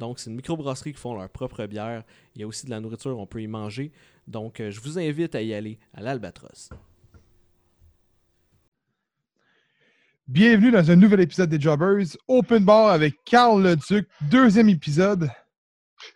Donc, 0.00 0.18
c'est 0.18 0.30
une 0.30 0.36
microbrasserie 0.36 0.94
qui 0.94 0.98
font 0.98 1.14
leur 1.14 1.28
propre 1.28 1.66
bière. 1.66 2.04
Il 2.34 2.40
y 2.40 2.44
a 2.44 2.46
aussi 2.46 2.64
de 2.64 2.70
la 2.70 2.80
nourriture, 2.80 3.18
on 3.18 3.26
peut 3.26 3.42
y 3.42 3.46
manger. 3.46 3.92
Donc, 4.26 4.58
euh, 4.58 4.70
je 4.70 4.80
vous 4.80 4.98
invite 4.98 5.34
à 5.34 5.42
y 5.42 5.52
aller 5.52 5.78
à 5.92 6.00
l'Albatros. 6.00 6.70
Bienvenue 10.26 10.70
dans 10.70 10.90
un 10.90 10.96
nouvel 10.96 11.20
épisode 11.20 11.50
des 11.50 11.60
Jobbers. 11.60 12.16
Open 12.28 12.64
Bar 12.64 12.88
avec 12.88 13.22
Carl 13.26 13.62
Leduc, 13.62 14.08
deuxième 14.22 14.70
épisode. 14.70 15.28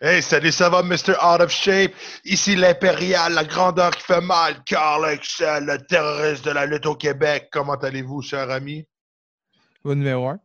Hey, 0.01 0.23
salut, 0.23 0.51
ça 0.51 0.67
va, 0.67 0.81
Mr. 0.81 1.13
Out 1.23 1.41
of 1.41 1.51
Shape? 1.51 1.93
Ici 2.23 2.55
l'Impérial, 2.55 3.33
la 3.33 3.43
grandeur 3.43 3.91
qui 3.91 4.03
fait 4.03 4.21
mal, 4.21 4.63
Carl 4.65 5.07
Excel, 5.11 5.65
le 5.65 5.77
terroriste 5.77 6.43
de 6.43 6.51
la 6.51 6.65
lutte 6.65 6.87
au 6.87 6.95
Québec. 6.95 7.49
Comment 7.51 7.75
allez-vous, 7.75 8.23
cher 8.23 8.49
ami? 8.49 8.87
Au 9.83 9.93
numéro 9.93 10.29
1. 10.29 10.39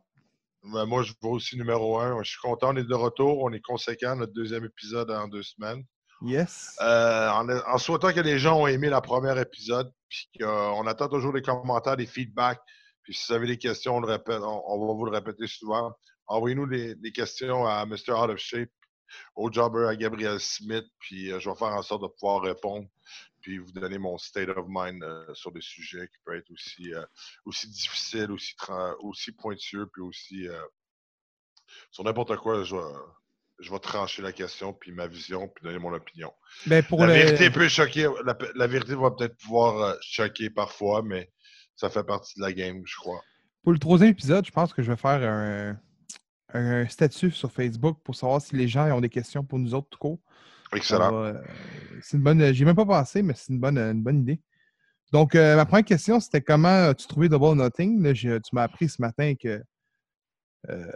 Ben, 0.63 0.85
moi, 0.85 1.03
je 1.03 1.13
vais 1.21 1.29
aussi 1.29 1.57
numéro 1.57 1.99
un. 1.99 2.21
Je 2.23 2.29
suis 2.31 2.39
content, 2.39 2.69
on 2.73 2.77
est 2.77 2.83
de 2.83 2.93
retour. 2.93 3.39
On 3.41 3.51
est 3.51 3.61
conséquent, 3.61 4.15
notre 4.15 4.33
deuxième 4.33 4.65
épisode 4.65 5.09
en 5.11 5.27
deux 5.27 5.43
semaines. 5.43 5.83
Yes. 6.21 6.75
Euh, 6.81 7.29
en, 7.29 7.49
en 7.49 7.77
souhaitant 7.79 8.13
que 8.13 8.19
les 8.19 8.37
gens 8.37 8.59
ont 8.61 8.67
aimé 8.67 8.89
le 8.89 9.01
premier 9.01 9.39
épisode, 9.39 9.91
puis 10.07 10.29
qu'on 10.39 10.85
attend 10.85 11.07
toujours 11.07 11.33
des 11.33 11.41
commentaires, 11.41 11.97
des 11.97 12.05
feedbacks. 12.05 12.61
Puis 13.03 13.15
si 13.15 13.25
vous 13.27 13.33
avez 13.33 13.47
des 13.47 13.57
questions, 13.57 13.97
on, 13.97 13.99
le 13.99 14.07
répète, 14.07 14.41
on, 14.41 14.63
on 14.67 14.87
va 14.87 14.93
vous 14.93 15.05
le 15.05 15.11
répéter 15.11 15.47
souvent. 15.47 15.91
Envoyez-nous 16.27 16.67
des, 16.67 16.95
des 16.95 17.11
questions 17.11 17.65
à 17.65 17.85
Mr. 17.85 18.11
Out 18.11 18.29
of 18.29 18.37
Shape, 18.37 18.69
au 19.35 19.51
Jobber, 19.51 19.87
à 19.87 19.95
Gabriel 19.95 20.39
Smith, 20.39 20.85
puis 20.99 21.31
euh, 21.31 21.39
je 21.39 21.49
vais 21.49 21.55
faire 21.55 21.69
en 21.69 21.81
sorte 21.81 22.03
de 22.03 22.07
pouvoir 22.19 22.41
répondre, 22.41 22.87
puis 23.41 23.57
vous 23.57 23.71
donner 23.71 23.97
mon 23.97 24.17
state 24.17 24.49
of 24.49 24.65
mind 24.69 25.03
euh, 25.03 25.33
sur 25.33 25.51
des 25.51 25.61
sujets 25.61 26.07
qui 26.07 26.17
peuvent 26.23 26.35
être 26.35 26.51
aussi, 26.51 26.93
euh, 26.93 27.03
aussi 27.45 27.67
difficiles, 27.67 28.31
aussi, 28.31 28.55
aussi 28.99 29.31
pointueux, 29.31 29.87
puis 29.91 30.01
aussi 30.01 30.47
euh, 30.47 30.61
sur 31.91 32.03
n'importe 32.03 32.35
quoi. 32.37 32.63
Je 32.63 32.75
vais, 32.75 32.81
je 33.59 33.71
vais 33.71 33.79
trancher 33.79 34.21
la 34.21 34.31
question, 34.31 34.73
puis 34.73 34.91
ma 34.91 35.07
vision, 35.07 35.47
puis 35.47 35.63
donner 35.63 35.79
mon 35.79 35.93
opinion. 35.93 36.33
Ben 36.65 36.83
pour 36.83 36.99
la 37.01 37.07
le- 37.07 37.13
vérité 37.13 37.49
peut 37.49 37.67
choquer, 37.69 38.07
la, 38.25 38.37
la 38.55 38.67
vérité 38.67 38.95
va 38.95 39.11
peut-être 39.11 39.37
pouvoir 39.37 39.95
choquer 40.01 40.49
parfois, 40.49 41.01
mais 41.03 41.31
ça 41.75 41.89
fait 41.89 42.03
partie 42.03 42.37
de 42.37 42.41
la 42.41 42.53
game, 42.53 42.81
je 42.85 42.95
crois. 42.95 43.21
Pour 43.63 43.71
le 43.73 43.79
troisième 43.79 44.09
épisode, 44.09 44.45
je 44.45 44.51
pense 44.51 44.73
que 44.73 44.81
je 44.81 44.91
vais 44.91 44.97
faire 44.97 45.21
un, 45.21 45.79
un 46.53 46.87
statut 46.87 47.31
sur 47.31 47.51
Facebook 47.51 47.99
pour 48.03 48.15
savoir 48.15 48.41
si 48.41 48.55
les 48.55 48.67
gens 48.67 48.89
ont 48.91 49.01
des 49.01 49.09
questions 49.09 49.43
pour 49.43 49.59
nous 49.59 49.73
autres 49.75 49.89
tout 49.89 49.99
court. 49.99 50.19
Excellent. 50.73 51.23
euh, 51.23 51.33
c'est 52.01 52.17
une 52.17 52.23
bonne. 52.23 52.53
J'y 52.53 52.63
ai 52.63 52.65
même 52.65 52.75
pas 52.75 52.85
pensé, 52.85 53.21
mais 53.21 53.33
c'est 53.35 53.51
une 53.53 53.59
bonne, 53.59 53.77
une 53.77 54.03
bonne 54.03 54.21
idée. 54.21 54.41
Donc, 55.11 55.35
euh, 55.35 55.55
ma 55.57 55.65
première 55.65 55.85
question, 55.85 56.19
c'était 56.19 56.41
comment 56.41 56.89
as-tu 56.89 57.05
trouvé 57.07 57.27
Double 57.27 57.55
Nothing? 57.57 58.01
Là, 58.01 58.13
tu 58.13 58.39
m'as 58.53 58.63
appris 58.63 58.87
ce 58.87 59.01
matin 59.01 59.33
que 59.35 59.61
euh, 60.69 60.91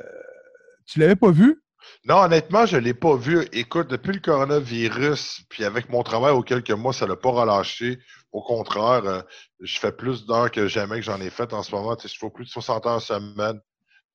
tu 0.86 1.00
l'avais 1.00 1.18
pas 1.18 1.32
vu. 1.32 1.62
Non, 2.06 2.16
honnêtement, 2.24 2.66
je 2.66 2.78
ne 2.78 2.82
l'ai 2.82 2.94
pas 2.94 3.16
vu. 3.16 3.46
Écoute, 3.52 3.90
depuis 3.90 4.14
le 4.14 4.20
coronavirus, 4.20 5.44
puis 5.50 5.66
avec 5.66 5.90
mon 5.90 6.02
travail 6.02 6.32
aux 6.32 6.42
quelques 6.42 6.72
mois, 6.72 6.94
ça 6.94 7.06
ne 7.06 7.12
l'a 7.12 7.18
pas 7.18 7.30
relâché. 7.30 8.00
Au 8.32 8.42
contraire, 8.42 9.06
euh, 9.06 9.22
je 9.60 9.78
fais 9.78 9.92
plus 9.92 10.26
d'heures 10.26 10.50
que 10.50 10.68
jamais 10.68 10.96
que 10.96 11.06
j'en 11.06 11.20
ai 11.20 11.30
fait 11.30 11.52
en 11.54 11.62
ce 11.62 11.76
moment. 11.76 11.96
Tu 11.96 12.08
sais, 12.08 12.14
je 12.14 12.20
fais 12.20 12.32
plus 12.32 12.46
de 12.46 12.50
60 12.50 12.86
heures 12.86 13.02
semaine. 13.02 13.60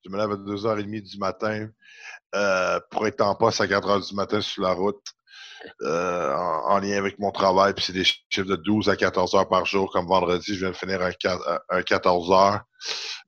Je 0.05 0.11
me 0.11 0.17
lève 0.17 0.31
à 0.31 0.37
2h30 0.37 1.03
du 1.03 1.19
matin 1.19 1.69
pour 2.91 3.07
être 3.07 3.21
en 3.21 3.35
poste 3.35 3.61
à 3.61 3.67
4h 3.67 4.09
du 4.09 4.15
matin 4.15 4.41
sur 4.41 4.63
la 4.63 4.73
route 4.73 5.05
euh, 5.83 6.35
en, 6.35 6.73
en 6.75 6.79
lien 6.81 6.97
avec 6.99 7.19
mon 7.19 7.31
travail. 7.33 7.75
Puis 7.75 7.85
c'est 7.87 7.93
des 7.93 8.05
chiffres 8.05 8.49
de 8.49 8.57
12 8.57 8.89
à 8.89 8.97
14 8.97 9.35
heures 9.35 9.49
par 9.49 9.67
jour. 9.67 9.91
Comme 9.93 10.07
vendredi, 10.07 10.55
je 10.55 10.61
viens 10.61 10.71
de 10.71 10.77
finir 10.77 11.03
un, 11.03 11.11
quat- 11.11 11.61
un 11.69 11.83
14 11.83 12.31
heures. 12.33 12.63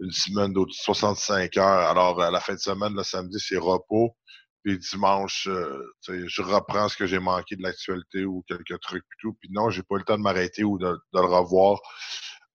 Une 0.01 0.13
semaine 0.13 0.53
d'autres 0.53 0.75
65 0.75 1.57
heures. 1.59 1.91
Alors, 1.91 2.23
à 2.23 2.31
la 2.31 2.41
fin 2.41 2.55
de 2.55 2.59
semaine, 2.59 2.95
le 2.95 3.03
samedi, 3.05 3.39
c'est 3.41 3.59
repos. 3.59 4.17
Puis 4.65 4.79
dimanche, 4.79 5.49
euh, 5.49 5.83
je 6.09 6.43
reprends 6.43 6.89
ce 6.89 6.97
que 6.97 7.07
j'ai 7.07 7.19
manqué 7.19 7.57
de 7.57 7.63
l'actualité 7.63 8.25
ou 8.25 8.45
quelques 8.49 8.81
trucs 8.81 9.05
et 9.05 9.17
tout. 9.21 9.35
Puis 9.41 9.49
non, 9.53 9.71
j'ai 9.71 9.83
pas 9.83 9.97
le 9.99 10.05
temps 10.05 10.17
de 10.19 10.23
m'arrêter 10.23 10.65
ou 10.65 10.79
de, 10.79 10.99
le 11.15 11.21
revoir. 11.21 11.81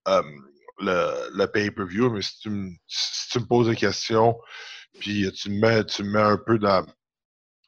euh, 0.07 0.23
le, 0.79 1.45
pay-per-view, 1.47 2.11
mais 2.11 2.21
si 2.21 2.39
tu, 2.39 2.49
me, 2.49 3.45
poses 3.47 3.67
des 3.69 3.75
questions, 3.75 4.37
puis 4.99 5.31
tu 5.33 5.49
me 5.51 5.59
mets, 5.59 5.85
tu 5.85 6.03
me 6.03 6.11
mets 6.11 6.21
un 6.21 6.37
peu 6.37 6.59
dans, 6.59 6.85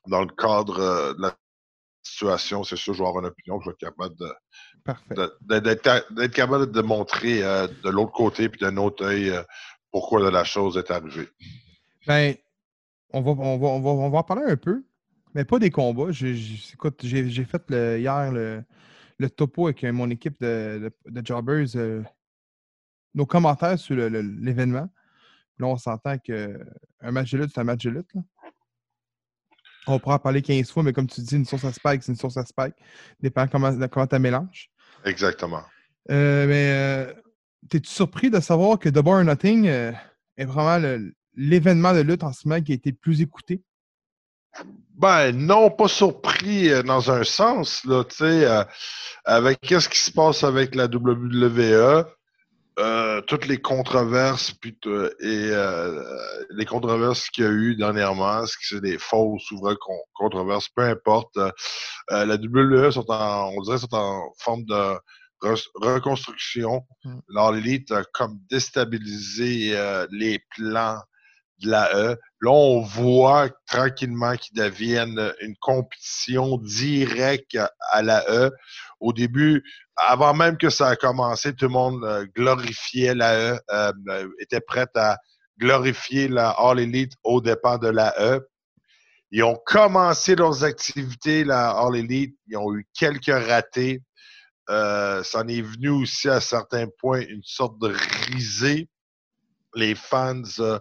le 0.08 0.36
cadre 0.36 0.80
euh, 0.80 1.14
de 1.14 1.22
la 1.22 1.36
situation, 2.10 2.64
c'est 2.64 2.76
sûr, 2.76 2.94
je 2.94 3.02
vais 3.02 3.08
avoir 3.08 3.24
une 3.24 3.30
opinion, 3.30 3.60
je 3.62 3.70
vais 3.70 3.74
être 3.74 3.80
capable 3.80 4.16
de, 4.16 4.32
d'être 5.60 6.34
capable 6.34 6.72
de 6.72 6.82
montrer 6.82 7.44
euh, 7.44 7.68
de 7.84 7.90
l'autre 7.90 8.12
côté 8.12 8.50
puis 8.50 8.60
d'un 8.60 8.78
autre 8.78 9.06
œil 9.06 9.30
euh, 9.30 9.44
pourquoi 9.92 10.30
la 10.30 10.44
chose 10.44 10.78
est 10.78 10.92
arrivée. 10.92 11.30
Ben, 12.08 12.36
on 13.12 13.22
va, 13.22 13.32
on, 13.32 13.58
va, 13.58 13.68
on, 13.68 13.82
va, 13.82 13.90
on 13.90 14.10
va 14.10 14.18
en 14.20 14.24
parler 14.24 14.44
un 14.52 14.58
peu, 14.58 14.84
mais 15.34 15.46
pas 15.46 15.60
des 15.60 15.72
combats. 15.72 16.12
J'ai- 16.12 16.36
écoute, 16.74 17.02
fait 17.04 17.64
le- 17.70 18.00
hier 18.00 18.32
le, 18.32 18.64
le 19.18 19.30
topo 19.30 19.68
avec 19.68 19.84
euh, 19.84 19.92
mon 19.92 20.10
équipe 20.10 20.40
de, 20.42 20.92
de, 21.06 21.12
de 21.12 21.26
Jobbers, 21.26 21.76
euh, 21.76 22.04
nos 23.16 23.26
commentaires 23.26 23.80
sur 23.80 23.96
l'événement. 23.96 24.90
Là, 25.58 25.68
on 25.68 25.78
s'entend 25.78 26.18
qu'un 26.20 26.54
match 27.02 27.32
de 27.32 27.40
lutte, 27.40 27.52
c'est 27.54 27.60
un 27.60 27.66
match 27.66 27.84
de 27.84 27.90
lutte. 27.90 28.14
là. 28.14 28.22
On 29.94 30.00
pourra 30.00 30.16
en 30.16 30.20
parler 30.20 30.42
15 30.42 30.72
fois, 30.72 30.84
mais 30.84 30.94
comme 30.94 31.08
tu 31.08 31.22
dis, 31.22 31.36
une 31.36 31.46
source 31.46 31.66
à 31.66 31.74
spike, 31.74 32.04
c'est 32.04 32.12
une 32.12 32.18
source 32.18 32.38
à 32.38 32.46
spike. 32.46 32.76
Dépend 33.20 33.48
comment, 33.48 33.72
de 33.72 33.86
comment 33.88 34.08
tu 34.08 34.20
mélanges. 34.20 34.70
Exactement. 35.06 35.64
Euh, 36.12 36.48
mais 36.48 36.72
euh, 36.72 37.14
t'es-tu 37.70 37.90
surpris 37.90 38.30
de 38.30 38.40
savoir 38.40 38.80
que 38.80 38.90
Double 38.90 39.10
or 39.10 39.24
Nothing 39.24 39.68
euh, 39.68 39.92
est 40.38 40.46
vraiment 40.46 40.98
l'événement 41.36 41.94
de 41.94 42.02
lutte 42.02 42.24
en 42.24 42.34
ce 42.34 42.48
moment 42.48 42.62
qui 42.62 42.72
a 42.72 42.76
été 42.76 42.92
le 42.92 42.98
plus 42.98 43.22
écouté? 43.22 43.62
Ben 44.96 45.32
non, 45.32 45.72
pas 45.72 45.88
surpris 45.88 46.70
euh, 46.70 46.84
dans 46.84 47.10
un 47.10 47.24
sens, 47.24 47.86
là, 47.86 48.04
tu 48.04 48.18
sais, 48.18 48.46
euh, 48.46 48.64
avec 49.24 49.62
qu'est-ce 49.62 49.88
qui 49.88 50.00
se 50.00 50.12
passe 50.12 50.44
avec 50.44 50.76
la 50.76 50.86
WWE, 50.86 52.06
euh, 52.80 53.22
toutes 53.22 53.48
les 53.48 53.60
controverses 53.62 54.52
puis 54.52 54.78
et 55.22 55.50
euh, 55.52 56.04
les 56.52 56.66
controverses 56.66 57.30
qu'il 57.30 57.44
y 57.44 57.48
a 57.48 57.52
eu 57.52 57.76
dernièrement, 57.76 58.44
est-ce 58.44 58.54
que 58.58 58.64
c'est 58.68 58.82
des 58.82 58.98
fausses 58.98 59.52
ou 59.52 59.60
vraies 59.60 59.76
con- 59.80 60.04
controverses, 60.14 60.70
peu 60.70 60.84
importe. 60.84 61.36
euh, 61.38 61.52
euh, 62.12 62.26
la 62.26 62.36
WWE 62.36 62.92
sont 62.92 63.10
en, 63.12 63.52
on 63.56 63.62
dirait, 63.62 63.78
sont 63.80 63.94
en 63.96 64.34
forme 64.40 64.64
de 64.66 64.98
re- 65.44 65.68
reconstruction. 65.76 66.86
Mm. 67.04 67.20
Alors, 67.36 67.52
l'élite 67.52 67.92
a 67.92 68.04
comme 68.14 68.40
déstabilisé 68.50 69.72
euh, 69.78 70.08
les 70.12 70.40
plans 70.56 71.00
de 71.60 71.70
la 71.70 71.94
E. 71.94 72.18
Là, 72.42 72.52
on 72.52 72.82
voit 72.82 73.50
tranquillement 73.68 74.36
qu'ils 74.38 74.56
deviennent 74.58 75.34
une 75.42 75.56
compétition 75.58 76.58
directe 76.58 77.58
à 77.92 78.02
la 78.02 78.24
E. 78.30 78.52
Au 79.00 79.14
début, 79.14 79.64
avant 79.96 80.34
même 80.34 80.58
que 80.58 80.70
ça 80.70 80.90
a 80.90 80.96
commencé, 80.96 81.54
tout 81.54 81.66
le 81.66 81.72
monde 81.72 82.04
euh, 82.04 82.26
glorifiait 82.36 83.16
la 83.16 83.54
E, 83.54 83.60
euh, 83.72 83.94
euh, 84.10 84.30
était 84.40 84.62
prêt 84.62 84.88
à 84.96 85.18
glorifier 85.60 86.28
la 86.28 86.50
All 86.52 86.80
Elite 86.80 87.14
au 87.24 87.42
départ 87.42 87.80
de 87.80 87.90
la 87.90 88.14
E. 88.20 88.48
Ils 89.32 89.44
ont 89.44 89.60
commencé 89.66 90.36
leurs 90.36 90.64
activités, 90.64 91.44
la 91.44 91.72
All 91.72 91.96
Elite. 91.96 92.36
Ils 92.48 92.58
ont 92.58 92.74
eu 92.74 92.88
quelques 92.94 93.28
ratés. 93.28 94.02
Euh, 94.70 95.24
ça 95.24 95.40
en 95.40 95.48
est 95.48 95.62
venu 95.62 95.90
aussi 95.90 96.30
à 96.30 96.40
certains 96.40 96.88
points 97.00 97.22
une 97.22 97.44
sorte 97.44 97.80
de 97.80 97.94
risée. 98.32 98.88
Les 99.76 99.96
fans, 99.96 100.42
euh, 100.60 100.80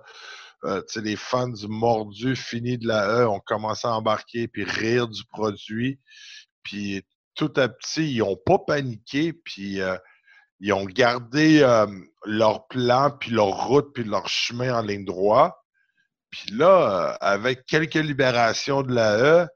euh, 0.65 0.83
les 0.97 1.17
fans 1.17 1.53
mordus 1.69 2.37
finis 2.37 2.79
de 2.79 2.87
la 2.87 3.21
E 3.21 3.29
ont 3.29 3.41
commencé 3.41 3.87
à 3.87 3.93
embarquer 3.93 4.49
puis 4.49 4.65
rire 4.65 5.09
du 5.09 5.25
produit. 5.27 5.99
Puis 6.63 7.03
tout 7.39 7.53
à 7.57 7.69
petit, 7.69 8.13
ils 8.13 8.19
n'ont 8.19 8.37
pas 8.37 8.59
paniqué, 8.59 9.33
puis 9.33 9.81
euh, 9.81 9.97
ils 10.61 10.73
ont 10.73 10.85
gardé 10.85 11.61
leur 12.25 12.67
plan, 12.67 13.11
puis 13.11 13.31
leur 13.31 13.69
route, 13.69 13.95
puis 13.95 14.05
leur 14.05 14.29
chemin 14.29 14.75
en 14.75 14.83
ligne 14.83 15.05
droite. 15.05 15.55
Puis 16.31 16.51
là, 16.53 17.13
euh, 17.13 17.17
avec 17.21 17.65
quelques 17.67 17.95
libérations 17.95 18.83
de 18.83 18.95
la 18.95 19.19
E, 19.19 19.49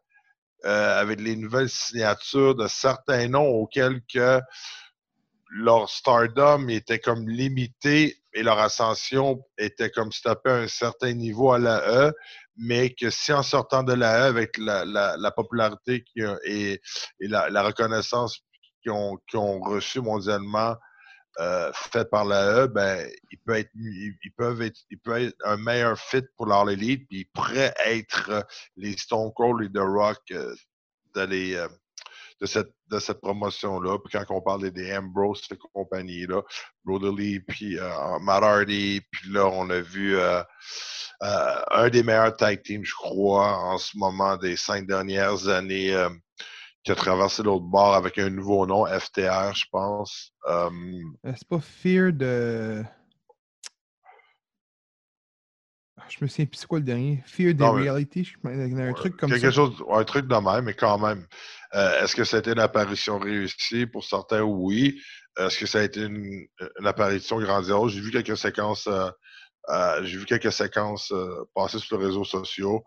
euh, 0.65 1.01
avec 1.01 1.21
les 1.21 1.37
nouvelles 1.37 1.69
signatures 1.69 2.55
de 2.55 2.67
certains 2.69 3.29
noms 3.29 3.49
auxquels 3.49 4.01
que 4.13 4.41
leur 5.51 5.91
stardom 5.91 6.69
était 6.69 6.99
comme 6.99 7.29
limité 7.29 8.17
et 8.33 8.43
leur 8.43 8.59
ascension 8.59 9.45
était 9.59 9.91
comme 9.91 10.13
stoppée 10.13 10.51
à 10.51 10.55
un 10.55 10.69
certain 10.69 11.13
niveau 11.13 11.53
à 11.53 11.59
la 11.59 12.07
E, 12.07 12.13
mais 12.57 12.91
que 12.91 13.11
si 13.11 13.33
en 13.33 13.43
sortant 13.43 13.83
de 13.83 13.93
la 13.93 14.21
E 14.21 14.29
avec 14.29 14.59
la, 14.59 14.85
la, 14.85 15.17
la 15.17 15.31
popularité 15.31 16.05
qui 16.05 16.21
et, 16.45 16.81
et 17.21 17.29
la, 17.29 17.51
la, 17.51 17.63
reconnaissance 17.63 18.41
qu'ils 18.83 18.93
ont, 18.93 19.19
qu 19.27 19.37
ont 19.37 19.61
reçue 19.61 20.01
mondialement 20.01 20.77
euh, 21.41 21.73
faite 21.73 22.11
par 22.11 22.25
la 22.27 22.65
E, 22.65 22.67
ben, 22.67 23.09
il 23.31 23.39
peut 23.39 23.55
être, 23.55 23.71
ils, 23.75 24.33
peuvent 24.37 24.61
être, 24.61 24.81
il 24.91 24.99
peut 24.99 25.19
être 25.19 25.37
un 25.45 25.57
meilleur 25.57 25.99
fit 25.99 26.23
pour 26.37 26.47
leur 26.47 26.69
élite, 26.69 27.09
puis 27.09 27.21
ils 27.21 27.31
pourraient 27.33 27.75
être 27.87 28.47
les 28.77 28.97
Stone 28.99 29.33
Cold 29.35 29.65
et 29.65 29.73
The 29.73 29.83
Rock 29.83 30.21
euh, 30.33 30.55
euh, 31.17 31.69
de 32.43 32.99
cette, 32.99 33.21
promotion-là. 33.21 33.99
Puis 33.99 34.13
quand 34.13 34.35
on 34.35 34.41
parle 34.41 34.71
des 34.71 34.97
Ambrose, 34.97 35.43
cette 35.49 35.59
compagnie-là, 35.73 36.43
Brotherly, 36.85 37.41
puis 37.41 37.79
euh, 37.79 38.19
Matt 38.21 38.43
Hardy, 38.43 39.01
puis 39.11 39.33
là, 39.33 39.47
on 39.47 39.71
a 39.71 39.81
vu 39.81 40.17
euh, 40.17 40.43
euh, 41.23 41.63
un 41.71 41.89
des 41.89 42.03
meilleurs 42.03 42.37
tag 42.37 42.63
teams, 42.63 42.85
je 42.85 42.95
crois, 42.95 43.59
en 43.59 43.79
ce 43.79 43.97
moment 43.97 44.37
des 44.37 44.57
cinq 44.57 44.87
dernières 44.87 45.49
années, 45.49 45.95
euh, 45.95 46.09
qui 46.83 46.91
a 46.91 46.97
traversé 46.97 47.45
l'autre 47.45 47.65
bord 47.65 47.95
avec 47.95 48.19
un 48.19 48.29
nouveau 48.29 48.67
nom, 48.67 48.87
FTR, 48.87 49.55
je 49.55 49.67
pense. 49.71 50.33
C'est 51.25 51.49
pas 51.49 51.61
Fear 51.61 52.13
de. 52.13 52.83
Je 56.19 56.25
me 56.25 56.29
souviens 56.29 56.47
plus 56.47 56.59
c'est 56.59 56.67
quoi 56.67 56.79
le 56.79 56.85
dernier? 56.85 57.23
Fear 57.27 57.55
the 57.55 57.61
Non, 57.61 57.73
mais- 57.75 57.83
Reality. 57.91 58.25
Je... 58.25 58.33
Il 58.45 58.77
y 58.79 58.81
a 58.81 58.85
un 58.85 58.93
truc 58.93 59.17
comme 59.17 59.31
quelque 59.31 59.47
ça. 59.47 59.53
chose, 59.53 59.83
un 59.91 60.05
truc 60.05 60.27
de 60.27 60.35
même, 60.37 60.65
mais 60.65 60.75
quand 60.75 60.99
même. 60.99 61.27
Euh, 61.75 62.03
Est-ce 62.05 62.15
que 62.15 62.25
c'était 62.25 62.53
une 62.53 62.59
apparition 62.61 63.19
réussie? 63.19 63.87
Pour 63.87 64.05
certains, 64.05 64.43
oui. 64.43 65.01
Est-ce 65.39 65.59
que 65.59 65.65
ça 65.67 65.79
a 65.79 65.83
été 65.83 66.01
une, 66.03 66.47
une 66.81 66.87
apparition 66.87 67.41
grandiose? 67.41 67.93
J'ai 67.95 68.01
vu 68.01 68.11
quelques 68.11 68.37
séquences, 68.37 68.87
euh, 68.89 69.09
euh, 69.71 70.05
j'ai 70.05 70.19
vu 70.19 70.27
quelques 70.27 70.53
séquences 70.53 71.13
passer 71.55 71.79
sur 71.79 71.99
les 71.99 72.07
réseaux 72.07 72.25
sociaux. 72.25 72.85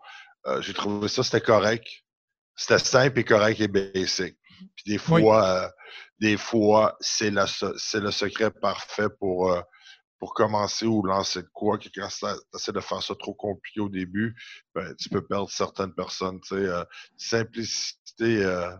J'ai 0.60 0.74
trouvé 0.74 1.08
ça, 1.08 1.24
c'était 1.24 1.40
correct. 1.40 1.86
C'était 2.54 2.78
simple 2.78 3.18
et 3.18 3.24
correct 3.24 3.60
et 3.60 3.66
basic. 3.66 4.36
Puis 4.76 4.84
des 4.86 4.98
fois, 4.98 5.20
Oui. 6.20 6.28
des 6.30 6.36
fois, 6.36 6.96
c'est 7.00 7.30
le 7.30 8.10
secret 8.12 8.52
parfait 8.52 9.08
pour, 9.18 9.52
pour 10.18 10.34
commencer 10.34 10.86
ou 10.86 11.02
lancer 11.02 11.42
de 11.42 11.48
quoi, 11.52 11.78
que 11.78 11.88
quand 11.94 12.08
tu 12.08 12.26
essaies 12.54 12.72
de 12.72 12.80
faire 12.80 13.02
ça 13.02 13.14
trop 13.14 13.34
compliqué 13.34 13.80
au 13.80 13.88
début, 13.88 14.34
ben, 14.74 14.94
tu 14.96 15.08
peux 15.08 15.24
perdre 15.24 15.50
certaines 15.50 15.92
personnes. 15.92 16.40
euh, 16.52 16.84
simplicité 17.16 18.44
euh, 18.44 18.70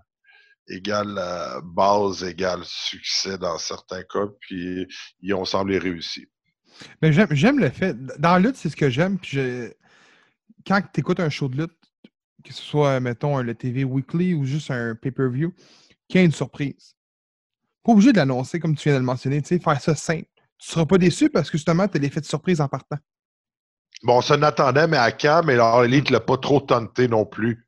égale 0.69 1.17
euh, 1.19 1.61
base 1.63 2.25
égale 2.25 2.63
succès 2.65 3.39
dans 3.39 3.59
certains 3.59 4.03
cas, 4.03 4.27
puis 4.41 4.87
ils 5.21 5.35
ont 5.35 5.45
semblé 5.45 5.79
réussi. 5.79 6.27
Mais 7.03 7.13
j'aime, 7.13 7.59
le 7.59 7.71
fait. 7.71 7.97
Dans 8.19 8.33
la 8.33 8.39
lutte, 8.39 8.57
c'est 8.57 8.69
ce 8.69 8.77
que 8.77 8.91
j'aime. 8.91 9.19
Je- 9.23 9.73
quand 10.67 10.81
tu 10.93 11.01
écoutes 11.01 11.21
un 11.21 11.31
show 11.31 11.49
de 11.49 11.57
lutte, 11.63 11.79
que 12.45 12.53
ce 12.53 12.63
soit, 12.63 13.01
mettons, 13.01 13.39
le 13.41 13.55
TV 13.55 13.85
Weekly 13.85 14.35
ou 14.35 14.45
juste 14.45 14.71
un 14.71 14.95
pay-per-view, 14.95 15.53
qu'il 16.09 16.21
y 16.21 16.23
ait 16.23 16.27
une 16.27 16.33
surprise. 16.33 16.97
Pas 17.83 17.93
obligé 17.93 18.13
de 18.13 18.19
l'annoncer 18.19 18.61
comme 18.61 18.75
tu 18.75 18.89
viens 18.89 18.95
de 18.95 19.01
le 19.01 19.05
mentionner, 19.05 19.41
tu 19.43 19.49
sais, 19.49 19.59
faire 19.59 19.81
ça 19.81 19.95
simple. 19.95 20.29
Tu 20.59 20.71
seras 20.71 20.87
pas 20.87 20.99
déçu 20.99 21.31
parce 21.31 21.51
que 21.51 21.59
justement, 21.59 21.87
tu 21.89 21.97
as 21.97 22.01
l'effet 22.01 22.21
de 22.21 22.27
surprise 22.27 22.61
en 22.61 22.69
partant. 22.69 22.99
Bon, 24.03 24.19
on 24.19 24.23
s'en 24.23 24.43
attendait, 24.43 24.87
mais 24.87 24.97
à 24.97 25.13
Cam, 25.13 25.47
mais 25.47 25.57
leur 25.57 25.85
élite 25.85 26.11
l'a 26.11 26.21
pas 26.21 26.37
trop 26.37 26.61
tenté 26.61 27.09
non 27.09 27.25
plus. 27.25 27.67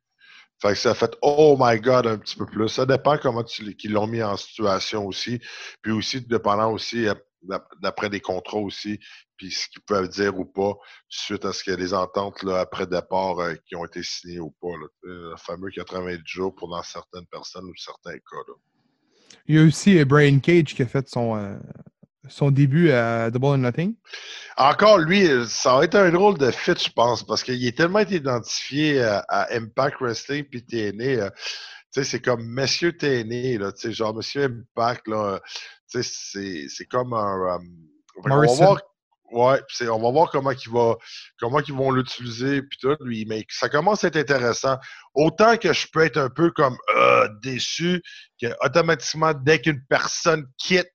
Fait 0.61 0.69
que 0.69 0.75
ça 0.75 0.91
a 0.91 0.93
fait 0.93 1.15
Oh 1.21 1.57
my 1.59 1.79
God 1.79 2.05
un 2.05 2.17
petit 2.17 2.35
peu 2.35 2.45
plus. 2.45 2.67
Ça 2.69 2.85
dépend 2.85 3.17
comment 3.17 3.43
qu'ils 3.43 3.91
l'ont 3.91 4.07
mis 4.07 4.21
en 4.21 4.35
situation 4.37 5.05
aussi. 5.05 5.39
Puis 5.81 5.91
aussi, 5.91 6.21
dépendant 6.21 6.71
aussi, 6.71 7.07
euh, 7.07 7.13
d'ap- 7.43 7.71
d'après 7.81 8.09
des 8.09 8.19
contrats 8.19 8.57
aussi, 8.59 8.99
puis 9.37 9.51
ce 9.51 9.69
qu'ils 9.69 9.81
peuvent 9.83 10.09
dire 10.09 10.37
ou 10.37 10.43
pas, 10.45 10.73
suite 11.07 11.45
à 11.45 11.53
ce 11.53 11.63
qu'il 11.63 11.71
y 11.71 11.73
a 11.75 11.77
des 11.77 11.93
ententes 11.93 12.43
là, 12.43 12.59
après 12.59 12.85
départ 12.85 13.39
euh, 13.39 13.55
qui 13.65 13.75
ont 13.77 13.85
été 13.85 14.03
signées 14.03 14.41
ou 14.41 14.51
pas. 14.61 14.67
Là, 14.67 14.87
sais, 15.01 15.07
le 15.07 15.35
fameux 15.37 15.69
90 15.69 16.21
jours 16.25 16.53
pour 16.53 16.69
dans 16.69 16.83
certaines 16.83 17.25
personnes 17.27 17.65
ou 17.65 17.73
certains 17.77 18.17
cas. 18.17 18.43
Là. 18.47 18.53
Il 19.47 19.55
y 19.55 19.59
a 19.59 19.63
aussi 19.63 19.97
euh, 19.97 20.03
Brian 20.05 20.39
Cage 20.39 20.75
qui 20.75 20.81
a 20.83 20.87
fait 20.87 21.07
son, 21.07 21.37
euh, 21.37 21.57
son 22.29 22.51
début 22.51 22.91
à 22.91 23.29
Double 23.31 23.45
or 23.45 23.57
Nothing? 23.57 23.95
Encore, 24.57 24.97
lui, 24.97 25.27
ça 25.47 25.77
va 25.77 25.85
être 25.85 25.95
un 25.95 26.11
drôle 26.11 26.37
de 26.37 26.51
fit, 26.51 26.73
je 26.77 26.91
pense, 26.91 27.23
parce 27.23 27.43
qu'il 27.43 27.65
est 27.65 27.77
tellement 27.77 27.99
été 27.99 28.15
identifié 28.15 29.01
à, 29.01 29.25
à 29.29 29.55
Impact 29.55 29.97
Wrestling 30.01 30.43
puis 30.43 30.65
TNA. 30.65 31.03
euh, 31.03 31.29
tu 31.91 32.01
sais, 32.01 32.03
c'est 32.03 32.21
comme 32.21 32.45
Monsieur 32.45 32.95
TNA, 32.95 33.57
là, 33.57 33.71
tu 33.71 33.81
sais, 33.81 33.91
genre 33.93 34.13
Monsieur 34.13 34.43
Impact, 34.43 35.07
là, 35.07 35.39
tu 35.91 36.03
sais, 36.03 36.67
c'est, 36.69 36.85
comme 36.85 37.13
un... 37.13 37.55
euh, 37.55 37.57
qu'on 38.21 38.29
va 38.29 38.45
voir, 38.45 38.81
ouais, 39.31 39.59
on 39.89 39.99
va 39.99 40.11
voir 40.11 40.29
comment 40.31 40.51
va, 40.71 40.95
comment 41.39 41.59
qu'ils 41.59 41.73
vont 41.73 41.91
l'utiliser 41.91 42.61
puis 42.61 42.77
tout, 42.81 42.95
lui, 43.01 43.25
mais 43.25 43.45
ça 43.49 43.69
commence 43.69 44.03
à 44.03 44.07
être 44.07 44.17
intéressant. 44.17 44.77
Autant 45.13 45.57
que 45.57 45.73
je 45.73 45.87
peux 45.91 46.01
être 46.01 46.17
un 46.17 46.29
peu 46.29 46.51
comme 46.51 46.77
euh, 46.95 47.27
déçu 47.41 48.01
que 48.41 48.47
automatiquement, 48.63 49.33
dès 49.33 49.59
qu'une 49.59 49.81
personne 49.89 50.45
quitte 50.57 50.91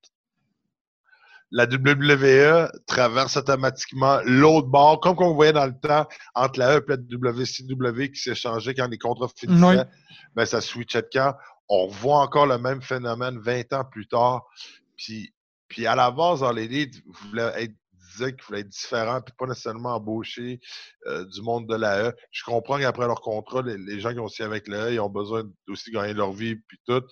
la 1.55 1.67
WWE 1.67 2.69
traverse 2.87 3.37
automatiquement 3.37 4.19
l'autre 4.25 4.67
bord, 4.67 4.99
comme 4.99 5.15
qu'on 5.15 5.35
voyait 5.35 5.53
dans 5.53 5.67
le 5.67 5.79
temps 5.79 6.09
entre 6.35 6.59
la 6.59 6.79
E 6.79 6.85
et 6.85 6.91
la 6.91 6.97
WCW 6.97 8.11
qui 8.11 8.21
s'échangeait 8.21 8.75
quand 8.75 8.89
les 8.89 8.99
contrats 8.99 9.29
finissaient. 9.37 9.65
Oui. 9.65 9.85
Ben, 10.35 10.47
ça 10.47 10.61
switchait 10.61 11.03
de 11.03 11.09
camp. 11.13 11.37
On 11.69 11.87
voit 11.87 12.19
encore 12.19 12.47
le 12.47 12.59
même 12.59 12.83
phénomène 12.83 13.39
20 13.39 13.73
ans 13.73 13.85
plus 13.85 14.09
tard. 14.09 14.43
Puis, 14.97 15.33
puis 15.69 15.87
à 15.87 15.95
la 15.95 16.11
base, 16.11 16.41
dans 16.41 16.51
l'élite, 16.51 17.01
voulait 17.07 17.53
être 17.63 17.75
disait 18.11 18.33
qu'il 18.33 18.45
voulait 18.45 18.61
être 18.61 18.69
différent 18.69 19.21
puis 19.21 19.35
pas 19.39 19.47
nécessairement 19.47 19.95
embaucher 19.95 20.61
euh, 21.07 21.25
du 21.25 21.41
monde 21.41 21.69
de 21.69 21.77
la 21.77 22.11
E. 22.11 22.13
Je 22.33 22.43
comprends 22.45 22.79
qu'après 22.79 23.07
leur 23.07 23.21
contrat, 23.21 23.63
les, 23.63 23.79
les 23.79 24.01
gens 24.01 24.13
qui 24.13 24.19
ont 24.19 24.29
signé 24.29 24.47
avec 24.47 24.69
la 24.69 24.89
E, 24.89 24.95
ils 24.95 25.01
ont 25.01 25.09
besoin 25.09 25.45
aussi 25.69 25.91
de 25.91 25.97
gagner 25.97 26.15
leur 26.15 26.33
vie 26.33 26.57
puis 26.57 26.79
tout, 26.87 27.03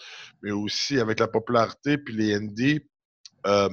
mais 0.43 0.51
aussi 0.51 0.99
avec 0.99 1.21
la 1.21 1.29
popularité 1.29 1.97
puis 1.97 2.15
les 2.15 2.39
ND, 2.39 2.81
euh, 3.47 3.69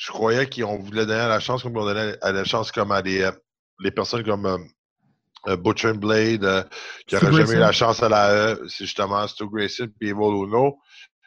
je 0.00 0.12
croyais 0.12 0.48
qu'on 0.48 0.78
voulait 0.78 1.06
donner 1.06 1.28
la 1.28 1.40
chance 1.40 1.62
comme 1.64 1.76
on 1.76 1.84
donnait 1.84 2.16
à 2.22 2.30
la 2.30 2.44
chance 2.44 2.70
comme 2.70 2.92
à 2.92 3.02
des, 3.02 3.22
euh, 3.22 3.32
des 3.82 3.90
personnes 3.90 4.22
comme 4.24 4.46
euh, 4.46 4.58
euh, 5.48 5.56
Butcher 5.56 5.88
and 5.88 5.94
Blade, 5.96 6.44
euh, 6.44 6.62
qui 7.06 7.16
Stu 7.16 7.24
n'auraient 7.26 7.36
jamais 7.46 7.54
eu 7.56 7.60
la 7.60 7.72
chance 7.72 8.02
à 8.02 8.08
la 8.08 8.32
E, 8.54 8.68
c'est 8.68 8.84
justement 8.84 9.26
Stu 9.26 9.48
Grayson 9.48 9.88
et 10.00 10.06
Evil 10.08 10.14
Uno. 10.44 10.78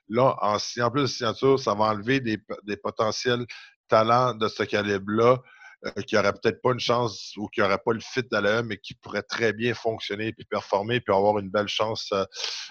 Là, 0.07 0.35
en, 0.41 0.57
si- 0.57 0.81
en 0.81 0.89
plus 0.89 1.01
de 1.03 1.07
signature, 1.07 1.59
ça 1.59 1.73
va 1.73 1.85
enlever 1.85 2.19
des, 2.21 2.37
des 2.63 2.77
potentiels 2.77 3.45
talents 3.89 4.33
de 4.33 4.47
ce 4.47 4.63
calibre-là 4.63 5.37
euh, 5.85 6.01
qui 6.03 6.15
n'auraient 6.15 6.33
peut-être 6.33 6.61
pas 6.61 6.71
une 6.71 6.79
chance 6.79 7.33
ou 7.37 7.47
qui 7.47 7.59
n'auraient 7.61 7.77
pas 7.83 7.91
le 7.93 7.99
fit 8.01 8.23
à 8.33 8.39
la 8.41 8.59
E, 8.59 8.63
mais 8.63 8.77
qui 8.77 8.93
pourraient 8.93 9.21
très 9.23 9.51
bien 9.53 9.73
fonctionner 9.73 10.31
puis 10.33 10.45
performer 10.45 11.01
puis 11.01 11.13
avoir 11.13 11.39
une 11.39 11.49
belle 11.49 11.67
chance 11.67 12.09
euh, 12.13 12.23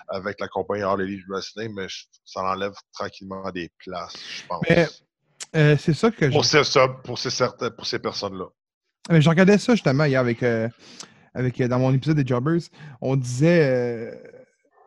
avec 0.08 0.40
la 0.40 0.48
compagnie 0.48 0.82
All 0.82 1.00
Elite 1.02 1.24
Wrestling, 1.28 1.72
mais 1.74 1.88
je- 1.88 2.04
ça 2.24 2.40
enlève 2.42 2.72
tranquillement 2.92 3.50
des 3.50 3.70
places, 3.78 4.14
je 4.16 4.42
pense. 4.46 4.62
Mais 4.68 4.86
Euh, 5.56 5.76
c'est 5.78 5.94
ça 5.94 6.10
que 6.10 6.26
je. 6.26 6.32
Pour 6.32 6.44
ces, 6.44 6.62
ça- 6.64 6.88
pour 6.88 7.18
ces, 7.18 7.30
certains- 7.30 7.70
pour 7.70 7.86
ces 7.86 7.98
personnes-là. 7.98 8.46
Mais 9.10 9.20
je 9.20 9.28
regardais 9.28 9.58
ça 9.58 9.74
justement 9.74 10.04
hier 10.04 10.20
avec, 10.20 10.42
euh, 10.42 10.68
avec 11.34 11.60
euh, 11.60 11.68
dans 11.68 11.78
mon 11.78 11.92
épisode 11.92 12.16
des 12.16 12.26
Jobbers. 12.26 12.60
On 13.00 13.16
disait 13.16 14.12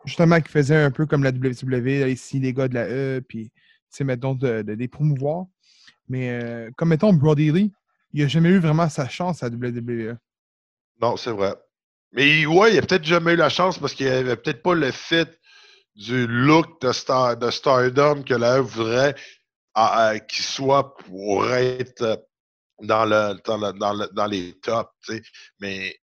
justement 0.04 0.36
qu'ils 0.40 0.50
faisaient 0.50 0.82
un 0.82 0.90
peu 0.90 1.04
comme 1.06 1.22
la 1.24 1.30
WCW, 1.30 2.10
ici 2.10 2.38
les 2.40 2.52
gars 2.52 2.68
de 2.68 2.74
la 2.74 2.86
E, 2.88 3.20
puis 3.28 3.50
mettons, 4.00 4.34
de, 4.34 4.62
de 4.62 4.72
les 4.72 4.88
promouvoir. 4.88 5.44
Mais 6.08 6.68
comme 6.76 6.88
mettons 6.90 7.12
Brody 7.12 7.50
Lee, 7.52 7.72
il 8.12 8.22
n'a 8.22 8.28
jamais 8.28 8.50
eu 8.50 8.58
vraiment 8.58 8.88
sa 8.88 9.08
chance 9.08 9.42
à 9.42 9.48
WWE. 9.48 10.16
Non, 11.00 11.16
c'est 11.16 11.30
vrai. 11.30 11.54
Mais 12.12 12.46
ouais, 12.46 12.72
il 12.74 12.78
a 12.78 12.82
peut-être 12.82 13.04
jamais 13.04 13.32
eu 13.32 13.36
la 13.36 13.48
chance 13.48 13.78
parce 13.78 13.92
qu'il 13.94 14.06
avait 14.08 14.36
peut-être 14.36 14.62
pas 14.62 14.74
le 14.74 14.90
fit 14.92 15.26
du 15.96 16.26
look 16.26 16.80
de, 16.80 16.92
star, 16.92 17.36
de 17.36 17.50
Stardom 17.50 18.22
que 18.22 18.34
la 18.34 18.58
E 18.58 18.60
voudrait 18.60 19.14
qu'il 20.28 20.44
soit 20.44 20.94
pour 20.96 21.50
être 21.52 22.26
dans, 22.82 23.04
le, 23.04 23.34
dans, 23.44 23.56
le- 23.58 23.72
dans, 23.78 23.92
le- 23.94 24.08
dans 24.12 24.26
les 24.26 24.54
tops. 24.60 24.90
tu 25.04 25.16
sais. 25.16 25.22
Mais, 25.60 25.96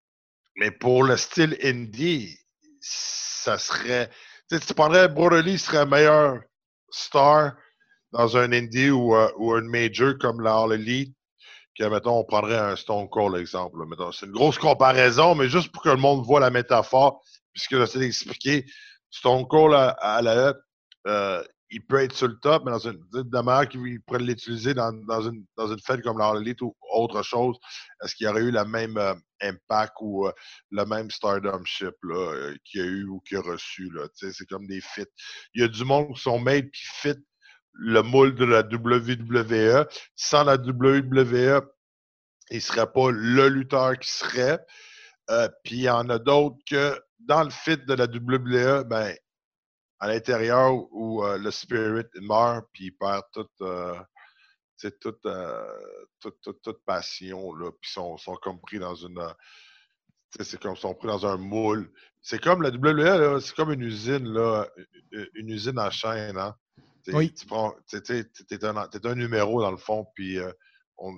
mais 0.58 0.72
pour 0.72 1.04
le 1.04 1.18
style 1.18 1.58
indie, 1.64 2.38
ça 2.82 3.58
serait. 3.58 4.10
Tu 4.50 4.74
prendrais 4.74 5.08
Brody 5.08 5.58
serait 5.58 5.86
meilleur 5.86 6.42
star 6.90 7.54
dans 8.12 8.36
un 8.36 8.52
indie 8.52 8.90
ou, 8.90 9.16
euh, 9.16 9.32
ou 9.38 9.54
un 9.54 9.62
major 9.62 10.16
comme 10.20 10.42
la 10.42 10.56
All 10.58 10.74
Elite 10.74 11.16
que, 11.78 11.86
mettons, 11.86 12.20
on 12.20 12.24
prendrait 12.26 12.58
un 12.58 12.76
Stone 12.76 13.10
Cold, 13.10 13.38
exemple. 13.38 13.78
C'est 14.14 14.26
une 14.26 14.34
grosse 14.34 14.58
comparaison, 14.58 15.36
mais 15.36 15.48
juste 15.48 15.72
pour 15.72 15.84
que 15.84 15.90
le 15.90 15.96
monde 15.96 16.26
voit 16.26 16.40
la 16.40 16.50
métaphore, 16.50 17.24
puisque 17.54 17.78
j'essaie 17.78 18.00
d'expliquer, 18.00 18.66
Stone 19.10 19.48
Cold 19.48 19.74
à, 19.74 20.22
la 20.22 20.54
euh, 21.08 21.44
il 21.72 21.86
peut 21.86 22.02
être 22.04 22.14
sur 22.14 22.28
le 22.28 22.38
top, 22.40 22.64
mais 22.66 22.72
dans 22.72 22.80
une, 22.80 23.00
de 23.14 23.66
qu'il 23.66 24.02
pourrait 24.02 24.20
l'utiliser 24.20 24.74
dans, 24.74 24.92
dans, 24.92 25.22
une, 25.22 25.46
dans 25.56 25.72
une 25.72 25.80
fête 25.80 26.02
comme 26.02 26.18
la 26.18 26.34
Elite 26.36 26.62
ou 26.62 26.76
autre 26.94 27.24
chose, 27.24 27.58
est-ce 28.04 28.14
qu'il 28.16 28.28
y 28.28 28.30
aurait 28.30 28.42
eu 28.42 28.52
le 28.52 28.66
même 28.66 28.98
euh, 28.98 29.14
impact 29.42 29.94
ou 30.02 30.28
euh, 30.28 30.32
le 30.72 30.86
même 30.86 31.10
stardomship 31.10 31.96
euh, 32.06 32.56
qu'il 32.66 32.82
a 32.82 32.86
eu 32.86 33.06
ou 33.06 33.22
qu'il 33.22 33.38
a 33.38 33.42
reçu? 33.42 33.90
C'est 34.14 34.46
comme 34.48 34.68
des 34.68 34.82
fits. 34.82 35.06
Il 35.54 35.62
y 35.62 35.66
a 35.66 35.70
du 35.70 35.86
monde 35.86 36.14
qui 36.14 36.22
sont 36.22 36.40
made 36.40 36.70
puis 36.72 36.84
fit 36.94 37.16
le 37.74 38.02
moule 38.02 38.36
de 38.36 38.46
la 38.46 38.62
WWE. 38.62 39.88
Sans 40.16 40.44
la 40.44 40.56
WWE, 40.56 41.62
il 42.50 42.56
ne 42.56 42.60
serait 42.60 42.92
pas 42.92 43.12
le 43.12 43.48
lutteur 43.48 43.98
qui 43.98 44.12
serait. 44.12 44.60
Euh, 45.30 45.48
puis 45.64 45.76
il 45.76 45.84
y 45.84 45.90
en 45.90 46.10
a 46.10 46.20
d'autres 46.20 46.58
que 46.70 47.00
dans 47.20 47.44
le 47.44 47.50
fit 47.50 47.78
de 47.78 47.94
la 47.94 48.06
WWE, 48.06 48.84
ben, 48.84 49.16
à 50.02 50.08
l'intérieur 50.08 50.74
où 50.92 51.24
euh, 51.24 51.38
le 51.38 51.52
spirit 51.52 52.08
meurt, 52.16 52.66
puis 52.74 52.86
il 52.86 52.92
perd 52.92 53.24
toute, 53.32 53.50
euh, 53.62 53.96
toute, 54.80 55.00
toute, 56.20 56.42
toute, 56.42 56.62
toute, 56.64 56.84
passion, 56.86 57.54
là, 57.54 57.72
puis 57.80 57.92
sont, 57.92 58.18
sont 58.18 58.36
comme 58.42 58.60
pris 58.60 58.80
dans 58.80 58.96
une. 58.96 59.24
c'est 60.40 60.60
comme 60.60 60.76
sont 60.76 60.96
pris 60.96 61.08
dans 61.08 61.28
un 61.28 61.38
moule. 61.38 61.94
C'est 62.24 62.42
comme 62.42 62.64
la 62.64 62.70
WWE, 62.70 63.40
c'est 63.40 63.56
comme 63.56 63.72
une 63.72 63.84
usine, 63.84 64.28
là, 64.28 64.68
une 65.36 65.50
usine 65.50 65.78
à 65.78 65.92
chaîne. 65.92 66.38
Hein? 66.38 66.56
Oui. 67.10 67.32
Tu 67.34 67.46
prends, 67.46 67.76
t'es, 67.88 68.66
un, 68.66 68.76
un, 68.78 69.16
numéro 69.16 69.62
dans 69.62 69.72
le 69.72 69.78
fond, 69.78 70.08
puis 70.16 70.40
on, 70.98 71.14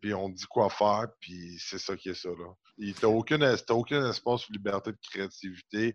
puis 0.00 0.14
on 0.14 0.28
dit 0.28 0.46
quoi 0.46 0.70
faire, 0.70 1.06
puis 1.20 1.58
c'est 1.58 1.78
ça 1.78 1.96
qui 1.96 2.10
est 2.10 2.14
ça. 2.14 2.30
Tu 2.78 2.94
n'as 3.02 3.08
aucun, 3.08 3.56
aucun 3.70 4.10
espace 4.10 4.48
de 4.48 4.54
liberté 4.54 4.92
de 4.92 4.98
créativité, 5.10 5.94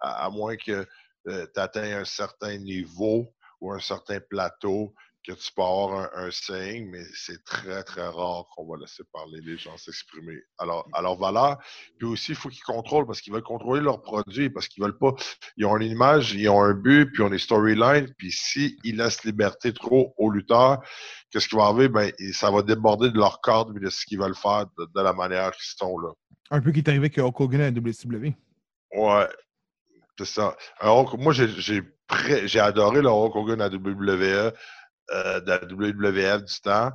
à, 0.00 0.30
moins 0.30 0.56
que 0.56 0.86
euh, 1.28 1.46
tu 1.52 1.60
atteignes 1.60 1.94
un 1.94 2.04
certain 2.04 2.56
niveau 2.58 3.32
ou 3.60 3.72
un 3.72 3.80
certain 3.80 4.20
plateau 4.20 4.94
que 5.24 5.32
tu 5.32 5.52
peux 5.54 5.62
avoir 5.62 6.10
un, 6.14 6.30
signe, 6.30 6.86
mais 6.90 7.02
c'est 7.14 7.42
très, 7.44 7.82
très 7.82 8.06
rare 8.06 8.46
qu'on 8.54 8.66
va 8.66 8.76
laisser 8.78 9.02
parler 9.12 9.40
les 9.40 9.56
gens 9.56 9.76
s'exprimer 9.78 10.36
à 10.58 10.66
leur, 10.66 10.86
à 10.92 11.00
leur 11.00 11.16
valeur. 11.16 11.58
Puis 11.98 12.06
aussi, 12.06 12.32
il 12.32 12.34
faut 12.34 12.50
qu'ils 12.50 12.62
contrôlent 12.62 13.06
parce 13.06 13.20
qu'ils 13.20 13.32
veulent 13.32 13.42
contrôler 13.42 13.80
leurs 13.80 14.02
produits, 14.02 14.50
parce 14.50 14.68
qu'ils 14.68 14.82
veulent 14.82 14.98
pas. 14.98 15.14
Ils 15.56 15.64
ont 15.64 15.76
une 15.78 15.90
image, 15.90 16.34
ils 16.34 16.48
ont 16.48 16.62
un 16.62 16.74
but, 16.74 17.06
puis 17.06 17.22
ils 17.22 17.26
ont 17.26 17.30
des 17.30 17.38
storylines. 17.38 18.12
Puis 18.18 18.32
s'ils 18.32 18.96
laissent 18.96 19.24
liberté 19.24 19.72
trop 19.72 20.14
aux 20.18 20.30
lutteurs, 20.30 20.82
qu'est-ce 21.30 21.48
qui 21.48 21.56
va 21.56 21.64
arriver? 21.64 21.88
Ben, 21.88 22.12
ça 22.32 22.50
va 22.50 22.62
déborder 22.62 23.10
de 23.10 23.18
leur 23.18 23.40
cadre 23.40 23.74
et 23.76 23.80
de 23.80 23.88
ce 23.88 24.04
qu'ils 24.04 24.18
veulent 24.18 24.36
faire 24.36 24.66
de, 24.76 25.00
la 25.00 25.14
manière 25.14 25.52
qu'ils 25.52 25.78
sont 25.78 25.98
là. 25.98 26.10
Un 26.50 26.60
peu 26.60 26.70
qui 26.70 26.80
est 26.80 26.88
arrivé 26.88 27.06
avec 27.06 27.18
Hulk 27.18 27.40
Hogan 27.40 27.60
à 27.62 27.70
la 27.70 27.80
WCW. 27.80 28.34
Ouais. 28.94 29.28
Moi, 31.18 31.32
j'ai 31.32 32.60
adoré 32.60 33.02
le 33.02 33.08
Hulk 33.08 33.36
Hogan 33.36 33.60
à 33.60 33.68
WWE. 33.68 34.52
Euh, 35.10 35.40
la 35.44 35.58
WWF 35.58 36.44
du 36.44 36.60
temps. 36.62 36.90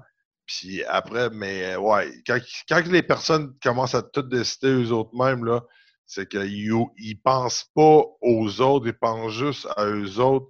Puis 0.48 0.84
après, 0.86 1.30
mais 1.30 1.76
ouais, 1.76 2.12
quand, 2.26 2.88
les 2.88 3.04
personnes 3.04 3.56
commencent 3.62 3.94
à 3.94 4.02
tout 4.02 4.24
décider 4.24 4.70
eux 4.70 4.92
autres 4.92 5.16
mêmes, 5.16 5.46
là, 5.46 5.64
c'est 6.08 6.28
qu'ils 6.28 6.74
ne 6.74 7.14
pensent 7.24 7.66
pas 7.76 8.02
aux 8.22 8.62
autres, 8.62 8.88
ils 8.88 8.98
pensent 8.98 9.34
juste 9.34 9.68
à 9.78 9.86
eux 9.86 10.20
autres. 10.20 10.48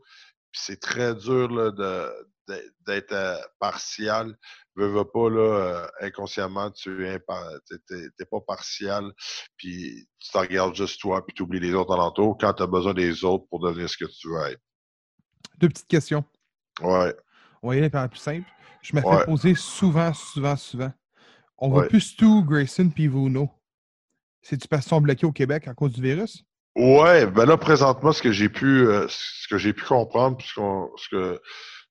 Puis 0.53 0.61
c'est 0.63 0.79
très 0.79 1.13
dur 1.15 1.49
d'être 2.87 3.11
euh, 3.11 3.35
partial. 3.59 4.37
Veux, 4.79 4.87
veux 4.87 5.03
pas, 5.03 5.29
là, 5.29 5.41
euh, 5.41 5.87
inconsciemment, 5.99 6.71
tu 6.71 6.89
n'es 6.89 7.19
pas 7.19 8.41
partial, 8.47 9.11
puis 9.57 10.07
tu 10.19 10.31
te 10.31 10.37
regardes 10.37 10.73
juste 10.73 11.01
toi, 11.01 11.25
puis 11.25 11.33
tu 11.35 11.43
oublies 11.43 11.59
les 11.59 11.73
autres 11.73 11.93
alentours 11.93 12.37
quand 12.39 12.53
tu 12.53 12.63
as 12.63 12.67
besoin 12.67 12.93
des 12.93 13.25
autres 13.25 13.45
pour 13.49 13.59
devenir 13.59 13.89
ce 13.89 13.97
que 13.97 14.05
tu 14.05 14.29
veux 14.29 14.51
être. 14.51 14.61
Deux 15.57 15.67
petites 15.67 15.87
questions. 15.87 16.23
Ouais. 16.81 17.13
On 17.61 17.69
va 17.69 17.75
y 17.75 17.79
aller 17.79 17.89
par 17.89 18.03
la 18.03 18.07
plus 18.07 18.19
simple. 18.19 18.47
Je 18.81 18.95
me 18.95 19.01
fais 19.01 19.25
poser 19.25 19.53
souvent, 19.53 20.13
souvent, 20.13 20.55
souvent. 20.55 20.93
On 21.57 21.67
voit 21.67 21.87
plus 21.89 21.99
Stu, 21.99 22.41
Grayson 22.43 22.89
puis 22.89 23.09
Vuno. 23.09 23.49
C'est-tu 24.41 24.69
parce 24.69 24.83
qu'ils 24.83 24.91
sont 24.91 25.01
bloqués 25.01 25.25
au 25.25 25.33
Québec 25.33 25.67
à 25.67 25.73
cause 25.73 25.91
du 25.91 26.01
virus? 26.01 26.45
Ouais, 26.77 27.25
ben 27.25 27.45
là, 27.45 27.57
présentement, 27.57 28.13
ce 28.13 28.21
que 28.21 28.31
j'ai 28.31 28.47
pu, 28.47 28.87
euh, 28.87 29.05
ce 29.09 29.49
que 29.49 29.57
j'ai 29.57 29.73
pu 29.73 29.83
comprendre, 29.83 30.37
ce, 30.41 31.09
que, 31.09 31.41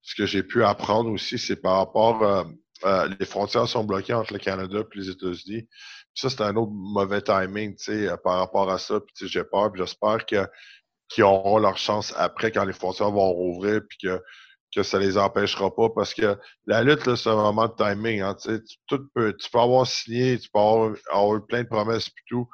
ce 0.00 0.14
que 0.14 0.24
j'ai 0.24 0.42
pu 0.42 0.64
apprendre 0.64 1.10
aussi, 1.10 1.38
c'est 1.38 1.60
par 1.60 1.76
rapport 1.76 2.22
euh, 2.22 2.44
euh, 2.84 3.08
les 3.18 3.26
frontières 3.26 3.68
sont 3.68 3.84
bloquées 3.84 4.14
entre 4.14 4.32
le 4.32 4.38
Canada 4.38 4.78
et 4.80 4.98
les 4.98 5.10
États-Unis. 5.10 5.68
Ça, 6.14 6.30
c'est 6.30 6.42
un 6.42 6.56
autre 6.56 6.72
mauvais 6.72 7.22
timing, 7.22 7.76
sais, 7.76 8.08
par 8.24 8.38
rapport 8.38 8.70
à 8.70 8.78
ça. 8.78 9.00
J'ai 9.20 9.44
peur, 9.44 9.70
j'espère 9.76 10.26
que 10.26 10.46
qu'ils 11.08 11.24
auront 11.24 11.58
leur 11.58 11.78
chance 11.78 12.12
après 12.16 12.52
quand 12.52 12.64
les 12.64 12.72
frontières 12.72 13.10
vont 13.10 13.32
rouvrir, 13.32 13.80
puis 13.88 13.98
que 14.02 14.20
que 14.74 14.82
ça 14.82 14.98
les 14.98 15.16
empêchera 15.16 15.74
pas 15.74 15.88
parce 15.88 16.12
que 16.12 16.38
la 16.66 16.82
lutte, 16.82 17.14
c'est 17.16 17.30
un 17.30 17.36
moment 17.36 17.68
de 17.68 17.74
timing. 17.74 18.20
Hein, 18.20 18.36
tu 18.36 18.98
peux 19.14 19.34
avoir 19.54 19.86
signé, 19.86 20.38
tu 20.38 20.50
peux 20.50 20.58
avoir, 20.58 20.94
avoir 21.10 21.46
plein 21.46 21.62
de 21.62 21.68
promesses 21.68 22.10
puis 22.10 22.24
tout, 22.28 22.48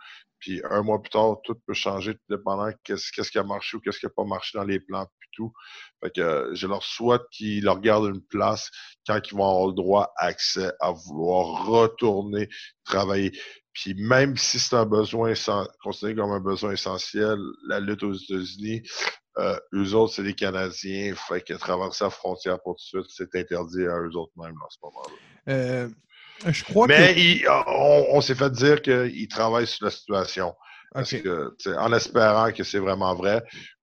puis 0.44 0.60
un 0.68 0.82
mois 0.82 1.00
plus 1.00 1.08
tard, 1.08 1.38
tout 1.42 1.54
peut 1.66 1.72
changer 1.72 2.12
tout 2.12 2.36
dépendant 2.36 2.70
qu'est-ce, 2.84 3.10
qui 3.10 3.38
a 3.38 3.42
marché 3.42 3.78
ou 3.78 3.80
qu'est-ce 3.80 3.98
qui 3.98 4.04
n'a 4.04 4.12
pas 4.14 4.24
marché 4.24 4.58
dans 4.58 4.64
les 4.64 4.78
plans 4.78 5.06
puis 5.18 5.28
tout. 5.32 5.52
Fait 6.02 6.10
que 6.10 6.50
je 6.52 6.66
leur 6.66 6.82
souhaite 6.82 7.22
qu'ils 7.30 7.64
leur 7.64 7.80
gardent 7.80 8.14
une 8.14 8.20
place 8.20 8.70
quand 9.06 9.18
ils 9.24 9.34
vont 9.34 9.48
avoir 9.48 9.68
le 9.68 9.72
droit 9.72 10.12
accès 10.18 10.70
à 10.80 10.92
vouloir 10.92 11.64
retourner 11.66 12.50
travailler. 12.84 13.32
Puis 13.72 13.94
même 13.94 14.36
si 14.36 14.58
c'est 14.58 14.76
un 14.76 14.84
besoin 14.84 15.32
considéré 15.82 16.14
comme 16.14 16.30
un 16.30 16.40
besoin 16.40 16.72
essentiel, 16.72 17.38
la 17.66 17.80
lutte 17.80 18.02
aux 18.02 18.12
États-Unis, 18.12 18.82
euh, 19.38 19.58
eux 19.72 19.94
autres, 19.94 20.12
c'est 20.12 20.24
des 20.24 20.34
Canadiens. 20.34 21.14
Fait 21.14 21.40
que 21.40 21.54
traverser 21.54 22.04
la 22.04 22.10
frontière 22.10 22.60
pour 22.62 22.76
tout 22.76 22.98
de 22.98 23.02
suite, 23.02 23.16
c'est 23.16 23.34
interdit 23.40 23.86
à 23.86 23.98
eux 23.98 24.14
autres 24.14 24.32
même 24.36 24.52
dans 24.60 24.68
ce 24.68 24.78
moment-là. 24.82 25.14
Euh, 25.48 25.88
je 26.46 26.64
crois 26.64 26.86
Mais 26.86 27.42
on, 27.66 28.20
s'est 28.20 28.34
fait 28.34 28.50
dire 28.50 28.82
qu'ils 28.82 29.28
travaillent 29.28 29.66
sur 29.66 29.84
la 29.84 29.90
situation. 29.90 30.54
Parce 30.92 31.12
que, 31.12 31.54
en 31.76 31.92
espérant 31.92 32.52
que 32.52 32.62
c'est 32.62 32.78
vraiment 32.78 33.14
vrai 33.14 33.42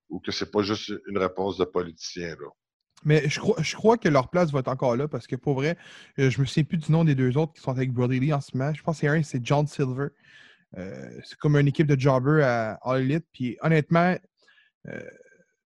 ou 0.09 0.19
que 0.19 0.31
c'est 0.31 0.51
pas 0.51 0.61
juste 0.61 0.93
une 1.07 1.17
réponse 1.17 1.57
de 1.57 1.65
politicien. 1.65 2.29
Là. 2.29 2.47
Mais 3.03 3.27
je 3.27 3.39
crois, 3.39 3.61
je 3.61 3.75
crois 3.75 3.97
que 3.97 4.07
leur 4.07 4.29
place 4.29 4.51
va 4.51 4.59
être 4.59 4.67
encore 4.67 4.95
là 4.95 5.07
parce 5.07 5.27
que 5.27 5.35
pour 5.35 5.55
vrai, 5.55 5.77
euh, 6.19 6.29
je 6.29 6.39
me 6.39 6.45
souviens 6.45 6.63
plus 6.63 6.77
du 6.77 6.91
nom 6.91 7.03
des 7.03 7.15
deux 7.15 7.35
autres 7.37 7.53
qui 7.53 7.61
sont 7.61 7.71
avec 7.71 7.91
Brody 7.91 8.19
Lee 8.19 8.33
en 8.33 8.41
ce 8.41 8.55
moment. 8.55 8.73
Je 8.73 8.83
pense 8.83 8.97
que 8.97 9.01
c'est 9.01 9.07
un, 9.07 9.23
c'est 9.23 9.45
John 9.45 9.67
Silver. 9.67 10.07
c'est 10.75 11.37
comme 11.39 11.57
une 11.57 11.67
équipe 11.67 11.87
de 11.87 11.99
jobbers 11.99 12.45
à 12.45 12.73
All 12.83 13.01
Elite. 13.01 13.25
Puis 13.33 13.57
honnêtement, 13.61 14.15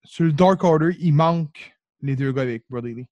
sur 0.04 0.24
le 0.24 0.32
Dark 0.32 0.62
Order, 0.62 0.94
il 1.00 1.14
manque 1.14 1.74
les 2.02 2.14
deux 2.14 2.32
gars 2.32 2.42
avec 2.42 2.64
Brody 2.68 2.94
Lee. 2.94 3.06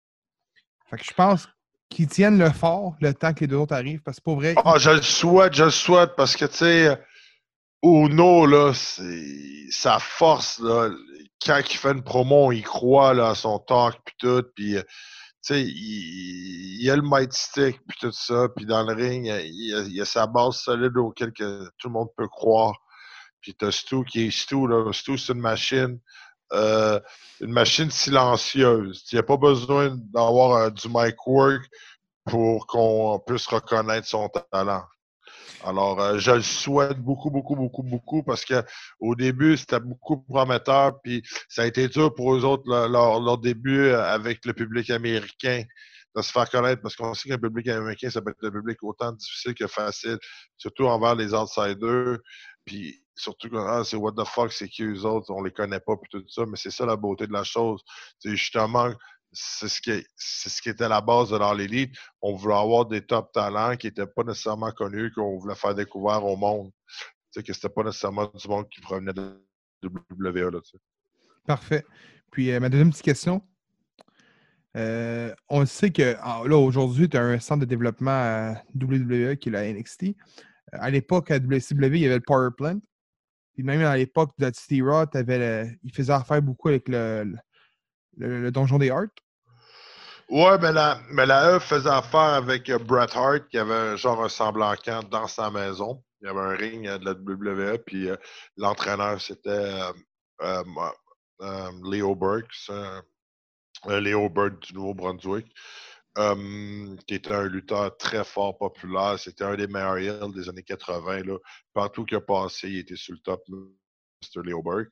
Fait 0.90 0.99
que 0.99 1.04
je 1.04 1.14
pense 1.14 1.49
qu'ils 1.92 2.08
tiennent 2.08 2.38
le 2.38 2.50
fort 2.50 2.96
le 3.00 3.14
temps 3.14 3.32
que 3.32 3.40
les 3.40 3.46
deux 3.46 3.56
autres 3.56 3.75
arrivent, 3.75 4.02
parce 4.02 4.18
que 4.18 4.25
pour 4.25 4.37
vrai. 4.37 4.54
Ah, 4.64 4.78
je 4.78 4.90
le 4.90 5.02
souhaite, 5.02 5.54
je 5.54 5.64
le 5.64 5.70
souhaite, 5.70 6.12
parce 6.16 6.37
que, 6.37 6.44
tu 6.44 6.56
sais, 6.56 6.99
Uno, 7.82 8.46
là, 8.46 8.72
c'est 8.75 9.70
sa 9.70 9.99
force, 9.99 10.58
là. 10.61 10.90
Quand 11.44 11.58
il 11.58 11.76
fait 11.76 11.90
une 11.90 12.04
promo, 12.04 12.52
il 12.52 12.62
croit 12.62 13.14
là, 13.14 13.30
à 13.30 13.34
son 13.34 13.58
talk, 13.58 13.96
puis 14.04 14.14
tout, 14.18 14.44
puis, 14.54 14.76
tu 14.76 14.84
sais, 15.40 15.62
il, 15.62 16.78
il, 16.80 16.90
a 16.90 16.94
le 16.94 17.02
might 17.02 17.32
stick, 17.32 17.80
puis 17.88 17.99
tout 18.00 18.12
ça, 18.12 18.49
puis 18.54 18.64
dans 18.64 18.84
le 18.84 18.94
ring, 18.94 19.26
il, 19.26 19.88
il, 19.90 20.00
a, 20.00 20.04
sa 20.04 20.28
base 20.28 20.56
solide 20.56 20.96
auquel 20.96 21.32
que 21.32 21.64
tout 21.78 21.88
le 21.88 21.92
monde 21.92 22.08
peut 22.16 22.28
croire. 22.28 22.75
Puis 23.40 23.54
t'as 23.54 23.72
Stu 23.72 24.04
qui 24.04 24.26
est 24.26 24.30
Stu, 24.30 24.68
là. 24.68 24.92
Stu, 24.92 25.18
c'est 25.18 25.32
une 25.32 25.40
machine. 25.40 25.99
Euh, 26.52 27.00
une 27.40 27.52
machine 27.52 27.90
silencieuse. 27.90 29.04
Il 29.11 29.16
n'y 29.16 29.21
a 29.21 29.25
pas 29.25 29.37
besoin 29.37 29.97
d'avoir 30.12 30.52
euh, 30.56 30.71
du 30.71 30.88
mic 30.88 31.16
work 31.26 31.62
pour 32.25 32.66
qu'on 32.66 33.21
puisse 33.26 33.47
reconnaître 33.47 34.06
son 34.06 34.28
talent. 34.50 34.85
Alors, 35.64 36.00
euh, 36.00 36.18
je 36.18 36.30
le 36.30 36.42
souhaite 36.42 36.99
beaucoup, 36.99 37.30
beaucoup, 37.30 37.56
beaucoup, 37.56 37.82
beaucoup 37.82 38.23
parce 38.23 38.44
que 38.44 38.62
au 39.00 39.14
début, 39.14 39.56
c'était 39.56 39.80
beaucoup 39.80 40.18
prometteur, 40.18 41.00
puis 41.02 41.23
ça 41.49 41.62
a 41.62 41.66
été 41.66 41.88
dur 41.88 42.14
pour 42.14 42.35
eux 42.35 42.44
autres 42.44 42.68
leur, 42.68 43.21
leur, 43.21 43.38
début 43.38 43.90
avec 43.90 44.44
le 44.44 44.52
public 44.52 44.90
américain 44.90 45.62
de 46.14 46.23
se 46.23 46.31
faire 46.31 46.49
connaître 46.50 46.83
parce 46.83 46.97
qu'on 46.97 47.14
sait 47.14 47.28
qu'un 47.28 47.38
public 47.38 47.69
américain, 47.69 48.11
ça 48.11 48.21
peut 48.21 48.31
être 48.31 48.45
un 48.45 48.50
public 48.50 48.83
autant 48.83 49.12
difficile 49.12 49.54
que 49.54 49.66
facile, 49.66 50.19
surtout 50.59 50.87
envers 50.87 51.14
les 51.14 51.33
outsiders. 51.35 52.19
Puis 52.64 53.02
surtout 53.16 53.49
quand 53.50 53.66
ah, 53.66 53.83
c'est 53.85 53.97
what 53.97 54.12
the 54.12 54.25
fuck, 54.26 54.52
c'est 54.52 54.69
qui 54.69 54.83
eux 54.83 55.04
autres, 55.04 55.31
on 55.31 55.42
les 55.42 55.50
connaît 55.50 55.81
pas, 55.81 55.97
puis 55.97 56.09
tout 56.11 56.25
ça, 56.28 56.45
mais 56.47 56.57
c'est 56.57 56.71
ça 56.71 56.87
la 56.87 56.97
beauté 56.97 57.26
de 57.26 57.33
la 57.33 57.45
chose. 57.45 57.83
C'est 58.19 58.31
justement, 58.31 58.92
c'est 59.33 59.69
ce 59.69 59.81
qui 59.81 60.04
ce 60.16 60.62
qui 60.62 60.69
était 60.69 60.88
la 60.88 61.00
base 61.00 61.31
de 61.31 61.38
leur 61.38 61.59
élite. 61.59 61.95
On 62.21 62.37
voulait 62.37 62.54
avoir 62.54 62.87
des 62.87 63.04
top 63.04 63.33
talents 63.33 63.76
qui 63.76 63.87
n'étaient 63.87 64.07
pas 64.07 64.23
nécessairement 64.25 64.71
connus, 64.73 65.12
qu'on 65.12 65.38
voulait 65.38 65.54
faire 65.54 65.75
découvrir 65.75 66.25
au 66.25 66.37
monde. 66.37 66.71
Tu 67.33 67.40
sais, 67.40 67.42
que 67.42 67.52
c'était 67.52 67.71
pas 67.71 67.83
nécessairement 67.83 68.31
du 68.35 68.49
monde 68.49 68.69
qui 68.69 68.81
provenait 68.81 69.14
de 69.14 69.42
WWE. 69.83 70.50
Là, 70.50 70.61
Parfait. 71.47 71.85
Puis 72.31 72.50
euh, 72.50 72.61
ma 72.61 72.69
deuxième 72.69 72.90
petite 72.90 73.04
question. 73.04 73.42
Euh, 74.76 75.35
on 75.49 75.67
sait 75.67 75.91
que 75.91 76.17
là, 76.49 76.57
aujourd'hui, 76.57 77.09
tu 77.09 77.17
as 77.17 77.23
un 77.23 77.38
centre 77.38 77.61
de 77.61 77.67
développement 77.67 78.11
à 78.11 78.55
WWE 78.75 79.37
qui 79.37 79.49
est 79.49 79.52
la 79.52 79.71
NXT. 79.71 80.14
À 80.73 80.91
l'époque, 80.91 81.31
à 81.31 81.37
WCW, 81.37 81.97
il 81.97 81.99
y 81.99 82.07
avait 82.07 82.17
le 82.17 82.21
Power 82.21 82.50
Plant. 82.57 82.81
Puis 83.55 83.62
même 83.62 83.83
à 83.83 83.97
l'époque 83.97 84.31
de 84.38 84.50
City 84.55 84.81
Raw, 84.81 85.05
il 85.14 85.93
faisait 85.93 86.12
affaire 86.12 86.41
beaucoup 86.41 86.69
avec 86.69 86.88
le, 86.88 87.37
le, 88.17 88.50
Donjon 88.50 88.79
des 88.79 88.87
Hearts. 88.87 89.12
Ouais, 90.31 90.57
mais 90.59 90.73
la, 90.73 90.99
mais 91.11 91.26
la 91.26 91.57
E 91.57 91.59
faisait 91.59 91.91
affaire 91.91 92.21
avec 92.21 92.71
euh, 92.71 92.79
Bret 92.79 93.14
Hart, 93.14 93.49
qui 93.50 93.59
avait 93.59 93.75
un 93.75 93.97
genre 93.97 94.25
un 94.25 94.31
semblant 94.31 94.75
camp 94.76 95.07
dans 95.11 95.26
sa 95.26 95.50
maison. 95.50 96.02
Il 96.23 96.26
y 96.26 96.31
avait 96.31 96.41
un 96.41 96.57
ring 96.57 96.87
euh, 96.87 96.97
de 96.97 97.05
la 97.05 97.12
WWE, 97.12 97.79
puis 97.85 98.09
euh, 98.09 98.17
l'entraîneur, 98.57 99.21
c'était 99.21 99.79
Leo 101.85 102.14
Burke, 102.14 102.49
Leo 103.86 104.28
Burke 104.28 104.60
du 104.62 104.74
Nouveau-Brunswick. 104.74 105.46
euh, 106.18 106.96
qui 107.06 107.14
était 107.14 107.32
un 107.32 107.44
lutteur 107.48 107.96
très 107.96 108.24
fort, 108.24 108.58
populaire. 108.58 109.18
C'était 109.18 109.44
un 109.44 109.56
des 109.56 109.66
meilleurs 109.66 109.98
heels 109.98 110.32
des 110.34 110.48
années 110.48 110.62
80. 110.62 111.22
Là. 111.24 111.38
Partout 111.72 112.04
qu'il 112.04 112.18
a 112.18 112.20
passé, 112.20 112.68
il 112.68 112.78
était 112.78 112.96
sur 112.96 113.14
le 113.14 113.20
top, 113.20 113.42
Mr. 113.48 114.42
Leoberg. 114.44 114.88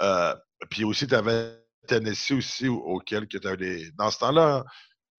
Euh, 0.00 0.34
puis 0.70 0.84
aussi, 0.84 1.06
tu 1.06 1.14
avais 1.14 1.62
Tennessee 1.86 2.32
aussi, 2.32 2.68
auquel 2.68 3.28
tu 3.28 3.38
des. 3.38 3.90
Dans 3.92 4.10
ce 4.10 4.18
temps-là, 4.20 4.64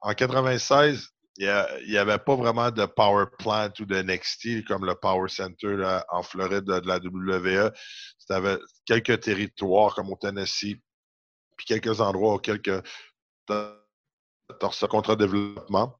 en 0.01 0.13
96, 0.13 1.10
il 1.38 1.65
n'y 1.88 1.98
avait 1.98 2.17
pas 2.17 2.36
vraiment 2.36 2.72
de 2.72 2.86
power 2.86 3.25
plant 3.38 3.69
ou 3.79 3.86
de 3.86 4.01
NXT 4.01 4.65
comme 4.65 4.86
le 4.86 4.95
Power 4.95 5.27
Center 5.27 6.00
en 6.10 6.24
Floride 6.24 6.63
de, 6.63 6.81
la 6.88 6.98
WWE. 6.98 7.72
C'était 8.17 8.57
quelques 8.86 9.22
territoires 9.22 9.93
comme 9.95 10.10
au 10.12 10.17
Tennessee, 10.19 10.81
puis 11.56 11.66
quelques 11.66 12.02
endroits 12.02 12.40
tu 12.42 12.52
as 13.50 14.72
ce 14.72 14.86
contrat 14.86 15.16
de 15.16 15.26
développement. 15.26 16.00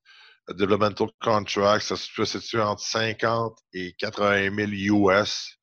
Developmental 0.50 1.08
contract, 1.22 1.84
ça 1.86 1.96
se 1.96 2.26
situe 2.26 2.62
entre 2.62 2.82
50 2.82 3.58
et 3.74 3.94
80 3.98 4.56
000 4.88 5.02
US 5.12 5.58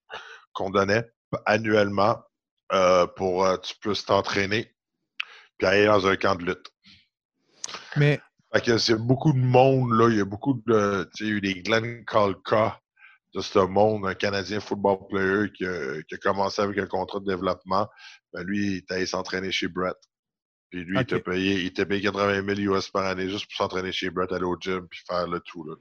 qu'on 0.52 0.70
donnait 0.70 1.04
annuellement 1.46 2.20
euh, 2.72 3.06
pour 3.06 3.44
que 3.44 3.48
euh, 3.48 3.56
tu 3.58 3.74
puisses 3.80 4.04
t'entraîner 4.04 4.74
puis 5.58 5.66
aller 5.66 5.86
dans 5.86 6.06
un 6.06 6.16
camp 6.16 6.34
de 6.34 6.46
lutte. 6.46 6.70
Mais 7.96 8.20
fait 8.52 8.60
que 8.60 8.78
c'est 8.78 8.96
beaucoup 8.96 9.32
de 9.32 9.38
monde, 9.38 9.92
là. 9.92 10.08
Il 10.08 10.18
y 10.18 10.20
a 10.20 10.24
beaucoup 10.24 10.60
de. 10.66 11.08
Tu 11.14 11.24
sais, 11.24 11.24
il 11.24 11.28
y 11.28 11.32
a 11.32 11.36
eu 11.36 11.40
des 11.40 11.62
Glenn 11.62 12.04
Kalka 12.04 12.80
de 13.34 13.40
ce 13.40 13.58
monde, 13.60 14.06
un 14.06 14.14
Canadien 14.14 14.60
football 14.60 14.98
player 15.08 15.50
qui 15.52 15.64
a 15.64 16.18
commencé 16.22 16.60
avec 16.60 16.78
un 16.78 16.86
contrat 16.86 17.20
de 17.20 17.26
développement. 17.26 17.88
Ben, 18.32 18.44
lui, 18.44 18.66
il 18.66 18.76
était 18.78 18.94
allé 18.94 19.06
s'entraîner 19.06 19.52
chez 19.52 19.68
Brett. 19.68 19.96
Puis 20.70 20.84
lui, 20.84 20.98
il 20.98 21.06
t'a 21.06 21.20
payé, 21.20 21.60
il 21.60 21.72
payé 21.72 22.00
80 22.00 22.54
000 22.54 22.76
US 22.76 22.88
par 22.88 23.04
année 23.04 23.28
juste 23.28 23.44
pour 23.46 23.56
s'entraîner 23.56 23.92
chez 23.92 24.08
Brett, 24.08 24.32
aller 24.32 24.44
au 24.44 24.56
gym 24.58 24.88
puis 24.88 25.00
faire 25.06 25.28
le 25.28 25.40
tout, 25.40 25.64
là. 25.64 25.74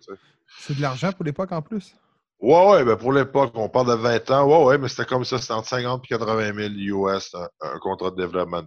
C'est 0.60 0.76
de 0.76 0.82
l'argent 0.82 1.14
pour 1.14 1.24
l'époque 1.24 1.52
en 1.54 1.62
plus? 1.62 1.96
Ouais, 2.42 2.72
ouais, 2.72 2.84
ben 2.84 2.98
pour 2.98 3.14
l'époque, 3.14 3.52
on 3.54 3.70
parle 3.70 3.88
de 3.88 3.94
20 3.94 4.32
ans. 4.32 4.48
Ouais, 4.48 4.66
ouais, 4.66 4.78
mais 4.80 4.88
c'était 4.88 5.06
comme 5.06 5.24
ça, 5.24 5.38
c'était 5.38 5.54
entre 5.54 5.68
50 5.70 6.04
et 6.04 6.08
80 6.08 6.54
000 6.90 7.08
US, 7.08 7.36
un, 7.62 7.78
contrat 7.80 8.10
de 8.10 8.16
développement. 8.16 8.64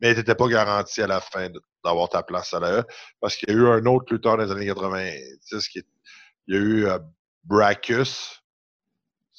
Mais 0.00 0.14
tu 0.14 0.18
n'étais 0.18 0.34
pas 0.34 0.48
garanti 0.48 1.02
à 1.02 1.06
la 1.06 1.20
fin 1.20 1.48
d'avoir 1.84 2.08
ta 2.08 2.22
place 2.22 2.54
à 2.54 2.60
la 2.60 2.80
E, 2.80 2.84
parce 3.20 3.36
qu'il 3.36 3.50
y 3.50 3.52
a 3.52 3.54
eu 3.54 3.66
un 3.66 3.84
autre 3.84 4.12
lutteur 4.12 4.38
dans 4.38 4.44
les 4.44 4.50
années 4.50 4.66
90, 4.66 5.68
qui 5.68 5.82
il 6.48 6.54
y 6.54 6.58
a 6.58 6.60
eu 6.60 6.86
euh, 6.86 6.98
Brackus. 7.44 8.41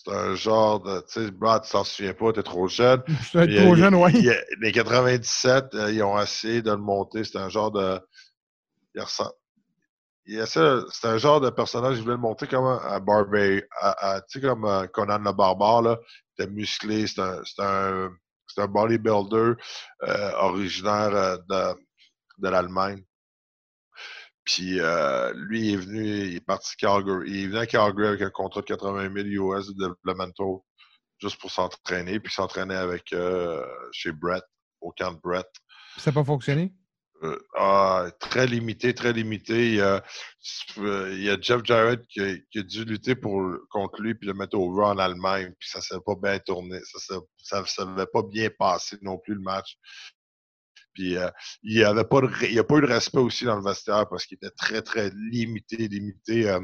C'est 0.05 0.13
un 0.13 0.35
genre 0.35 0.81
de. 0.81 0.99
Tu 1.01 1.25
sais, 1.25 1.31
Brad, 1.31 1.63
tu 1.63 1.71
t'en 1.71 1.83
souviens 1.83 2.13
pas, 2.13 2.33
t'es 2.33 2.43
trop 2.43 2.67
jeune. 2.67 3.01
Je 3.07 3.45
suis 3.45 3.55
trop 3.57 3.75
jeune, 3.75 3.95
oui. 3.95 4.29
Les 4.59 4.71
97, 4.71 5.75
euh, 5.75 5.91
ils 5.91 6.03
ont 6.03 6.19
essayé 6.19 6.61
de 6.61 6.71
le 6.71 6.77
monter. 6.77 7.23
C'était 7.23 7.39
un 7.39 7.49
genre 7.49 7.71
de. 7.71 7.99
Il 8.95 9.01
ressemble 9.01 9.33
c'est 10.25 11.05
un 11.05 11.17
genre 11.17 11.41
de 11.41 11.49
personnage, 11.49 11.97
je 11.97 12.01
voulais 12.01 12.15
le 12.15 12.21
montrer 12.21 12.47
comme 12.47 12.65
un, 12.65 12.99
barbare, 12.99 13.61
tu 14.29 14.39
sais, 14.39 14.41
comme 14.41 14.65
euh, 14.65 14.87
Conan 14.87 15.19
le 15.19 15.33
barbare, 15.33 15.81
là. 15.81 15.99
C'était 16.35 16.49
musclé, 16.49 17.07
c'est 17.07 17.19
un, 17.21 17.41
un, 17.59 18.09
un, 18.57 18.67
bodybuilder 18.67 19.53
euh, 20.03 20.31
originaire 20.39 21.39
de, 21.49 21.73
de 22.39 22.49
l'Allemagne. 22.49 23.03
Puis 24.45 24.79
lui, 25.35 25.67
il 25.67 25.73
est 25.73 25.77
venu, 25.77 26.05
il 26.05 26.35
est 26.35 26.45
parti 26.45 26.75
Calgary. 26.77 27.29
Il 27.29 27.43
est 27.43 27.47
venu 27.47 27.57
à 27.59 27.65
Calgary 27.65 28.07
avec 28.07 28.21
un 28.21 28.29
contrat 28.29 28.61
de 28.61 28.65
80 28.65 29.13
000 29.13 29.57
US 29.57 29.67
de 29.67 29.73
developmental 29.73 30.57
juste 31.19 31.39
pour 31.39 31.51
s'entraîner, 31.51 32.19
puis 32.19 32.33
s'entraîner 32.33 32.75
avec 32.75 33.15
chez 33.91 34.11
Brett, 34.11 34.43
au 34.81 34.91
camp 34.91 35.13
de 35.13 35.19
Brett. 35.19 35.47
Ça 35.97 36.11
n'a 36.11 36.15
pas 36.15 36.23
fonctionné? 36.23 36.73
Euh, 37.23 37.39
ah, 37.55 38.07
très 38.19 38.47
limité, 38.47 38.93
très 38.93 39.13
limité. 39.13 39.69
Il 39.69 39.75
y 39.75 39.81
a, 39.81 40.03
il 40.77 41.23
y 41.23 41.29
a 41.29 41.39
Jeff 41.39 41.63
Jarrett 41.63 42.01
qui 42.07 42.19
a, 42.19 42.63
dû 42.63 42.83
lutter 42.83 43.15
pour, 43.15 43.41
contre 43.69 44.01
lui 44.01 44.13
puis 44.13 44.27
le 44.27 44.33
mettre 44.33 44.57
au 44.57 44.69
over 44.69 44.85
en 44.85 44.97
Allemagne. 44.97 45.53
Puis 45.57 45.69
ça 45.69 45.79
ne 45.79 45.83
s'est 45.83 46.03
pas 46.05 46.15
bien 46.21 46.37
tourné. 46.39 46.79
Ça 47.37 47.61
ne 47.61 47.65
s'avait 47.65 48.05
pas 48.11 48.23
bien 48.23 48.49
passé 48.57 48.97
non 49.01 49.17
plus 49.17 49.35
le 49.35 49.41
match. 49.41 49.77
Puis 50.93 51.17
euh, 51.17 51.29
il 51.63 51.77
n'y 51.77 51.83
avait 51.83 52.03
pas 52.03 52.21
il 52.41 52.59
a 52.59 52.63
pas 52.63 52.75
eu 52.75 52.81
de 52.81 52.87
respect 52.87 53.19
aussi 53.19 53.45
dans 53.45 53.55
le 53.55 53.63
vestiaire 53.63 54.07
parce 54.09 54.25
qu'il 54.25 54.35
était 54.35 54.51
très, 54.51 54.81
très 54.81 55.09
limité, 55.31 55.87
limité 55.87 56.49
euh, 56.49 56.59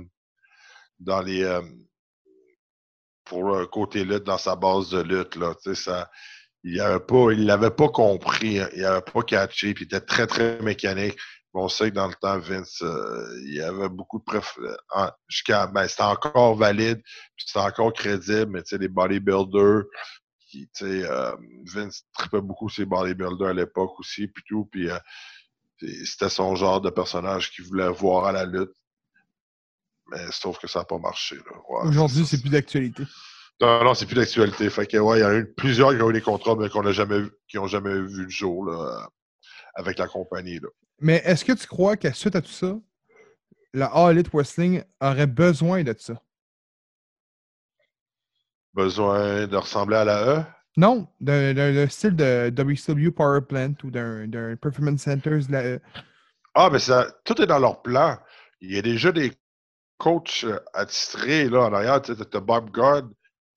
dans 1.00 1.22
les 1.22 1.44
pour 3.30 3.44
le 3.44 3.68
côté 3.68 4.04
lutte, 4.04 4.24
dans 4.24 4.40
sa 4.40 4.56
base 4.56 4.90
de 4.90 5.02
lutte. 5.02 5.36
Là. 5.36 5.54
Ça, 5.76 6.10
il 6.64 6.78
l'avait 6.78 7.00
pas, 7.00 7.32
il 7.32 7.46
l'avait 7.46 7.72
pas 7.72 7.90
compris, 7.90 8.60
hein. 8.60 8.70
il 8.76 8.82
n'avait 8.82 9.02
pas 9.02 9.22
catché, 9.22 9.74
puis 9.74 9.86
il 9.86 9.88
était 9.88 10.06
très, 10.06 10.28
très 10.28 10.60
mécanique. 10.60 11.18
on 11.54 11.70
sait 11.70 11.90
que 11.90 11.96
dans 11.96 12.08
le 12.08 12.16
temps, 12.16 12.40
Vince, 12.40 12.82
euh, 12.82 13.40
il 13.46 13.56
y 13.56 13.62
avait 13.62 13.90
beaucoup 13.90 14.20
de 14.20 14.24
ben, 15.72 15.88
c'était 15.88 16.04
encore 16.04 16.56
valide, 16.56 17.02
puis 17.36 17.46
c'était 17.48 17.60
encore 17.60 17.94
crédible, 17.94 18.48
mais 18.52 18.64
tu 18.64 18.70
sais, 18.70 18.78
les 18.78 18.88
bodybuilders, 18.90 19.84
qui, 20.50 20.70
tu 20.74 20.86
sais, 20.86 21.10
euh, 21.10 21.36
Vince 21.66 22.04
tripait 22.14 22.42
beaucoup 22.42 22.70
ses 22.70 22.86
bodybuilders 22.86 23.50
à 23.50 23.54
l'époque 23.54 24.00
aussi, 24.00 24.28
puis 24.28 24.44
tout, 24.48 24.66
puis 24.72 24.90
euh, 24.90 24.98
c'était 26.06 26.30
son 26.30 26.56
genre 26.56 26.82
de 26.82 26.90
personnage 26.90 27.52
qu'il 27.52 27.66
voulait 27.66 27.90
voir 27.90 28.26
à 28.26 28.32
la 28.32 28.46
lutte. 28.46 28.74
Mais 30.12 30.26
sauf 30.32 30.58
que 30.58 30.68
ça 30.68 30.80
n'a 30.80 30.86
pas 30.86 30.98
marché. 30.98 31.38
Aujourd'hui, 31.84 32.26
c'est 32.26 32.42
plus 32.42 32.50
d'actualité. 32.50 33.04
Non, 33.62 33.84
non, 33.84 33.94
c'est 33.94 34.08
plus 34.08 34.16
d'actualité. 34.16 34.70
Fait 34.70 34.88
que, 34.88 34.98
ouais, 34.98 35.20
il 35.20 35.22
y 35.22 35.26
en 35.26 35.30
a 35.30 35.36
eu 35.36 35.54
plusieurs 35.54 35.96
qui 35.96 36.02
ont 36.02 36.10
eu 36.10 36.14
des 36.14 36.22
contrats, 36.22 36.56
mais 36.56 36.70
qu'on 36.70 36.82
n'a 36.82 36.94
jamais, 36.94 37.22
qui 37.48 37.58
n'ont 37.58 37.68
jamais 37.68 37.94
vu 37.94 38.24
le 38.24 38.30
jour 38.30 38.66
là, 38.66 39.08
avec 39.76 40.00
la 40.00 40.08
compagnie. 40.08 40.60
Là. 40.60 40.70
Mais 41.00 41.22
est-ce 41.26 41.46
que 41.46 41.52
tu 41.52 41.68
crois 41.68 41.96
qu'à 41.96 42.14
suite 42.14 42.36
à 42.36 42.42
tout 42.42 42.52
ça, 42.52 42.80
la 43.74 43.86
All 43.88 44.16
Elite 44.16 44.32
Wrestling 44.34 44.84
aurait 45.00 45.28
besoin 45.28 45.84
de 45.84 45.94
ça? 45.98 46.16
Besoin 48.80 49.46
de 49.46 49.58
ressembler 49.58 49.98
à 49.98 50.06
la 50.06 50.24
E? 50.24 50.44
Non, 50.78 51.06
d'un 51.20 51.88
style 51.90 52.16
de 52.16 52.50
WCW 52.50 53.12
Power 53.12 53.42
Plant 53.42 53.74
ou 53.84 53.92
d'un 53.92 54.56
Performance 54.56 55.02
Centers 55.02 55.48
de 55.48 55.52
la 55.52 55.64
E. 55.66 55.82
Ah, 56.56 56.70
mais 56.72 56.80
ça, 56.80 57.06
tout 57.26 57.42
est 57.42 57.46
dans 57.46 57.60
leur 57.60 57.82
plan. 57.82 58.18
Il 58.62 58.74
y 58.74 58.80
a 58.80 58.82
déjà 58.82 59.12
des 59.12 59.34
coachs 59.98 60.46
euh, 60.46 60.60
attitrés 60.74 61.50
là, 61.50 61.64
en 61.64 61.74
arrière. 61.74 62.02
Tu 62.02 62.14
as 62.14 62.40
Bob 62.40 62.72
Gard 62.72 63.04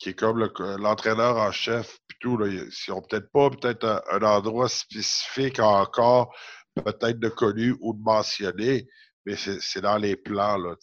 qui 0.01 0.09
est 0.09 0.15
comme 0.15 0.51
l'entraîneur 0.79 1.37
en 1.37 1.53
chef, 1.53 1.99
puis 2.09 2.19
tout. 2.21 2.37
Là, 2.37 2.49
ils 2.49 2.69
n'ont 2.89 3.03
peut-être 3.03 3.31
pas 3.31 3.49
peut-être 3.51 4.03
un, 4.11 4.23
endroit 4.23 4.69
spécifique 4.69 5.61
encore, 5.61 6.35
peut-être 6.75 7.21
de 7.21 7.29
connu 7.29 7.77
ou 7.81 7.95
de 7.95 8.03
mentionné, 8.03 8.89
mais 9.25 9.37
c'est 9.37 9.81
dans 9.81 9.99
les 9.99 10.17
plans. 10.17 10.57
Là, 10.57 10.75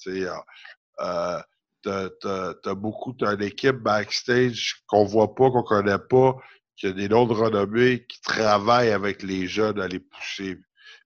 euh, 1.01 1.41
t'as 1.83 2.75
beaucoup, 2.75 3.13
t'as 3.13 3.35
une 3.35 3.43
équipe 3.43 3.77
backstage 3.77 4.83
qu'on 4.87 5.05
voit 5.05 5.35
pas, 5.35 5.49
qu'on 5.49 5.63
connaît 5.63 5.99
pas, 5.99 6.35
qui 6.75 6.87
a 6.87 6.91
des 6.91 7.09
noms 7.09 7.25
de 7.25 7.33
renommée, 7.33 8.05
qui 8.07 8.21
travaillent 8.21 8.91
avec 8.91 9.23
les 9.23 9.47
jeunes 9.47 9.79
à 9.79 9.87
les 9.87 9.99
pousser 9.99 10.57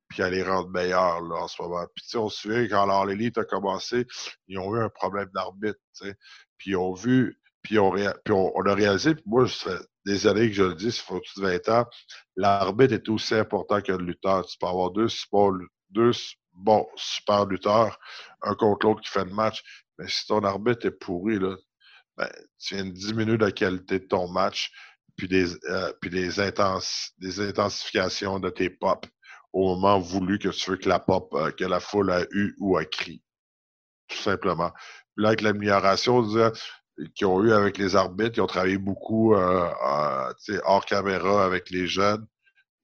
puis 0.09 0.21
à 0.21 0.29
les 0.29 0.43
rendre 0.43 0.69
meilleurs 0.69 1.21
là, 1.21 1.43
en 1.43 1.47
ce 1.47 1.59
moment. 1.59 1.85
Puis 1.95 2.17
on 2.17 2.29
se 2.29 2.41
souvient 2.41 2.67
quand 2.67 3.03
l'élite 3.05 3.39
a 3.39 3.45
commencé, 3.45 4.05
ils 4.47 4.59
ont 4.59 4.75
eu 4.75 4.79
un 4.79 4.89
problème 4.89 5.29
d'arbitre, 5.33 5.79
puis 6.57 6.71
ils 6.71 6.77
ont 6.77 6.93
vu 6.93 7.39
puis 7.63 7.79
on, 7.79 7.93
a 7.95 8.73
réalisé, 8.75 9.15
puis 9.15 9.23
moi, 9.25 9.47
ça 9.47 9.71
fait 9.71 9.85
des 10.05 10.27
années 10.27 10.49
que 10.49 10.53
je 10.53 10.63
le 10.63 10.75
dis, 10.75 10.91
ça 10.91 11.01
fait 11.03 11.13
au-dessus 11.13 11.39
de 11.39 11.45
20 11.45 11.69
ans, 11.69 11.85
l'arbitre 12.35 12.93
est 12.93 13.09
aussi 13.09 13.33
important 13.35 13.81
que 13.81 13.93
le 13.93 14.03
lutteur. 14.03 14.45
Tu 14.45 14.57
peux 14.57 14.67
avoir 14.67 14.91
deux, 14.91 15.07
deux 15.89 16.11
bons 16.51 16.85
super 16.97 17.45
lutteurs, 17.45 17.97
un 18.41 18.53
contre 18.55 18.85
l'autre 18.85 19.01
qui 19.01 19.09
fait 19.09 19.23
le 19.23 19.33
match, 19.33 19.63
mais 19.97 20.07
si 20.07 20.25
ton 20.27 20.43
arbitre 20.43 20.87
est 20.87 20.91
pourri, 20.91 21.39
là, 21.39 21.55
ben, 22.17 22.29
tu 22.59 22.75
viens 22.75 22.85
de 22.85 22.91
diminuer 22.91 23.37
la 23.37 23.51
qualité 23.51 23.99
de 23.99 24.05
ton 24.05 24.27
match, 24.27 24.71
puis 25.15 25.27
des, 25.27 25.55
euh, 25.65 25.93
puis 26.01 26.09
des, 26.09 26.29
des 27.17 27.39
intensifications 27.41 28.39
de 28.39 28.49
tes 28.49 28.69
pop 28.69 29.05
au 29.51 29.75
moment 29.75 29.99
voulu 29.99 30.39
que 30.39 30.49
tu 30.49 30.71
veux 30.71 30.77
que 30.77 30.89
la 30.89 30.99
pop, 30.99 31.33
euh, 31.33 31.51
que 31.51 31.63
la 31.63 31.79
foule 31.79 32.11
a 32.11 32.23
eu 32.31 32.55
ou 32.59 32.77
a 32.77 32.85
crié. 32.85 33.21
Tout 34.07 34.17
simplement. 34.17 34.71
Puis 35.15 35.23
là, 35.23 35.29
avec 35.29 35.41
l'amélioration, 35.41 36.27
qui 37.15 37.25
ont 37.25 37.43
eu 37.43 37.51
avec 37.51 37.77
les 37.77 37.95
arbitres, 37.95 38.33
qui 38.33 38.41
ont 38.41 38.47
travaillé 38.47 38.77
beaucoup 38.77 39.35
euh, 39.35 39.69
hors 40.63 40.85
caméra 40.85 41.45
avec 41.45 41.69
les 41.69 41.87
jeunes, 41.87 42.25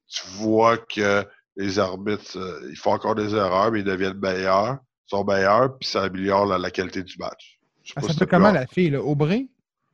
tu 0.08 0.26
vois 0.38 0.78
que 0.78 1.26
les 1.56 1.78
arbitres, 1.80 2.38
ils 2.70 2.78
font 2.78 2.94
encore 2.94 3.16
des 3.16 3.36
erreurs, 3.36 3.72
mais 3.72 3.80
ils 3.80 3.86
deviennent 3.86 4.20
meilleurs, 4.20 4.80
sont 5.10 5.24
meilleurs, 5.24 5.78
puis 5.78 5.90
ça 5.90 6.04
améliore 6.04 6.46
la, 6.46 6.72
qualité 6.72 7.04
du 7.04 7.18
match. 7.18 7.60
Ah, 7.96 8.02
ça 8.02 8.14
fait 8.14 8.28
comment 8.28 8.52
la 8.52 8.68
fille, 8.68 8.92
là? 8.92 9.02
Aubry? 9.02 9.50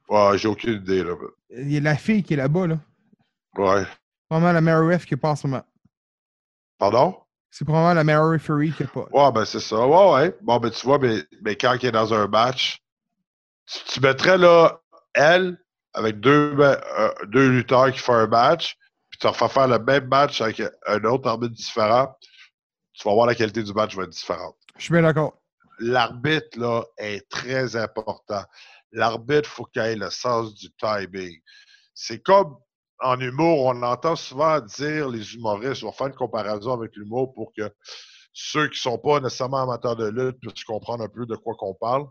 Ouais, 0.09 0.37
j'ai 0.37 0.47
aucune 0.47 0.73
idée. 0.73 1.03
Là. 1.03 1.15
Il 1.49 1.71
y 1.71 1.77
a 1.77 1.79
la 1.79 1.95
fille 1.95 2.23
qui 2.23 2.33
est 2.33 2.37
là-bas, 2.37 2.67
là. 2.67 2.79
Ouais. 3.57 3.85
Probablement 4.29 4.53
la 4.53 4.61
Mary 4.61 4.99
F 4.99 5.05
qui 5.05 5.13
est 5.13 5.17
pas 5.17 5.29
en 5.29 5.35
ce 5.35 5.47
moment. 5.47 5.63
Pardon? 6.77 7.15
C'est 7.49 7.63
probablement 7.63 7.93
la 7.93 8.03
Mary 8.03 8.33
Referee 8.33 8.71
qui 8.71 8.83
est 8.83 8.91
pas. 8.91 9.07
Ouais, 9.11 9.31
ben 9.31 9.45
c'est 9.45 9.61
ça. 9.61 9.87
Ouais, 9.87 10.13
ouais. 10.13 10.37
Bon, 10.41 10.57
ben 10.57 10.69
tu 10.69 10.85
vois, 10.85 10.99
mais, 10.99 11.23
mais 11.41 11.55
quand 11.55 11.73
il 11.81 11.85
est 11.85 11.91
dans 11.91 12.13
un 12.13 12.27
match, 12.27 12.83
tu, 13.87 14.01
mettrais 14.01 14.37
là, 14.37 14.81
elle, 15.13 15.57
avec 15.93 16.19
deux, 16.19 16.53
ben, 16.53 16.77
euh, 16.99 17.13
deux 17.27 17.49
lutteurs 17.49 17.91
qui 17.93 17.99
font 17.99 18.15
un 18.15 18.27
match, 18.27 18.77
puis 19.09 19.19
tu 19.19 19.27
refais 19.27 19.47
faire 19.47 19.69
le 19.69 19.79
même 19.79 20.07
match 20.07 20.41
avec 20.41 20.61
un 20.85 21.03
autre 21.05 21.29
arbitre 21.29 21.53
différent, 21.53 22.13
tu 22.91 23.07
vas 23.07 23.13
voir 23.13 23.27
la 23.27 23.35
qualité 23.35 23.63
du 23.63 23.71
match 23.71 23.95
va 23.95 24.03
être 24.03 24.09
différente. 24.09 24.57
Je 24.77 24.83
suis 24.83 24.93
bien 24.93 25.03
d'accord. 25.03 25.41
L'arbitre, 25.79 26.59
là, 26.59 26.83
est 26.97 27.27
très 27.29 27.75
important. 27.75 28.43
L'arbitre, 28.91 29.49
faut 29.49 29.65
qu'il 29.65 29.81
ait 29.81 29.95
le 29.95 30.09
sens 30.09 30.53
du 30.55 30.69
timing. 30.79 31.39
C'est 31.93 32.21
comme 32.21 32.57
en 32.99 33.19
humour, 33.19 33.65
on 33.65 33.81
entend 33.83 34.15
souvent 34.15 34.59
dire 34.61 35.09
les 35.09 35.35
humoristes, 35.35 35.83
on 35.83 35.91
faire 35.91 36.07
une 36.07 36.13
comparaison 36.13 36.73
avec 36.73 36.95
l'humour 36.95 37.33
pour 37.33 37.51
que 37.53 37.69
ceux 38.33 38.67
qui 38.67 38.75
ne 38.75 38.91
sont 38.91 38.97
pas 38.97 39.19
nécessairement 39.19 39.63
amateurs 39.63 39.95
de 39.95 40.07
lutte 40.07 40.39
puissent 40.39 40.63
comprendre 40.63 41.03
un 41.03 41.09
peu 41.09 41.25
de 41.25 41.35
quoi 41.35 41.55
qu'on 41.55 41.73
parle. 41.73 42.05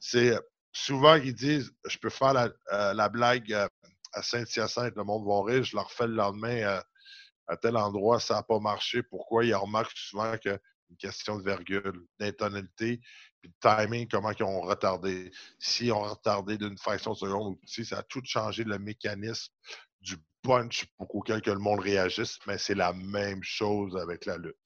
C'est 0.00 0.38
souvent 0.72 1.14
ils 1.16 1.34
disent 1.34 1.70
Je 1.86 1.98
peux 1.98 2.10
faire 2.10 2.32
la, 2.32 2.50
euh, 2.72 3.08
blague 3.08 3.52
euh, 3.52 3.68
à 4.12 4.22
Saint-Hyacinthe, 4.22 4.94
le 4.96 5.04
monde 5.04 5.26
va 5.26 5.50
rire, 5.50 5.62
je 5.64 5.76
leur 5.76 5.86
refais 5.86 6.06
le 6.06 6.14
lendemain 6.14 6.56
euh, 6.56 6.80
à 7.46 7.56
tel 7.56 7.76
endroit, 7.76 8.20
ça 8.20 8.34
n'a 8.34 8.42
pas 8.42 8.58
marché. 8.58 9.02
Pourquoi? 9.02 9.44
Ils 9.44 9.54
remarquent 9.54 9.96
souvent 9.96 10.36
que 10.38 10.58
une 10.90 10.96
question 10.96 11.38
de 11.38 11.44
virgule, 11.44 12.06
d'intonalité, 12.18 13.00
puis 13.40 13.50
de 13.50 13.54
timing, 13.60 14.08
comment 14.08 14.30
ils 14.30 14.42
ont 14.42 14.60
retardé. 14.60 15.30
Si 15.58 15.90
on 15.90 16.00
retardé 16.00 16.58
d'une 16.58 16.78
fraction 16.78 17.12
de 17.12 17.18
seconde 17.18 17.54
ou 17.54 17.60
si 17.66 17.84
ça 17.84 17.98
a 17.98 18.02
tout 18.02 18.22
changé 18.24 18.64
le 18.64 18.78
mécanisme 18.78 19.52
du 20.00 20.16
punch 20.42 20.86
pour 20.96 21.14
auquel 21.14 21.42
que 21.42 21.50
le 21.50 21.58
monde 21.58 21.80
réagisse, 21.80 22.38
mais 22.46 22.58
c'est 22.58 22.74
la 22.74 22.92
même 22.92 23.42
chose 23.42 23.96
avec 23.96 24.26
la 24.26 24.38
lutte. 24.38 24.56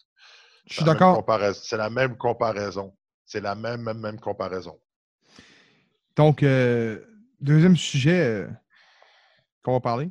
Je 0.67 0.75
suis 0.75 0.85
d'accord. 0.85 1.25
C'est 1.55 1.77
la 1.77 1.91
même 1.91 2.17
comparaison. 2.17 2.97
C'est 3.25 3.41
la 3.41 3.55
même, 3.55 3.83
même, 3.83 3.99
même 3.99 4.21
comparaison. 4.21 4.79
Donc, 6.17 6.43
euh, 6.43 7.01
deuxième 7.41 7.77
sujet 7.77 8.21
euh, 8.21 8.49
qu'on 9.63 9.73
va 9.73 9.81
parler. 9.81 10.11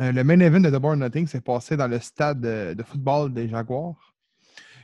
Euh, 0.00 0.12
le 0.12 0.22
main 0.22 0.38
event 0.40 0.60
de 0.60 0.70
The 0.70 0.80
Born 0.80 0.98
Nothing 1.00 1.26
s'est 1.26 1.40
passé 1.40 1.76
dans 1.76 1.88
le 1.88 1.98
stade 1.98 2.40
de, 2.40 2.82
football 2.82 3.32
des 3.32 3.48
Jaguars. 3.48 4.07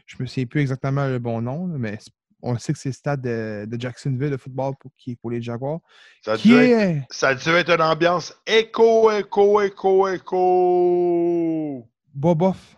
Je 0.07 0.17
me 0.21 0.27
souviens 0.27 0.47
plus 0.47 0.61
exactement 0.61 1.07
le 1.07 1.19
bon 1.19 1.41
nom, 1.41 1.67
mais 1.67 1.99
on 2.43 2.59
sait 2.59 2.73
que 2.75 2.79
c'est 2.79 2.91
le 2.91 2.95
stade 2.95 3.23
de, 3.23 3.67
Jacksonville 3.79 4.31
de 4.31 4.37
football 4.37 4.75
pour, 4.79 4.91
qui 4.99 5.17
pour 5.17 5.31
les 5.31 5.41
Jaguars. 5.41 5.81
Ça 6.23 6.33
a, 6.33 6.37
dû 6.37 6.55
être, 6.55 7.05
ça 7.11 7.29
a 7.29 7.35
dû 7.35 7.49
être 7.49 7.71
une 7.71 7.83
ambiance 7.83 8.35
écho, 8.47 9.11
écho, 9.11 9.63
écho, 9.63 10.09
écho. 10.09 11.89
Bobof. 12.15 12.77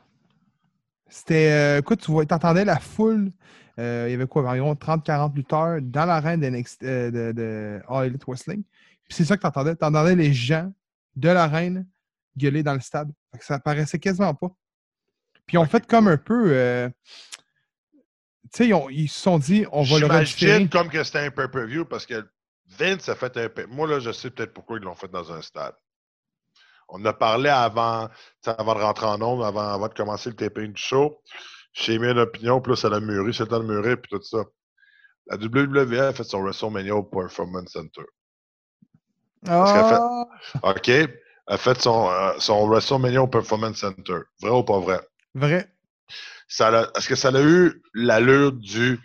C'était. 1.08 1.50
Euh, 1.50 1.78
écoute, 1.80 2.00
tu 2.00 2.12
entendais 2.12 2.64
la 2.64 2.78
foule. 2.78 3.32
Euh, 3.78 4.06
il 4.08 4.12
y 4.12 4.14
avait 4.14 4.26
quoi, 4.26 4.48
environ 4.48 4.74
30-40 4.74 5.34
lutteurs 5.34 5.82
dans 5.82 6.06
l'arène 6.06 6.40
de, 6.40 6.46
euh, 6.84 7.10
de, 7.10 7.32
de 7.32 7.82
All 7.88 8.06
Elite 8.06 8.24
Wrestling. 8.26 8.62
Puis 9.04 9.14
c'est 9.14 9.24
ça 9.24 9.36
que 9.36 9.42
tu 9.42 9.46
entendais. 9.46 9.76
Tu 9.76 9.84
entendais 9.84 10.14
les 10.14 10.32
gens 10.32 10.72
de 11.16 11.28
l'arène 11.28 11.86
gueuler 12.36 12.62
dans 12.62 12.74
le 12.74 12.80
stade. 12.80 13.10
ça 13.40 13.58
paraissait 13.58 13.98
quasiment 13.98 14.34
pas. 14.34 14.50
Puis 15.46 15.56
ils 15.56 15.59
ont 15.59 15.66
fait 15.66 15.87
comme 15.87 16.09
un 16.09 16.16
peu. 16.16 16.90
tu 18.52 18.64
sais, 18.64 18.68
ils, 18.90 19.09
se 19.09 19.20
sont 19.20 19.38
dit, 19.38 19.64
on 19.72 19.82
va 19.82 19.98
le 19.98 20.24
J'imagine 20.24 20.68
comme 20.68 20.88
que 20.88 21.02
c'était 21.04 21.20
un 21.20 21.30
pay-per-view 21.30 21.85
parce 21.85 22.06
que 22.06 22.26
Vince 22.78 23.09
a 23.09 23.14
fait 23.14 23.37
un. 23.37 23.48
Moi, 23.68 23.87
là, 23.87 24.00
je 24.00 24.11
sais 24.11 24.30
peut-être 24.30 24.52
pourquoi 24.52 24.78
ils 24.78 24.82
l'ont 24.82 24.94
fait 24.94 25.11
dans 25.11 25.32
un 25.32 25.42
stade. 25.42 25.74
On 26.88 27.04
a 27.04 27.12
parlé 27.12 27.48
avant, 27.48 28.09
avant 28.44 28.74
de 28.74 28.80
rentrer 28.80 29.06
en 29.06 29.20
ondes, 29.20 29.44
avant, 29.44 29.68
avant 29.68 29.88
de 29.88 29.94
commencer 29.94 30.30
le 30.30 30.37
taping 30.37 30.72
du 30.72 30.82
show. 30.82 31.20
J'ai 31.72 31.98
mis 31.98 32.09
une 32.09 32.18
opinion, 32.18 32.62
là, 32.64 32.76
ça 32.76 32.88
l'a 32.88 33.00
mûri, 33.00 33.35
c'est 33.35 33.42
le 33.42 33.48
temps 33.48 33.61
de 33.61 33.66
mûrir, 33.66 34.00
puis 34.00 34.11
tout 34.11 34.22
ça. 34.22 34.44
La 35.26 35.37
WWE 35.37 36.00
a 36.00 36.12
fait 36.12 36.24
son 36.24 36.42
WrestleMania 36.42 36.94
au 36.94 37.02
Performance 37.02 37.72
Center. 37.72 38.04
Ah! 39.48 40.26
OK. 40.62 40.88
Elle 40.88 41.11
a 41.48 41.59
fait 41.59 41.80
son, 41.80 42.09
euh, 42.09 42.32
son 42.38 42.68
WrestleMania 42.68 43.22
au 43.22 43.26
Performance 43.26 43.78
Center. 43.78 44.20
Vrai 44.40 44.50
ou 44.50 44.62
pas 44.62 44.78
vrai? 44.78 45.00
Vrai? 45.37 45.70
Est-ce 46.49 47.09
que 47.09 47.14
ça 47.14 47.29
a 47.29 47.42
eu 47.42 47.83
l'allure 47.92 48.53
du 48.53 48.99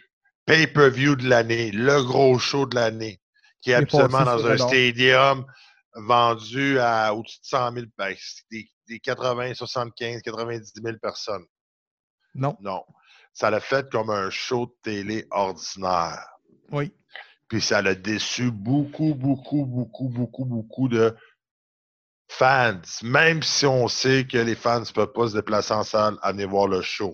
pay-per-view 0.46 1.18
de 1.18 1.28
l'année, 1.28 1.72
le 1.72 2.02
gros 2.04 2.40
show 2.40 2.66
de 2.66 2.76
l'année, 2.76 3.20
qui 3.62 3.72
est 3.72 3.74
absolument 3.74 4.24
dans 4.24 4.46
un 4.48 4.58
stadium 4.58 5.46
vendu 5.94 6.80
à 6.80 7.14
au-dessus 7.14 7.40
de 7.42 7.48
100 7.48 7.74
000, 7.74 7.86
ben, 7.98 8.16
des, 8.50 9.00
80, 9.00 9.56
75, 9.56 10.22
90 10.22 10.72
000 10.82 10.98
personnes. 11.02 11.44
Non. 12.34 12.56
Non. 12.62 12.86
Ça 13.34 13.50
l'a 13.50 13.60
fait 13.60 13.90
comme 13.90 14.10
un 14.10 14.30
show 14.30 14.68
de 14.68 14.74
télé 14.84 15.28
ordinaire. 15.32 16.26
Oui. 16.72 16.94
Puis 17.50 17.62
ça 17.62 17.82
l'a 17.82 17.94
déçu 17.94 18.52
beaucoup, 18.52 19.16
beaucoup, 19.16 19.66
beaucoup, 19.66 20.08
beaucoup, 20.08 20.46
beaucoup 20.46 20.88
de 20.88 21.14
fans. 22.32 22.82
Même 23.04 23.44
si 23.44 23.66
on 23.66 23.88
sait 23.88 24.26
que 24.26 24.38
les 24.38 24.56
fans 24.56 24.80
ne 24.80 24.86
peuvent 24.86 25.14
pas 25.14 25.30
se 25.30 25.36
déplacer 25.36 25.74
en 25.74 25.84
salle 25.84 26.18
à 26.22 26.32
voir 26.46 26.68
le 26.68 26.82
show. 26.82 27.14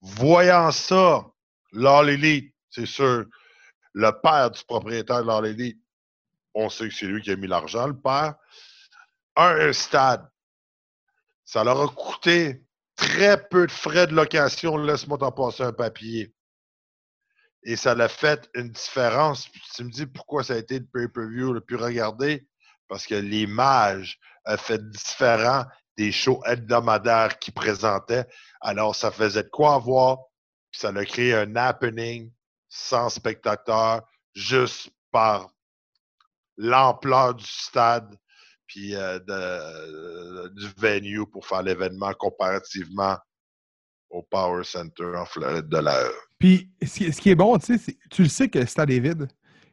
Voyant 0.00 0.70
ça, 0.72 1.26
l'All 1.72 2.10
Elite, 2.10 2.54
c'est 2.70 2.86
sûr, 2.86 3.26
le 3.94 4.10
père 4.22 4.50
du 4.50 4.62
propriétaire 4.64 5.22
de 5.22 5.26
l'All 5.26 5.46
Elite 5.46 5.82
on 6.54 6.68
sait 6.68 6.88
que 6.88 6.94
c'est 6.94 7.06
lui 7.06 7.22
qui 7.22 7.30
a 7.30 7.36
mis 7.36 7.46
l'argent, 7.46 7.86
le 7.86 7.98
père. 7.98 8.34
Un, 9.36 9.72
stade. 9.72 10.28
Ça 11.44 11.64
leur 11.64 11.80
a 11.80 11.88
coûté 11.88 12.64
très 12.96 13.42
peu 13.48 13.66
de 13.66 13.72
frais 13.72 14.06
de 14.06 14.14
location. 14.14 14.76
Laisse-moi 14.76 15.18
t'en 15.18 15.32
passer 15.32 15.62
un 15.62 15.72
papier. 15.72 16.34
Et 17.64 17.76
ça 17.76 17.94
l'a 17.94 18.08
fait 18.08 18.50
une 18.54 18.70
différence. 18.70 19.48
tu 19.74 19.84
me 19.84 19.90
dis 19.90 20.06
pourquoi 20.06 20.44
ça 20.44 20.54
a 20.54 20.58
été 20.58 20.78
le 20.78 20.86
pay-per-view 20.86 21.52
le 21.52 21.60
plus 21.60 21.76
regardé? 21.76 22.46
Parce 22.92 23.06
que 23.06 23.14
l'image 23.14 24.18
a 24.44 24.58
fait 24.58 24.86
différent 24.90 25.64
des 25.96 26.12
shows 26.12 26.42
hebdomadaires 26.44 27.38
qu'ils 27.38 27.54
présentaient. 27.54 28.26
Alors, 28.60 28.94
ça 28.94 29.10
faisait 29.10 29.44
de 29.44 29.48
quoi 29.48 29.78
voir. 29.78 30.18
Puis 30.70 30.80
ça 30.82 30.90
a 30.90 31.04
créé 31.06 31.34
un 31.34 31.56
happening 31.56 32.30
sans 32.68 33.08
spectateur, 33.08 34.02
juste 34.34 34.90
par 35.10 35.48
l'ampleur 36.58 37.34
du 37.34 37.46
stade 37.46 38.14
puis 38.66 38.94
euh, 38.94 39.18
de, 39.20 40.48
du 40.50 40.68
venue 40.76 41.26
pour 41.26 41.46
faire 41.46 41.62
l'événement 41.62 42.12
comparativement 42.12 43.16
au 44.10 44.22
Power 44.22 44.64
Center 44.64 45.16
en 45.16 45.24
Floride 45.24 45.70
de 45.70 45.78
la 45.78 45.98
e. 45.98 46.12
Puis 46.38 46.70
ce 46.82 47.18
qui 47.22 47.30
est 47.30 47.34
bon, 47.34 47.56
tu 47.56 47.78
sais, 47.78 47.96
tu 48.10 48.22
le 48.22 48.28
sais 48.28 48.50
que 48.50 48.58
le 48.58 48.66
stade 48.66 48.90
est 48.90 49.00
vide. 49.00 49.28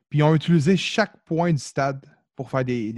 Puis 0.09 0.19
ils 0.19 0.23
ont 0.23 0.33
utilisé 0.33 0.77
chaque 0.77 1.21
point 1.25 1.51
du 1.51 1.59
stade 1.59 2.05
pour 2.39 2.49
faire 2.49 2.63
des, 2.63 2.93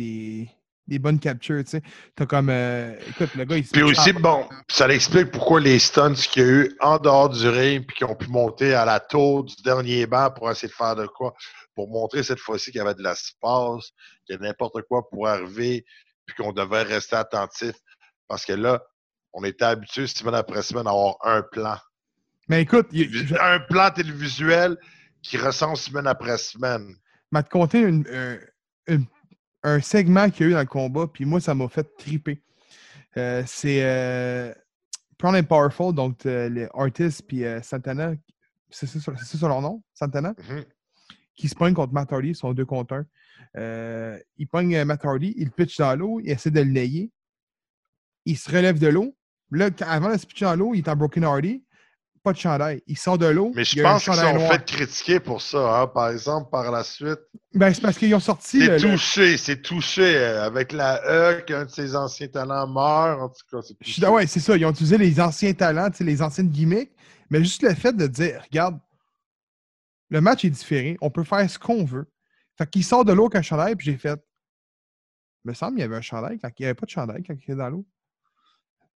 des, 0.88 1.00
bonnes 1.00 1.18
captures, 1.18 1.64
tu 1.64 1.72
sais. 1.72 1.82
T'as 2.16 2.28
comme... 2.28 2.52
Euh, 2.52 2.96
écoute, 3.10 3.34
le 3.34 3.44
gars, 3.44 3.58
il 3.58 3.64
Puis 3.64 3.82
aussi, 3.82 4.14
bon, 4.14 4.48
ça 4.68 4.88
l'explique 4.88 5.32
pourquoi 5.32 5.60
les 5.60 5.80
stunts 5.80 6.14
qu'il 6.14 6.44
y 6.44 6.46
a 6.46 6.50
eu 6.50 6.78
en 6.80 7.00
dehors 7.00 7.30
du 7.30 7.50
ring 7.50 7.84
puis 7.88 7.98
qui 7.98 8.04
ont 8.04 8.14
pu 8.14 8.28
monter 8.28 8.76
à 8.76 8.86
la 8.86 9.00
tour 9.00 9.44
du 9.44 9.56
dernier 9.64 10.06
banc 10.06 10.30
pour 10.30 10.52
essayer 10.52 10.68
de 10.68 10.74
faire 10.74 10.96
de 10.96 11.08
quoi? 11.08 11.34
Pour 11.74 11.90
montrer 11.90 12.22
cette 12.22 12.38
fois-ci 12.38 12.70
qu'il 12.70 12.78
y 12.78 12.82
avait 12.82 12.94
de 12.94 13.02
l'espace, 13.02 13.90
qu'il 14.28 14.36
y 14.36 14.38
a 14.38 14.38
n'importe 14.38 14.80
quoi 14.84 15.10
pour 15.10 15.28
arriver, 15.28 15.84
puis 16.28 16.36
qu'on 16.36 16.52
devait 16.52 16.84
rester 16.84 17.16
attentif. 17.16 17.74
Parce 18.28 18.46
que 18.46 18.54
là, 18.54 18.80
on 19.34 19.44
était 19.44 19.66
habitué 19.66 20.06
semaine 20.06 20.36
après 20.36 20.62
semaine 20.62 20.86
à 20.86 20.92
avoir 20.92 21.16
un 21.24 21.42
plan. 21.42 21.78
Mais 22.48 22.62
écoute, 22.62 22.90
un 23.40 23.60
plan 23.60 23.90
télévisuel 23.90 24.78
qui 25.24 25.38
ressemble 25.38 25.78
semaine 25.78 26.06
après 26.06 26.38
semaine. 26.38 26.94
m'a 27.32 27.42
te 27.42 27.50
compté 27.50 27.88
un 29.64 29.80
segment 29.82 30.30
qu'il 30.30 30.46
y 30.46 30.50
a 30.50 30.52
eu 30.52 30.54
dans 30.54 30.60
le 30.60 30.66
combat, 30.66 31.08
puis 31.08 31.26
moi, 31.26 31.40
ça 31.40 31.54
m'a 31.54 31.68
fait 31.70 31.88
triper. 31.98 32.42
Euh, 33.18 33.44
c'est 33.46 33.84
euh, 33.84 34.54
Proud 35.18 35.36
and 35.36 35.44
Powerful, 35.44 35.94
donc 35.94 36.26
euh, 36.26 36.50
les 36.50 36.68
artistes, 36.74 37.24
puis 37.28 37.44
euh, 37.44 37.62
Santana. 37.62 38.14
C'est 38.70 38.88
ça, 38.88 39.00
ça, 39.16 39.48
leur 39.48 39.62
nom, 39.62 39.84
Santana? 39.94 40.32
Mm-hmm 40.34 40.66
qui 41.42 41.50
se 41.50 41.56
pogne 41.56 41.74
contre 41.74 41.94
Matt 41.94 42.14
Hardy, 42.14 42.30
ils 42.30 42.36
sont 42.36 42.54
deux 42.54 42.66
contre 42.66 42.94
un. 42.94 43.06
Euh, 43.58 44.20
il 44.38 44.48
pogne 44.48 44.76
euh, 44.76 44.86
Matt 44.86 45.04
Hardy, 45.04 45.34
il 45.38 45.52
pitch 45.52 45.78
dans 45.78 45.96
l'eau, 45.96 46.20
il 46.20 46.30
essaie 46.30 46.52
de 46.52 46.62
le 46.62 46.70
nayer. 46.70 47.12
Il 48.26 48.38
se 48.38 48.52
relève 48.52 48.78
de 48.78 48.88
l'eau. 48.88 49.18
Là, 49.50 49.70
avant 49.82 50.12
de 50.12 50.18
se 50.18 50.26
pitcher 50.28 50.46
dans 50.46 50.56
l'eau, 50.56 50.74
il 50.76 50.80
est 50.80 50.88
en 50.88 50.96
Broken 50.96 51.24
Hardy. 51.24 51.64
Pas 52.24 52.34
de 52.34 52.38
chandail. 52.38 52.84
Il 52.86 52.98
sort 52.98 53.18
de 53.18 53.26
l'eau. 53.26 53.52
Mais 53.56 53.64
je 53.64 53.82
pense 53.82 54.04
qu'ils 54.04 54.14
sont 54.14 54.50
fait 54.50 54.66
critiquer 54.66 55.20
pour 55.20 55.42
ça, 55.42 55.82
hein, 55.82 55.88
par 55.88 56.10
exemple, 56.10 56.52
par 56.52 56.72
la 56.72 56.84
suite. 56.84 57.20
Ben, 57.56 57.74
c'est 57.74 57.82
parce 57.82 57.98
qu'ils 57.98 58.14
ont 58.14 58.20
sorti. 58.20 58.62
C'est 58.62 58.78
touché, 58.78 59.38
c'est 59.38 59.62
touché. 59.62 60.18
Euh, 60.18 60.46
avec 60.46 60.72
la 60.72 61.02
E, 61.08 61.42
qu'un 61.42 61.66
de 61.66 61.70
ses 61.72 61.96
anciens 61.96 62.28
talents 62.28 62.68
meurt. 62.68 63.20
En 63.20 63.30
tout 63.30 63.46
cas, 63.50 63.62
c'est 63.62 64.08
Ouais, 64.08 64.28
c'est 64.28 64.40
ça. 64.40 64.56
Ils 64.56 64.66
ont 64.66 64.72
utilisé 64.72 65.00
les 65.00 65.20
anciens 65.20 65.54
talents, 65.54 65.90
les 66.00 66.22
anciennes 66.22 66.50
gimmicks. 66.50 66.92
Mais 67.32 67.40
juste 67.40 67.64
le 67.64 67.74
fait 67.74 67.94
de 67.94 68.06
dire, 68.06 68.42
regarde, 68.44 68.78
le 70.10 70.22
match 70.22 70.46
est 70.46 70.50
différé. 70.50 70.98
On 71.02 71.10
peut 71.10 71.24
faire 71.24 71.50
ce 71.50 71.58
qu'on 71.58 71.86
veut. 71.86 72.08
Fait 72.58 72.70
qu'il 72.70 72.84
sort 72.84 73.04
de 73.04 73.14
l'eau 73.14 73.26
avec 73.26 73.38
un 73.38 73.42
chandail, 73.42 73.76
puis 73.76 73.86
j'ai 73.86 73.98
fait. 73.98 74.22
Il 75.44 75.50
me 75.50 75.54
semble 75.56 75.74
qu'il 75.74 75.82
y 75.82 75.86
avait 75.86 75.96
un 75.96 76.02
chandail 76.02 76.38
quand 76.38 76.50
il 76.60 76.62
n'y 76.62 76.66
avait 76.66 76.76
pas 76.76 76.86
de 76.86 76.92
chandail 76.92 77.24
quand 77.24 77.34
il 77.34 77.42
était 77.42 77.56
dans 77.56 77.70
l'eau. 77.70 77.86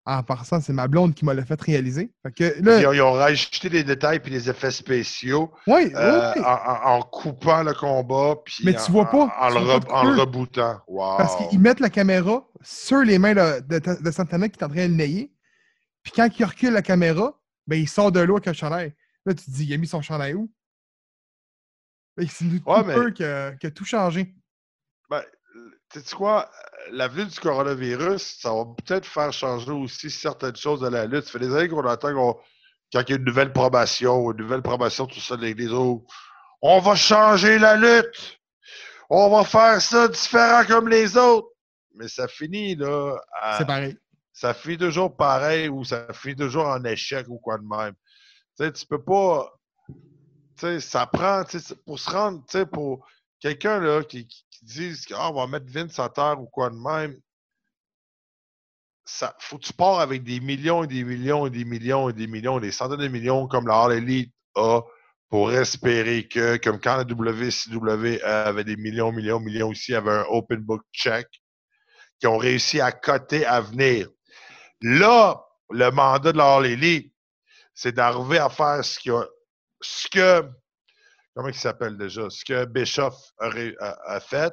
En 0.06 0.22
passant, 0.22 0.60
c'est 0.60 0.74
ma 0.74 0.86
blonde 0.86 1.14
qui 1.14 1.24
m'a 1.24 1.32
le 1.32 1.42
fait 1.44 1.58
réaliser. 1.58 2.12
que, 2.36 2.94
ils, 2.94 3.00
ont, 3.00 3.12
rajouté 3.12 3.70
des 3.70 3.84
détails 3.84 4.20
puis 4.20 4.30
des 4.30 4.50
effets 4.50 4.70
spéciaux 4.70 5.50
oui, 5.66 5.92
euh, 5.94 6.32
En, 6.42 7.00
coupant 7.00 7.62
le 7.62 7.72
combat 7.72 8.36
puis 8.44 8.64
Mais 8.64 8.74
tu 8.74 8.92
vois 8.92 9.06
pas, 9.06 9.34
en, 9.40 9.48
le, 9.48 10.20
rebootant. 10.20 10.82
Parce 11.16 11.36
qu'ils 11.48 11.58
mettent 11.58 11.80
la 11.80 11.88
caméra 11.88 12.46
sur 12.60 12.98
les 12.98 13.18
mains 13.18 13.32
de, 13.32 13.78
de, 13.78 14.10
Santana 14.10 14.50
qui 14.50 14.58
est 14.58 14.64
en 14.64 14.68
train 14.68 14.84
de 14.84 14.90
le 14.90 14.96
nayer. 14.96 15.32
Puis 16.02 16.12
quand 16.14 16.28
il 16.38 16.44
recule 16.44 16.74
la 16.74 16.82
caméra, 16.82 17.40
ben, 17.66 17.76
il 17.76 17.88
sort 17.88 18.12
de 18.12 18.20
l'eau 18.20 18.36
avec 18.36 18.48
un 18.48 18.52
chandail. 18.52 18.94
Là, 19.24 19.32
tu 19.32 19.46
te 19.46 19.50
dis, 19.50 19.64
il 19.64 19.72
a 19.72 19.78
mis 19.78 19.86
son 19.86 20.02
chandail 20.02 20.34
où? 20.34 20.52
Ben, 22.18 22.28
c'est 22.28 22.44
une 22.44 22.60
Ouais, 22.66 22.84
mais- 22.84 23.12
qui 23.14 23.24
a 23.66 23.70
tout 23.70 23.86
changé. 23.86 24.34
Tu 25.94 26.00
sais 26.09 26.16
quoi? 26.16 26.50
L'avenue 26.90 27.24
du 27.26 27.38
coronavirus, 27.38 28.38
ça 28.40 28.52
va 28.52 28.64
peut-être 28.64 29.07
faire 29.07 29.33
changer 29.33 29.70
aussi 29.70 30.11
certaines 30.11 30.57
choses 30.57 30.80
de 30.80 30.88
la 30.88 31.07
lutte. 31.07 31.24
Ça 31.24 31.30
fait 31.33 31.38
des 31.38 31.54
années 31.54 31.68
qu'on 31.68 31.83
qu'on- 31.83 32.38
quand 32.92 33.00
il 33.07 33.11
y 33.11 33.12
a 33.12 33.16
une 33.16 33.24
nouvelle 33.24 33.52
probation, 33.52 34.30
une 34.33 34.38
nouvelle 34.38 34.62
probation, 34.62 35.07
tout 35.07 35.20
ça, 35.20 35.37
les, 35.37 35.54
les 35.54 35.68
autres. 35.72 36.04
On 36.62 36.80
va 36.80 36.94
changer 36.96 37.59
la 37.59 37.76
lutte! 37.76 38.40
On 39.09 39.30
va 39.30 39.44
faire 39.44 39.80
ça 39.80 40.09
différent 40.09 40.64
comme 40.66 40.88
les 40.88 41.16
autres! 41.16 41.48
Mais 41.94 42.09
ça 42.09 42.26
finit, 42.28 42.74
là. 42.74 43.16
à- 43.40 43.59
C'est 43.59 43.66
pareil. 43.66 43.96
ça 44.33 44.52
finit 44.52 44.78
toujours 44.78 45.16
pareil 45.16 45.68
ou 45.68 45.85
ça 45.85 46.07
finit 46.12 46.37
toujours 46.37 46.66
en 46.66 46.83
échec 46.85 47.26
ou 47.28 47.38
quoi 47.38 47.57
de 47.59 47.64
même. 47.64 47.94
Tu 48.59 48.64
sais, 48.64 48.72
tu 48.72 48.85
peux 48.87 49.02
pas. 49.02 49.52
Tu 49.88 49.94
sais, 50.57 50.80
ça 50.80 51.07
prend. 51.07 51.44
tu 51.44 51.61
sais, 51.61 51.74
Pour 51.87 51.98
se 52.00 52.11
rendre. 52.11 52.40
Tu 52.48 52.59
sais, 52.59 52.66
pour 52.66 53.07
quelqu'un 53.44 53.78
là 53.78 54.02
qui, 54.02 54.26
qui, 54.26 54.42
qui 54.50 54.64
dise 54.64 55.04
qu'on 55.04 55.33
va 55.35 55.46
mettre 55.46 55.66
Vince 55.68 55.98
à 55.98 56.09
terre 56.09 56.40
ou 56.40 56.46
quoi 56.46 56.70
de 56.70 56.76
même. 56.76 57.14
Ça, 59.04 59.37
faut 59.38 59.59
que 59.59 59.66
tu 59.66 59.74
pars 59.74 60.00
avec 60.00 60.22
des 60.24 60.40
millions 60.40 60.83
et 60.83 60.87
des 60.87 61.04
millions 61.04 61.46
et 61.46 61.50
des 61.50 61.66
millions 61.66 62.09
et 62.09 62.14
des 62.14 62.26
millions, 62.26 62.59
des 62.59 62.72
centaines 62.72 63.00
de 63.00 63.09
millions 63.09 63.46
comme 63.46 63.66
la 63.66 63.83
All 63.83 63.92
Elite 63.92 64.33
a 64.57 64.80
pour 65.28 65.52
espérer 65.52 66.26
que, 66.26 66.57
comme 66.57 66.80
quand 66.80 66.96
la 66.96 67.02
WCW 67.02 68.22
avait 68.22 68.64
des 68.64 68.76
millions, 68.76 69.12
millions, 69.12 69.40
millions 69.40 69.72
ici, 69.72 69.94
avait 69.94 70.11
un 70.11 70.24
open 70.30 70.61
book 70.61 70.83
check, 70.92 71.26
qui 72.20 72.26
ont 72.26 72.38
réussi 72.38 72.80
à 72.80 72.92
coter 72.92 73.44
à 73.44 73.61
venir. 73.61 74.09
Là, 74.80 75.44
le 75.68 75.90
mandat 75.90 76.33
de 76.33 76.38
la 76.38 76.54
All 76.54 76.66
Elite, 76.66 77.12
c'est 77.74 77.92
d'arriver 77.92 78.38
à 78.38 78.48
faire 78.48 78.83
ce, 78.83 79.00
ce 79.83 80.09
que, 80.09 80.48
comment 81.34 81.48
il 81.48 81.54
s'appelle 81.54 81.96
déjà, 81.96 82.28
ce 82.30 82.44
que 82.44 82.64
Bischoff 82.64 83.14
a, 83.38 83.48
ré- 83.48 83.76
a- 83.80 83.98
a 84.06 84.20
fait, 84.20 84.52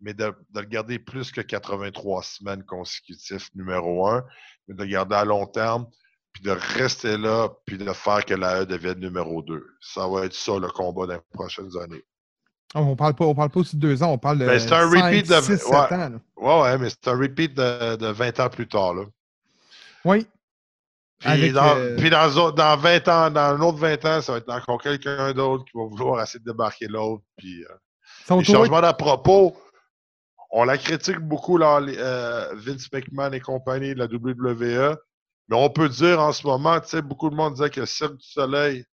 mais 0.00 0.12
de, 0.14 0.34
de 0.50 0.60
le 0.60 0.66
garder 0.66 0.98
plus 0.98 1.30
que 1.32 1.40
83 1.40 2.22
semaines 2.22 2.64
consécutives, 2.64 3.48
numéro 3.54 4.06
un, 4.08 4.24
mais 4.68 4.74
de 4.74 4.82
le 4.82 4.88
garder 4.90 5.16
à 5.16 5.24
long 5.24 5.46
terme, 5.46 5.86
puis 6.32 6.42
de 6.42 6.50
rester 6.50 7.16
là, 7.16 7.48
puis 7.64 7.78
de 7.78 7.90
faire 7.92 8.24
que 8.24 8.34
la 8.34 8.62
E 8.62 8.66
devienne 8.66 8.98
numéro 8.98 9.40
deux. 9.42 9.66
Ça 9.80 10.06
va 10.06 10.26
être 10.26 10.34
ça 10.34 10.58
le 10.58 10.68
combat 10.68 11.06
dans 11.06 11.14
les 11.14 11.20
prochaines 11.32 11.74
années. 11.78 12.04
Ah, 12.74 12.80
On 12.82 12.94
parle 12.96 13.14
pas, 13.14 13.24
on 13.24 13.34
parle 13.34 13.48
pas 13.50 13.60
aussi 13.60 13.76
de 13.76 13.80
deux 13.80 14.02
ans, 14.02 14.10
on 14.12 14.18
parle 14.18 14.38
de 14.40 14.46
Ben, 14.46 14.58
c'est 14.58 14.72
un 14.72 14.90
5, 14.90 15.02
repeat 15.04 15.28
de- 15.28 15.34
6, 15.40 15.56
7 15.58 15.64
ouais. 15.68 15.76
ans. 15.94 16.20
Ouais, 16.36 16.60
ouais, 16.62 16.78
mais 16.78 16.90
c'est 16.90 17.08
un 17.08 17.16
repeat 17.16 17.54
de, 17.54 17.96
de 17.96 18.06
20 18.08 18.40
ans 18.40 18.50
plus 18.50 18.68
tard. 18.68 18.92
Là. 18.94 19.04
Oui. 20.04 20.26
Puis, 21.18 21.28
Avec, 21.30 21.52
dans, 21.52 21.76
euh, 21.76 21.96
puis 21.96 22.10
dans, 22.10 22.50
dans 22.52 22.76
20 22.76 23.08
ans, 23.08 23.30
dans 23.30 23.40
un 23.40 23.60
autre 23.60 23.78
20 23.78 24.04
ans, 24.04 24.20
ça 24.20 24.32
va 24.32 24.38
être 24.38 24.50
encore 24.50 24.80
quelqu'un 24.82 25.32
d'autre 25.32 25.64
qui 25.64 25.70
va 25.76 25.84
vouloir 25.84 26.22
essayer 26.22 26.40
de 26.40 26.44
débarquer 26.50 26.86
l'autre. 26.88 27.22
Puis, 27.38 27.64
euh, 27.64 27.68
les 28.40 28.44
changements 28.52 28.80
d'à 28.82 28.92
propos, 28.92 29.56
on 30.50 30.64
la 30.64 30.76
critique 30.78 31.18
beaucoup, 31.18 31.56
là, 31.58 31.80
euh, 31.80 32.54
Vince 32.54 32.92
McMahon 32.92 33.32
et 33.32 33.40
compagnie 33.40 33.94
de 33.94 33.98
la 33.98 34.06
WWE. 34.06 34.96
Mais 35.48 35.56
on 35.56 35.70
peut 35.70 35.88
dire 35.88 36.20
en 36.20 36.32
ce 36.32 36.46
moment, 36.46 36.80
tu 36.80 36.88
sais, 36.88 37.02
beaucoup 37.02 37.30
de 37.30 37.34
monde 37.34 37.54
disait 37.54 37.70
que 37.70 37.86
Cirque 37.86 38.16
du 38.16 38.26
Soleil, 38.26 38.84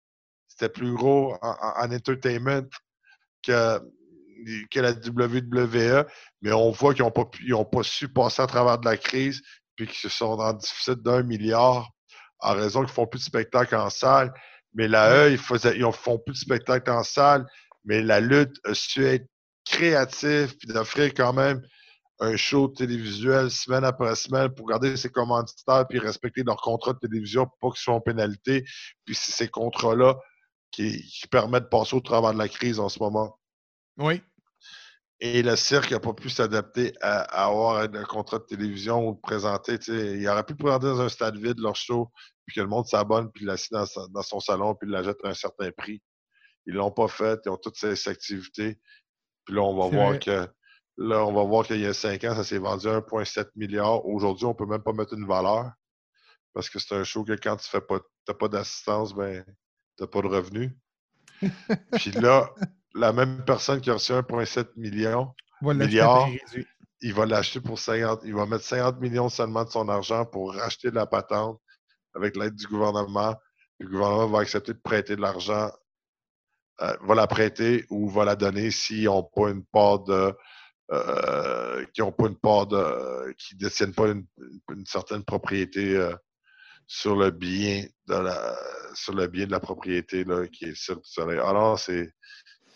c'était 0.48 0.70
plus 0.70 0.94
gros 0.94 1.34
en, 1.42 1.50
en- 1.50 1.84
en 1.86 1.92
entertainment 1.92 2.68
que, 3.42 3.80
que 4.72 4.80
la 4.80 4.92
WWE. 4.92 6.06
Mais 6.42 6.52
on 6.54 6.72
voit 6.72 6.94
qu'ils 6.94 7.04
n'ont 7.04 7.12
pas, 7.12 7.26
pu- 7.26 7.44
ils 7.48 7.54
ont 7.54 7.66
pas 7.66 7.84
su 7.84 8.08
passer 8.08 8.42
à 8.42 8.48
travers 8.48 8.78
de 8.78 8.86
la 8.86 8.98
crise, 8.98 9.42
puis 9.76 9.88
qu'ils 9.88 10.10
sont 10.10 10.36
dans 10.38 10.48
le 10.52 10.54
déficit 10.60 11.02
d'un 11.02 11.24
milliard 11.24 11.90
en 12.40 12.54
raison 12.54 12.82
qu'ils 12.82 12.94
font 12.94 13.08
plus 13.08 13.20
de 13.20 13.26
spectacles 13.26 13.76
en 13.76 13.90
salle. 13.90 14.34
Mais 14.74 14.88
la 14.88 15.28
E, 15.28 15.32
ils, 15.32 15.38
faisaient, 15.38 15.78
ils 15.78 15.92
font 15.94 16.18
plus 16.18 16.34
de 16.34 16.40
spectacles 16.40 16.90
en 16.90 17.04
salle, 17.04 17.46
mais 17.86 18.02
la 18.02 18.20
lutte 18.20 18.58
a 18.66 18.74
su 18.74 19.06
être 19.06 19.28
créative 19.66 20.58
puis 20.58 20.68
d'offrir 20.68 21.14
quand 21.14 21.34
même 21.34 21.62
un 22.20 22.36
show 22.36 22.68
télévisuel 22.68 23.50
semaine 23.52 23.84
après 23.84 24.16
semaine 24.16 24.50
pour 24.50 24.68
garder 24.68 24.96
ses 24.98 25.10
commanditaires 25.10 25.86
puis 25.90 26.00
respecter 26.00 26.44
leurs 26.44 26.62
contrats 26.62 26.94
de 26.94 27.00
télévision 27.00 27.46
pour 27.46 27.58
pas 27.60 27.76
qu'ils 27.76 27.84
soient 27.84 27.96
en 27.96 28.02
pénalité. 28.02 28.66
Puis 29.06 29.16
c'est 29.16 29.32
ces 29.32 29.48
contrats-là 29.48 30.16
qui, 30.72 31.02
qui 31.04 31.28
permettent 31.28 31.64
de 31.64 31.70
passer 31.70 31.96
au 31.96 32.02
travers 32.02 32.34
de 32.34 32.38
la 32.38 32.50
crise 32.50 32.80
en 32.80 32.90
ce 32.90 33.00
moment. 33.00 33.38
Oui. 33.98 34.22
Et 35.26 35.42
le 35.42 35.56
cirque 35.56 35.92
n'a 35.92 36.02
pas 36.02 36.12
pu 36.14 36.30
s'adapter 36.30 36.92
à, 37.00 37.22
à 37.22 37.46
avoir 37.46 37.78
un 37.78 38.04
contrat 38.04 38.40
de 38.40 38.44
télévision 38.44 39.08
ou 39.08 39.14
de 39.14 39.22
présenter. 39.22 39.80
Il 39.88 40.28
aurait 40.28 40.44
pu 40.44 40.54
présenter 40.54 40.88
dans 40.88 41.00
un 41.00 41.08
stade 41.08 41.38
vide 41.38 41.60
leur 41.60 41.78
show, 41.78 42.12
puis 42.46 42.54
que 42.54 42.60
le 42.60 42.68
monde 42.68 42.86
s'abonne, 42.88 43.32
puis 43.32 43.46
l'assit 43.46 43.72
dans, 43.72 43.86
dans 44.10 44.22
son 44.22 44.42
salon, 44.42 44.76
puis 44.76 44.90
l'achète 44.90 45.16
à 45.24 45.30
un 45.30 45.34
certain 45.34 45.72
prix. 45.72 46.04
Ils 46.66 46.74
l'ont 46.74 46.92
pas 46.92 47.08
fait, 47.08 47.40
ils 47.46 47.50
ont 47.50 47.56
toutes 47.56 47.78
ces 47.78 48.10
activités. 48.10 48.82
Puis 49.46 49.56
là, 49.56 49.62
on 49.62 49.74
va 49.78 49.96
voir 49.96 50.10
vrai. 50.10 50.20
que 50.20 50.46
là, 50.98 51.26
on 51.26 51.32
va 51.32 51.46
voir 51.46 51.66
qu'il 51.66 51.80
y 51.80 51.86
a 51.86 51.94
cinq 51.94 52.26
ans, 52.26 52.36
ça 52.36 52.44
s'est 52.44 52.58
vendu 52.58 52.90
à 52.90 53.00
1,7 53.00 53.48
milliard. 53.56 54.06
Aujourd'hui, 54.06 54.46
on 54.46 54.54
peut 54.54 54.66
même 54.66 54.84
pas 54.84 54.92
mettre 54.92 55.14
une 55.14 55.26
valeur. 55.26 55.72
Parce 56.54 56.70
que 56.70 56.80
c'est 56.80 56.96
un 56.96 57.06
show 57.06 57.24
que 57.24 57.32
quand 57.32 57.56
tu 57.56 57.70
fais 57.70 57.80
pas, 57.80 58.02
t'as 58.26 58.34
pas 58.34 58.50
d'assistance, 58.50 59.16
ben, 59.16 59.46
t'as 59.96 60.08
pas 60.08 60.22
de 60.22 60.28
revenus. 60.28 60.72
Puis 61.94 62.12
là, 62.12 62.54
la 62.94 63.14
même 63.14 63.44
personne 63.46 63.82
qui 63.82 63.90
a 63.90 63.94
reçu 63.94 64.12
1,7 64.14 64.68
million, 64.78 65.34
On 65.62 65.68
va 65.68 65.74
l'acheter 65.74 66.00
à 66.02 66.06
Milliard. 66.06 66.24
prix 66.26 66.40
réduit. 66.52 66.68
il 67.02 67.14
va 67.14 67.26
l'acheter 67.26 67.62
pour 67.62 67.80
50, 67.80 68.22
il 68.24 68.34
va 68.34 68.46
mettre 68.46 68.64
50 68.64 69.00
millions 69.00 69.30
seulement 69.30 69.64
de 69.64 69.70
son 69.70 69.90
argent 69.90 70.26
pour 70.26 70.54
racheter 70.54 70.90
de 70.90 70.96
la 70.96 71.06
patente 71.06 71.60
avec 72.16 72.36
l'aide 72.38 72.56
du 72.56 72.68
gouvernement. 72.68 73.36
Le 73.80 73.88
gouvernement 73.90 74.28
va 74.28 74.40
accepter 74.40 74.74
de 74.74 74.80
prêter 74.80 75.16
de 75.16 75.22
l'argent, 75.22 75.72
euh, 76.82 76.96
va 77.02 77.16
la 77.16 77.28
prêter 77.28 77.86
ou 77.90 78.10
va 78.10 78.26
la 78.26 78.36
donner 78.36 78.72
s'ils 78.72 79.06
n'ont 79.06 79.24
pas 79.24 79.50
une 79.50 79.66
part 79.66 80.00
de, 80.00 80.34
euh, 80.92 81.86
qui 81.94 82.02
ont 82.02 82.12
pas 82.12 82.28
une 82.28 82.38
part 82.38 82.68
de, 82.68 83.34
qui 83.38 83.56
détiennent 83.56 83.94
pas 83.94 84.08
une, 84.10 84.26
une 84.72 84.86
certaine 84.86 85.24
propriété 85.24 85.96
euh, 85.98 86.16
sur 86.88 87.16
le 87.16 87.32
bien 87.32 87.86
de 88.08 88.16
la, 88.16 88.56
sur 88.94 89.14
le 89.14 89.28
bien 89.28 89.46
de 89.48 89.52
la 89.52 89.60
propriété 89.60 90.24
là, 90.24 90.48
qui 90.48 90.66
est 90.66 90.76
sur 90.76 90.96
le 90.96 91.02
soleil. 91.04 91.40
Alors 91.40 91.80
c'est, 91.80 92.14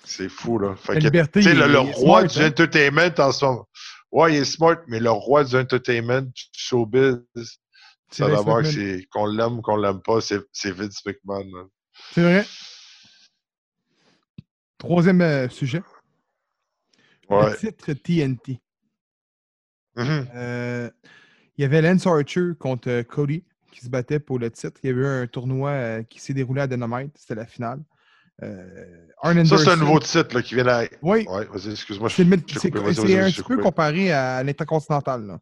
c'est 0.08 0.30
fou 0.30 0.58
là. 0.58 0.76
Fait 0.76 1.00
que, 1.00 1.40
il 1.40 1.58
le, 1.58 1.68
il 1.70 1.78
roi 1.78 2.22
smart, 2.22 2.28
du 2.28 2.40
hein. 2.40 2.48
entertainment 2.48 3.20
en 3.20 3.32
ce 3.32 3.46
moment. 3.46 3.68
Ouais, 4.12 4.34
il 4.34 4.38
est 4.42 4.46
smart, 4.46 4.78
mais 4.88 5.00
le 5.00 5.12
roi 5.12 5.44
du 5.44 5.56
entertainment, 5.56 6.22
du 6.22 6.44
showbiz, 6.54 7.20
ça 8.10 8.28
McMahon. 8.28 8.64
c'est 8.64 9.06
qu'on 9.12 9.26
l'aime 9.26 9.60
ou 9.60 9.62
qu'on 9.62 9.76
l'aime 9.76 10.02
pas, 10.02 10.20
c'est 10.22 10.72
Vince 10.72 11.06
McMahon. 11.06 11.70
C'est 12.14 12.22
vrai. 12.22 12.46
Troisième 14.78 15.22
euh, 15.22 15.50
sujet. 15.50 15.82
Ouais. 17.30 17.50
Le 17.50 17.58
titre 17.58 17.94
TNT. 17.94 18.62
Mhm. 19.96 20.28
Euh, 20.36 20.90
il 21.58 21.64
y 21.64 21.66
avait 21.66 21.82
Lance 21.82 22.06
Archer 22.06 22.52
contre 22.58 22.90
euh, 22.90 23.04
Cody 23.04 23.44
qui 23.72 23.82
se 23.82 23.90
battait 23.90 24.20
pour 24.20 24.40
le 24.40 24.50
titre. 24.52 24.80
Il 24.84 24.88
y 24.88 24.90
avait 24.94 25.02
eu 25.02 25.06
un 25.06 25.28
tournoi 25.28 26.04
qui 26.04 26.20
s'est 26.20 26.34
déroulé 26.34 26.62
à 26.62 26.68
Dynamite. 26.68 27.18
C'était 27.18 27.36
la 27.36 27.46
finale. 27.46 27.84
Euh, 28.44 29.08
Arn 29.22 29.46
Ça, 29.46 29.58
c'est 29.58 29.70
un 29.72 29.76
nouveau 29.78 30.00
titre 30.00 30.36
là, 30.36 30.42
qui 30.44 30.54
vient 30.56 30.68
à. 30.68 30.84
Oui, 31.02 31.26
Ouais, 31.28 31.46
vas-y, 31.46 31.72
excuse-moi. 31.72 32.10
c'est 32.10 32.22
un 32.24 32.38
petit 32.38 33.42
peu 33.44 33.58
comparé 33.58 34.12
à 34.12 34.44
l'Intercontinental. 34.44 35.40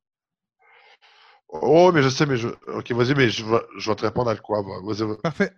Oh, 1.49 1.91
mais 1.93 2.01
je 2.01 2.09
sais, 2.09 2.25
mais 2.25 2.37
je. 2.37 2.47
Ok, 2.67 2.91
vas-y, 2.91 3.13
mais 3.15 3.29
je 3.29 3.45
vais, 3.45 3.61
je 3.77 3.89
vais 3.89 3.95
te 3.95 4.01
répondre 4.05 4.29
à 4.29 4.33
le 4.33 4.39
quoi. 4.39 4.61
va- 4.61 4.81
Vas-y, 4.83 5.07
vas- 5.07 5.15
Parfait. 5.21 5.51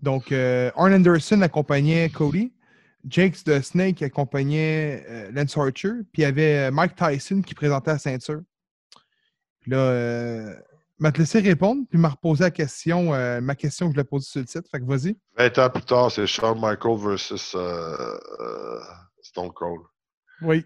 Donc, 0.00 0.32
euh, 0.32 0.70
Arn 0.76 0.92
Anderson 0.94 1.40
accompagnait 1.42 2.08
Cody. 2.10 2.52
Jakes 3.08 3.44
the 3.44 3.60
Snake 3.60 4.00
accompagnait 4.02 5.04
euh, 5.08 5.30
Lance 5.32 5.56
Archer. 5.58 5.92
Puis 6.12 6.22
il 6.22 6.22
y 6.22 6.24
avait 6.24 6.68
euh, 6.68 6.70
Mike 6.70 6.94
Tyson 6.96 7.42
qui 7.42 7.54
présentait 7.54 7.92
la 7.92 7.98
ceinture. 7.98 8.40
Puis 9.60 9.70
là, 9.72 9.76
euh, 9.78 10.54
m'a 10.98 11.12
te 11.12 11.18
laissé 11.18 11.40
répondre, 11.40 11.82
puis 11.88 11.98
m'a 11.98 12.10
reposé 12.10 12.44
la 12.44 12.50
question, 12.50 13.14
euh, 13.14 13.40
ma 13.40 13.54
question 13.54 13.88
que 13.88 13.94
je 13.94 13.98
l'ai 13.98 14.04
posée 14.04 14.28
sur 14.28 14.40
le 14.40 14.46
site. 14.46 14.68
Fait 14.70 14.80
que 14.80 14.84
vas-y. 14.84 15.16
20 15.36 15.58
ans 15.58 15.70
plus 15.70 15.82
tard, 15.82 16.10
c'est 16.10 16.26
Shawn 16.26 16.58
Michaels 16.60 16.98
versus 16.98 17.54
euh, 17.54 18.18
euh, 18.40 18.80
Stone 19.22 19.52
Cold. 19.52 19.82
Oui. 20.42 20.64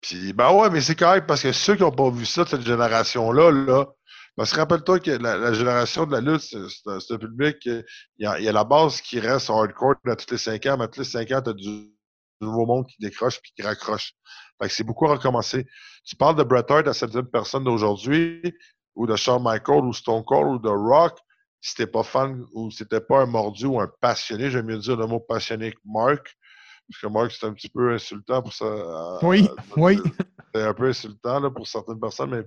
Puis, 0.00 0.32
ben 0.32 0.52
ouais, 0.52 0.68
mais 0.70 0.80
c'est 0.80 0.96
correct 0.96 1.26
parce 1.26 1.42
que 1.42 1.52
ceux 1.52 1.76
qui 1.76 1.82
n'ont 1.82 1.92
pas 1.92 2.10
vu 2.10 2.26
ça, 2.26 2.44
cette 2.44 2.62
génération-là, 2.62 3.52
là, 3.52 3.86
parce 4.36 4.52
que 4.52 4.56
rappelle-toi 4.56 4.98
que 5.00 5.10
la, 5.12 5.36
la 5.36 5.52
génération 5.52 6.06
de 6.06 6.12
la 6.12 6.20
lutte, 6.20 6.40
c'est 6.40 7.14
un, 7.14 7.18
public, 7.18 7.56
il 7.64 7.84
y, 8.18 8.26
a, 8.26 8.38
il 8.38 8.44
y 8.44 8.48
a 8.48 8.52
la 8.52 8.64
base 8.64 9.00
qui 9.00 9.20
reste 9.20 9.50
hardcore 9.50 9.96
à 10.06 10.16
tous 10.16 10.30
les 10.30 10.38
cinq 10.38 10.66
ans, 10.66 10.76
mais 10.78 10.84
à 10.84 10.88
tous 10.88 11.00
les 11.00 11.06
cinq 11.06 11.30
ans, 11.30 11.42
tu 11.42 11.50
as 11.50 11.52
du, 11.52 11.92
nouveau 12.42 12.66
monde 12.66 12.86
qui 12.86 12.96
décroche 12.98 13.40
puis 13.40 13.52
qui 13.54 13.62
raccroche. 13.62 14.14
Fait 14.60 14.68
que 14.68 14.74
c'est 14.74 14.84
beaucoup 14.84 15.06
recommencé. 15.06 15.66
Tu 16.04 16.16
parles 16.16 16.36
de 16.36 16.42
Bret 16.42 16.64
Hart 16.68 16.88
à 16.88 16.92
certaines 16.92 17.28
personnes 17.28 17.64
d'aujourd'hui, 17.64 18.42
ou 18.94 19.06
de 19.06 19.16
Shawn 19.16 19.42
Michaels, 19.42 19.84
ou 19.84 19.92
Stone 19.92 20.24
Cold, 20.24 20.48
ou 20.48 20.58
de 20.58 20.68
Rock, 20.68 21.18
si 21.60 21.74
t'es 21.74 21.86
pas 21.86 22.02
fan, 22.02 22.44
ou 22.52 22.70
si 22.70 22.86
t'es 22.86 23.00
pas 23.00 23.20
un 23.20 23.26
mordu 23.26 23.66
ou 23.66 23.80
un 23.80 23.90
passionné, 24.00 24.50
j'aime 24.50 24.66
mieux 24.66 24.78
dire 24.78 24.96
le 24.96 25.06
mot 25.06 25.20
passionné 25.20 25.72
que 25.72 25.78
Mark, 25.84 26.36
parce 26.90 27.00
que 27.00 27.06
Mark, 27.06 27.30
c'est 27.32 27.46
un 27.46 27.52
petit 27.52 27.68
peu 27.68 27.92
insultant 27.92 28.42
pour 28.42 28.52
ça. 28.52 28.64
euh, 28.64 29.18
Oui, 29.22 29.48
euh, 29.50 29.62
oui. 29.76 29.98
c'est 30.54 30.62
un 30.62 30.74
peu 30.74 30.88
insultant 30.88 31.40
là, 31.40 31.50
pour 31.50 31.66
certaines 31.66 32.00
personnes, 32.00 32.30
mais 32.30 32.44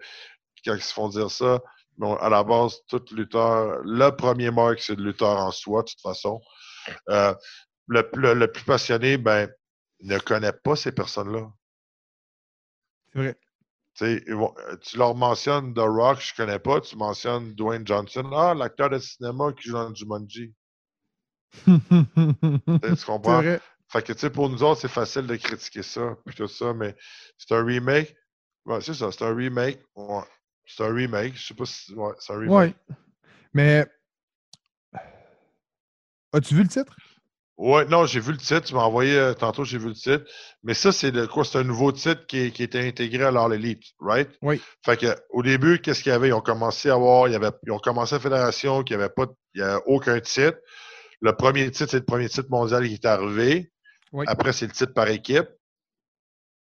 quand 0.65 0.75
ils 0.75 0.81
se 0.81 0.93
font 0.93 1.09
dire 1.09 1.31
ça, 1.31 1.59
Bon, 1.97 2.15
à 2.17 2.27
la 2.29 2.43
base, 2.43 2.81
tout 2.89 3.01
lutteur, 3.11 3.79
le 3.85 4.09
premier 4.09 4.51
marque, 4.51 4.81
c'est 4.81 4.95
le 4.95 5.03
lutteur 5.05 5.37
en 5.37 5.51
soi, 5.51 5.81
de 5.83 5.87
toute 5.87 6.01
façon. 6.01 6.41
Euh, 7.09 7.33
le, 7.87 8.09
le, 8.15 8.33
le, 8.33 8.51
plus 8.51 8.65
passionné, 8.65 9.17
ben, 9.17 9.49
ne 10.01 10.19
connaît 10.19 10.51
pas 10.51 10.75
ces 10.75 10.91
personnes-là. 10.91 11.49
C'est 13.13 13.19
vrai. 13.19 13.39
Euh, 14.01 14.77
tu 14.81 14.97
leur 14.97 15.15
mentionnes 15.15 15.73
The 15.73 15.79
Rock, 15.79 16.19
je 16.19 16.33
connais 16.35 16.59
pas. 16.59 16.81
Tu 16.81 16.97
mentionnes 16.97 17.53
Dwayne 17.53 17.87
Johnson. 17.87 18.29
Ah, 18.33 18.53
l'acteur 18.53 18.89
de 18.89 18.99
cinéma 18.99 19.53
qui 19.53 19.69
joue 19.69 19.73
dans 19.73 19.93
Jumanji. 19.93 20.53
tu 21.65 23.05
comprends? 23.05 23.41
Fait 23.87 24.01
que, 24.01 24.13
tu 24.13 24.19
sais, 24.19 24.29
pour 24.29 24.49
nous 24.49 24.63
autres, 24.63 24.81
c'est 24.81 24.87
facile 24.89 25.27
de 25.27 25.35
critiquer 25.35 25.83
ça, 25.83 26.17
puis 26.25 26.35
tout 26.35 26.47
ça, 26.47 26.73
mais 26.73 26.95
c'est 27.37 27.53
un 27.53 27.63
remake. 27.63 28.13
Ouais, 28.65 28.81
c'est 28.81 28.95
ça, 28.95 29.11
c'est 29.11 29.23
un 29.23 29.33
remake. 29.33 29.79
Ouais. 29.95 30.23
C'est 30.65 30.83
un 30.83 30.93
remake. 30.93 31.35
Je 31.35 31.47
sais 31.47 31.53
pas 31.53 31.65
si. 31.65 31.93
Ouais, 31.93 32.13
c'est 32.19 32.33
un 32.33 32.39
remake. 32.39 32.75
Ouais. 32.89 32.95
Mais. 33.53 33.85
As-tu 36.33 36.55
vu 36.55 36.63
le 36.63 36.67
titre? 36.67 36.95
Ouais, 37.57 37.85
non, 37.85 38.05
j'ai 38.05 38.19
vu 38.19 38.33
le 38.33 38.37
titre. 38.37 38.61
Tu 38.61 38.73
m'as 38.73 38.81
envoyé 38.81 39.17
euh, 39.17 39.33
tantôt, 39.33 39.63
j'ai 39.63 39.77
vu 39.77 39.87
le 39.87 39.93
titre. 39.93 40.25
Mais 40.63 40.73
ça, 40.73 40.91
c'est 40.91 41.11
le 41.11 41.25
quoi? 41.25 41.45
C'est 41.45 41.57
un 41.57 41.63
nouveau 41.63 41.91
titre 41.93 42.25
qui, 42.27 42.51
qui 42.51 42.63
était 42.63 42.85
intégré 42.85 43.23
à 43.23 43.31
l'All 43.31 43.53
Elite, 43.53 43.83
right? 43.99 44.29
Oui. 44.41 44.61
Fait 44.83 44.97
que 44.97 45.15
au 45.29 45.41
début, 45.41 45.79
qu'est-ce 45.79 46.03
qu'il 46.03 46.11
y 46.11 46.15
avait? 46.15 46.29
Ils 46.29 46.33
ont 46.33 46.41
commencé 46.41 46.89
à 46.89 46.95
avoir, 46.95 47.27
il 47.29 47.31
y 47.31 47.35
avait, 47.35 47.51
ils 47.65 47.71
ont 47.71 47.79
commencé 47.79 48.15
à 48.15 48.17
la 48.17 48.23
fédération 48.23 48.83
qui 48.83 48.93
avait 48.93 49.09
pas, 49.09 49.27
il 49.53 49.61
y 49.61 49.63
avait 49.63 49.81
aucun 49.85 50.19
titre. 50.19 50.57
Le 51.21 51.33
premier 51.33 51.71
titre, 51.71 51.91
c'est 51.91 51.99
le 51.99 52.05
premier 52.05 52.27
titre 52.27 52.49
mondial 52.49 52.85
qui 52.85 52.93
est 52.93 53.05
arrivé. 53.05 53.71
Oui. 54.11 54.25
Après, 54.27 54.51
c'est 54.51 54.67
le 54.67 54.73
titre 54.73 54.93
par 54.93 55.07
équipe. 55.07 55.47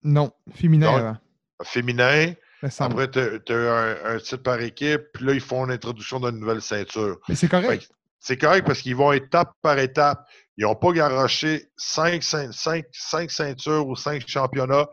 Non, 0.02 0.30
féminin. 0.54 1.18
féminin. 1.64 2.34
Après, 2.78 3.10
tu 3.10 3.18
as, 3.18 3.54
un, 3.54 4.14
un, 4.16 4.18
titre 4.18 4.42
par 4.42 4.60
équipe, 4.60 5.02
puis 5.14 5.24
là, 5.24 5.32
ils 5.32 5.40
font 5.40 5.64
l'introduction 5.64 6.20
d'une 6.20 6.38
nouvelle 6.38 6.62
ceinture. 6.62 7.18
Mais 7.28 7.34
c'est 7.34 7.48
correct. 7.48 7.90
C'est 8.18 8.38
correct 8.38 8.66
parce 8.66 8.80
qu'ils 8.80 8.96
vont 8.96 9.12
étape 9.12 9.52
par 9.62 9.78
étape. 9.78 10.26
Ils 10.56 10.64
n'ont 10.64 10.74
pas 10.74 10.92
garoché 10.92 11.68
cinq, 11.76 12.22
cinq, 12.22 12.52
cinq, 12.92 13.30
ceintures 13.30 13.86
ou 13.86 13.94
cinq 13.94 14.26
championnats 14.26 14.88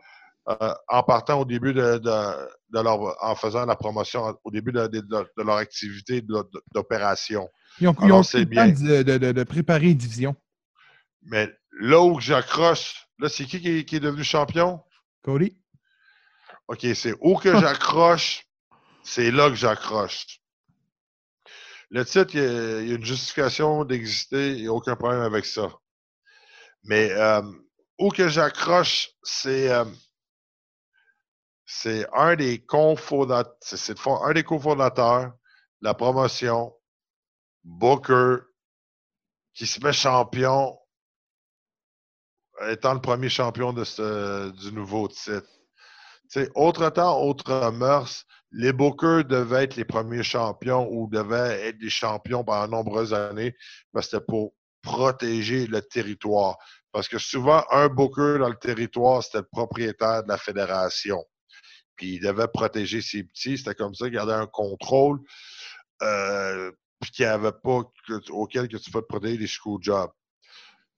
euh, 0.49 0.73
en 0.89 1.03
partant 1.03 1.39
au 1.39 1.45
début 1.45 1.73
de, 1.73 1.99
de, 1.99 2.49
de, 2.69 2.81
leur, 2.81 3.15
en 3.23 3.35
faisant 3.35 3.65
la 3.65 3.77
promotion 3.77 4.37
au 4.43 4.51
début 4.51 4.73
de, 4.73 4.87
de 4.87 5.43
leur 5.43 5.55
activité 5.55 6.21
d'opération. 6.73 7.47
Ils 7.79 7.87
ont, 7.87 7.95
Alors, 8.01 8.25
ils 8.33 8.41
ont 8.41 8.43
bien. 8.43 8.67
De, 8.67 9.43
préparer 9.43 9.91
une 9.91 9.97
division. 9.97 10.35
Mais 11.21 11.49
là 11.79 12.01
où 12.01 12.19
j'accroche, 12.19 13.07
là, 13.19 13.29
c'est 13.29 13.45
qui, 13.45 13.61
qui 13.61 13.85
qui 13.85 13.95
est 13.95 14.01
devenu 14.01 14.23
champion? 14.23 14.81
Cody. 15.23 15.57
OK, 16.67 16.85
c'est 16.93 17.13
où 17.21 17.35
que 17.37 17.57
j'accroche, 17.57 18.45
c'est 19.03 19.31
là 19.31 19.49
que 19.49 19.55
j'accroche. 19.55 20.39
Le 21.93 22.03
titre, 22.03 22.33
il 22.33 22.41
y, 22.41 22.91
a, 22.91 22.95
une 22.95 23.05
justification 23.05 23.85
d'exister, 23.85 24.53
il 24.53 24.61
n'y 24.63 24.67
a 24.67 24.73
aucun 24.73 24.95
problème 24.95 25.21
avec 25.21 25.45
ça. 25.45 25.69
Mais 26.85 27.11
euh, 27.11 27.43
où 27.99 28.09
que 28.09 28.27
j'accroche, 28.27 29.11
c'est 29.21 29.69
euh, 29.69 29.85
un 32.15 32.35
des 32.35 32.65
cofondateurs, 32.65 34.23
un 34.23 34.33
des 34.33 34.43
cofondateurs 34.43 35.33
de 35.81 35.85
la 35.87 35.93
promotion, 35.93 36.75
Booker, 37.63 38.37
qui 39.53 39.67
se 39.67 39.79
met 39.83 39.93
champion, 39.93 40.75
étant 42.69 42.95
le 42.95 43.01
premier 43.01 43.29
champion 43.29 43.71
de 43.71 43.83
ce, 43.83 44.49
du 44.49 44.71
nouveau 44.71 45.07
titre. 45.09 45.47
Autre 46.55 46.89
temps, 46.89 47.21
autre 47.21 47.71
mœurs, 47.71 48.25
les 48.51 48.73
Bookers 48.73 49.25
devaient 49.25 49.63
être 49.63 49.75
les 49.75 49.85
premiers 49.85 50.23
champions 50.23 50.87
ou 50.91 51.07
devaient 51.09 51.67
être 51.67 51.77
des 51.77 51.89
champions 51.89 52.43
pendant 52.43 52.65
de 52.65 52.71
nombreuses 52.71 53.13
années 53.13 53.55
parce 53.91 54.07
que 54.07 54.11
c'était 54.11 54.25
pour 54.25 54.53
protéger 54.81 55.67
le 55.67 55.81
territoire. 55.81 56.57
Parce 56.91 57.07
que 57.07 57.17
souvent, 57.17 57.63
un 57.71 57.87
Booker 57.87 58.37
dans 58.39 58.49
le 58.49 58.55
territoire, 58.55 59.23
c'était 59.23 59.39
le 59.39 59.47
propriétaire 59.51 60.23
de 60.23 60.29
la 60.29 60.37
fédération. 60.37 61.23
Puis 61.95 62.15
il 62.15 62.19
devait 62.19 62.47
protéger 62.47 63.01
ses 63.01 63.23
petits. 63.23 63.57
C'était 63.57 63.75
comme 63.75 63.95
ça, 63.95 64.09
garder 64.09 64.33
un 64.33 64.47
contrôle. 64.47 65.19
Euh, 66.01 66.71
qu'il 67.11 67.25
avait 67.25 67.51
pas 67.51 67.81
auquel 68.29 68.67
que 68.67 68.77
tu 68.77 68.91
peux 68.91 69.01
protéger 69.01 69.37
les 69.37 69.47
school 69.47 69.81
jobs. 69.81 70.11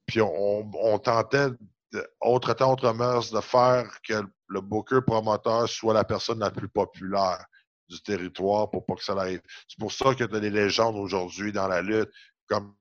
Puis 0.06 0.21
on 0.21 1.00
tentait 1.00 1.50
autre 2.21 2.53
temps, 2.53 2.73
autre 2.73 2.91
mœurs, 2.93 3.31
de 3.31 3.41
faire 3.41 3.89
que 4.08 4.23
le 4.47 4.62
booker 4.62 5.01
promoteur 5.05 5.67
soit 5.69 5.93
la 5.93 6.03
personne 6.03 6.39
la 6.39 6.51
plus 6.51 6.69
populaire 6.69 7.45
du 7.88 8.01
territoire 8.01 8.69
pour 8.69 8.86
pas 8.86 8.95
que 8.95 9.03
ça 9.03 9.13
arrive. 9.13 9.41
C'est 9.67 9.79
pour 9.79 9.91
ça 9.91 10.13
que 10.15 10.23
tu 10.23 10.36
as 10.36 10.39
des 10.39 10.49
légendes 10.49 10.95
aujourd'hui 10.95 11.51
dans 11.51 11.67
la 11.67 11.81
lutte, 11.81 12.12
comme 12.47 12.75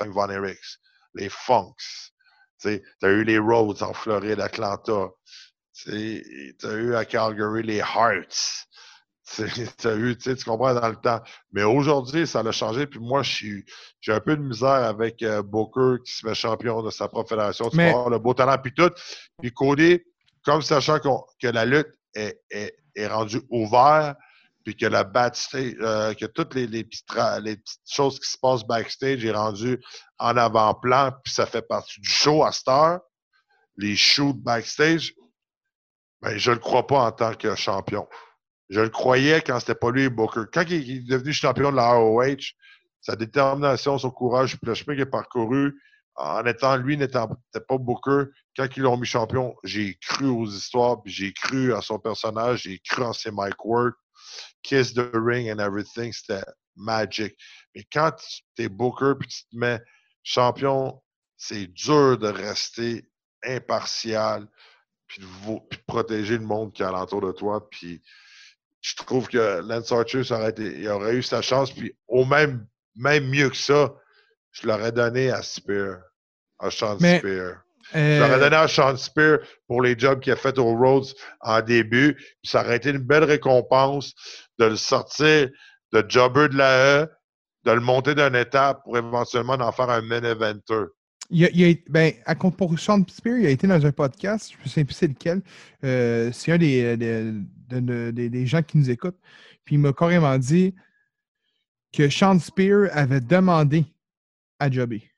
Von 0.00 0.30
Eriks, 0.30 0.78
les 1.14 1.28
Funks. 1.28 2.12
Tu 2.60 2.82
as 3.02 3.08
eu 3.08 3.24
les 3.24 3.38
Rhodes 3.38 3.82
en 3.82 3.92
Floride, 3.92 4.40
Atlanta. 4.40 5.10
Tu 5.74 6.56
as 6.62 6.72
eu 6.72 6.94
à 6.94 7.04
Calgary 7.04 7.62
les 7.62 7.78
Hearts. 7.78 8.66
As 9.38 9.94
eu, 9.96 10.16
tu 10.16 10.36
comprends 10.44 10.74
dans 10.74 10.88
le 10.88 10.96
temps. 10.96 11.20
Mais 11.52 11.62
aujourd'hui, 11.62 12.26
ça 12.26 12.40
a 12.40 12.52
changé. 12.52 12.86
Puis 12.86 13.00
moi, 13.00 13.22
j'ai 13.22 13.64
un 14.08 14.20
peu 14.20 14.36
de 14.36 14.42
misère 14.42 14.68
avec 14.68 15.22
euh, 15.22 15.42
Booker 15.42 16.02
qui 16.04 16.12
se 16.12 16.26
met 16.26 16.34
champion 16.34 16.82
de 16.82 16.90
sa 16.90 17.08
propre 17.08 17.30
fédération. 17.30 17.70
Tu 17.70 17.76
vois, 17.76 18.10
le 18.10 18.18
beau 18.18 18.34
talent, 18.34 18.58
puis 18.62 18.74
tout. 18.74 18.90
Puis 19.40 19.52
Cody, 19.52 20.00
comme 20.44 20.62
sachant 20.62 20.98
que 20.98 21.48
la 21.48 21.64
lutte 21.64 21.92
est, 22.14 22.40
est, 22.50 22.76
est 22.94 23.06
rendue 23.06 23.42
ouverte, 23.50 24.18
puis 24.64 24.76
que 24.76 24.86
la 24.86 25.04
backstage, 25.04 25.74
euh, 25.80 26.14
que 26.14 26.26
toutes 26.26 26.54
les, 26.54 26.66
les, 26.66 26.84
petites, 26.84 27.06
les, 27.42 27.56
petites, 27.56 27.80
choses 27.86 28.18
qui 28.18 28.30
se 28.30 28.38
passent 28.38 28.64
backstage 28.64 29.24
est 29.24 29.32
rendu 29.32 29.78
en 30.18 30.36
avant-plan, 30.36 31.12
puis 31.22 31.32
ça 31.32 31.46
fait 31.46 31.62
partie 31.62 32.00
du 32.00 32.08
show 32.08 32.44
à 32.44 32.52
Star, 32.52 33.00
les 33.76 33.94
shoots 33.94 34.36
backstage, 34.42 35.12
ben, 36.22 36.38
je 36.38 36.50
ne 36.50 36.54
le 36.54 36.60
crois 36.60 36.86
pas 36.86 37.00
en 37.00 37.12
tant 37.12 37.34
que 37.34 37.54
champion. 37.54 38.08
Je 38.70 38.80
le 38.80 38.88
croyais 38.88 39.42
quand 39.42 39.60
c'était 39.60 39.74
pas 39.74 39.90
lui 39.90 40.08
Booker. 40.08 40.42
Quand 40.52 40.64
il 40.68 40.90
est 40.90 41.08
devenu 41.08 41.32
champion 41.32 41.70
de 41.70 41.76
la 41.76 41.92
ROH, 41.92 42.54
sa 43.00 43.16
détermination, 43.16 43.98
son 43.98 44.10
courage, 44.10 44.56
le 44.62 44.74
chemin 44.74 44.94
qu'il 44.94 45.02
a 45.02 45.06
parcouru, 45.06 45.74
en 46.16 46.44
étant 46.46 46.76
lui 46.76 46.96
n'étant 46.96 47.28
pas 47.28 47.78
Booker, 47.78 48.30
quand 48.56 48.66
ils 48.76 48.82
l'ont 48.82 48.96
mis 48.96 49.06
champion, 49.06 49.54
j'ai 49.64 49.96
cru 50.00 50.28
aux 50.28 50.46
histoires, 50.46 50.98
j'ai 51.04 51.32
cru 51.32 51.74
à 51.74 51.82
son 51.82 51.98
personnage, 51.98 52.62
j'ai 52.62 52.78
cru 52.78 53.02
en 53.02 53.12
ses 53.12 53.30
mic 53.32 53.64
work, 53.64 53.96
Kiss 54.62 54.94
the 54.94 55.10
Ring 55.12 55.50
and 55.50 55.58
everything, 55.58 56.12
c'était 56.12 56.44
magic. 56.76 57.36
Mais 57.74 57.84
quand 57.92 58.12
tu 58.16 58.62
es 58.62 58.68
Booker 58.68 59.14
puis 59.18 59.28
tu 59.28 59.44
te 59.44 59.56
mets 59.56 59.80
champion, 60.22 61.02
c'est 61.36 61.66
dur 61.66 62.16
de 62.18 62.28
rester 62.28 63.04
impartial 63.44 64.46
puis 65.06 65.20
de, 65.20 65.26
de, 65.26 65.82
protéger 65.86 66.38
le 66.38 66.44
monde 66.44 66.72
qui 66.72 66.82
est 66.82 66.86
alentour 66.86 67.20
de 67.20 67.32
toi. 67.32 67.68
Puis 67.68 68.02
je 68.84 68.96
trouve 68.96 69.28
que 69.28 69.62
Lance 69.66 69.90
Archer, 69.92 70.22
aurait, 70.30 70.50
été, 70.50 70.78
il 70.78 70.88
aurait 70.88 71.14
eu 71.14 71.22
sa 71.22 71.40
chance. 71.40 71.72
Puis 71.72 71.96
au 72.06 72.26
même, 72.26 72.66
même 72.94 73.26
mieux 73.28 73.48
que 73.48 73.56
ça, 73.56 73.94
je 74.52 74.66
l'aurais 74.66 74.92
donné 74.92 75.30
à 75.30 75.40
Spear, 75.40 76.00
à 76.58 76.70
Sean 76.70 76.98
Spear. 76.98 77.62
Je 77.94 78.20
l'aurais 78.20 78.34
euh, 78.34 78.40
donné 78.40 78.56
à 78.56 78.68
Sean 78.68 78.94
Spear 78.98 79.38
pour 79.66 79.80
les 79.80 79.98
jobs 79.98 80.20
qu'il 80.20 80.34
a 80.34 80.36
fait 80.36 80.58
au 80.58 80.76
Rhodes 80.76 81.06
en 81.40 81.62
début. 81.62 82.14
Puis 82.14 82.50
ça 82.50 82.60
aurait 82.60 82.76
été 82.76 82.90
une 82.90 82.98
belle 82.98 83.24
récompense 83.24 84.12
de 84.58 84.66
le 84.66 84.76
sortir 84.76 85.48
de 85.92 86.04
jobber 86.06 86.48
de 86.48 86.56
la 86.56 87.04
E, 87.04 87.08
de 87.64 87.70
le 87.70 87.80
monter 87.80 88.14
d'une 88.14 88.34
étape 88.34 88.82
pour 88.84 88.98
éventuellement 88.98 89.54
en 89.54 89.72
faire 89.72 89.88
un 89.88 90.02
main 90.02 90.22
eventer. 90.22 90.84
Il 91.30 91.46
a, 91.46 91.48
il 91.54 91.64
a, 91.64 91.74
ben, 91.88 92.12
à, 92.26 92.34
pour 92.34 92.78
Sean 92.78 93.02
Spear, 93.08 93.38
il 93.38 93.46
a 93.46 93.50
été 93.50 93.66
dans 93.66 93.86
un 93.86 93.92
podcast, 93.92 94.52
je 94.58 94.64
ne 94.64 94.68
sais 94.68 94.84
plus 94.84 94.92
c'est 94.92 95.06
lequel. 95.06 95.40
Euh, 95.84 96.30
c'est 96.32 96.52
un 96.52 96.58
des, 96.58 96.98
des, 96.98 97.32
des, 97.80 98.28
des, 98.28 98.46
gens 98.46 98.62
qui 98.62 98.78
nous 98.78 98.90
écoutent. 98.90 99.18
Puis 99.64 99.76
il 99.76 99.78
m'a 99.78 99.92
carrément 99.92 100.36
dit 100.38 100.74
que 101.92 102.08
Sean 102.08 102.38
Spear 102.38 102.88
avait 102.92 103.20
demandé 103.20 103.86
à 104.58 104.70
Jobby. 104.70 105.08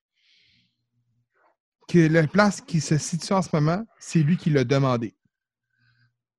Que 1.88 2.09
la 2.09 2.27
place 2.27 2.61
qui 2.61 2.81
se 2.81 2.98
situe 2.98 3.33
en 3.33 3.42
ce 3.42 3.48
moment, 3.52 3.85
c'est 3.98 4.19
lui 4.19 4.37
qui 4.37 4.50
l'a 4.50 4.65
demandé. 4.65 5.15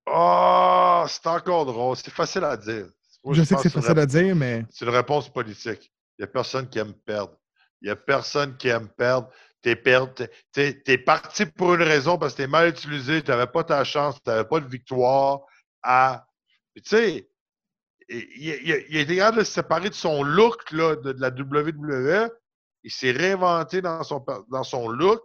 Oh, 0.05 1.05
c'est 1.07 1.27
encore 1.27 1.65
drôle. 1.65 1.95
C'est 1.97 2.11
facile 2.11 2.43
à 2.43 2.55
dire. 2.55 2.87
je, 3.31 3.43
sais 3.43 3.55
que 3.55 3.61
c'est 3.61 3.69
facile 3.69 3.99
à 3.99 4.05
dire, 4.05 4.35
mais. 4.35 4.65
C'est 4.69 4.85
une 4.85 4.91
réponse 4.91 5.29
politique. 5.29 5.91
Il 6.17 6.21
n'y 6.21 6.23
a 6.25 6.27
personne 6.27 6.67
qui 6.69 6.79
aime 6.79 6.93
perdre. 6.93 7.33
Il 7.81 7.85
n'y 7.85 7.91
a 7.91 7.95
personne 7.95 8.55
qui 8.57 8.69
aime 8.69 8.87
perdre. 8.87 9.29
T'es 9.61 9.81
es, 10.55 10.83
es, 10.85 10.97
parti 10.97 11.45
pour 11.45 11.73
une 11.73 11.83
raison 11.83 12.17
parce 12.17 12.33
que 12.33 12.37
t'es 12.37 12.47
mal 12.47 12.69
utilisé, 12.69 13.21
tu 13.21 13.31
n'avais 13.31 13.47
pas 13.47 13.63
ta 13.63 13.83
chance, 13.83 14.15
tu 14.23 14.29
n'avais 14.29 14.47
pas 14.47 14.59
de 14.59 14.67
victoire 14.67 15.41
Tu 16.75 16.83
sais, 16.83 17.29
il, 18.09 18.51
a 18.71 18.99
été 18.99 19.15
capable 19.15 19.39
de 19.39 19.43
se 19.43 19.51
séparer 19.51 19.89
de 19.89 19.95
son 19.95 20.23
look 20.23 20.71
là, 20.71 20.95
de, 20.95 21.15
la 21.19 21.29
WWE 21.29 22.29
il 22.87 22.91
s'est 22.91 23.11
réinventé 23.11 23.81
dans 23.81 24.01
son, 24.03 24.25
dans 24.49 24.63
son 24.63 24.87
look. 24.87 25.21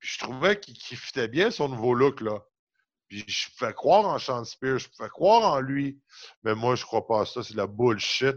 Puis 0.00 0.10
je 0.14 0.18
trouvais 0.18 0.58
qu'il 0.58 0.98
fitait 0.98 1.28
bien 1.28 1.52
son 1.52 1.68
nouveau 1.68 1.94
look. 1.94 2.20
là. 2.20 2.40
Puis 3.08 3.24
je 3.28 3.46
fais 3.56 3.72
croire 3.72 4.04
en 4.04 4.18
Sean 4.18 4.44
Spears, 4.44 4.80
je 4.80 4.88
fais 4.98 5.08
croire 5.08 5.52
en 5.52 5.60
lui. 5.60 6.00
Mais 6.42 6.56
moi, 6.56 6.74
je 6.74 6.84
crois 6.84 7.06
pas 7.06 7.20
à 7.20 7.24
ça. 7.24 7.44
C'est 7.44 7.52
de 7.52 7.58
la 7.58 7.68
bullshit. 7.68 8.36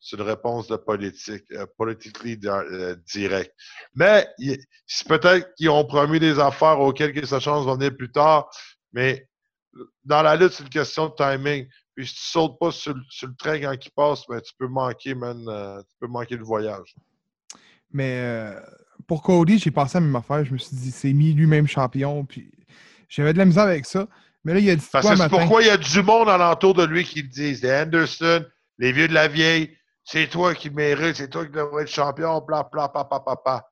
C'est 0.00 0.16
une 0.16 0.22
réponse 0.22 0.68
de 0.68 0.76
politique, 0.76 1.44
euh, 1.52 1.66
politically 1.78 2.38
euh, 2.44 2.96
direct. 3.12 3.54
Mais 3.94 4.26
peut-être 5.06 5.54
qu'ils 5.54 5.68
ont 5.68 5.84
promis 5.84 6.18
des 6.18 6.38
affaires 6.38 6.80
auxquelles 6.80 7.12
que 7.12 7.26
sa 7.26 7.40
chance 7.40 7.66
va 7.66 7.74
venir 7.74 7.94
plus 7.94 8.10
tard. 8.10 8.48
Mais 8.92 9.28
dans 10.04 10.22
la 10.22 10.36
lutte, 10.36 10.52
c'est 10.52 10.62
une 10.62 10.68
question 10.68 11.08
de 11.08 11.14
timing. 11.16 11.66
Puis 11.94 12.06
si 12.06 12.14
tu 12.14 12.20
sautes 12.22 12.58
pas 12.58 12.70
sur, 12.72 12.94
le 12.94 13.36
train 13.36 13.60
quand 13.60 13.72
il 13.72 13.90
passe, 13.92 14.22
ben, 14.28 14.40
tu 14.40 14.52
peux 14.58 14.66
manquer, 14.66 15.14
man, 15.14 15.44
euh, 15.48 15.80
tu 15.82 15.96
peux 16.00 16.06
manquer 16.08 16.36
le 16.36 16.44
voyage. 16.44 16.94
Mais 17.92 18.18
euh, 18.20 18.60
pour 19.06 19.22
Cody, 19.22 19.58
j'ai 19.58 19.70
pensé 19.70 19.98
à 19.98 20.00
la 20.00 20.06
même 20.06 20.16
affaire. 20.16 20.44
Je 20.44 20.52
me 20.52 20.58
suis 20.58 20.76
dit, 20.76 20.90
c'est 20.90 21.12
mis 21.12 21.32
lui-même 21.32 21.68
champion. 21.68 22.24
Puis 22.24 22.50
j'avais 23.08 23.32
de 23.32 23.38
la 23.38 23.44
misère 23.44 23.64
avec 23.64 23.86
ça. 23.86 24.08
Mais 24.42 24.54
là, 24.54 24.58
il 24.58 24.64
y 24.66 24.70
a 24.70 24.76
dit 24.76 24.86
Parce 24.90 25.08
que 25.08 25.16
c'est 25.16 25.28
pourquoi 25.28 25.62
il 25.62 25.68
y 25.68 25.70
a 25.70 25.76
du 25.76 26.02
monde 26.02 26.28
alentour 26.28 26.74
de 26.74 26.84
lui 26.84 27.04
qui 27.04 27.22
le 27.22 27.28
disent. 27.28 27.62
Les 27.62 27.72
Anderson, 27.72 28.44
les 28.78 28.92
vieux 28.92 29.08
de 29.08 29.14
la 29.14 29.28
vieille, 29.28 29.76
c'est 30.02 30.28
toi 30.28 30.54
qui 30.54 30.68
mérites, 30.70 31.16
c'est 31.16 31.30
toi 31.30 31.46
qui 31.46 31.52
devrais 31.52 31.84
être 31.84 31.90
champion, 31.90 32.40
bla, 32.40 32.68
bla, 32.70 32.88
papa, 32.88 33.20
papa. 33.20 33.70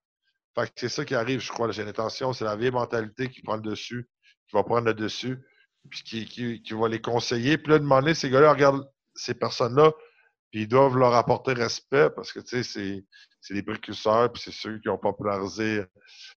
Fait 0.54 0.66
que 0.66 0.72
c'est 0.76 0.88
ça 0.88 1.04
qui 1.04 1.14
arrive, 1.14 1.40
je 1.40 1.50
crois, 1.50 1.66
la 1.66 1.72
génération. 1.72 2.32
C'est 2.32 2.44
la 2.44 2.56
vieille 2.56 2.70
mentalité 2.70 3.28
qui 3.28 3.42
prend 3.42 3.56
le 3.56 3.62
dessus, 3.62 4.08
qui 4.48 4.56
va 4.56 4.62
prendre 4.62 4.86
le 4.86 4.94
dessus 4.94 5.38
puis 5.90 6.02
qui, 6.02 6.62
qui, 6.62 6.74
va 6.74 6.88
les 6.88 7.00
conseiller. 7.00 7.58
Puis 7.58 7.72
là, 7.72 7.78
demander, 7.78 8.14
ces 8.14 8.30
gars-là 8.30 8.52
regardent 8.52 8.88
ces 9.14 9.34
personnes-là, 9.34 9.92
puis 10.50 10.62
ils 10.62 10.68
doivent 10.68 10.96
leur 10.96 11.14
apporter 11.14 11.52
respect 11.52 12.10
parce 12.14 12.32
que, 12.32 12.40
tu 12.40 12.62
sais, 12.62 13.04
c'est 13.40 13.54
des 13.54 13.62
précurseurs, 13.62 14.32
puis 14.32 14.42
c'est 14.44 14.52
ceux 14.52 14.78
qui 14.78 14.88
ont 14.88 14.98
popularisé. 14.98 15.82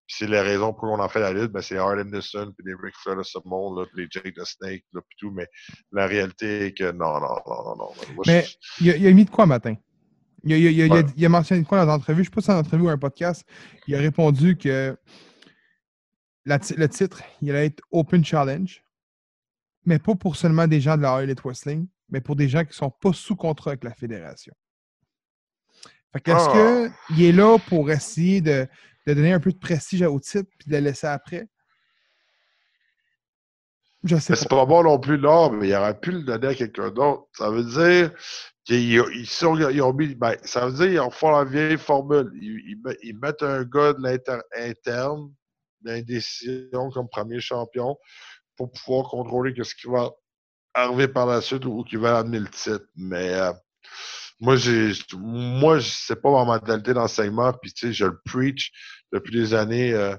Puis 0.08 0.18
c'est 0.20 0.28
les 0.28 0.42
raisons 0.42 0.74
pour 0.74 0.90
on 0.90 1.00
en 1.00 1.10
fait 1.10 1.20
la 1.20 1.34
lutte, 1.34 1.52
ben 1.52 1.62
c'est 1.62 1.78
Harlan 1.78 2.06
Nilsson, 2.06 2.54
puis 2.58 2.66
les 2.68 2.76
Rick 2.82 2.96
Flair 3.02 3.18
de 3.18 3.24
ce 3.24 3.38
monde, 3.46 3.80
là, 3.80 3.86
puis 3.92 4.04
les 4.04 4.08
Jake 4.10 4.36
the 4.36 4.46
Snake, 4.46 4.84
là, 4.94 5.02
puis 5.08 5.18
tout. 5.20 5.32
Mais 5.32 5.48
la 5.92 6.08
réalité 6.08 6.68
est 6.68 6.74
que 6.74 6.92
non, 6.92 7.20
non, 7.20 7.36
non, 7.46 7.64
non, 7.66 7.76
non. 7.78 7.90
mais 8.26 8.46
il, 8.82 9.08
a, 9.08 9.12
mis 9.12 9.26
de 9.26 9.30
quoi 9.30 9.46
matin? 9.46 9.76
Il 10.44 10.54
a, 10.54 10.58
il, 10.58 10.94
a, 10.94 11.04
il 11.16 11.26
a, 11.26 11.30
mentionné 11.30 11.62
de 11.62 11.68
quoi 11.68 11.86
dans 11.86 11.94
l'entrevue? 11.94 12.24
Je 12.24 12.30
ne 12.30 12.34
sais 12.34 12.36
pas 12.36 12.42
si 12.42 12.46
c'est 12.48 12.54
en 12.54 12.60
entrevue 12.60 12.84
ou 12.84 12.90
un 12.90 12.98
podcast. 12.98 13.46
Il 13.88 13.96
a 13.96 14.00
répondu 14.00 14.58
que 14.58 14.96
la, 16.46 16.60
le 16.78 16.88
titre, 16.88 17.22
il 17.42 17.50
allait 17.50 17.66
être 17.68 17.82
Open 17.92 18.24
Challenge 18.24 18.85
mais 19.86 20.00
pas 20.00 20.16
pour 20.16 20.36
seulement 20.36 20.68
des 20.68 20.82
gens 20.82 20.98
de 20.98 21.04
la 21.04 21.22
Elite 21.24 21.42
Wrestling, 21.42 21.88
mais 22.10 22.22
pour 22.22 22.36
des 22.36 22.50
gens 22.50 22.62
qui 22.62 22.70
ne 22.70 22.74
sont 22.74 22.92
pas 22.92 23.14
sous 23.14 23.36
contrat 23.36 23.72
avec 23.72 23.84
la 23.84 23.94
fédération. 23.94 24.54
Fait 26.14 26.22
qu'est-ce 26.22 26.50
ah! 26.50 26.88
qu'il 27.08 27.24
est 27.24 27.32
là 27.32 27.58
pour 27.68 27.92
essayer 27.92 28.42
de, 28.42 28.68
donner 29.06 29.34
un 29.34 29.40
peu 29.40 29.52
de 29.52 29.58
prestige 29.58 30.02
au 30.02 30.20
titre 30.20 30.50
puis 30.58 30.70
de 30.70 30.78
le 30.78 30.84
laisser 30.84 31.08
après? 31.08 31.48
Je 34.04 34.18
sais 34.18 34.36
C'est 34.36 34.50
pas 34.50 34.66
bon 34.66 34.84
non 34.84 35.00
plus, 35.00 35.18
là, 35.18 35.50
mais 35.50 35.70
il 35.70 35.76
aurait 35.76 36.00
pu 36.00 36.12
le 36.12 36.22
donner 36.22 36.48
à 36.48 36.56
quelqu'un 36.56 36.92
d'autre. 36.92 37.24
Ça 37.34 37.50
veut 37.50 37.64
dire 37.64 38.12
qu'ils 38.64 39.02
ont 39.82 39.94
mis. 39.94 40.14
Ben, 40.14 40.36
ça 40.44 40.68
veut 40.68 40.74
dire 40.74 41.04
qu'ils 41.04 41.12
font 41.12 41.32
la 41.32 41.44
vieille 41.44 41.78
formule. 41.78 42.32
Ils, 42.40 43.18
mettent 43.20 43.42
un 43.42 43.64
gars 43.64 43.94
de 43.94 44.02
l'interne, 44.04 45.34
d'indécision 45.82 46.92
comme 46.92 47.10
premier 47.10 47.40
champion 47.40 47.98
pour 48.58 48.72
pouvoir 48.72 49.10
contrôler 49.10 49.54
ce 49.64 49.76
qui 49.76 49.88
va 49.88 50.12
arriver 50.74 51.08
par 51.08 51.26
la 51.26 51.42
suite 51.42 51.66
ou 51.66 51.84
qui 51.84 51.96
va 51.96 52.20
amener 52.20 52.40
le 52.40 52.50
titre. 52.50 52.86
Mais 52.96 53.34
euh, 53.34 53.52
moi, 54.40 54.56
j'ai 54.56 54.92
moi, 55.18 55.80
c'est 55.82 56.22
pas 56.22 56.32
ma 56.32 56.46
mentalité 56.46 56.94
d'enseignement, 56.94 57.54
puis 57.54 57.74
tu 57.74 57.88
sais, 57.88 57.94
je 57.94 58.06
le 58.06 58.20
preach 58.26 58.72
depuis 59.12 59.34
des 59.34 59.54
années. 59.54 59.94
Euh, 59.94 60.16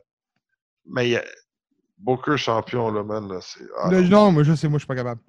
mais 0.87 1.17
a 1.17 1.25
Booker 1.99 2.37
champion, 2.37 2.91
là, 2.91 3.03
man. 3.03 3.29
Là, 3.29 3.41
ah, 3.79 3.91
non, 3.91 4.31
moi, 4.31 4.43
je 4.43 4.55
sais, 4.55 4.69
moi, 4.69 4.79
je 4.79 4.83
suis 4.83 4.87
pas 4.87 4.95
capable. 4.95 5.21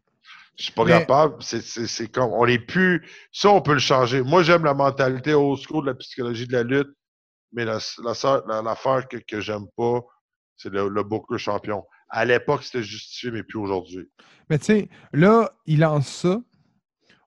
Je 0.58 0.64
suis 0.64 0.74
pas 0.74 0.86
capable. 0.86 1.42
C'est 1.42 2.12
comme. 2.12 2.32
On 2.34 2.46
est 2.46 2.60
plus. 2.60 3.08
Ça, 3.32 3.50
on 3.50 3.62
peut 3.62 3.74
le 3.74 3.80
changer. 3.80 4.22
Moi, 4.22 4.44
j'aime 4.44 4.66
la 4.66 4.74
mentalité 4.74 5.34
au 5.34 5.56
school 5.56 5.86
de 5.86 5.92
la 5.92 5.96
psychologie 5.96 6.48
de 6.48 6.54
la 6.54 6.64
lutte. 6.64 6.90
Mais 7.54 7.64
l'affaire 7.64 8.44
la, 8.48 8.62
la, 8.62 9.02
que, 9.04 9.18
que 9.18 9.40
j'aime 9.40 9.68
pas, 9.78 10.02
c'est 10.58 10.70
le, 10.70 10.90
le 10.90 11.04
Booker 11.04 11.38
champion. 11.38 11.86
À 12.10 12.26
l'époque, 12.26 12.64
c'était 12.64 12.84
justifié, 12.84 13.32
mais 13.32 13.44
plus 13.44 13.60
aujourd'hui. 13.60 14.10
Mais 14.50 14.60
tu 14.60 14.66
sais, 14.66 14.90
là, 15.14 15.52
il 15.66 15.80
lance 15.80 16.08
ça. 16.08 16.42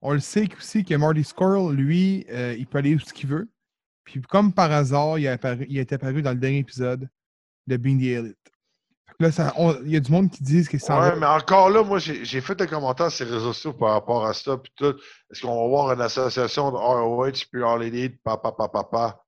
On 0.03 0.13
le 0.13 0.21
sait 0.21 0.49
aussi 0.57 0.85
que 0.85 0.95
Marty 0.95 1.25
Squirrel, 1.25 1.75
lui, 1.75 2.27
euh, 2.31 2.55
il 2.59 2.67
peut 2.67 2.79
aller 2.79 2.95
où 2.95 2.99
ce 2.99 3.13
qu'il 3.13 3.29
veut. 3.29 3.51
Puis 4.05 4.21
comme 4.23 4.53
par 4.53 4.73
hasard, 4.73 5.19
il 5.19 5.29
a, 5.29 5.33
apparu, 5.33 5.67
il 5.69 5.79
été 5.79 5.95
apparu 5.95 6.23
dans 6.23 6.31
le 6.31 6.39
dernier 6.39 6.59
épisode 6.59 7.09
de 7.67 7.77
Being 7.77 7.99
the 7.99 8.05
Elite. 8.05 8.37
Là, 9.21 9.29
il 9.85 9.91
y 9.91 9.97
a 9.97 10.01
du 10.01 10.11
monde 10.11 10.31
qui 10.31 10.43
disent 10.43 10.67
que 10.67 10.79
ça. 10.79 10.99
Ouais, 10.99 11.17
mais 11.17 11.27
encore 11.27 11.69
là, 11.69 11.83
moi, 11.83 11.99
j'ai 11.99 12.41
fait 12.41 12.55
des 12.55 12.67
commentaires 12.67 13.11
sur 13.11 13.27
les 13.27 13.33
réseaux 13.33 13.53
sociaux 13.53 13.75
par 13.75 13.91
rapport 13.91 14.25
à 14.25 14.33
ça. 14.33 14.57
Puis 14.57 14.73
tout. 14.75 14.97
Est-ce 15.31 15.43
qu'on 15.43 15.63
va 15.63 15.69
voir 15.69 15.93
une 15.93 16.01
association 16.01 16.71
de 16.71 16.77
ROH 16.77 17.45
puis 17.53 17.63
All 17.63 17.83
Elite, 17.83 18.23
papa, 18.23 18.51
papa, 18.53 18.83
papa? 18.83 19.23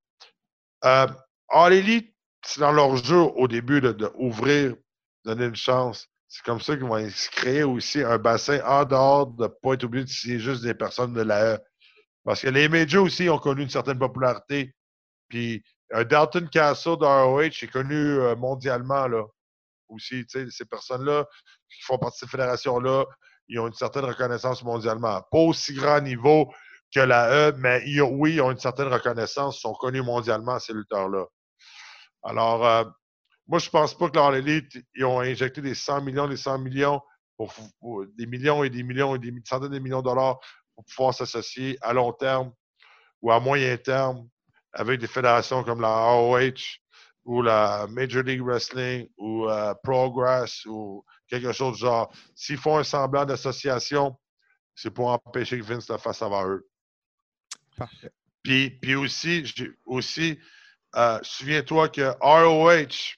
Euh, 0.87 1.07
All 1.51 1.75
Elite, 1.75 2.15
c'est 2.43 2.61
dans 2.61 2.73
leur 2.73 2.97
jeu 2.97 3.19
au 3.19 3.47
début 3.47 3.83
d'ouvrir 3.83 4.77
donner 5.25 5.47
une 5.47 5.57
chance. 5.57 6.09
C'est 6.29 6.45
comme 6.45 6.61
ça 6.61 6.77
qu'ils 6.77 6.87
vont 6.87 7.11
se 7.11 7.31
créer 7.31 7.63
aussi 7.63 8.03
un 8.03 8.19
bassin 8.19 8.61
en 8.65 8.85
dehors 8.85 9.27
de 9.27 9.47
pas 9.47 9.75
être 9.75 9.85
obligé 9.85 10.05
de 10.05 10.11
signer 10.11 10.39
juste 10.39 10.63
des 10.63 10.75
personnes 10.75 11.13
de 11.13 11.23
la 11.23 11.57
E. 11.57 11.59
Parce 12.25 12.41
que 12.41 12.49
les 12.49 12.69
majors 12.69 13.05
aussi 13.05 13.29
ont 13.29 13.39
connu 13.39 13.63
une 13.63 13.71
certaine 13.71 13.99
popularité. 13.99 14.75
Puis 15.29 15.63
Dalton 15.91 16.49
Castle 16.51 16.99
de 16.99 17.05
ROH 17.05 17.41
est 17.43 17.71
connu 17.71 17.95
euh, 17.95 18.37
mondialement 18.37 19.07
là. 19.09 19.25
Aussi, 19.89 20.25
ces 20.27 20.65
personnes-là 20.65 21.27
qui 21.69 21.83
font 21.83 21.99
partie 21.99 22.17
de 22.17 22.21
cette 22.21 22.31
fédération-là, 22.31 23.05
ils 23.49 23.59
ont 23.59 23.67
une 23.67 23.75
certaine 23.75 24.07
reconnaissance 24.07 24.63
mondialement. 24.63 25.21
Pas 25.31 25.39
aussi 25.39 25.75
grand 25.75 26.01
niveau 26.01 26.51
que 26.95 27.01
la 27.01 27.51
E, 27.51 27.53
mais 27.59 27.83
oui, 28.01 28.35
ils 28.35 28.41
ont 28.41 28.51
une 28.51 28.59
certaine 28.59 28.89
reconnaissance, 28.89 29.59
sont 29.61 29.75
connus 29.75 30.03
mondialement, 30.03 30.59
ces 30.59 30.73
lutteurs-là. 30.73 31.27
Alors, 32.23 32.67
euh, 32.67 32.85
moi, 33.47 33.59
je 33.59 33.69
pense 33.71 33.97
pas 33.97 34.09
que 34.09 34.15
dans 34.15 34.31
l'élite, 34.31 34.79
ils 34.95 35.05
ont 35.05 35.21
injecté 35.21 35.61
des 35.61 35.75
100 35.75 36.03
millions, 36.03 36.29
des 36.29 36.37
100 36.37 36.59
millions, 36.59 37.01
pour, 37.37 38.07
des 38.17 38.27
millions 38.27 38.63
et 38.63 38.71
des 38.71 38.83
millions 38.83 39.15
et 39.17 39.19
des 39.19 39.33
centaines 39.45 39.71
de 39.71 39.79
millions 39.79 40.01
de 40.01 40.05
dollars 40.05 40.39
pour 40.75 40.85
pouvoir 40.85 41.15
s'associer 41.15 41.77
à 41.81 41.93
long 41.93 42.13
terme 42.13 42.53
ou 43.21 43.31
à 43.31 43.41
moyen 43.41 43.77
terme 43.77 44.29
avec 44.73 45.01
des 45.01 45.07
fédérations 45.07 45.65
comme 45.65 45.81
la 45.81 45.89
ROH 45.89 46.79
ou 47.25 47.43
la 47.43 47.87
Major 47.89 48.23
League 48.23 48.43
Wrestling 48.43 49.09
ou 49.17 49.49
euh, 49.49 49.75
Progress 49.83 50.65
ou 50.67 51.05
quelque 51.29 51.53
chose 51.53 51.75
du 51.75 51.81
genre. 51.81 52.13
S'ils 52.35 52.57
font 52.57 52.79
un 52.79 52.85
semblant 52.85 53.25
d'association, 53.25 54.19
c'est 54.75 54.91
pour 54.91 55.09
empêcher 55.09 55.59
que 55.59 55.65
Vince 55.65 55.89
le 55.89 55.99
fasse 55.99 56.23
avant 56.23 56.49
eux. 56.49 56.67
Parfait. 57.77 58.11
Puis, 58.43 58.71
puis 58.71 58.97
aussi, 58.97 59.45
aussi 59.85 60.39
euh, 60.97 61.19
souviens-toi 61.23 61.89
que 61.91 62.13
ROH 62.21 63.17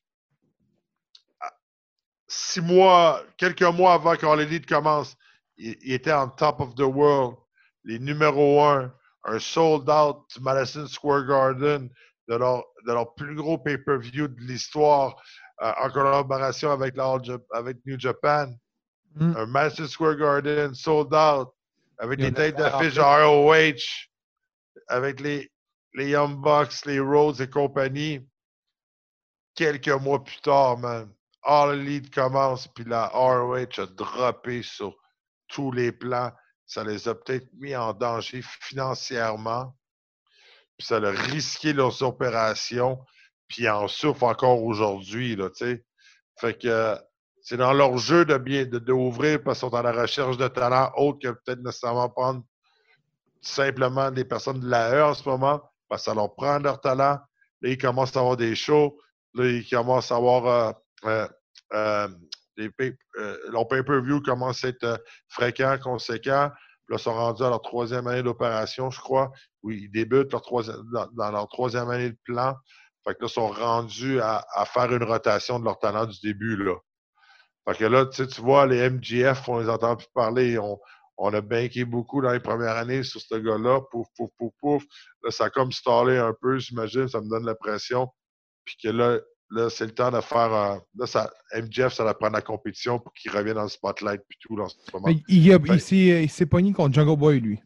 six 2.35 2.61
mois, 2.61 3.22
quelques 3.37 3.62
mois 3.62 3.95
avant 3.95 4.16
que 4.16 4.26
Elite 4.41 4.66
commence, 4.66 5.16
il, 5.57 5.93
était 5.93 6.12
en 6.12 6.28
top 6.28 6.61
of 6.61 6.74
the 6.74 6.80
world, 6.80 7.37
les 7.85 7.99
numéros 7.99 8.62
un, 8.62 8.93
un 9.24 9.39
sold 9.39 9.89
out 9.89 10.24
du 10.35 10.43
Madison 10.43 10.87
Square 10.87 11.26
Garden, 11.26 11.91
de 12.28 12.37
leur, 12.37 13.14
plus 13.14 13.35
gros 13.37 13.59
pay-per-view 13.59 14.28
de 14.28 14.41
l'histoire, 14.41 15.16
euh, 15.62 15.72
en 15.80 15.91
collaboration 15.91 16.70
avec, 16.70 16.95
avec 17.53 17.76
New 17.87 17.99
Japan. 17.99 18.49
Mm. 19.14 19.37
Un 19.37 19.47
Madison 19.47 19.87
Square 19.87 20.16
Garden 20.16 20.74
sold 20.74 21.14
out, 21.14 21.49
avec 21.99 22.18
les 22.20 22.32
têtes 22.32 22.57
d'affiche 22.57 22.99
ROH, 22.99 24.09
avec 24.89 25.20
les, 25.20 25.51
les 25.95 26.11
Young 26.11 26.41
Bucks, 26.41 26.85
les 26.87 26.99
Rhodes 26.99 27.41
et 27.41 27.49
compagnie. 27.49 28.26
Quelques 29.55 29.89
mois 29.89 30.24
plus 30.24 30.41
tard, 30.41 30.78
man. 30.78 31.09
All 31.45 31.78
Elite 31.78 32.12
commence, 32.12 32.68
puis 32.68 32.84
la 32.84 33.09
ROH 33.09 33.80
a 33.80 33.86
droppé 33.86 34.62
sur 34.62 34.97
tous 35.49 35.70
les 35.70 35.92
plans. 35.92 36.32
Ça 36.66 36.82
les 36.84 37.09
a 37.09 37.14
peut-être 37.14 37.47
mis 37.55 37.76
en 37.76 37.92
danger 37.92 38.42
financièrement. 38.42 39.76
Puis 40.78 40.86
ça 40.86 40.97
a 40.97 41.11
risqué 41.11 41.72
leurs 41.72 42.03
opérations. 42.03 42.99
Puis 43.49 43.68
en 43.68 43.88
souffrent 43.88 44.24
encore 44.24 44.62
aujourd'hui, 44.62 45.36
là, 45.36 45.51
tu 45.51 45.64
sais. 45.64 45.84
Fait 46.36 46.59
que 46.59 46.99
c'est 47.42 47.59
dans 47.59 47.74
leur 47.74 47.99
jeu 47.99 48.24
de 48.24 48.38
bien 48.38 48.64
d'ouvrir 48.64 49.42
parce 49.42 49.61
qu'ils 49.61 49.68
sont 49.68 49.74
à 49.74 49.82
la 49.82 49.92
recherche 49.92 50.38
de 50.38 50.49
talents 50.49 50.90
autres 50.97 51.18
que 51.20 51.28
peut-être 51.28 51.62
nécessairement 51.62 52.09
prendre 52.09 52.42
simplement 53.42 54.11
des 54.11 54.24
personnes 54.24 54.61
de 54.61 54.68
la 54.68 54.95
E 54.95 55.05
en 55.05 55.14
ce 55.14 55.28
moment, 55.28 55.61
parce 55.88 56.03
que 56.03 56.11
ça 56.11 56.14
leur 56.14 56.34
prend 56.34 56.59
leur 56.59 56.80
talent. 56.80 57.18
Là, 57.61 57.68
ils 57.68 57.78
commencent 57.78 58.16
à 58.16 58.20
avoir 58.20 58.36
des 58.38 58.55
shows. 58.55 58.99
Là, 59.34 59.47
ils 59.47 59.68
commencent 59.68 60.11
à 60.11 60.16
avoir 60.16 60.47
euh, 60.47 60.72
euh, 61.07 61.28
euh, 61.72 62.09
euh, 62.59 63.36
leur 63.50 63.66
pay-per-view 63.68 64.20
commence 64.20 64.64
à 64.64 64.68
être 64.68 65.02
fréquent, 65.28 65.76
conséquent. 65.82 66.50
Là, 66.88 66.96
ils 66.96 66.98
sont 66.98 67.14
rendus 67.14 67.42
à 67.42 67.50
leur 67.50 67.62
troisième 67.62 68.07
année 68.07 68.22
d'opération, 68.22 68.90
je 68.90 69.00
crois, 69.00 69.32
où 69.62 69.70
ils 69.70 69.90
débutent 69.90 70.32
leur 70.32 70.42
troisième, 70.42 70.82
dans, 71.12 71.30
leur 71.30 71.48
troisième 71.48 71.88
année 71.90 72.11
de 72.11 72.18
plan. 72.24 72.55
Fait 73.07 73.14
que 73.14 73.22
là, 73.22 73.28
ils 73.28 73.32
sont 73.32 73.48
rendus 73.48 74.20
à, 74.20 74.44
faire 74.66 74.92
une 74.92 75.02
rotation 75.02 75.59
de 75.59 75.64
leur 75.64 75.78
talent 75.78 76.07
du 76.07 76.18
début. 76.22 76.57
Là. 76.57 76.74
Fait 77.66 77.78
que 77.78 77.84
là, 77.84 78.07
tu 78.07 78.24
vois, 78.40 78.66
les 78.66 78.88
MGF, 78.90 79.48
on 79.48 79.59
les 79.61 79.68
entend 79.68 79.96
plus 79.96 80.09
parler. 80.14 80.59
On, 80.59 80.78
on 81.16 81.32
a 81.32 81.40
banqué 81.40 81.84
beaucoup 81.84 82.20
dans 82.20 82.32
les 82.32 82.40
premières 82.40 82.76
années 82.76 83.02
sur 83.02 83.20
ce 83.20 83.34
gars-là. 83.36 83.80
Pouf, 83.90 84.07
pouf, 84.16 84.30
pouf, 84.38 84.52
pouf. 84.61 84.84
Là, 85.22 85.30
ça 85.30 85.44
a 85.44 85.50
comme 85.50 85.72
stallé 85.72 86.18
un 86.18 86.34
peu, 86.40 86.59
j'imagine. 86.59 87.09
Ça 87.09 87.20
me 87.20 87.28
donne 87.28 87.46
l'impression. 87.46 88.09
Puis 88.64 88.76
que 88.82 88.88
là, 88.88 89.20
là 89.55 89.70
c'est 89.70 89.86
le 89.86 89.94
temps 89.94 90.11
de 90.11 90.20
faire. 90.20 90.52
un- 90.52 90.80
là, 90.96 91.07
ça, 91.07 91.30
MGF, 91.55 91.92
ça 91.92 92.05
va 92.05 92.14
prendre 92.14 92.34
la 92.34 92.42
compétition 92.42 92.98
pour 92.98 93.12
qu'il 93.14 93.30
revienne 93.30 93.55
dans 93.55 93.62
le 93.62 93.68
spotlight 93.68 94.20
puis 94.28 94.38
tout 94.40 94.57
là, 94.57 94.64
en 94.64 94.68
ce 94.68 94.76
moment. 94.92 95.07
Mais 95.09 95.22
il, 95.28 95.52
a- 95.52 95.59
Ben- 95.59 95.78
s'est 95.78 95.96
il 96.24 96.30
s'est 96.30 96.46
pogné 96.46 96.72
contre 96.72 96.94
Jungle 96.94 97.16
Boy, 97.18 97.40
lui. 97.40 97.61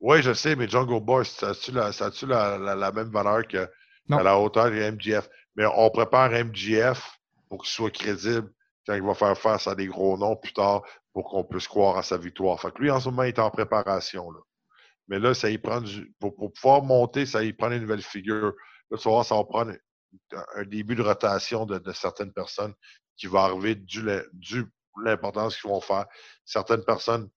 Oui, 0.00 0.22
je 0.22 0.32
sais, 0.32 0.54
mais 0.56 0.68
Jungle 0.68 1.00
Boy, 1.04 1.24
ça 1.24 1.50
a-tu 1.50 1.72
la, 1.72 1.90
la, 2.26 2.58
la, 2.58 2.74
la 2.76 2.92
même 2.92 3.10
valeur 3.10 3.46
que 3.46 3.68
Non. 4.08 4.18
à 4.18 4.22
la 4.22 4.38
hauteur 4.38 4.70
des 4.70 4.80
MGF? 4.92 5.28
Mais 5.56 5.64
on 5.66 5.90
prépare 5.90 6.30
MGF 6.32 7.18
pour 7.48 7.62
qu'il 7.62 7.70
soit 7.72 7.90
crédible 7.90 8.48
quand 8.86 8.94
il 8.94 9.02
va 9.02 9.14
faire 9.14 9.36
face 9.36 9.66
à 9.66 9.74
des 9.74 9.86
gros 9.86 10.16
noms 10.16 10.36
plus 10.36 10.52
tard 10.52 10.82
pour 11.12 11.24
qu'on 11.28 11.42
puisse 11.44 11.66
croire 11.66 11.98
à 11.98 12.02
sa 12.04 12.16
victoire. 12.16 12.60
Fait 12.60 12.70
que 12.72 12.80
lui, 12.80 12.90
en 12.92 13.00
ce 13.00 13.08
moment, 13.08 13.24
il 13.24 13.28
est 13.30 13.38
en 13.40 13.50
préparation. 13.50 14.30
Là. 14.30 14.38
Mais 15.08 15.18
là, 15.18 15.34
ça 15.34 15.50
y 15.50 15.58
prend 15.58 15.80
du- 15.80 16.12
pour, 16.20 16.34
pour 16.36 16.52
pouvoir 16.52 16.82
monter, 16.82 17.26
ça 17.26 17.42
y 17.42 17.52
prend 17.52 17.70
une 17.72 17.80
nouvelle 17.82 18.02
figure. 18.02 18.52
Là, 18.90 18.98
tu 18.98 19.04
vas 19.04 19.10
voir, 19.10 19.24
ça 19.24 19.34
va 19.34 19.42
prendre 19.44 19.72
un 20.56 20.64
début 20.64 20.94
de 20.94 21.02
rotation 21.02 21.66
de, 21.66 21.78
de 21.78 21.92
certaines 21.92 22.32
personnes 22.32 22.74
qui 23.16 23.26
va 23.26 23.42
arriver 23.44 23.74
dû, 23.74 24.02
l'importance 25.04 25.56
qu'ils 25.60 25.70
vont 25.70 25.80
faire. 25.80 26.06
Certaines 26.44 26.84
personnes, 26.84 27.28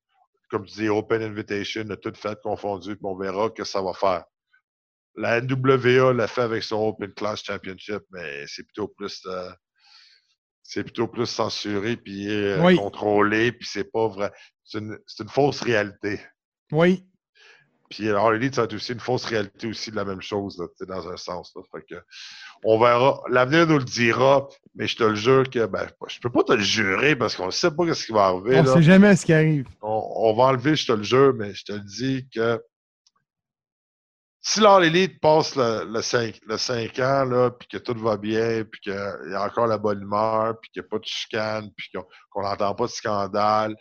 comme 0.49 0.65
tu 0.65 0.74
dis, 0.74 0.89
Open 0.89 1.22
Invitation, 1.22 1.84
de 1.84 1.95
toutes 1.95 2.17
faites 2.17 2.41
confondues, 2.41 2.95
puis 2.95 3.05
on 3.05 3.15
verra 3.17 3.49
que 3.49 3.63
ça 3.63 3.82
va 3.82 3.93
faire. 3.93 4.26
La 5.15 5.41
NWA 5.41 6.13
l'a 6.13 6.28
fait 6.28 6.41
avec 6.41 6.63
son 6.63 6.88
Open 6.88 7.13
Class 7.13 7.43
Championship, 7.43 8.03
mais 8.11 8.45
c'est 8.47 8.63
plutôt 8.63 8.88
plus 8.88 9.22
euh, 9.26 9.51
c'est 10.63 10.84
plutôt 10.84 11.07
plus 11.07 11.26
censuré 11.26 11.97
puis 11.97 12.30
euh, 12.30 12.63
Oui. 12.63 12.78
contrôlé, 12.78 13.51
puis 13.51 13.67
c'est 13.69 13.91
pas 13.91 14.07
vrai. 14.07 14.32
C'est 14.63 14.78
une, 14.80 14.97
c'est 15.05 15.24
une 15.24 15.30
fausse 15.30 15.61
réalité. 15.61 16.22
Oui. 16.72 17.05
Puis 17.91 18.09
alors, 18.09 18.33
Elite, 18.33 18.55
ça 18.55 18.61
va 18.61 18.65
être 18.65 18.73
aussi 18.73 18.93
une 18.93 19.01
fausse 19.01 19.25
réalité 19.25 19.67
aussi 19.67 19.91
de 19.91 19.97
la 19.97 20.05
même 20.05 20.21
chose, 20.21 20.57
là, 20.57 20.65
dans 20.87 21.09
un 21.09 21.17
sens. 21.17 21.51
Là. 21.55 21.61
Fait 21.73 21.83
que, 21.85 22.01
on 22.63 22.79
verra. 22.79 23.21
L'avenir 23.29 23.67
nous 23.67 23.77
le 23.79 23.83
dira, 23.83 24.47
mais 24.75 24.87
je 24.87 24.95
te 24.95 25.03
le 25.03 25.15
jure 25.15 25.49
que 25.49 25.65
ben, 25.65 25.85
je 26.07 26.19
peux 26.21 26.29
pas 26.29 26.43
te 26.43 26.53
le 26.53 26.61
jurer 26.61 27.17
parce 27.17 27.35
qu'on 27.35 27.47
ne 27.47 27.51
sait 27.51 27.69
pas 27.69 27.93
ce 27.93 28.05
qui 28.05 28.13
va 28.13 28.27
arriver. 28.27 28.61
On 28.61 28.63
là. 28.63 28.73
sait 28.73 28.81
jamais 28.81 29.13
ce 29.17 29.25
qui 29.25 29.33
arrive. 29.33 29.67
On, 29.81 30.09
on 30.15 30.33
va 30.33 30.43
enlever, 30.45 30.77
je 30.77 30.87
te 30.87 30.93
le 30.93 31.03
jure, 31.03 31.33
mais 31.35 31.53
je 31.53 31.65
te 31.65 31.73
le 31.73 31.81
dis 31.81 32.25
que 32.33 32.63
si 34.39 34.61
l'All 34.61 34.85
Elite 34.85 35.19
passe 35.19 35.55
le, 35.57 35.85
le, 35.91 36.01
5, 36.01 36.39
le 36.47 36.57
5 36.57 36.97
ans, 36.99 37.25
là, 37.25 37.51
puis 37.51 37.67
que 37.67 37.77
tout 37.77 37.93
va 37.99 38.15
bien, 38.15 38.63
puis 38.63 38.79
qu'il 38.81 38.93
y 38.93 39.35
a 39.35 39.45
encore 39.45 39.67
la 39.67 39.77
bonne 39.77 40.01
humeur, 40.01 40.57
puis 40.61 40.71
qu'il 40.71 40.81
n'y 40.81 40.87
a 40.87 40.89
pas 40.89 40.97
de 40.97 41.05
chicane, 41.05 41.69
puis 41.75 41.89
qu'on 41.93 42.05
qu'on 42.29 42.43
n'entend 42.43 42.73
pas 42.73 42.85
de 42.85 42.91
scandale, 42.91 43.75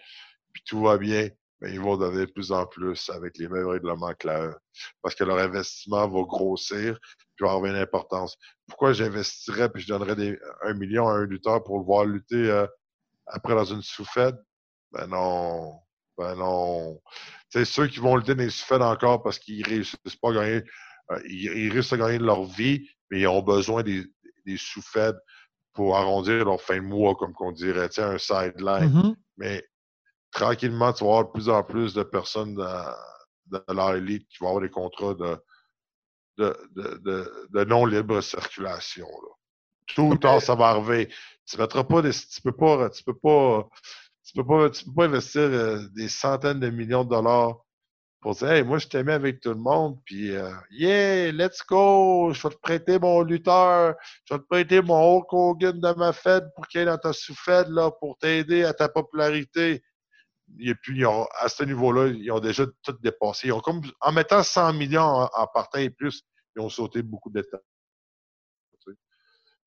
puis 0.53 0.63
tout 0.67 0.83
va 0.83 0.99
bien, 0.99 1.29
ben, 1.61 1.73
ils 1.73 1.81
vont 1.81 1.97
devenir 1.97 2.27
de 2.27 2.33
plus 2.33 2.53
en 2.53 2.67
plus 2.67 3.11
avec 3.11 3.37
les 3.39 3.49
mêmes 3.49 3.69
règlements 3.69 4.15
que 4.19 4.27
la 4.27 4.47
E. 4.47 4.55
Parce 5.03 5.15
que 5.15 5.25
leur 5.25 5.39
investissement 5.39 6.09
va 6.09 6.23
grossir, 6.23 6.99
puis 7.37 7.47
va 7.47 7.53
avoir 7.53 7.71
une 7.71 7.77
importance. 7.77 8.37
Pourquoi 8.67 8.93
j'investirais 8.93 9.69
puis 9.69 9.83
je 9.83 9.89
donnerais 9.89 10.17
des, 10.17 10.39
un 10.63 10.75
million 10.75 11.09
à 11.09 11.13
un 11.13 11.27
lutteur 11.27 11.63
pour 11.65 11.79
le 11.79 11.85
voir 11.85 12.05
lutter 12.05 12.51
euh, 12.51 12.67
après 13.27 13.55
dans 13.55 13.65
une 13.65 13.83
souffette? 13.83 14.37
Ben 14.93 15.07
non. 15.07 15.79
Ben 16.17 16.35
non. 16.35 17.01
C'est 17.49 17.65
ceux 17.65 17.87
qui 17.87 17.99
vont 17.99 18.17
lutter 18.17 18.35
dans 18.35 18.43
les 18.43 18.51
souffettes 18.51 18.83
encore 18.83 19.23
parce 19.23 19.39
qu'ils 19.39 19.67
réussissent 19.67 20.17
pas 20.21 20.31
à 20.31 20.35
gagner. 20.35 20.63
euh, 21.13 21.21
ils, 21.29 21.45
ils 21.45 21.73
réussissent 21.73 21.93
à 21.95 21.99
gagner 21.99 22.19
de 22.19 22.25
leur 22.25 22.45
vie, 22.45 22.89
mais 23.11 23.21
ils 23.21 23.27
ont 23.27 23.43
besoin 23.43 23.83
des, 23.83 24.05
des 24.47 24.57
souffettes 24.57 25.17
pour 25.73 25.97
arrondir 25.97 26.45
leur 26.45 26.61
fin 26.61 26.77
de 26.77 26.83
mois, 26.83 27.15
comme 27.15 27.33
qu'on 27.33 27.53
dirait, 27.53 27.89
tu 27.89 27.97
sais, 27.97 28.03
un 28.03 28.19
sideline. 28.19 28.93
Mhm. 28.93 29.17
Mais 29.37 29.65
tranquillement, 30.33 30.93
tu 30.93 31.05
vas 31.05 31.11
avoir 31.11 31.25
de 31.27 31.31
plus 31.31 31.49
en 31.49 31.63
plus 31.63 31.95
de 31.95 32.03
personnes 32.03 32.55
dans, 32.55 32.95
dans 33.47 33.75
leur 33.75 33.97
élite 33.97 34.27
qui 34.29 34.39
vont 34.41 34.49
avoir 34.49 34.63
des 34.63 34.71
contrats 34.71 35.15
de, 35.15 35.37
de, 36.39 36.57
de, 36.77 36.99
de, 37.05 37.49
de 37.51 37.65
non-libre 37.65 38.21
circulation. 38.21 39.07
Là. 39.07 39.29
Tout 39.87 40.03
ou 40.03 40.17
tard, 40.17 40.41
ça 40.41 40.55
va 40.55 40.69
arriver. 40.69 41.13
Tu 41.47 41.59
mettras 41.59 41.85
pas 41.85 42.03
des, 42.03 42.13
tu 42.13 42.41
peux 42.43 42.53
pas, 42.53 42.91
tu 42.91 43.03
peux 43.03 43.19
pas, 43.19 43.69
tu 44.25 44.33
peux 44.35 44.47
pas, 44.47 44.71
tu 44.71 44.85
peux 44.85 44.95
pas 44.95 45.05
investir 45.07 45.43
euh, 45.43 45.81
des 45.95 46.09
centaines 46.09 46.61
de 46.61 46.71
millions 46.71 47.05
de 47.05 47.11
dollars 47.11 47.57
pour 48.21 48.35
dire, 48.35 48.53
hey, 48.53 48.63
moi, 48.63 48.79
je 48.79 48.87
t'aimais 48.87 49.15
avec 49.15 49.41
tout 49.41 49.49
le 49.49 49.57
monde, 49.57 49.99
puis, 50.05 50.37
euh, 50.37 50.53
yeah, 50.71 51.33
let's 51.33 51.63
go, 51.67 52.33
je 52.35 52.43
vais 52.43 52.55
te 52.55 52.61
prêter 52.61 52.99
mon 52.99 53.23
lutteur, 53.23 53.95
je 54.27 54.35
vais 54.35 54.41
te 54.41 54.45
prêter 54.45 54.83
mon 54.83 55.17
Hulk 55.17 55.33
Hogan 55.33 55.81
de 55.81 55.93
ma 55.95 56.13
fête 56.13 56.45
pour 56.55 56.69
qu'il 56.69 56.81
aille 56.81 56.87
dans 56.87 56.99
ta 56.99 57.15
sous-fête, 57.15 57.69
là, 57.69 57.91
pour 57.91 58.19
t'aider 58.19 58.63
à 58.65 58.75
ta 58.75 58.91
popularité. 58.91 59.83
Et 60.59 60.75
puis, 60.75 60.99
ils 60.99 61.07
ont- 61.07 61.27
à 61.39 61.49
ce 61.49 61.63
niveau-là, 61.65 62.09
ils 62.09 62.31
ont 62.33 62.41
déjà 62.41 62.65
tout 62.83 62.93
dépassé. 63.01 63.49
Ils 63.49 63.53
ont 63.53 63.61
comme, 63.61 63.81
en 64.01 64.13
mettant 64.13 64.43
100 64.43 64.73
millions 64.73 65.03
en, 65.03 65.31
en 65.33 65.47
partant 65.47 65.79
et 65.79 65.91
plus, 65.91 66.23
ils 66.57 66.61
ont 66.63 66.69
sauté 66.69 67.03
beaucoup 67.03 67.31
d'étapes. 67.31 67.63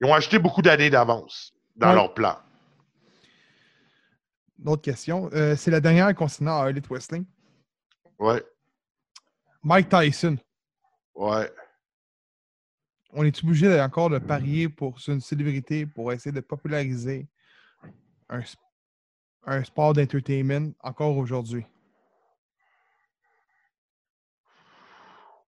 Ils 0.01 0.07
ont 0.07 0.13
acheté 0.13 0.37
beaucoup 0.39 0.61
d'années 0.61 0.89
d'avance 0.89 1.53
dans 1.75 1.89
Ouais. 1.89 1.95
leur 1.95 2.13
plan. 2.13 2.37
D'autres 4.57 4.81
questions. 4.81 5.29
Euh, 5.33 5.55
c'est 5.55 5.71
la 5.71 5.79
dernière 5.79 6.13
concernant 6.15 6.65
Elite 6.67 6.87
Wrestling. 6.87 7.25
Ouais, 8.19 8.43
Mike 9.63 9.89
Tyson. 9.89 10.37
ouais. 11.15 11.51
On 13.15 13.23
est 13.23 13.43
obligé 13.43 13.79
encore 13.81 14.09
de 14.09 14.17
parier 14.19 14.69
pour 14.69 14.97
une 15.07 15.21
célébrité 15.21 15.85
pour 15.85 16.11
essayer 16.11 16.31
de 16.31 16.39
populariser 16.41 17.27
un, 18.29 18.39
s- 18.41 18.55
un 19.45 19.63
sport 19.63 19.93
d'entertainment 19.93 20.73
encore 20.81 21.17
aujourd'hui? 21.17 21.65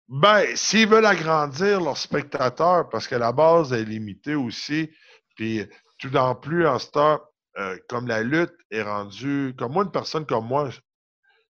Ben, 0.07 0.55
s'ils 0.55 0.87
veulent 0.87 1.05
agrandir 1.05 1.81
leurs 1.81 1.97
spectateurs, 1.97 2.89
parce 2.89 3.07
que 3.07 3.15
la 3.15 3.31
base 3.31 3.73
est 3.73 3.85
limitée 3.85 4.35
aussi, 4.35 4.91
puis 5.35 5.67
tout 5.97 6.15
en 6.15 6.35
plus, 6.35 6.67
en 6.67 6.77
temps, 6.77 7.21
euh, 7.57 7.77
comme 7.89 8.07
la 8.07 8.21
lutte 8.21 8.55
est 8.69 8.83
rendue, 8.83 9.55
comme 9.57 9.73
moi, 9.73 9.83
une 9.83 9.91
personne 9.91 10.25
comme 10.25 10.45
moi, 10.47 10.69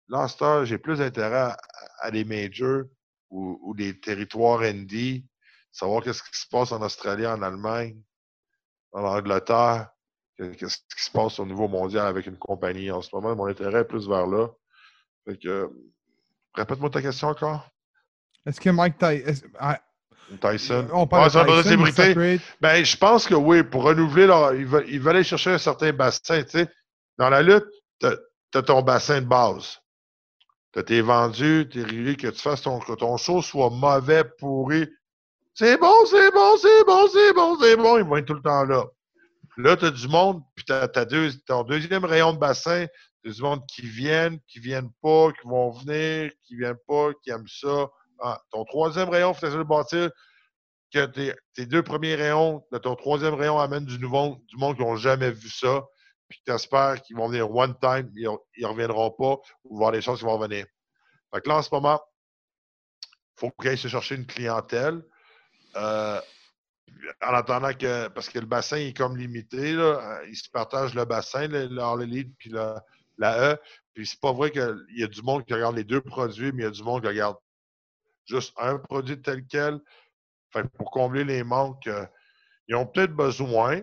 là, 0.08 0.26
en 0.40 0.64
j'ai 0.64 0.78
plus 0.78 1.00
intérêt 1.02 1.54
à, 2.00 2.10
des 2.10 2.24
majors 2.24 2.84
ou, 3.30 3.74
des 3.76 4.00
territoires 4.00 4.60
indie, 4.60 5.26
savoir 5.70 6.02
qu'est-ce 6.02 6.22
qui 6.22 6.38
se 6.38 6.48
passe 6.48 6.72
en 6.72 6.80
Australie, 6.80 7.26
en 7.26 7.42
Allemagne, 7.42 8.00
en 8.92 9.04
Angleterre, 9.04 9.90
qu'est-ce 10.38 10.78
qui 10.78 11.04
se 11.04 11.10
passe 11.10 11.38
au 11.38 11.46
niveau 11.46 11.68
mondial 11.68 12.06
avec 12.06 12.26
une 12.26 12.36
compagnie. 12.36 12.90
En 12.90 13.02
ce 13.02 13.10
moment, 13.12 13.34
mon 13.34 13.46
intérêt 13.46 13.80
est 13.80 13.84
plus 13.84 14.08
vers 14.08 14.26
là. 14.26 14.48
Fait 15.26 15.36
que, 15.36 15.70
répète-moi 16.54 16.90
ta 16.90 17.02
question 17.02 17.28
encore. 17.28 17.68
Est-ce 18.46 18.60
que 18.60 18.70
Mike 18.70 18.98
Tyson. 18.98 19.48
Tyson. 20.40 20.88
On 20.92 21.06
parle 21.06 21.30
Ouais, 21.34 21.56
de 21.56 21.62
Tyson. 21.62 21.86
Separate. 21.86 22.40
Ben, 22.60 22.84
je 22.84 22.96
pense 22.96 23.26
que 23.26 23.34
oui, 23.34 23.62
pour 23.62 23.82
renouveler 23.84 24.26
leur. 24.26 24.54
Ils 24.54 24.66
veulent, 24.66 24.88
ils 24.88 25.00
veulent 25.00 25.16
aller 25.16 25.24
chercher 25.24 25.50
un 25.50 25.58
certain 25.58 25.92
bassin, 25.92 26.42
tu. 26.42 26.66
Dans 27.16 27.30
la 27.30 27.42
lutte, 27.42 27.66
t'as 27.98 28.14
as 28.54 28.62
ton 28.62 28.82
bassin 28.82 29.20
de 29.20 29.26
base. 29.26 29.78
T'as 30.72 30.82
tes 30.82 31.00
vendus, 31.00 31.68
tes 31.72 31.82
rivés, 31.82 32.16
que 32.16 32.28
tu 32.28 32.40
fasses 32.40 32.62
ton, 32.62 32.78
que 32.78 32.92
ton 32.92 33.16
show 33.16 33.42
soit 33.42 33.70
mauvais, 33.70 34.24
pourri. 34.38 34.86
C'est 35.54 35.78
bon, 35.78 35.94
c'est 36.06 36.30
bon, 36.30 36.56
c'est 36.56 36.84
bon, 36.84 37.08
c'est 37.08 37.32
bon, 37.32 37.58
c'est 37.60 37.76
bon. 37.76 37.98
Ils 37.98 38.04
vont 38.04 38.16
être 38.16 38.26
tout 38.26 38.34
le 38.34 38.42
temps 38.42 38.64
là. 38.64 38.84
Là, 39.58 39.76
tu 39.76 39.86
as 39.86 39.90
du 39.90 40.06
monde, 40.06 40.40
puis 40.54 40.64
tu 40.64 40.72
as, 40.72 40.86
deux, 41.04 41.32
ton 41.44 41.64
deuxième 41.64 42.04
rayon 42.04 42.32
de 42.32 42.38
bassin, 42.38 42.86
t'as 43.24 43.30
du 43.32 43.42
monde 43.42 43.66
qui 43.66 43.82
viennent, 43.82 44.38
qui 44.46 44.60
viennent 44.60 44.92
pas, 45.02 45.32
qui 45.32 45.48
vont 45.48 45.72
venir, 45.72 46.30
qui 46.46 46.54
viennent 46.54 46.78
pas, 46.86 47.10
qui 47.24 47.30
aiment 47.30 47.48
ça. 47.48 47.88
Ah, 48.20 48.40
ton 48.52 48.64
troisième 48.64 49.08
rayon, 49.08 49.34
faut 49.34 49.48
de 49.48 49.62
bâtir 49.64 50.12
que 50.94 51.06
tes, 51.06 51.34
tes 51.54 51.66
deux 51.66 51.82
premiers 51.82 52.14
rayons 52.14 52.64
ton 52.82 52.94
troisième 52.94 53.34
rayon 53.34 53.58
amènent 53.58 53.84
du 53.84 53.98
nouveau, 53.98 54.38
du 54.46 54.56
monde 54.56 54.76
qui 54.76 54.82
n'ont 54.82 54.94
jamais 54.94 55.32
vu 55.32 55.50
ça, 55.50 55.84
puis 56.28 56.40
tu 56.46 56.52
espères 56.52 57.02
qu'ils 57.02 57.16
vont 57.16 57.26
venir 57.26 57.50
one 57.50 57.76
time, 57.80 58.08
ils 58.14 58.28
ne 58.62 58.66
reviendront 58.66 59.10
pas, 59.10 59.38
ou 59.64 59.76
voir 59.76 59.90
les 59.90 60.00
choses 60.00 60.20
qui 60.20 60.24
vont 60.24 60.38
venir. 60.38 60.66
Fait 61.34 61.40
que 61.40 61.48
là, 61.48 61.56
en 61.56 61.62
ce 61.62 61.70
moment, 61.72 62.00
il 63.02 63.40
faut 63.40 63.50
qu'ils 63.50 63.70
aillent 63.70 63.78
se 63.78 63.88
chercher 63.88 64.14
une 64.14 64.26
clientèle. 64.26 65.02
Euh, 65.74 66.20
en 67.22 67.34
attendant 67.34 67.72
que, 67.72 68.08
parce 68.08 68.28
que 68.28 68.38
le 68.38 68.46
bassin 68.46 68.76
est 68.76 68.96
comme 68.96 69.16
limité, 69.16 69.72
là, 69.72 70.20
euh, 70.20 70.26
ils 70.28 70.36
se 70.36 70.48
partagent 70.50 70.94
le 70.94 71.04
bassin, 71.04 71.46
le, 71.48 71.66
le 71.66 71.80
All 71.80 72.02
Elite 72.02 72.34
puis 72.38 72.50
le- 72.50 72.76
la 73.18 73.52
E. 73.52 73.58
Puis 73.94 74.06
c'est 74.06 74.20
pas 74.20 74.32
vrai 74.32 74.50
qu'il 74.50 74.86
y 74.96 75.02
a 75.02 75.08
du 75.08 75.22
monde 75.22 75.44
qui 75.44 75.54
regarde 75.54 75.76
les 75.76 75.84
deux 75.84 76.00
produits, 76.00 76.52
mais 76.52 76.62
il 76.62 76.66
y 76.66 76.68
a 76.68 76.70
du 76.70 76.82
monde 76.82 77.02
qui 77.02 77.08
regarde 77.08 77.36
juste 78.26 78.52
un 78.58 78.78
produit 78.78 79.20
tel 79.20 79.44
quel. 79.46 79.80
Fait 80.52 80.64
pour 80.76 80.90
combler 80.90 81.24
les 81.24 81.42
manques, 81.42 81.86
euh, 81.88 82.06
ils 82.68 82.74
ont 82.76 82.86
peut-être 82.86 83.12
besoin, 83.12 83.82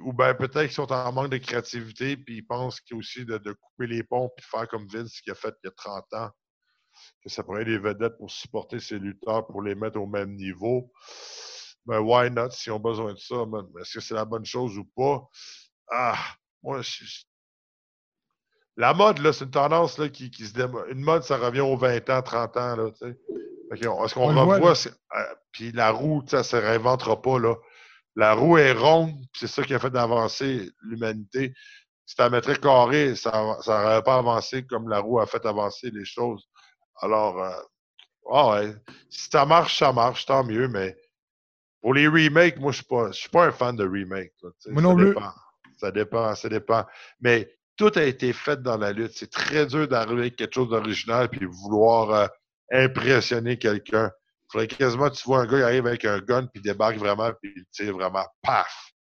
ou 0.00 0.12
bien 0.12 0.34
peut-être 0.34 0.66
qu'ils 0.66 0.72
sont 0.72 0.92
en 0.92 1.12
manque 1.12 1.30
de 1.30 1.38
créativité, 1.38 2.16
puis 2.16 2.36
ils 2.36 2.46
pensent 2.46 2.80
qu'il 2.80 2.96
aussi 2.96 3.24
de, 3.24 3.38
couper 3.38 3.86
les 3.86 4.02
ponts, 4.02 4.30
puis 4.36 4.44
de 4.44 4.48
faire 4.58 4.68
comme 4.68 4.86
Vince 4.88 5.20
qui 5.20 5.30
a 5.30 5.34
fait 5.34 5.54
il 5.62 5.66
y 5.66 5.68
a 5.68 5.72
30 5.72 6.12
ans, 6.14 6.30
que 7.22 7.30
ça 7.30 7.42
être 7.42 7.64
des 7.64 7.78
vedettes 7.78 8.16
pour 8.18 8.30
supporter 8.30 8.80
ses 8.80 8.98
lutteurs, 8.98 9.46
pour 9.46 9.62
les 9.62 9.74
mettre 9.74 9.98
au 9.98 10.06
même 10.06 10.34
niveau. 10.34 10.92
Ben, 11.86 11.98
why 12.00 12.30
not, 12.30 12.50
s'ils 12.50 12.72
ont 12.72 12.78
besoin 12.80 13.12
de 13.12 13.18
ça, 13.18 13.44
man? 13.46 13.66
Est-ce 13.80 13.94
que 13.94 14.00
c'est 14.00 14.14
la 14.14 14.24
bonne 14.24 14.44
chose 14.44 14.78
ou 14.78 14.84
pas? 14.96 15.22
Ah, 15.90 16.18
moi, 16.62 16.80
je- 16.82 17.24
la 18.76 18.94
mode, 18.94 19.18
là, 19.18 19.32
c'est 19.32 19.44
une 19.44 19.50
tendance 19.50 19.98
là, 19.98 20.08
qui, 20.08 20.30
qui 20.30 20.46
se 20.46 20.52
démo- 20.54 20.86
Une 20.90 21.02
mode, 21.02 21.24
ça 21.24 21.36
revient 21.36 21.60
aux 21.60 21.76
20 21.76 22.08
ans, 22.10 22.22
30 22.22 22.56
ans. 22.56 22.76
Là, 22.76 22.90
tu 22.90 22.98
sais. 22.98 23.18
Est-ce 23.72 24.14
qu'on 24.14 24.32
voit, 24.32 24.54
revoit? 24.54 24.74
c'est- 24.74 24.90
euh, 25.16 25.34
Puis 25.50 25.72
la 25.72 25.90
roue, 25.90 26.22
elle 26.32 26.44
se 26.44 26.56
réinventera 26.56 27.20
pas. 27.20 27.38
Là. 27.38 27.54
La 28.16 28.34
roue 28.34 28.56
est 28.58 28.72
ronde, 28.72 29.14
c'est 29.34 29.46
ça 29.46 29.62
qui 29.62 29.74
a 29.74 29.78
fait 29.78 29.94
avancer 29.96 30.70
l'humanité. 30.82 31.52
Si 32.06 32.14
tu 32.16 32.22
la 32.22 32.30
mettrais 32.30 32.56
carrée, 32.58 33.14
ça 33.16 33.30
n'aurait 33.66 34.02
pas 34.02 34.16
avancé 34.18 34.66
comme 34.66 34.88
la 34.88 35.00
roue 35.00 35.20
a 35.20 35.26
fait 35.26 35.44
avancer 35.46 35.90
les 35.90 36.04
choses. 36.04 36.46
Alors, 37.00 37.42
euh, 37.42 37.52
ah 38.30 38.50
ouais, 38.50 38.74
si 39.10 39.28
ça 39.30 39.44
marche, 39.46 39.78
ça 39.78 39.92
marche, 39.92 40.26
tant 40.26 40.44
mieux, 40.44 40.68
mais 40.68 40.96
pour 41.82 41.92
les 41.94 42.06
remakes, 42.08 42.58
moi, 42.58 42.72
je 42.72 42.76
suis 42.78 42.86
pas, 42.86 43.08
je 43.12 43.18
suis 43.18 43.28
pas 43.28 43.46
un 43.46 43.52
fan 43.52 43.76
de 43.76 43.84
remakes. 43.84 44.32
là, 44.42 44.50
Moi 44.68 44.82
ça 44.82 44.88
non 44.88 44.96
plus. 44.96 45.08
dépend. 45.08 45.32
Ça 45.76 45.90
dépend, 45.90 46.34
ça 46.36 46.48
dépend. 46.48 46.86
Mais 47.20 47.50
tout 47.76 47.90
a 47.96 48.02
été 48.04 48.32
fait 48.32 48.62
dans 48.62 48.76
la 48.78 48.92
lutte. 48.92 49.12
C'est 49.14 49.30
très 49.30 49.66
dur 49.66 49.88
d'arriver 49.88 50.20
avec 50.22 50.36
quelque 50.36 50.54
chose 50.54 50.68
d'original 50.70 51.28
puis 51.28 51.44
vouloir 51.44 52.10
euh, 52.10 52.26
impressionner 52.72 53.58
quelqu'un. 53.58 54.10
Il 54.14 54.52
faudrait 54.52 54.68
quasiment 54.68 55.10
tu 55.10 55.24
vois 55.24 55.40
un 55.40 55.46
gars 55.46 55.56
qui 55.58 55.62
arrive 55.64 55.86
avec 55.86 56.04
un 56.04 56.18
gun 56.20 56.46
puis 56.46 56.62
débarque 56.62 56.96
vraiment 56.98 57.30
puis 57.42 57.52
il 57.56 57.64
tire 57.72 57.94
vraiment 57.94 58.24
paf 58.42 58.92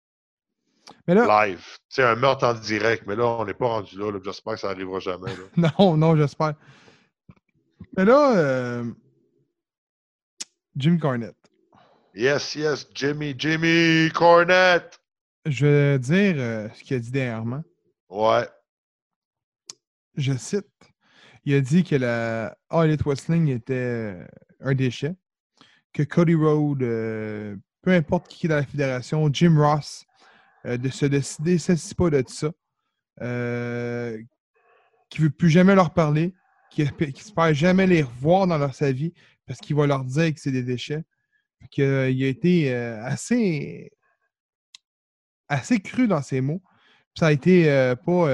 Mais 1.07 1.14
là, 1.14 1.47
live. 1.47 1.66
C'est 1.89 2.03
un 2.05 2.14
meurtre 2.16 2.47
en 2.47 2.55
direct, 2.55 3.05
mais 3.07 3.16
là, 3.16 3.26
on 3.26 3.45
n'est 3.45 3.53
pas 3.55 3.66
rendu 3.66 3.99
là. 3.99 4.11
là. 4.12 4.18
J'espère 4.24 4.55
que 4.55 4.61
ça 4.61 4.68
n'arrivera 4.68 5.01
jamais. 5.01 5.33
là. 5.57 5.70
non, 5.78 5.97
non, 5.97 6.16
j'espère. 6.16 6.55
Mais 7.97 8.05
là, 8.07 8.37
euh, 8.39 8.85
Jim 10.76 10.97
Cornette. 10.99 11.37
Yes, 12.14 12.54
yes, 12.54 12.86
Jimmy, 12.94 13.34
Jimmy 13.38 14.11
Cornette. 14.12 14.98
Je 15.46 15.66
vais 15.66 15.98
dire 15.98 16.34
euh, 16.38 16.68
ce 16.74 16.82
qu'il 16.82 16.96
a 16.96 17.00
dit 17.00 17.11
dernièrement. 17.11 17.62
Ouais. 18.08 18.48
Je 20.16 20.36
cite. 20.36 20.66
Il 21.44 21.54
a 21.54 21.61
dit 21.61 21.84
que 21.84 21.96
la 21.96 22.56
All 22.68 22.88
Elite 22.88 23.02
Wrestling 23.02 23.48
était 23.48 23.74
euh, 23.74 24.26
un 24.61 24.74
déchet, 24.74 25.14
que 25.92 26.02
Cody 26.02 26.34
Rhodes, 26.34 26.82
euh, 26.82 27.56
peu 27.82 27.92
importe 27.92 28.28
qui 28.28 28.46
est 28.46 28.48
dans 28.48 28.56
la 28.56 28.66
fédération, 28.66 29.28
Jim 29.32 29.56
Ross, 29.58 30.04
euh, 30.66 30.76
de 30.76 30.88
se 30.90 31.06
décider, 31.06 31.58
s'assit 31.58 31.96
pas 31.96 32.11
de 32.11 32.22
ça, 32.28 32.50
qui 35.08 35.22
veut 35.22 35.30
plus 35.30 35.48
jamais 35.48 35.74
leur 35.74 35.94
parler, 35.94 36.34
qui 36.70 36.82
espère 36.82 37.54
jamais 37.54 37.86
les 37.86 38.02
revoir 38.02 38.46
dans 38.46 38.58
leur 38.58 38.74
sa 38.74 38.92
vie 38.92 39.12
parce 39.46 39.61
qu'il 39.61 39.76
va 39.76 39.86
leur 39.86 40.04
dire 40.04 40.32
que 40.34 40.40
c'est 40.40 40.52
des 40.52 40.62
déchets. 40.62 41.02
Fait 41.61 41.68
que, 41.68 41.82
euh, 41.82 42.11
il 42.11 42.22
a 42.24 42.28
été 42.28 42.72
euh, 42.74 43.02
assez, 43.04 43.90
assez 45.48 45.80
cru 45.80 46.08
dans 46.08 46.22
ses 46.22 46.40
mots. 46.40 46.62
Puis 47.14 47.20
ça 47.20 47.26
a 47.28 47.32
été 47.32 47.70
euh, 47.70 47.94
pas 47.96 48.28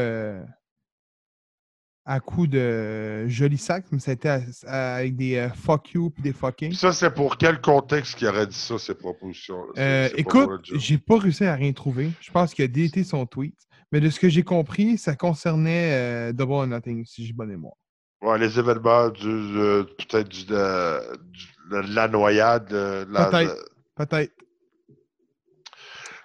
à 2.08 2.20
coup 2.20 2.46
de 2.46 3.26
joli 3.26 3.58
sac, 3.58 3.84
mais 3.90 3.98
ça 3.98 4.12
a 4.12 4.14
été 4.14 4.28
à- 4.28 4.40
à- 4.66 4.94
avec 4.96 5.16
des 5.16 5.36
euh, 5.36 5.48
fuck 5.50 5.90
you 5.92 6.10
puis 6.10 6.22
des 6.22 6.32
fucking. 6.32 6.68
Puis 6.68 6.78
ça, 6.78 6.92
c'est 6.92 7.10
pour 7.12 7.36
quel 7.36 7.60
contexte 7.60 8.16
qu'il 8.16 8.28
aurait 8.28 8.46
dit 8.46 8.54
ça, 8.56 8.78
ces 8.78 8.94
propositions? 8.94 9.56
Euh, 9.76 10.08
écoute, 10.16 10.48
j'ai 10.74 10.98
pas 10.98 11.18
réussi 11.18 11.44
à 11.44 11.54
rien 11.54 11.72
trouver. 11.72 12.10
Je 12.20 12.30
pense 12.30 12.54
qu'il 12.54 12.64
a 12.64 12.68
délité 12.68 13.02
son 13.02 13.26
tweet. 13.26 13.56
Mais 13.92 14.00
de 14.00 14.10
ce 14.10 14.18
que 14.20 14.28
j'ai 14.28 14.42
compris, 14.42 14.98
ça 14.98 15.14
concernait 15.16 15.92
euh, 16.30 16.32
Double 16.32 16.52
or 16.52 16.66
Nothing, 16.66 17.04
si 17.04 17.24
j'ai 17.26 17.32
bonne 17.32 17.48
mémoire. 17.50 17.74
Ouais, 18.22 18.38
les 18.38 18.58
événements 18.58 19.08
du, 19.10 19.28
euh, 19.28 19.84
peut-être 19.84 20.28
du, 20.28 20.44
de, 20.46 21.16
du- 21.30 21.46
de 21.70 21.94
la 21.94 22.08
noyade. 22.08 22.68
de 22.68 23.06
la- 23.10 23.26
Peut-être. 23.26 23.54
de- 23.54 23.68
Peut-être. 24.04 24.32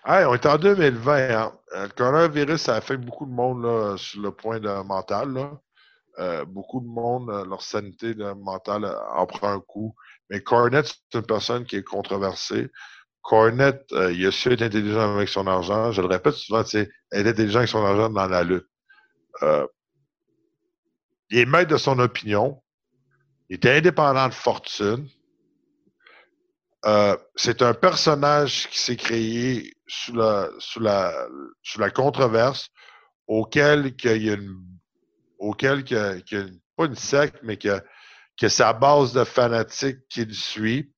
Hey, 0.05 0.25
on 0.25 0.33
est 0.33 0.45
en 0.45 0.57
2020. 0.57 1.29
Hein. 1.31 1.51
Euh, 1.75 1.83
Le 1.83 1.89
coronavirus, 1.93 2.61
ça 2.61 2.75
affecte 2.75 3.03
beaucoup 3.03 3.25
de 3.25 3.31
monde 3.31 3.63
là, 3.63 3.95
sur 3.97 4.21
le 4.21 4.31
point 4.31 4.59
de 4.59 4.69
mental. 4.83 5.33
Là. 5.33 5.51
Euh, 6.19 6.43
beaucoup 6.45 6.81
de 6.81 6.87
monde, 6.87 7.29
euh, 7.29 7.45
leur 7.45 7.61
sanité 7.61 8.13
mentale 8.43 8.83
euh, 8.85 8.95
en 9.15 9.25
prend 9.25 9.53
un 9.53 9.59
coup. 9.61 9.95
Mais 10.29 10.41
Cornette, 10.41 10.87
c'est 11.11 11.19
une 11.19 11.25
personne 11.25 11.65
qui 11.65 11.77
est 11.77 11.83
controversée. 11.83 12.69
Cornette, 13.21 13.85
euh, 13.93 14.11
il 14.11 14.25
a 14.25 14.31
su 14.31 14.51
être 14.51 14.61
intelligent 14.63 15.15
avec 15.15 15.29
son 15.29 15.45
argent. 15.47 15.91
Je 15.91 16.01
le 16.01 16.07
répète 16.07 16.33
souvent, 16.33 16.63
c'est 16.65 16.89
être 17.13 17.27
intelligent 17.27 17.59
avec 17.59 17.69
son 17.69 17.85
argent 17.85 18.09
dans 18.09 18.27
la 18.27 18.43
lutte. 18.43 18.67
Euh, 19.43 19.65
il 21.31 21.39
est 21.39 21.45
maître 21.45 21.71
de 21.71 21.77
son 21.77 21.97
opinion. 21.99 22.61
Il 23.49 23.55
était 23.55 23.77
indépendant 23.77 24.27
de 24.27 24.33
fortune. 24.33 25.07
Euh, 26.85 27.15
c'est 27.35 27.61
un 27.61 27.73
personnage 27.73 28.67
qui 28.69 28.79
s'est 28.79 28.95
créé 28.97 29.73
sous 29.87 30.13
la, 30.15 30.49
sous 30.59 30.79
la, 30.79 31.27
sous 31.61 31.79
la 31.79 31.89
controverse, 31.91 32.69
auquel 33.27 33.95
qu'il 33.95 34.23
y 34.23 34.29
a 34.29 34.33
une, 34.33 34.57
auquel 35.37 35.83
a 35.95 36.15
une- 36.31 36.59
pas 36.75 36.85
une 36.85 36.95
secte, 36.95 37.37
mais 37.43 37.57
que, 37.57 37.81
que 38.37 38.49
sa 38.49 38.73
base 38.73 39.13
de 39.13 39.23
fanatiques 39.23 40.07
qui 40.09 40.25
le 40.25 40.33
suit, 40.33 40.91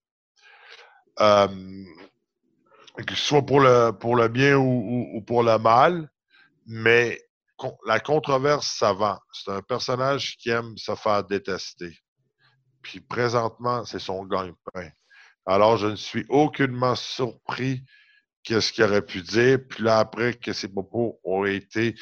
euh, 1.19 1.47
que 3.05 3.15
ce 3.15 3.23
soit 3.25 3.45
pour 3.45 3.59
le, 3.59 3.91
pour 3.91 4.15
le 4.15 4.27
bien 4.29 4.55
ou, 4.55 4.63
ou- 4.63 5.17
ou 5.17 5.21
pour 5.21 5.43
le 5.43 5.57
mal, 5.57 6.09
mais 6.65 7.19
la 7.85 7.99
controverse, 7.99 8.67
ça 8.77 8.93
vend. 8.93 9.19
C'est 9.31 9.51
un 9.51 9.61
personnage 9.61 10.37
qui 10.37 10.49
aime 10.49 10.77
se 10.77 10.95
faire 10.95 11.23
détester. 11.23 11.97
Puis 12.81 12.99
présentement, 12.99 13.85
c'est 13.85 13.99
son 13.99 14.25
gagne-pain. 14.25 14.89
Alors, 15.45 15.77
je 15.77 15.87
ne 15.87 15.95
suis 15.95 16.25
aucunement 16.29 16.95
surpris 16.95 17.83
qu'est-ce 18.43 18.71
qu'il 18.71 18.83
aurait 18.83 19.05
pu 19.05 19.21
dire. 19.21 19.59
Puis 19.69 19.83
là, 19.83 19.99
après 19.99 20.33
que 20.33 20.53
ses 20.53 20.67
propos 20.67 21.19
ont 21.23 21.45
été 21.45 21.95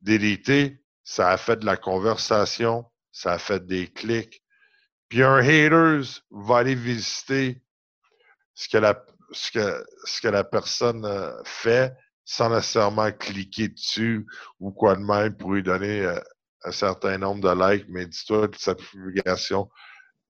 délités, 0.00 0.82
ça 1.02 1.30
a 1.30 1.36
fait 1.36 1.56
de 1.56 1.66
la 1.66 1.76
conversation, 1.76 2.84
ça 3.12 3.32
a 3.32 3.38
fait 3.38 3.64
des 3.66 3.88
clics. 3.88 4.42
Puis 5.08 5.22
un 5.22 5.38
haters 5.38 6.22
va 6.30 6.58
aller 6.58 6.74
visiter 6.74 7.62
ce 8.54 8.68
que 8.68 8.78
la, 8.78 9.04
ce 9.32 9.50
que, 9.50 9.84
ce 10.04 10.20
que 10.20 10.28
la 10.28 10.44
personne 10.44 11.04
euh, 11.04 11.32
fait 11.44 11.94
sans 12.24 12.48
nécessairement 12.50 13.12
cliquer 13.12 13.68
dessus 13.68 14.26
ou 14.60 14.70
quoi 14.70 14.96
de 14.96 15.02
même 15.02 15.36
pour 15.36 15.52
lui 15.52 15.62
donner 15.62 16.00
euh, 16.00 16.18
un 16.64 16.72
certain 16.72 17.18
nombre 17.18 17.42
de 17.42 17.72
likes. 17.72 17.86
Mais 17.88 18.06
dis-toi 18.06 18.48
que 18.48 18.58
sa 18.58 18.74
publication, 18.74 19.68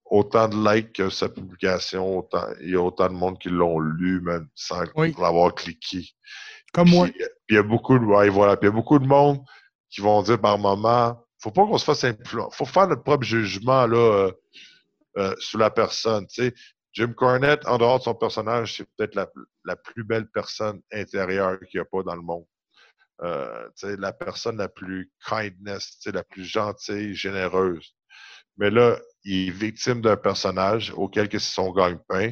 autant 0.04 0.48
de 0.48 0.56
likes 0.56 0.92
que 0.92 1.08
sa 1.10 1.28
publication, 1.28 2.18
autant, 2.18 2.46
il 2.60 2.70
y 2.70 2.74
a 2.74 2.80
autant 2.82 3.08
de 3.08 3.14
monde 3.14 3.38
qui 3.38 3.48
l'ont 3.48 3.78
lu, 3.78 4.20
même 4.20 4.48
sans 4.54 4.82
Oui. 4.96 5.14
l'avoir 5.18 5.54
cliqué. 5.54 6.08
Comme 6.72 6.90
moi. 6.90 7.06
Puis, 7.06 7.22
euh, 7.22 7.28
puis 7.46 7.54
il 7.54 7.56
y 7.56 7.58
a 7.58 7.62
beaucoup 7.62 7.98
de, 7.98 8.04
ouais, 8.04 8.28
voilà, 8.28 8.56
puis 8.56 8.68
il 8.68 8.72
y 8.72 8.74
a 8.74 8.76
beaucoup 8.76 8.98
de 8.98 9.06
monde 9.06 9.40
qui 9.90 10.00
vont 10.00 10.22
dire 10.22 10.40
par 10.40 10.58
moment, 10.58 11.24
faut 11.38 11.52
pas 11.52 11.64
qu'on 11.64 11.78
se 11.78 11.84
fasse 11.84 12.02
influencer. 12.04 12.56
faut 12.56 12.64
faire 12.64 12.88
notre 12.88 13.04
propre 13.04 13.24
jugement 13.24 13.86
là, 13.86 13.96
euh, 13.96 14.32
euh, 15.18 15.34
sur 15.38 15.58
la 15.60 15.70
personne. 15.70 16.26
tu 16.26 16.42
sais. 16.42 16.54
Jim 16.94 17.12
Cornette, 17.12 17.66
en 17.66 17.76
dehors 17.76 17.98
de 17.98 18.04
son 18.04 18.14
personnage, 18.14 18.76
c'est 18.76 18.88
peut-être 18.96 19.16
la, 19.64 19.76
plus 19.76 20.04
belle 20.04 20.28
personne 20.28 20.80
intérieure 20.92 21.58
qu'il 21.68 21.80
n'y 21.80 21.82
a 21.82 21.84
pas 21.84 22.04
dans 22.04 22.14
le 22.14 22.22
monde. 22.22 22.46
Euh, 23.22 23.68
la 23.82 24.12
personne 24.12 24.56
la 24.58 24.68
plus 24.68 25.10
kindness, 25.28 25.98
la 26.06 26.22
plus 26.22 26.44
gentille, 26.44 27.14
généreuse. 27.14 27.94
Mais 28.56 28.70
là, 28.70 28.98
il 29.24 29.48
est 29.48 29.50
victime 29.50 30.00
d'un 30.00 30.16
personnage 30.16 30.92
auquel 30.96 31.28
que 31.28 31.38
c'est 31.40 31.54
son 31.54 31.72
gagne-pain, 31.72 32.30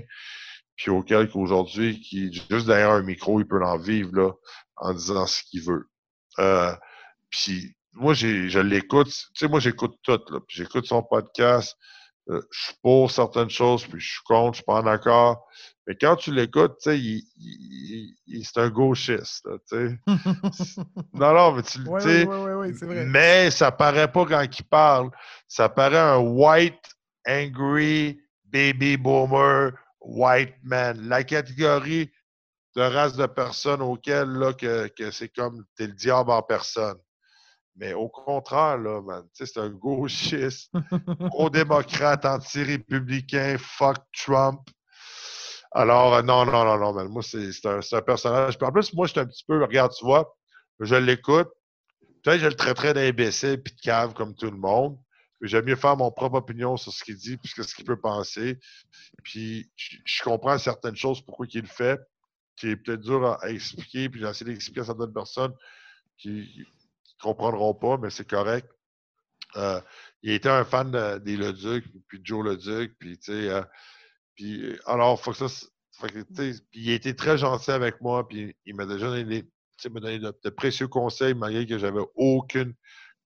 puis 0.77 0.91
auquel 0.91 1.29
qu'aujourd'hui, 1.29 2.01
qui 2.01 2.33
juste 2.33 2.67
derrière 2.67 2.93
un 2.93 3.03
micro, 3.03 3.41
il 3.41 3.47
peut 3.47 3.63
en 3.65 3.79
vivre 3.79 4.15
là, 4.15 4.33
en 4.77 4.95
disant 4.95 5.27
ce 5.27 5.43
qu'il 5.43 5.63
veut. 5.63 5.89
Euh, 6.39 6.73
puis 7.31 7.75
moi, 7.93 8.15
je 8.15 8.61
l'écoute. 8.61 9.09
Tu 9.09 9.25
sais, 9.35 9.49
moi, 9.49 9.59
j'écoute 9.61 9.97
tout. 10.03 10.21
J'écoute 10.49 10.87
son 10.87 11.03
podcast. 11.03 11.77
Euh, 12.31 12.41
je 12.53 12.61
suis 12.67 12.75
pour 12.83 13.11
certaines 13.11 13.51
choses, 13.51 13.85
puis 13.87 14.01
je 14.01 14.13
suis 14.13 14.23
contre, 14.25 14.53
je 14.55 14.57
suis 14.59 14.65
pas 14.65 14.81
en 14.81 14.87
accord. 14.87 15.47
Mais 15.87 15.97
quand 16.01 16.15
tu 16.15 16.33
l'écoutes, 16.33 16.77
tu 16.81 16.91
sais, 16.91 16.99
il, 16.99 17.25
il- 17.37 18.15
il- 18.29 18.45
c'est 18.45 18.61
un 18.61 18.69
gauchiste. 18.71 19.49
Tu 19.69 19.77
sais. 19.77 19.99
non, 21.13 21.35
non, 21.35 21.53
mais 21.53 21.63
tu 21.63 21.81
le 21.81 22.01
sais, 22.01 22.27
oui, 22.29 22.37
oui, 22.63 22.73
oui, 22.87 23.05
mais 23.07 23.51
ça 23.51 23.73
paraît 23.73 24.11
pas 24.11 24.25
quand 24.25 24.43
il 24.43 24.65
parle. 24.65 25.11
Ça 25.49 25.69
paraît 25.69 25.99
un 25.99 26.19
white, 26.19 26.95
angry, 27.29 28.21
baby 28.45 28.97
boomer, 28.97 29.73
white 30.01 30.55
man. 30.63 31.09
La 31.09 31.25
catégorie 31.25 32.11
de 32.77 32.83
race 32.83 33.17
de 33.17 33.27
personnes 33.27 33.83
auxquelles 33.83 34.31
là, 34.31 34.53
que, 34.53 34.87
que 34.89 35.11
c'est 35.11 35.29
comme 35.29 35.65
t'es 35.77 35.89
le 35.89 35.93
diable 35.95 36.31
en 36.31 36.43
personne. 36.43 36.97
Mais 37.77 37.95
au 37.95 38.09
contraire, 38.09 38.77
là, 38.79 39.01
man, 39.01 39.23
tu 39.35 39.45
sais, 39.45 39.53
c'est 39.53 39.61
un 39.61 39.71
gauchiste, 39.71 40.71
pro-démocrate, 41.31 42.25
anti-républicain, 42.25 43.57
fuck 43.59 43.99
Trump. 44.13 44.61
Alors, 45.71 46.15
euh, 46.15 46.23
non, 46.23 46.45
non, 46.45 46.65
non, 46.65 46.79
non, 46.79 46.93
man, 46.93 47.09
moi, 47.09 47.23
c'est 47.23 47.51
c'est 47.53 47.67
un, 47.67 47.81
un 47.81 48.03
personnage. 48.03 48.59
Puis 48.59 48.67
en 48.67 48.73
plus, 48.73 48.93
moi, 48.93 49.07
je 49.07 49.13
suis 49.13 49.21
un 49.21 49.27
petit 49.27 49.45
peu, 49.47 49.63
regarde, 49.63 49.93
tu 49.93 50.05
vois, 50.05 50.37
je 50.81 50.95
l'écoute. 50.97 51.49
Peut-être 52.23 52.37
que 52.37 52.45
je 52.45 52.49
le 52.49 52.55
traiterais 52.55 52.95
d'imbécile 52.95 53.61
puis 53.63 53.75
de 53.75 53.81
cave 53.81 54.13
comme 54.13 54.35
tout 54.35 54.51
le 54.51 54.57
monde. 54.57 54.99
J'aime 55.41 55.65
mieux 55.65 55.77
faire 55.77 55.97
mon 55.97 56.13
propre 56.13 56.37
opinion 56.37 56.77
sur 56.77 56.93
ce 56.93 57.03
qu'il 57.03 57.17
dit 57.17 57.37
puis 57.37 57.53
ce 57.57 57.75
qu'il 57.75 57.85
peut 57.85 58.01
penser. 58.01 58.61
Puis 59.25 59.73
je, 59.75 59.97
je 60.05 60.23
comprends 60.23 60.57
certaines 60.59 60.95
choses, 60.95 61.21
pourquoi 61.21 61.47
il 61.53 61.63
le 61.63 61.67
fait, 61.67 62.01
qui 62.55 62.69
est 62.69 62.77
peut-être 62.77 63.01
dur 63.01 63.27
à, 63.27 63.45
à 63.45 63.49
expliquer. 63.49 64.09
Puis 64.09 64.21
j'ai 64.21 64.29
essayé 64.29 64.53
d'expliquer 64.53 64.83
à 64.83 64.85
certaines 64.85 65.13
personnes 65.13 65.53
qui 66.17 66.65
comprendront 67.23 67.75
pas, 67.75 67.97
mais 67.99 68.11
c'est 68.11 68.29
correct. 68.29 68.69
Euh, 69.57 69.81
il 70.23 70.33
était 70.33 70.49
un 70.49 70.65
fan 70.65 71.19
des 71.19 71.37
Leduc, 71.37 71.85
puis 72.09 72.21
de 72.21 72.27
Joe 72.27 72.45
Leduc, 72.45 72.97
puis 72.99 73.19
tu 73.19 73.33
sais, 73.33 73.51
euh, 73.51 73.63
puis 74.35 74.79
alors, 74.87 75.21
faut 75.21 75.33
que 75.33 75.49
ça, 75.49 75.49
puis 76.09 76.65
il 76.73 76.91
été 76.91 77.15
très 77.15 77.39
gentil 77.39 77.71
avec 77.71 78.01
moi, 78.01 78.27
puis 78.27 78.57
il 78.65 78.75
m'a 78.75 78.87
déjà 78.87 79.07
donné, 79.07 79.45
donné 79.85 80.19
de, 80.19 80.35
de, 80.43 80.51
précieux 80.51 80.89
conseils, 80.89 81.35
malgré 81.35 81.67
que 81.67 81.79
j'avais 81.79 82.03
aucune 82.15 82.75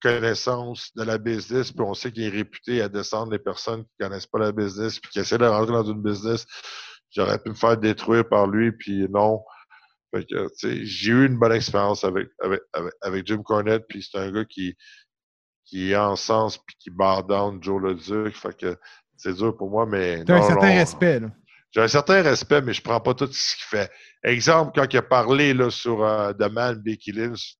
connaissance 0.03 0.91
de 0.95 1.03
la 1.03 1.19
business, 1.19 1.73
puis 1.73 1.83
on 1.83 1.95
sait 1.95 2.13
qu'il 2.13 2.25
est 2.25 2.29
réputé 2.29 2.83
à 2.83 2.89
descendre 2.89 3.33
les 3.33 3.39
personnes 3.39 3.85
qui 3.85 3.93
connaissent 4.01 4.27
pas 4.27 4.39
la 4.39 4.53
business, 4.53 4.99
puis 4.99 5.11
qui 5.11 5.19
essaient 5.21 5.39
de 5.39 5.47
rentrer 5.47 5.73
dans 5.73 5.85
une 5.85 6.03
business. 6.03 6.47
J'aurais 7.11 7.39
pu 7.39 7.51
me 7.51 7.55
faire 7.55 7.77
détruire 7.77 8.29
par 8.29 8.47
lui, 8.47 8.73
puis 8.73 9.09
non. 9.09 9.43
J'ai 10.61 11.11
eu 11.11 11.27
une 11.27 11.39
bonne 11.39 11.53
expérience 11.53 12.05
avec, 12.05 12.29
avec, 12.43 12.61
avec, 13.03 13.27
Jim 13.27 13.43
Cornette, 13.43 13.85
puis 13.89 14.03
c'est 14.03 14.19
un 14.19 14.31
gars 14.31 14.45
qui, 14.45 14.77
qui 15.65 15.93
est 15.93 15.97
en 15.97 16.17
sens, 16.17 16.59
puis 16.59 16.77
qui 16.79 16.91
barre 16.91 17.25
down 17.25 17.63
Joe 17.63 17.83
Leduc. 17.83 18.37
Fait 18.37 18.57
que 18.57 18.77
c'est 19.17 19.35
dur 19.35 19.57
pour 19.57 19.71
moi, 19.71 19.87
mais. 19.87 20.25
Tu 20.25 20.33
as 20.33 20.37
un 20.37 20.43
certain 20.43 20.75
respect, 20.75 21.21
là. 21.21 21.29
J'ai 21.73 21.83
un 21.83 21.89
certain 21.89 22.23
respect, 22.23 22.63
mais 22.63 22.73
je 22.73 22.81
prends 22.81 23.01
pas 23.01 23.13
tout 23.13 23.31
ce 23.31 23.57
qu'il 23.57 23.65
fait. 23.65 23.91
Exemple, 24.23 24.73
quand 24.75 24.91
il 24.91 24.97
a 24.97 25.03
parlé 25.03 25.53
là, 25.53 25.71
sur 25.71 26.03
euh, 26.03 26.33
The 26.33 26.51
Man, 26.51 26.81
Becky 26.83 27.13
Lynch, 27.13 27.57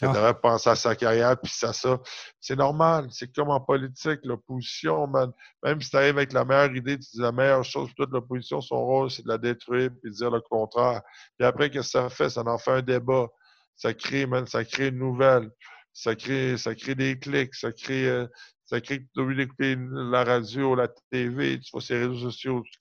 il 0.00 0.08
ah. 0.08 0.12
devrait 0.12 0.40
penser 0.40 0.70
à 0.70 0.76
sa 0.76 0.96
carrière, 0.96 1.38
puis 1.38 1.52
ça, 1.52 1.72
ça. 1.72 2.00
C'est 2.40 2.56
normal. 2.56 3.08
C'est 3.10 3.34
comme 3.34 3.50
en 3.50 3.60
politique, 3.60 4.20
l'opposition, 4.24 5.06
man. 5.06 5.32
Même 5.62 5.80
si 5.80 5.90
tu 5.90 5.96
arrives 5.96 6.16
avec 6.16 6.32
la 6.32 6.44
meilleure 6.44 6.74
idée, 6.74 6.98
tu 6.98 7.10
dis 7.12 7.20
la 7.20 7.32
meilleure 7.32 7.64
chose 7.64 7.90
toute 7.94 8.10
l'opposition, 8.10 8.60
son 8.60 8.84
rôle, 8.84 9.10
c'est 9.10 9.22
de 9.22 9.28
la 9.28 9.38
détruire, 9.38 9.90
puis 9.90 10.10
de 10.10 10.16
dire 10.16 10.30
le 10.30 10.40
contraire. 10.40 11.02
Puis 11.38 11.46
après, 11.46 11.70
qu'est-ce 11.70 11.92
que 11.92 12.02
ça 12.02 12.08
fait? 12.08 12.30
Ça 12.30 12.42
en 12.46 12.58
fait 12.58 12.70
un 12.70 12.82
débat. 12.82 13.28
Ça 13.76 13.92
crée, 13.94 14.26
man, 14.26 14.46
ça 14.46 14.64
crée 14.64 14.88
une 14.88 14.98
nouvelle. 14.98 15.50
Ça 15.92 16.14
crée, 16.14 16.56
ça 16.56 16.74
crée 16.74 16.94
des 16.94 17.18
clics. 17.18 17.54
Ça 17.54 17.72
crée, 17.72 18.08
euh, 18.08 18.26
ça 18.64 18.80
crée 18.80 19.00
que 19.00 19.08
tu 19.14 19.20
as 19.20 19.42
écouter 19.42 19.76
la 19.78 20.24
radio, 20.24 20.74
la 20.74 20.88
TV, 21.10 21.60
tu 21.60 21.70
vois 21.72 21.80
ces 21.82 21.98
réseaux 21.98 22.30
sociaux, 22.30 22.62
tu. 22.64 22.78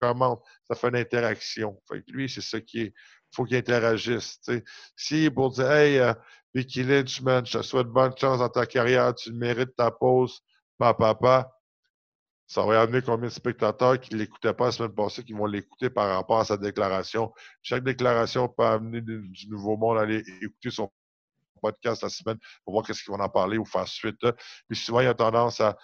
Ça 0.00 0.74
fait 0.74 0.88
une 0.88 0.96
interaction. 0.96 1.80
Fait 1.88 2.02
que 2.02 2.12
lui, 2.12 2.28
c'est 2.28 2.42
ça 2.42 2.60
qui 2.60 2.80
est 2.82 2.94
faut 3.32 3.44
qu'il 3.44 3.56
interagisse. 3.56 4.40
Si 4.96 5.30
pour 5.30 5.50
dire 5.50 5.70
Hey, 5.70 5.98
euh, 5.98 6.14
Vicky 6.54 6.82
Lynch, 6.82 7.20
man, 7.20 7.44
je 7.44 7.58
te 7.58 7.62
souhaite 7.62 7.88
bonne 7.88 8.16
chance 8.16 8.38
dans 8.38 8.48
ta 8.48 8.66
carrière, 8.66 9.14
tu 9.14 9.32
mérites 9.32 9.76
ta 9.76 9.90
pause, 9.90 10.40
papa, 10.78 11.14
papa. 11.14 11.52
Ça 12.46 12.64
va 12.64 12.80
amener 12.80 13.02
combien 13.02 13.28
de 13.28 13.32
spectateurs 13.32 14.00
qui 14.00 14.14
ne 14.14 14.20
l'écoutaient 14.20 14.54
pas 14.54 14.66
la 14.66 14.72
semaine 14.72 14.94
passée 14.94 15.24
qui 15.24 15.32
vont 15.32 15.46
l'écouter 15.46 15.90
par 15.90 16.08
rapport 16.08 16.38
à 16.38 16.44
sa 16.44 16.56
déclaration? 16.56 17.32
Chaque 17.60 17.82
déclaration 17.82 18.48
peut 18.48 18.64
amener 18.64 19.00
du, 19.00 19.48
nouveau 19.48 19.76
monde 19.76 19.98
à 19.98 20.02
aller 20.02 20.22
écouter 20.40 20.70
son 20.70 20.90
podcast 21.60 22.02
la 22.02 22.08
semaine 22.08 22.38
pour 22.64 22.74
voir 22.74 22.86
qu'est-ce 22.86 23.02
qu'ils 23.02 23.12
vont 23.12 23.20
en 23.20 23.28
parler 23.28 23.58
ou 23.58 23.64
faire 23.64 23.88
suite. 23.88 24.24
Puis 24.68 24.78
souvent, 24.78 25.00
il 25.00 25.04
y 25.04 25.08
a 25.08 25.14
tendance 25.14 25.60
à, 25.60 25.76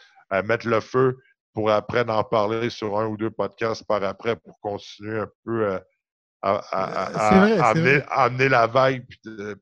mettre 0.45 0.67
le 0.69 0.81
feu 0.81 1.19
pour 1.53 1.71
après 1.71 2.09
en 2.09 2.25
parler 2.25 2.71
sur 2.71 2.99
un 2.99 3.07
ou 3.09 3.19
deux 3.19 3.31
podcasts 3.31 3.85
par 3.85 4.03
après 4.05 4.37
pour 4.37 4.59
continuer 4.61 5.19
un 5.19 5.29
peu 5.45 5.67
euh, 5.67 5.79
à, 6.43 7.67
amener, 8.11 8.49
la 8.49 8.67
vague 8.67 9.07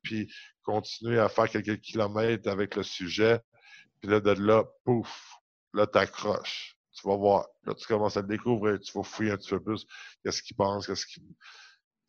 puis, 0.02 0.32
continuer 0.62 1.18
à 1.18 1.28
faire 1.28 1.48
quelques 1.48 1.80
kilomètres 1.80 2.48
avec 2.48 2.76
le 2.76 2.82
sujet. 2.82 3.40
Puis 4.00 4.10
là, 4.10 4.20
de 4.20 4.30
là, 4.32 4.64
pouf, 4.84 5.34
là, 5.74 5.86
t'accroches. 5.86 6.76
Tu 6.92 7.06
vas 7.06 7.16
voir. 7.16 7.46
Là, 7.64 7.74
tu 7.74 7.86
commences 7.86 8.16
à 8.16 8.22
le 8.22 8.28
découvrir. 8.28 8.78
Tu 8.80 8.92
vas 8.92 9.02
fouiller 9.02 9.32
un 9.32 9.36
petit 9.36 9.50
peu 9.50 9.60
plus 9.60 9.86
qu'est-ce 10.24 10.42
qu'il 10.42 10.56
pense, 10.56 10.86
qu'est-ce 10.86 11.06
qu'il 11.06 11.22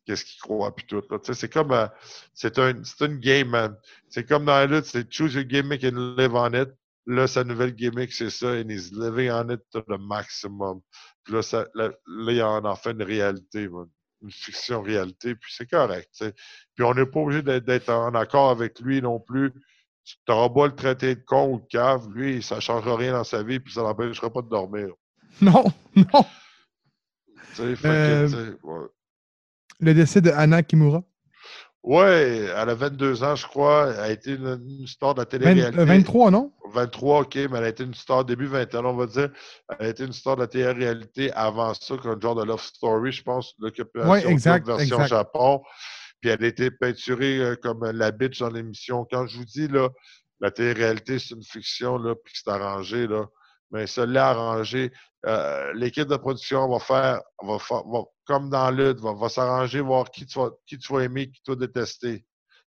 qu'est-ce 0.04 0.24
qu'il 0.24 0.40
croit, 0.40 0.74
puis 0.74 0.86
tout. 0.86 1.02
C'est 1.32 1.52
comme, 1.52 1.70
euh, 1.70 1.86
c'est 2.34 2.58
un, 2.58 2.72
une 2.72 3.18
game, 3.20 3.48
man. 3.48 3.76
C'est 4.08 4.26
comme 4.26 4.44
dans 4.44 4.52
la 4.52 4.66
lutte, 4.66 4.86
c'est 4.86 5.10
choose 5.12 5.34
your 5.34 5.44
gimmick 5.44 5.84
and 5.84 6.16
live 6.16 6.34
on 6.34 6.52
it. 6.54 6.70
Là, 7.06 7.26
sa 7.26 7.44
nouvelle 7.44 7.74
gimmick, 7.74 8.12
c'est 8.12 8.30
ça, 8.30 8.48
and 8.48 8.68
he's 8.68 8.92
living 8.92 9.30
on 9.30 9.48
it 9.50 9.60
to 9.70 9.80
the 9.82 9.98
maximum. 9.98 10.80
Puis 11.24 11.34
là, 11.34 11.42
ça, 11.42 11.66
là, 11.74 11.90
là, 12.06 12.32
il 12.32 12.42
en 12.42 12.76
fait 12.76 12.90
une 12.92 13.02
réalité, 13.02 13.68
man 13.68 13.88
une 14.22 14.30
fiction 14.30 14.82
réalité, 14.82 15.34
puis 15.34 15.52
c'est 15.54 15.68
correct. 15.68 16.24
Puis 16.74 16.84
on 16.84 16.94
n'est 16.94 17.06
pas 17.06 17.20
obligé 17.20 17.42
d'être 17.42 17.90
en 17.90 18.14
accord 18.14 18.50
avec 18.50 18.80
lui 18.80 19.02
non 19.02 19.20
plus. 19.20 19.52
Tu 20.04 20.16
n'auras 20.28 20.48
pas 20.48 20.66
le 20.66 20.74
traité 20.74 21.14
de 21.14 21.20
con 21.20 21.54
ou 21.54 21.60
de 21.60 21.66
cave, 21.66 22.08
lui, 22.12 22.42
ça 22.42 22.56
ne 22.56 22.60
changera 22.60 22.96
rien 22.96 23.12
dans 23.12 23.24
sa 23.24 23.42
vie, 23.42 23.60
puis 23.60 23.72
ça 23.72 23.82
l'empêchera 23.82 24.30
pas 24.32 24.42
de 24.42 24.48
dormir. 24.48 24.88
Non, 25.40 25.64
non. 25.96 26.26
Euh, 27.60 28.48
le 29.80 29.94
décès 29.94 30.20
de 30.20 30.30
Anna 30.30 30.62
Kimura? 30.62 31.02
Oui, 31.84 32.04
elle 32.04 32.68
a 32.68 32.74
22 32.74 33.24
ans, 33.24 33.34
je 33.34 33.46
crois. 33.46 33.92
Elle 33.92 34.00
a 34.00 34.10
été 34.10 34.34
une, 34.34 34.86
star 34.86 35.14
de 35.14 35.20
la 35.20 35.26
télé-réalité. 35.26 35.84
23, 35.84 36.30
non? 36.30 36.52
23, 36.72 37.22
OK, 37.22 37.34
mais 37.34 37.58
elle 37.58 37.64
a 37.64 37.68
été 37.68 37.82
une 37.82 37.94
star 37.94 38.24
début 38.24 38.46
21, 38.46 38.84
on 38.84 38.94
va 38.94 39.06
dire. 39.06 39.30
Elle 39.80 39.86
a 39.86 39.88
été 39.88 40.04
une 40.04 40.12
star 40.12 40.36
de 40.36 40.42
la 40.42 40.46
télé-réalité 40.46 41.32
avant 41.32 41.74
ça, 41.74 41.96
comme 41.96 42.22
genre 42.22 42.36
de 42.36 42.44
Love 42.44 42.62
Story, 42.62 43.10
je 43.10 43.22
pense, 43.24 43.54
l'occupation 43.58 44.10
ouais, 44.10 44.26
exact, 44.28 44.64
version 44.66 45.04
Japon. 45.06 45.62
Puis 46.20 46.30
elle 46.30 46.44
a 46.44 46.46
été 46.46 46.70
peinturée 46.70 47.38
euh, 47.38 47.56
comme 47.56 47.84
la 47.84 48.12
bitch 48.12 48.38
dans 48.38 48.50
l'émission. 48.50 49.04
Quand 49.10 49.26
je 49.26 49.38
vous 49.38 49.44
dis, 49.44 49.66
là, 49.66 49.88
la 50.38 50.52
télé-réalité, 50.52 51.18
c'est 51.18 51.34
une 51.34 51.42
fiction, 51.42 51.98
là, 51.98 52.14
puis 52.14 52.32
c'est 52.36 52.48
arrangé, 52.48 53.08
là. 53.08 53.24
Mais 53.72 53.88
ça 53.88 54.06
l'est 54.06 54.20
arrangé. 54.20 54.92
Euh, 55.26 55.72
l'équipe 55.74 56.08
de 56.08 56.16
production 56.16 56.68
va 56.68 56.78
faire, 56.80 57.20
va, 57.42 57.58
comme 58.24 58.50
dans 58.50 58.70
lutte, 58.70 58.98
va, 58.98 59.12
va 59.12 59.28
s'arranger, 59.28 59.80
voir 59.80 60.10
qui 60.10 60.26
tu, 60.26 60.38
vas, 60.38 60.50
qui 60.66 60.78
tu 60.78 61.00
aimer, 61.00 61.30
qui 61.30 61.40
tu 61.42 61.52
vas 61.52 61.56
détester. 61.56 62.24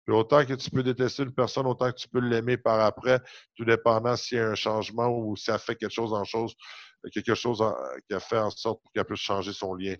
Puis 0.06 0.16
autant 0.16 0.43
que 0.45 0.54
tu 0.54 0.70
peux 0.70 0.84
détester 0.84 1.24
une 1.24 1.34
personne, 1.34 1.68
autant 1.68 1.91
que 1.91 1.97
tu 1.97 2.10
peux 2.10 2.20
l'aimer 2.20 2.58
par 2.58 2.80
après, 2.82 3.20
tout 3.56 3.64
dépendant 3.64 4.16
s'il 4.16 4.39
y 4.39 4.41
a 4.41 4.49
un 4.49 4.56
changement 4.56 5.08
ou 5.08 5.36
si 5.38 5.45
ça 5.45 5.60
fait 5.60 5.76
quelque 5.76 5.93
chose 5.93 6.14
en 6.14 6.24
chose, 6.24 6.54
quelque 7.14 7.36
chose 7.36 7.64
qui 8.08 8.16
a 8.16 8.20
fait 8.20 8.39
en 8.39 8.49
sorte 8.49 8.82
qu'elle 8.93 9.06
puisse 9.06 9.22
changer 9.22 9.54
son 9.54 9.76
lien. 9.76 9.95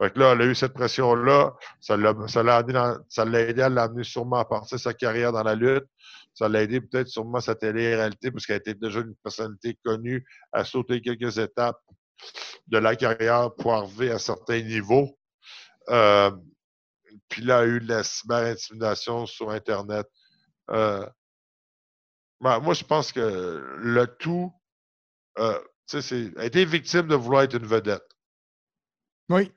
Fait 0.00 0.12
que 0.12 0.18
là, 0.20 0.32
elle 0.32 0.42
a 0.42 0.44
eu 0.46 0.54
cette 0.54 0.74
pression-là. 0.74 1.54
Ça 1.80 1.96
l'a 1.96 2.60
aidé 2.60 3.62
à 3.62 3.68
l'amener 3.68 4.04
sûrement 4.04 4.36
à 4.36 4.44
partir 4.44 4.78
sa 4.78 4.94
carrière 4.94 5.32
dans 5.32 5.42
la 5.42 5.54
lutte. 5.54 5.86
Ça 6.34 6.48
l'a 6.48 6.62
aidé 6.62 6.80
peut-être 6.80 7.08
sûrement 7.08 7.40
sa 7.40 7.56
télé-réalité, 7.56 8.30
parce 8.30 8.46
qu'elle 8.46 8.58
était 8.58 8.74
déjà 8.74 9.00
une 9.00 9.16
personnalité 9.16 9.76
connue, 9.84 10.24
à 10.52 10.64
sauter 10.64 11.00
quelques 11.00 11.38
étapes 11.38 11.80
de 12.68 12.78
la 12.78 12.94
carrière 12.94 13.52
pour 13.56 13.74
arriver 13.74 14.12
à 14.12 14.18
certains 14.18 14.62
niveaux. 14.62 15.18
Euh, 15.88 16.30
puis 17.28 17.42
là, 17.42 17.62
elle 17.62 17.70
a 17.70 17.72
eu 17.72 17.80
de 17.80 17.88
la 17.88 18.04
cyber-intimidation 18.04 19.26
sur 19.26 19.50
Internet. 19.50 20.06
Euh, 20.70 21.04
ben, 22.40 22.60
moi, 22.60 22.74
je 22.74 22.84
pense 22.84 23.10
que 23.10 23.20
le 23.78 24.06
tout, 24.06 24.52
euh, 25.38 25.58
tu 25.88 26.00
sais, 26.02 26.26
elle 26.36 26.40
a 26.40 26.44
été 26.44 26.64
victime 26.64 27.08
de 27.08 27.16
vouloir 27.16 27.42
être 27.42 27.56
une 27.56 27.66
vedette. 27.66 28.06
Oui. 29.28 29.50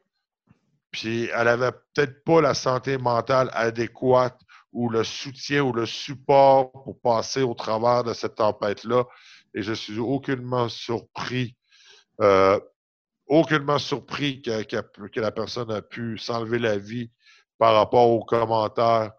Puis 0.91 1.29
elle 1.33 1.47
avait 1.47 1.71
peut-être 1.71 2.23
pas 2.23 2.41
la 2.41 2.53
santé 2.53 2.97
mentale 2.97 3.49
adéquate 3.53 4.39
ou 4.73 4.89
le 4.89 5.03
soutien 5.03 5.63
ou 5.63 5.73
le 5.73 5.85
support 5.85 6.71
pour 6.71 6.99
passer 7.01 7.41
au 7.41 7.53
travers 7.53 8.03
de 8.03 8.13
cette 8.13 8.35
tempête-là. 8.35 9.05
Et 9.53 9.61
je 9.61 9.73
suis 9.73 9.99
aucunement 9.99 10.69
surpris, 10.69 11.55
euh, 12.21 12.59
aucunement 13.27 13.79
surpris 13.79 14.41
que, 14.41 14.63
que, 14.63 15.19
la 15.19 15.31
personne 15.31 15.71
a 15.71 15.81
pu 15.81 16.17
s'enlever 16.17 16.59
la 16.59 16.77
vie 16.77 17.11
par 17.57 17.75
rapport 17.75 18.09
aux 18.09 18.23
commentaires 18.23 19.11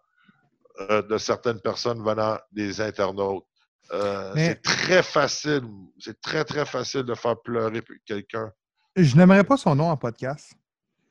euh, 0.89 1.01
de 1.03 1.17
certaines 1.17 1.59
personnes 1.59 2.03
venant 2.03 2.37
des 2.51 2.81
internautes. 2.81 3.45
Euh, 3.91 4.33
c'est 4.35 4.61
très 4.61 5.03
facile, 5.03 5.63
c'est 5.99 6.19
très, 6.19 6.43
très 6.43 6.65
facile 6.65 7.03
de 7.03 7.13
faire 7.13 7.39
pleurer 7.41 7.83
quelqu'un. 8.05 8.51
Je 8.95 9.15
n'aimerais 9.15 9.43
pas 9.43 9.57
son 9.57 9.75
nom 9.75 9.89
en 9.89 9.97
podcast. 9.97 10.53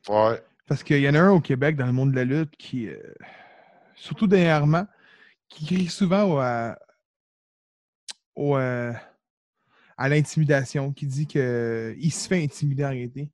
Ouais. 0.08 0.42
Parce 0.72 0.84
qu'il 0.84 1.00
y 1.00 1.08
en 1.10 1.12
a 1.12 1.20
un 1.20 1.32
au 1.32 1.40
Québec, 1.42 1.76
dans 1.76 1.84
le 1.84 1.92
monde 1.92 2.12
de 2.12 2.16
la 2.16 2.24
lutte, 2.24 2.56
qui, 2.56 2.88
euh, 2.88 2.96
surtout 3.94 4.26
dernièrement, 4.26 4.86
qui 5.50 5.66
crie 5.66 5.86
souvent 5.88 6.40
à, 6.40 6.78
euh, 8.38 8.92
à 9.98 10.08
l'intimidation, 10.08 10.90
qui 10.94 11.06
dit 11.06 11.26
qu'il 11.26 12.10
se 12.10 12.26
fait 12.26 12.42
intimider 12.42 12.86
en 12.86 12.88
réalité. 12.88 13.30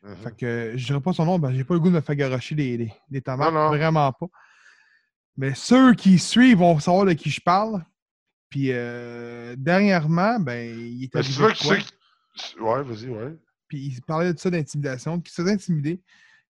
Fait 0.00 0.28
mm-hmm. 0.28 0.36
que 0.36 0.72
je 0.76 0.86
dirais 0.86 1.00
pas 1.00 1.12
son 1.12 1.24
nom, 1.24 1.40
ben, 1.40 1.52
j'ai 1.52 1.64
pas 1.64 1.74
le 1.74 1.80
goût 1.80 1.88
de 1.88 1.94
me 1.94 2.00
faire 2.00 2.14
garocher 2.14 2.54
des, 2.54 2.78
des, 2.78 2.92
des 3.10 3.20
tomates, 3.20 3.52
vraiment 3.52 4.12
pas. 4.12 4.28
Mais 5.36 5.54
ceux 5.56 5.92
qui 5.94 6.20
suivent 6.20 6.58
vont 6.58 6.78
savoir 6.78 7.04
de 7.04 7.14
qui 7.14 7.30
je 7.30 7.40
parle. 7.40 7.84
Puis 8.48 8.68
euh, 8.70 9.56
dernièrement, 9.58 10.38
ben, 10.38 10.72
il 10.72 11.02
était. 11.02 11.18
Ouais, 12.60 12.84
vas-y, 12.84 13.08
ouais. 13.08 13.34
Puis 13.66 13.78
il 13.86 14.02
parlait 14.02 14.32
de 14.32 14.38
ça 14.38 14.50
d'intimidation, 14.50 15.20
qui 15.20 15.32
se 15.32 15.42
faisait 15.42 15.54
intimider. 15.54 16.00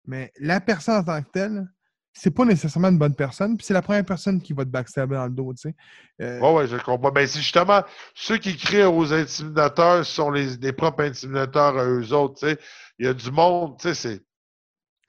Mais 0.05 0.31
la 0.39 0.59
personne 0.59 0.95
en 0.95 1.03
tant 1.03 1.21
que 1.21 1.29
telle, 1.31 1.67
c'est 2.13 2.31
pas 2.31 2.45
nécessairement 2.45 2.89
une 2.89 2.97
bonne 2.97 3.15
personne, 3.15 3.55
puis 3.55 3.65
c'est 3.65 3.73
la 3.73 3.81
première 3.81 4.05
personne 4.05 4.41
qui 4.41 4.53
va 4.53 4.65
te 4.65 4.69
backstabber 4.69 5.15
dans 5.15 5.25
le 5.25 5.31
dos, 5.31 5.53
tu 5.53 5.69
sais. 5.69 5.75
Euh... 6.21 6.39
Oui, 6.41 6.67
je 6.67 6.77
comprends. 6.77 7.11
Ben, 7.11 7.25
c'est 7.25 7.39
justement 7.39 7.83
ceux 8.13 8.37
qui 8.37 8.57
crient 8.57 8.83
aux 8.83 9.13
intimidateurs 9.13 10.05
sont 10.05 10.29
les, 10.29 10.73
propres 10.73 11.03
intimidateurs 11.03 11.77
à 11.77 11.85
eux 11.85 12.13
autres, 12.13 12.39
tu 12.39 12.47
sais. 12.47 12.57
Il 12.99 13.05
y 13.05 13.09
a 13.09 13.13
du 13.13 13.31
monde, 13.31 13.77
tu 13.79 13.87
sais, 13.87 13.93
c'est. 13.93 14.21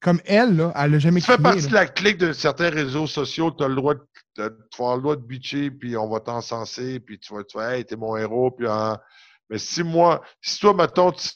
Comme 0.01 0.20
elle, 0.24 0.57
là, 0.57 0.72
elle 0.76 0.95
a 0.95 0.99
jamais 0.99 1.20
Tu 1.20 1.26
fais 1.26 1.38
partie 1.38 1.62
là. 1.62 1.68
de 1.68 1.74
la 1.74 1.86
clique 1.86 2.18
de 2.18 2.32
certains 2.32 2.70
réseaux 2.70 3.07
sociaux, 3.07 3.53
tu 3.53 3.62
as 3.62 3.68
le 3.68 3.76
droit 3.76 3.95
de, 3.95 4.01
vas 4.38 4.49
avoir 4.78 4.97
le 4.97 5.03
droit 5.03 5.16
de 5.16 5.22
bitcher, 5.22 5.70
puis 5.70 5.97
on 5.97 6.09
va 6.09 6.20
t'encenser, 6.20 6.99
puis 7.01 7.18
tu 7.18 7.34
vas, 7.34 7.45
tu 7.45 7.57
vas 7.57 7.76
hey, 7.76 7.84
t'es 7.84 7.97
mon 7.97 8.16
héros, 8.16 8.51
puis 8.51 8.66
hein. 8.68 8.99
Mais 9.51 9.59
si 9.59 9.82
moi, 9.82 10.22
si 10.40 10.59
toi, 10.61 10.72
mettons, 10.72 11.12
tu 11.12 11.28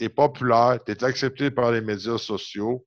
es 0.00 0.08
populaire, 0.08 0.78
tu 0.86 0.92
es 0.92 1.04
accepté 1.04 1.50
par 1.50 1.70
les 1.70 1.82
médias 1.82 2.16
sociaux, 2.16 2.86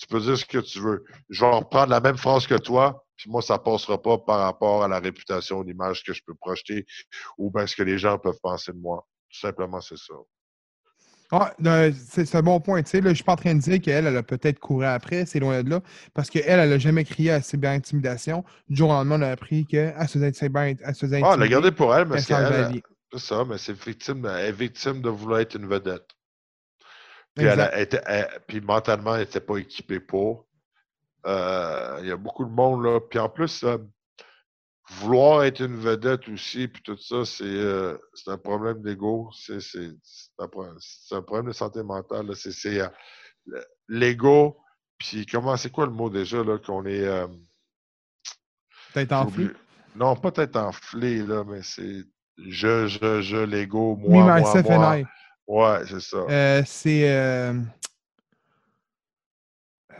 tu 0.00 0.06
peux 0.06 0.20
dire 0.20 0.36
ce 0.36 0.46
que 0.46 0.58
tu 0.58 0.80
veux. 0.80 1.04
Je 1.28 1.44
vais 1.44 1.50
reprendre 1.50 1.90
la 1.90 2.00
même 2.00 2.16
phrase 2.16 2.46
que 2.46 2.54
toi, 2.54 3.04
puis 3.16 3.30
moi, 3.30 3.42
ça 3.42 3.58
passera 3.58 4.00
pas 4.00 4.16
par 4.16 4.38
rapport 4.38 4.82
à 4.82 4.88
la 4.88 4.98
réputation, 4.98 5.62
l'image 5.62 6.02
que 6.02 6.14
je 6.14 6.22
peux 6.26 6.34
projeter, 6.34 6.86
ou 7.36 7.50
bien 7.50 7.66
ce 7.66 7.76
que 7.76 7.82
les 7.82 7.98
gens 7.98 8.18
peuvent 8.18 8.40
penser 8.42 8.72
de 8.72 8.78
moi. 8.78 9.06
Tout 9.28 9.40
simplement, 9.40 9.80
c'est 9.82 9.98
ça. 9.98 10.14
Ah, 11.32 11.52
c'est 11.92 12.34
un 12.34 12.42
bon 12.42 12.60
point. 12.60 12.82
Tu 12.82 12.90
sais, 12.90 13.00
là, 13.02 13.10
je 13.10 13.16
suis 13.16 13.24
pas 13.24 13.34
en 13.34 13.36
train 13.36 13.54
de 13.54 13.60
dire 13.60 13.80
qu'elle, 13.80 14.06
elle 14.06 14.16
a 14.16 14.22
peut-être 14.22 14.58
couru 14.58 14.86
après, 14.86 15.26
c'est 15.26 15.38
loin 15.38 15.62
de 15.62 15.68
là, 15.68 15.80
parce 16.14 16.30
qu'elle, 16.30 16.44
elle 16.46 16.72
a 16.72 16.78
jamais 16.78 17.04
crié 17.04 17.32
à 17.32 17.42
cyberintimidation. 17.42 18.42
Du 18.68 18.76
jour 18.76 18.88
au 18.88 18.94
lendemain, 18.94 19.18
on 19.18 19.22
a 19.22 19.28
appris 19.28 19.66
qu'elle 19.66 19.94
se 20.08 20.18
faisait, 20.18 20.32
faisait 20.32 20.50
Ah, 20.52 20.72
elle 20.88 21.04
l'a 21.04 21.28
intimider, 21.28 21.48
gardé 21.50 21.70
pour 21.72 21.94
elle, 21.94 22.08
mais. 22.08 22.20
C'est 23.12 23.18
ça, 23.18 23.44
mais 23.44 23.58
c'est 23.58 23.72
victime, 23.72 24.24
elle 24.24 24.46
est 24.46 24.52
victime 24.52 25.02
de 25.02 25.08
vouloir 25.08 25.40
être 25.40 25.56
une 25.56 25.66
vedette. 25.66 26.08
Puis, 27.34 27.46
elle, 27.52 27.82
était- 27.82 28.02
elle- 28.06 28.40
puis 28.46 28.60
mentalement, 28.60 29.14
elle 29.14 29.20
n'était 29.20 29.40
pas 29.40 29.56
équipée 29.58 30.00
pour. 30.00 30.46
Euh, 31.26 31.98
Il 32.02 32.08
y 32.08 32.12
a 32.12 32.16
beaucoup 32.16 32.44
de 32.44 32.50
monde, 32.50 32.82
là. 32.84 33.00
Puis 33.00 33.18
en 33.18 33.28
plus, 33.28 33.62
euh, 33.64 33.78
vouloir 34.88 35.44
être 35.44 35.60
une 35.60 35.76
vedette 35.76 36.28
aussi, 36.28 36.66
puis 36.66 36.82
tout 36.82 36.96
ça, 36.96 37.24
c'est 37.24 37.44
euh, 37.44 37.96
un 38.26 38.38
problème 38.38 38.82
d'ego. 38.82 39.30
C'est 39.32 39.58
un, 40.38 40.46
un 41.12 41.22
problème 41.22 41.46
de 41.46 41.52
santé 41.52 41.82
mentale. 41.82 42.34
C'est 42.34 42.52
c'est, 42.52 42.80
euh, 42.80 42.88
le- 43.46 43.64
l'ego. 43.88 44.56
Puis 44.98 45.24
comment, 45.26 45.56
c'est 45.56 45.70
quoi 45.70 45.86
le 45.86 45.92
mot 45.92 46.10
déjà, 46.10 46.42
là, 46.42 46.58
qu'on 46.58 46.84
est. 46.86 47.06
Peut-être 48.92 49.08
j'ai 49.08 49.14
enflé. 49.14 49.44
Non, 49.94 50.16
pas 50.16 50.30
être 50.36 50.56
enflé, 50.56 51.18
là, 51.22 51.44
mais 51.44 51.62
c'est 51.62 52.04
je, 52.38 52.86
je, 52.86 53.20
je, 53.20 53.36
l'ego, 53.36 53.96
moi, 53.96 54.24
moi, 54.40 54.52
moi. 54.76 54.96
Ouais, 55.50 55.80
c'est 55.84 55.98
ça. 56.00 56.18
Euh, 56.18 56.62
c'est 56.64 57.10
euh, 57.10 57.54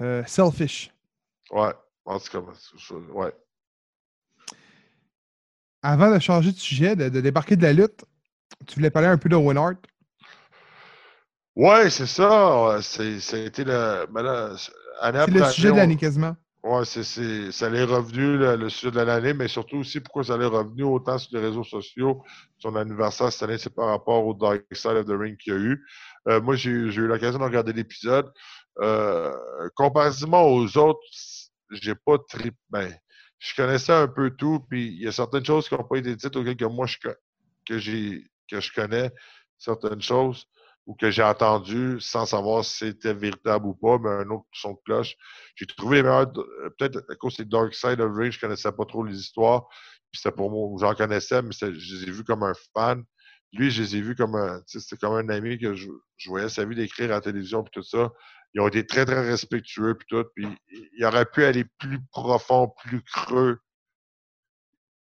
euh, 0.01 0.24
selfish. 0.24 0.92
Ouais. 1.51 1.72
En 2.05 2.20
tout 2.20 2.30
cas, 2.30 2.38
ouais. 3.12 3.32
Avant 5.82 6.14
de 6.14 6.20
changer 6.20 6.53
de 6.53 6.57
sujet, 6.57 6.94
de, 6.94 7.09
de 7.09 7.20
débarquer 7.20 7.57
de 7.57 7.62
la 7.62 7.72
lutte, 7.72 8.05
tu 8.68 8.76
voulais 8.76 8.90
parler 8.90 9.09
un 9.09 9.18
peu 9.18 9.28
de 9.28 9.34
Hart? 9.34 9.78
Ouais, 11.57 11.90
c'est 11.90 12.07
ça. 12.07 12.78
été 13.46 13.64
le. 13.64 14.07
ben 14.09 14.22
là, 14.22 14.57
c'est- 14.57 14.70
année 15.01 15.18
C'est 15.18 15.22
après 15.24 15.38
le 15.40 15.53
sujet 15.53 15.68
de 15.68 15.72
on- 15.72 15.76
l'année 15.76 15.96
quasiment. 15.96 16.36
Ouais, 16.63 16.85
c'est, 16.85 17.53
ça 17.53 17.71
l'est 17.71 17.85
revenu, 17.85 18.37
le, 18.37 18.69
sujet 18.69 18.91
de 18.91 19.01
l'année, 19.01 19.33
mais 19.33 19.49
surtout 19.49 19.79
aussi 19.79 19.99
pourquoi 20.01 20.25
ça 20.25 20.37
l'est 20.37 20.45
revenu 20.45 20.83
autant 20.83 21.17
sur 21.17 21.39
les 21.39 21.47
réseaux 21.47 21.65
sociaux. 21.65 22.23
Son 22.59 22.77
anniversaire 22.77 23.33
cette 23.33 23.49
année, 23.49 23.57
c'est 23.57 23.75
par 23.75 23.87
rapport 23.87 24.27
au 24.27 24.35
Dark 24.35 24.65
Side 24.73 24.91
of 24.91 25.07
the 25.07 25.19
Ring 25.19 25.39
qu'il 25.39 25.55
y 25.55 25.57
a 25.57 25.59
eu. 25.59 25.87
Euh, 26.29 26.41
moi, 26.43 26.57
j'ai, 26.57 26.71
eu- 26.71 27.07
l'occasion 27.07 27.39
de 27.39 27.45
regarder 27.45 27.73
l'épisode. 27.73 28.31
Euh, 28.83 29.33
comparativement 29.75 30.47
aux 30.49 30.77
autres, 30.77 31.01
j'ai 31.71 31.95
pas 31.95 32.19
trip. 32.29 32.55
Ben, 32.69 32.95
je 33.39 33.55
connaissais 33.55 33.93
un 33.95 34.09
peu 34.09 34.31
tout, 34.31 34.61
puis 34.69 34.89
il 34.89 35.03
y 35.03 35.09
a 35.09 35.13
certaines 35.13 35.45
choses 35.45 35.67
qui 35.67 35.75
n'ont 35.75 35.85
pas 35.85 35.97
été 35.97 36.15
dites 36.15 36.37
auxquelles 36.37 36.57
que 36.57 36.67
moi 36.67 36.87
que 37.03 37.17
que 37.65 37.79
je 38.61 38.73
connais 38.75 39.11
certaines 39.57 40.03
choses 40.03 40.47
ou 40.87 40.95
que 40.95 41.11
j'ai 41.11 41.22
entendues 41.22 42.01
sans 42.01 42.26
savoir 42.26 42.64
si 42.64 42.78
c'était 42.78 43.14
véritable 43.14 43.66
ou 43.66 43.74
pas, 43.74 43.99
mais 43.99 44.11
un 44.11 44.31
autre 44.31 44.47
son 44.53 44.72
de 44.72 44.78
cloche. 44.85 45.14
J'ai 45.55 45.66
trouvé 45.66 46.01
euh, 46.01 46.26
peut-être 46.78 47.05
à 47.09 47.14
cause 47.16 47.37
des 47.37 47.45
Dark 47.45 47.74
Side 47.74 48.01
of 48.01 48.12
Ring, 48.14 48.33
je 48.33 48.41
connaissais 48.41 48.72
pas 48.72 48.85
trop 48.85 49.05
les 49.05 49.18
histoires, 49.18 49.68
puis 50.11 50.20
c'était 50.20 50.35
pour 50.35 50.51
moi, 50.51 50.68
j'en 50.81 50.95
connaissais, 50.95 51.43
mais 51.43 51.53
je 51.53 51.66
les 51.66 52.09
ai 52.09 52.11
vus 52.11 52.24
comme 52.24 52.43
un 52.43 52.55
fan. 52.74 53.05
Lui, 53.53 53.70
je 53.70 53.83
les 53.83 53.97
ai 53.97 54.01
vus 54.01 54.14
comme 54.14 54.37
un, 54.37 54.62
c'était 54.66 54.97
comme 54.97 55.14
un 55.14 55.28
ami 55.28 55.59
que 55.59 55.74
je, 55.74 55.89
je 56.16 56.28
voyais 56.28 56.49
sa 56.49 56.64
vie 56.64 56.76
d'écrire 56.76 57.11
à 57.11 57.14
la 57.14 57.20
télévision 57.20 57.62
puis 57.62 57.72
tout 57.72 57.83
ça. 57.83 58.11
Ils 58.55 58.61
ont 58.61 58.68
été 58.68 58.85
très, 58.87 59.05
très 59.05 59.24
respectueux 59.24 59.95
puis 59.97 60.07
tout, 60.09 60.24
puis 60.35 60.47
il 60.97 61.05
aurait 61.05 61.26
pu 61.26 61.45
aller 61.45 61.64
plus 61.78 62.01
profond, 62.11 62.72
plus 62.85 63.03
creux, 63.03 63.61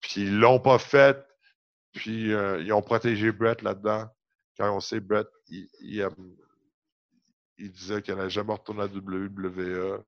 puis 0.02 0.22
ils 0.22 0.40
l'ont 0.40 0.60
pas 0.60 0.80
fait, 0.80 1.24
puis 1.94 2.34
euh, 2.34 2.62
ils 2.62 2.74
ont 2.74 2.82
protégé 2.82 3.32
Brett 3.32 3.62
là-dedans. 3.62 4.08
Quand 4.58 4.76
on 4.76 4.80
sait 4.80 5.00
Brett, 5.00 5.28
il, 5.48 5.68
il, 5.82 6.08
il 7.58 7.72
disait 7.72 8.02
qu'elle 8.02 8.16
n'allait 8.18 8.30
jamais 8.30 8.54
retourner 8.54 8.84
à 8.84 8.86
WWE. 8.86 10.04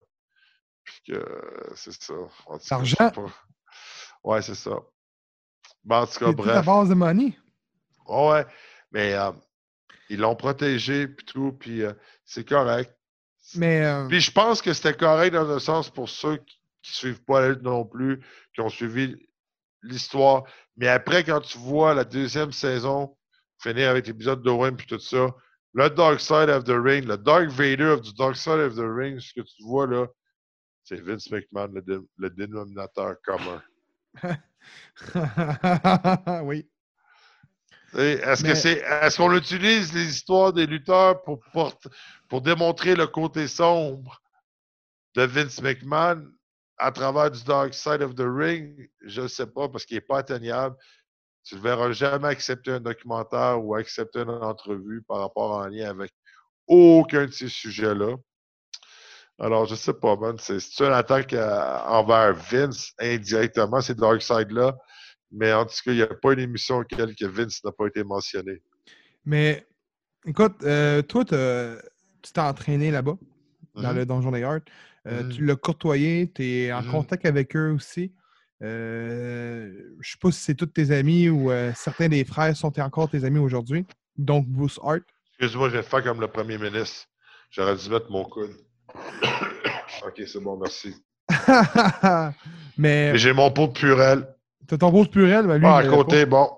Puis 0.84 1.02
que 1.08 1.14
euh, 1.14 1.74
c'est 1.76 1.91
ça. 2.02 2.14
L'argent. 2.72 3.12
pas. 3.12 3.34
Ouais, 4.24 4.41
c'est 4.41 4.56
ça. 4.56 4.78
Mais 5.84 5.95
en 5.95 6.06
tout 6.08 6.20
cas, 6.20 6.26
C'est 6.28 6.36
toute 6.36 6.45
la 6.45 6.54
bref. 6.62 6.66
base 6.66 6.89
de 6.89 6.93
money. 6.93 7.38
Ouais, 8.08 8.45
mais 8.91 9.14
euh, 9.14 9.32
ils 10.10 10.20
l'ont 10.20 10.36
protégé, 10.36 11.08
puis 11.08 11.26
tout, 11.26 11.52
puis 11.54 11.84
euh, 11.84 11.93
c'est 12.24 12.48
correct. 12.48 12.93
Mais 13.56 13.84
euh, 13.86 14.08
Puis 14.08 14.22
je 14.22 14.32
pense 14.32 14.62
que 14.62 14.74
c'était 14.74 14.93
correct 14.95 15.34
dans 15.34 15.50
un 15.50 15.60
sens 15.60 15.89
pour 15.89 16.08
ceux 16.10 16.38
qui, 16.38 16.62
qui 16.82 16.93
suivent 16.93 17.24
pas 17.24 17.41
la 17.41 17.50
lutte 17.50 17.64
non 17.64 17.86
plus, 17.86 18.22
qui 18.54 18.62
ont 18.62 18.70
suivi 18.70 19.16
l'histoire. 19.84 20.43
Mais 20.78 20.88
après, 20.88 21.24
quand 21.24 21.41
tu 21.41 21.58
vois 21.58 21.93
la 21.93 22.04
deuxième 22.06 22.52
saison 22.54 23.16
finir 23.60 23.89
avec 23.89 24.08
l'épisode 24.08 24.41
d'Owen 24.43 24.76
puis 24.76 24.88
tout 24.88 24.99
ça, 24.99 25.34
le 25.74 25.89
Dark 25.89 26.20
Side 26.20 26.49
of 26.49 26.64
the 26.64 26.74
Ring, 26.76 27.05
le 27.05 27.18
Dark 27.18 27.49
Vader 27.49 27.86
of 27.88 28.01
the 28.01 28.16
Dark 28.18 28.36
Side 28.36 28.60
of 28.60 28.76
the 28.76 28.86
Ring, 28.86 29.20
ce 29.20 29.34
que 29.34 29.41
tu 29.41 29.64
vois 29.64 29.88
là, 29.88 30.08
c'est 30.84 31.01
Vince 31.01 31.30
McMahon, 31.32 31.68
le, 31.74 31.82
dé- 31.82 32.08
le 32.18 32.30
dénominateur 32.30 33.16
commun. 33.24 33.62
oui. 36.43 36.68
Est-ce 37.93 38.43
que 38.43 38.47
Mais- 38.49 38.55
c'est 38.55 38.84
est-ce 39.01 39.18
qu'on 39.18 39.36
utilise 39.36 39.93
les 39.93 40.08
histoires 40.10 40.53
des 40.53 40.66
lutteurs 40.66 41.24
pour, 41.24 41.39
pour 42.28 42.41
démontrer 42.41 42.95
le 42.95 43.08
côté 43.08 43.47
sombre 43.47 44.22
de 45.16 45.24
Vince 45.24 45.62
McMahon 45.62 46.26
à 46.78 46.91
travers 46.91 47.32
du 47.32 47.43
Dark 47.43 47.74
Side 47.74 48.01
of 48.01 48.16
the 48.16 48.26
Ring? 48.26 48.89
Je 49.01 49.22
ne 49.22 49.28
sais 49.28 49.47
pas 49.47 49.70
parce 49.70 49.86
qu'il 49.86 49.95
n'est 49.97 50.01
pas 50.01 50.20
atteignable. 50.20 50.76
Tu 51.48 51.56
ne 51.56 51.62
verras 51.62 51.91
jamais 51.93 52.28
accepter 52.28 52.72
un 52.72 52.82
documentaire 52.82 53.64
ou 53.64 53.74
accepter 53.74 54.20
une 54.20 54.30
entrevue 54.30 55.02
par 55.08 55.20
rapport 55.20 55.52
en 55.52 55.68
lien 55.68 55.89
avec 55.89 56.12
aucun 56.68 57.26
de 57.26 57.32
ces 57.32 57.48
sujets-là. 57.48 58.18
Alors, 59.39 59.66
je 59.66 59.76
sais 59.76 59.93
pas, 59.93 60.18
man. 60.18 60.36
C'est 60.39 60.58
une 60.80 60.91
attaque 60.91 61.32
envers 61.32 62.34
Vince 62.34 62.91
indirectement, 63.00 63.80
ces 63.80 63.95
Dark 63.95 64.22
Side-là. 64.22 64.76
Mais 65.32 65.54
en 65.54 65.66
tout 65.66 65.76
cas, 65.86 65.91
il 65.91 65.95
n'y 65.95 66.02
a 66.02 66.08
pas 66.08 66.34
une 66.34 66.39
émission 66.39 66.80
auquel 66.80 67.16
que 67.16 67.26
Vince 67.26 67.64
n'a 67.64 67.72
pas 67.72 67.88
été 67.88 68.04
mentionné. 68.04 68.62
Mais 69.24 69.66
écoute, 70.26 70.56
euh, 70.64 71.02
toi, 71.02 71.24
tu 71.24 72.34
t'es 72.34 72.41
entraîné 72.41 72.91
là-bas, 72.91 73.18
dans 73.76 73.91
Mhm. 73.91 73.95
le 73.95 74.06
Donjon 74.06 74.32
des 74.32 74.43
Arts. 74.43 74.60
Euh, 75.08 75.24
Mhm. 75.24 75.30
Tu 75.30 75.45
l'as 75.45 75.56
côtoyé, 75.56 76.30
tu 76.30 76.43
es 76.43 76.74
en 76.74 76.82
Mhm. 76.82 76.91
contact 76.91 77.26
avec 77.26 77.56
eux 77.56 77.72
aussi. 77.72 78.12
Euh, 78.64 79.72
je 80.01 80.12
sais 80.12 80.18
pas 80.20 80.32
si 80.32 80.41
c'est 80.41 80.55
tous 80.55 80.66
tes 80.66 80.91
amis 80.91 81.30
ou 81.30 81.51
euh, 81.51 81.72
certains 81.76 82.10
des 82.10 82.26
frères 82.26 82.55
sont 82.55 82.78
encore 82.80 83.10
tes 83.10 83.24
amis 83.24 83.39
aujourd'hui. 83.39 83.86
Donc, 84.18 84.47
Bruce 84.47 84.80
Hart. 84.84 85.01
Excuse-moi, 85.39 85.70
je 85.70 85.78
vais 85.78 85.84
faire 85.84 86.03
comme 86.03 86.20
le 86.20 86.28
premier 86.28 86.58
ministre. 86.58 87.05
J'aurais 87.51 87.76
dû 87.76 87.89
mettre 87.89 88.10
mon 88.10 88.26
coude. 88.26 88.55
ok, 88.95 90.24
c'est 90.26 90.39
bon, 90.41 90.58
merci. 90.58 90.95
Mais 92.78 93.18
j'ai 93.18 93.34
mon 93.34 93.51
pot 93.51 93.68
de 93.68 93.74
purel. 93.74 94.28
t'as 94.68 94.78
ton 94.78 94.91
Bruce 94.91 95.10
Purel, 95.10 95.45
ben 95.45 95.58
lui, 95.58 95.66
Ah, 95.68 95.78
à 95.78 95.88
côté, 95.88 96.26
bon. 96.26 96.49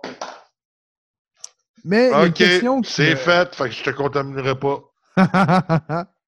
Mais 1.84 2.08
il 2.08 2.12
y 2.12 2.14
a 2.14 2.60
une 2.60 2.68
Ok, 2.68 2.86
c'est 2.86 3.16
fait. 3.16 3.56
Fait 3.56 3.70
que 3.70 3.72
je 3.72 3.84
te 3.84 3.90
contaminerai 3.90 4.58
pas. 4.58 4.84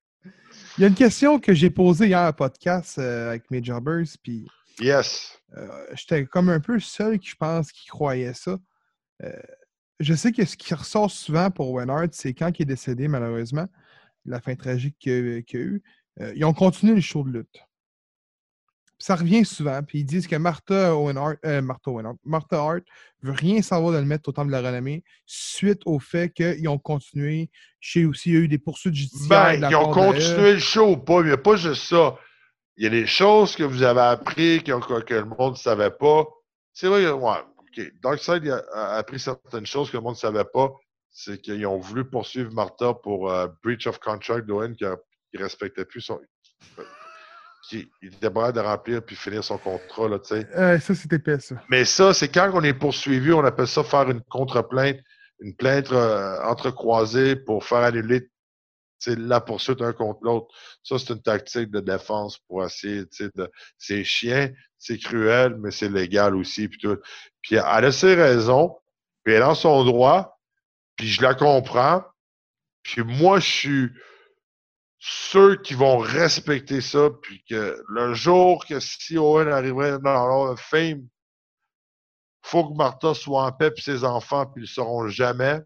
Il 0.77 0.81
y 0.81 0.85
a 0.85 0.87
une 0.87 0.95
question 0.95 1.37
que 1.39 1.53
j'ai 1.53 1.69
posée 1.69 2.07
hier 2.07 2.21
à 2.21 2.31
podcast 2.31 2.97
euh, 2.97 3.29
avec 3.29 3.51
mes 3.51 3.61
jobbers, 3.61 4.05
puis 4.23 4.47
Yes. 4.79 5.39
euh, 5.57 5.67
j'étais 5.93 6.25
comme 6.25 6.49
un 6.49 6.59
peu 6.59 6.79
seul 6.79 7.19
qui, 7.19 7.29
je 7.29 7.35
pense, 7.35 7.71
qui 7.71 7.87
croyait 7.87 8.33
ça. 8.33 8.57
Euh, 9.23 9.31
je 9.99 10.13
sais 10.13 10.31
que 10.31 10.45
ce 10.45 10.57
qui 10.57 10.73
ressort 10.73 11.11
souvent 11.11 11.51
pour 11.51 11.71
Wenhart, 11.71 12.09
c'est 12.11 12.33
quand 12.33 12.51
il 12.57 12.63
est 12.63 12.65
décédé, 12.65 13.07
malheureusement, 13.07 13.67
la 14.25 14.39
fin 14.39 14.55
tragique 14.55 14.95
qu'il 14.99 15.11
y 15.11 15.15
a 15.15 15.59
eu, 15.59 15.83
euh, 16.19 16.33
ils 16.35 16.45
ont 16.45 16.53
continué 16.53 16.95
le 16.95 17.01
show 17.01 17.23
de 17.23 17.31
lutte. 17.31 17.63
Ça 18.97 19.15
revient 19.15 19.45
souvent, 19.45 19.81
puis 19.81 19.99
ils 19.99 20.05
disent 20.05 20.27
que 20.27 20.35
Martha 20.35 20.95
Owen 20.95 21.17
Hart, 21.17 21.37
euh, 21.45 21.61
Martha 21.61 21.89
Owen 21.89 22.05
Hart, 22.05 22.17
Martha 22.23 22.57
Hart 22.57 22.81
veut 23.23 23.31
rien 23.31 23.63
savoir 23.63 23.93
de 23.93 23.97
le 23.97 24.05
mettre 24.05 24.29
au 24.29 24.31
temple 24.31 24.49
de 24.49 24.51
la 24.51 24.61
renommée 24.61 25.03
suite 25.25 25.81
au 25.85 25.99
fait 25.99 26.31
qu'ils 26.31 26.67
ont 26.67 26.77
continué. 26.77 27.49
Je 27.79 27.99
sais 27.99 28.05
aussi, 28.05 28.29
il 28.29 28.33
y 28.33 28.37
a 28.37 28.41
eu 28.41 28.47
des 28.47 28.59
poursuites 28.59 28.93
judiciaires. 28.93 29.27
Ben, 29.29 29.55
de 29.55 29.61
la 29.61 29.69
ils 29.71 29.75
ont 29.75 29.91
continué 29.91 30.53
le 30.53 30.59
show 30.59 30.91
ou 30.91 30.97
pas, 30.97 31.17
mais 31.17 31.21
il 31.21 31.27
n'y 31.27 31.33
a 31.33 31.37
pas 31.37 31.55
juste 31.55 31.83
ça. 31.83 32.15
Il 32.81 32.85
y 32.85 32.87
a 32.87 32.89
des 32.89 33.05
choses 33.05 33.55
que 33.55 33.61
vous 33.61 33.83
avez 33.83 34.01
appris 34.01 34.63
qui 34.63 34.73
ont- 34.73 34.79
que 34.79 35.13
le 35.13 35.25
monde 35.25 35.51
ne 35.53 35.57
savait 35.57 35.91
pas. 35.91 36.25
C'est 36.73 36.87
vrai, 36.87 37.11
ouais, 37.11 37.37
OK. 37.59 37.91
Darkseid 38.01 38.47
a, 38.49 38.63
a 38.73 38.97
appris 38.97 39.19
certaines 39.19 39.67
choses 39.67 39.91
que 39.91 39.97
le 39.97 40.01
monde 40.01 40.15
ne 40.15 40.19
savait 40.19 40.45
pas. 40.51 40.71
C'est 41.11 41.39
qu'ils 41.39 41.63
ont 41.67 41.77
voulu 41.77 42.09
poursuivre 42.09 42.51
Martha 42.51 42.95
pour 42.95 43.31
euh, 43.31 43.47
breach 43.63 43.85
of 43.85 43.99
contract 43.99 44.47
d'Owen 44.47 44.75
qui 44.75 44.83
ne 44.85 44.95
respectait 45.43 45.85
plus 45.85 46.01
son. 46.01 46.19
qui 47.69 47.87
il 48.01 48.15
était 48.15 48.31
prêt 48.31 48.51
de 48.51 48.59
remplir 48.59 49.03
puis 49.05 49.15
finir 49.15 49.43
son 49.43 49.59
contrat, 49.59 50.07
là, 50.09 50.17
tu 50.17 50.29
sais. 50.29 50.47
Euh, 50.57 50.79
ça, 50.79 50.95
c'était 50.95 51.17
épais, 51.17 51.39
ça. 51.39 51.57
Mais 51.69 51.85
ça, 51.85 52.15
c'est 52.15 52.29
quand 52.29 52.49
on 52.51 52.63
est 52.63 52.73
poursuivi, 52.73 53.31
on 53.31 53.45
appelle 53.45 53.67
ça 53.67 53.83
faire 53.83 54.09
une 54.09 54.21
contre-plainte, 54.23 54.97
une 55.39 55.55
plainte 55.55 55.91
euh, 55.91 56.41
entrecroisée 56.45 57.35
pour 57.35 57.63
faire 57.63 57.83
annuler 57.83 58.30
la 59.07 59.41
poursuite 59.41 59.81
un 59.81 59.93
contre 59.93 60.19
l'autre. 60.23 60.47
Ça, 60.83 60.97
c'est 60.99 61.13
une 61.13 61.21
tactique 61.21 61.71
de 61.71 61.79
défense 61.79 62.37
pour 62.47 62.63
essayer, 62.63 63.03
de... 63.19 63.51
c'est 63.77 64.03
chien, 64.03 64.51
c'est 64.77 64.97
cruel, 64.97 65.55
mais 65.57 65.71
c'est 65.71 65.89
légal 65.89 66.35
aussi, 66.35 66.67
puis 66.67 66.79
tout. 66.79 66.97
Puis 67.41 67.55
elle 67.55 67.85
a 67.85 67.91
ses 67.91 68.15
raisons, 68.15 68.77
puis 69.23 69.33
elle 69.33 69.41
dans 69.41 69.55
son 69.55 69.83
droit, 69.83 70.39
puis 70.95 71.07
je 71.07 71.21
la 71.21 71.33
comprends. 71.33 72.03
Puis 72.83 73.03
moi, 73.03 73.39
je 73.39 73.49
suis 73.49 73.89
ceux 74.99 75.55
qui 75.55 75.73
vont 75.73 75.97
respecter 75.97 76.79
ça, 76.79 77.09
puis 77.21 77.43
que 77.49 77.81
le 77.87 78.13
jour 78.13 78.65
que 78.65 78.79
si 78.79 79.17
Owen 79.17 79.47
arriverait 79.47 79.99
dans 79.99 80.51
le 80.51 80.55
fame, 80.55 81.07
faut 82.43 82.69
que 82.69 82.75
Martha 82.75 83.13
soit 83.13 83.45
en 83.45 83.51
paix, 83.51 83.71
puis 83.71 83.83
ses 83.83 84.03
enfants, 84.03 84.45
puis 84.45 84.61
ils 84.61 84.63
ne 84.63 84.67
le 84.67 84.73
seront 84.73 85.07
jamais. 85.07 85.59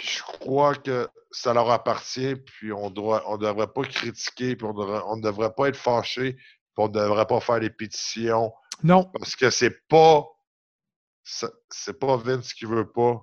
Puis 0.00 0.08
je 0.16 0.22
crois 0.22 0.74
que 0.76 1.10
ça 1.30 1.52
leur 1.52 1.70
appartient, 1.70 2.34
puis 2.36 2.72
on 2.72 2.88
doit, 2.88 3.22
on 3.30 3.36
devrait 3.36 3.66
pas 3.70 3.82
critiquer, 3.82 4.56
puis 4.56 4.66
on, 4.66 4.72
devrait- 4.72 5.02
on 5.06 5.16
ne 5.18 5.22
devrait 5.22 5.52
pas 5.54 5.68
être 5.68 5.76
fâché, 5.76 6.32
puis 6.32 6.42
on 6.78 6.88
ne 6.88 6.92
devrait 6.94 7.26
pas 7.26 7.38
faire 7.40 7.60
des 7.60 7.68
pétitions, 7.68 8.50
Non. 8.82 9.04
parce 9.12 9.36
que 9.36 9.50
c'est 9.50 9.86
pas, 9.88 10.26
c'est 11.22 11.98
pas 11.98 12.16
Vince 12.16 12.54
qui 12.54 12.64
veut 12.64 12.90
pas, 12.90 13.22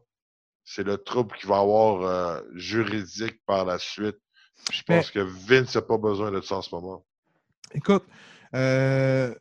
c'est 0.64 0.84
le 0.84 1.00
trouble 1.00 1.36
qu'il 1.38 1.50
va 1.50 1.58
avoir 1.58 2.04
euh, 2.04 2.42
juridique 2.54 3.44
par 3.48 3.66
la 3.66 3.80
suite. 3.80 4.18
Puis 4.70 4.78
je 4.78 4.84
Mais- 4.88 4.98
pense 4.98 5.10
que 5.10 5.20
Vince 5.20 5.74
n'a 5.74 5.82
pas 5.82 5.98
besoin 5.98 6.30
de 6.32 6.42
ça 6.42 6.58
en 6.58 6.62
ce 6.62 6.76
moment. 6.76 7.04
Écoute, 7.74 8.06
euh, 8.54 9.34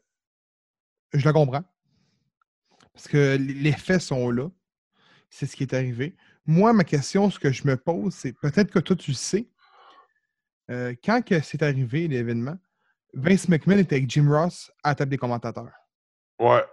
je 1.13 1.23
la 1.23 1.35
comprends. 1.35 1.65
Parce 2.95 3.09
que 3.09 3.37
les 3.37 3.73
faits 3.73 4.01
sont 4.01 4.31
là. 4.31 4.49
C'est 5.29 5.45
ce 5.45 5.55
qui 5.55 5.65
est 5.65 5.75
arrivé. 5.75 6.17
Moi, 6.47 6.73
ma 6.73 6.85
question, 6.85 7.29
ce 7.31 7.39
que 7.39 7.51
je 7.51 7.67
me 7.67 7.77
pose, 7.77 8.15
c'est 8.15 8.33
peut-être 8.33 8.71
que 8.71 8.79
toi, 8.79 8.95
tu 8.97 9.11
le 9.11 9.17
sais. 9.17 9.49
Euh, 10.71 10.95
quand 11.05 11.23
que 11.25 11.41
c'est 11.41 11.63
arrivé, 11.63 12.09
l'événement, 12.09 12.57
Vince 13.15 13.49
McMahon 13.49 13.79
était 13.79 13.97
avec 13.97 14.11
Jim 14.11 14.29
Ross 14.29 14.71
à 14.83 14.91
la 14.91 14.95
table 14.95 15.11
des 15.11 15.19
commentateurs. 15.19 15.73
Ouais. 16.39 16.65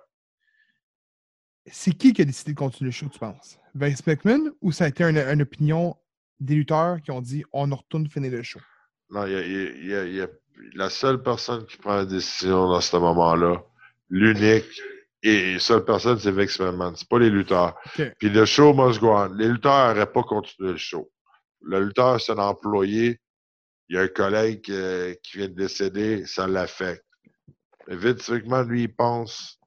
C'est 1.65 1.93
qui 1.93 2.11
qui 2.11 2.21
a 2.21 2.25
décidé 2.25 2.53
de 2.53 2.57
continuer 2.57 2.89
le 2.89 2.91
show, 2.91 3.07
tu 3.07 3.19
penses? 3.19 3.57
Vince 3.73 4.05
McMahon 4.05 4.51
ou 4.61 4.71
ça 4.71 4.85
a 4.85 4.87
été 4.89 5.03
une, 5.03 5.17
une 5.17 5.41
opinion 5.41 5.95
des 6.39 6.55
lutteurs 6.55 7.01
qui 7.01 7.11
ont 7.11 7.21
dit 7.21 7.43
on 7.53 7.73
retourne 7.73 8.07
finir 8.09 8.31
le 8.31 8.43
show? 8.43 8.59
Non, 9.09 9.25
il 9.25 9.31
y 9.31 9.35
a, 9.35 9.41
il 9.45 9.53
y 9.53 9.55
a- 9.55 9.71
il 9.71 9.85
y 9.87 9.95
a- 9.95 10.05
il 10.05 10.15
y 10.15 10.21
a- 10.21 10.29
la 10.75 10.89
seule 10.89 11.21
personne 11.23 11.65
qui 11.65 11.77
prend 11.77 11.95
la 11.95 12.05
décision 12.05 12.67
dans 12.67 12.81
ce 12.81 12.97
moment-là, 12.97 13.63
l'unique 14.09 14.81
et 15.23 15.57
seule 15.59 15.85
personne, 15.85 16.19
c'est 16.19 16.31
Vince 16.31 16.59
McMahon. 16.59 16.93
C'est 16.95 17.07
pas 17.07 17.19
les 17.19 17.29
lutteurs. 17.29 17.75
Puis 18.19 18.29
le 18.29 18.45
show 18.45 18.73
must 18.73 18.99
go 18.99 19.15
on. 19.15 19.33
Les 19.33 19.47
lutteurs 19.47 19.93
n'auraient 19.93 20.11
pas 20.11 20.23
continué 20.23 20.71
le 20.73 20.77
show. 20.77 21.09
Le 21.61 21.79
lutteur, 21.85 22.19
c'est 22.19 22.33
un 22.33 22.37
employé. 22.39 23.19
Il 23.89 23.95
y 23.95 23.99
a 23.99 24.01
un 24.03 24.07
collègue 24.07 24.65
euh, 24.69 25.13
qui 25.23 25.37
vient 25.37 25.47
de 25.47 25.53
décéder, 25.53 26.25
ça 26.25 26.45
l'affecte. 26.47 27.05
Mais 27.87 27.95
Vince 27.95 28.29
McMahon, 28.29 28.63
lui, 28.63 28.83
il 28.83 28.93
pense 28.93 29.59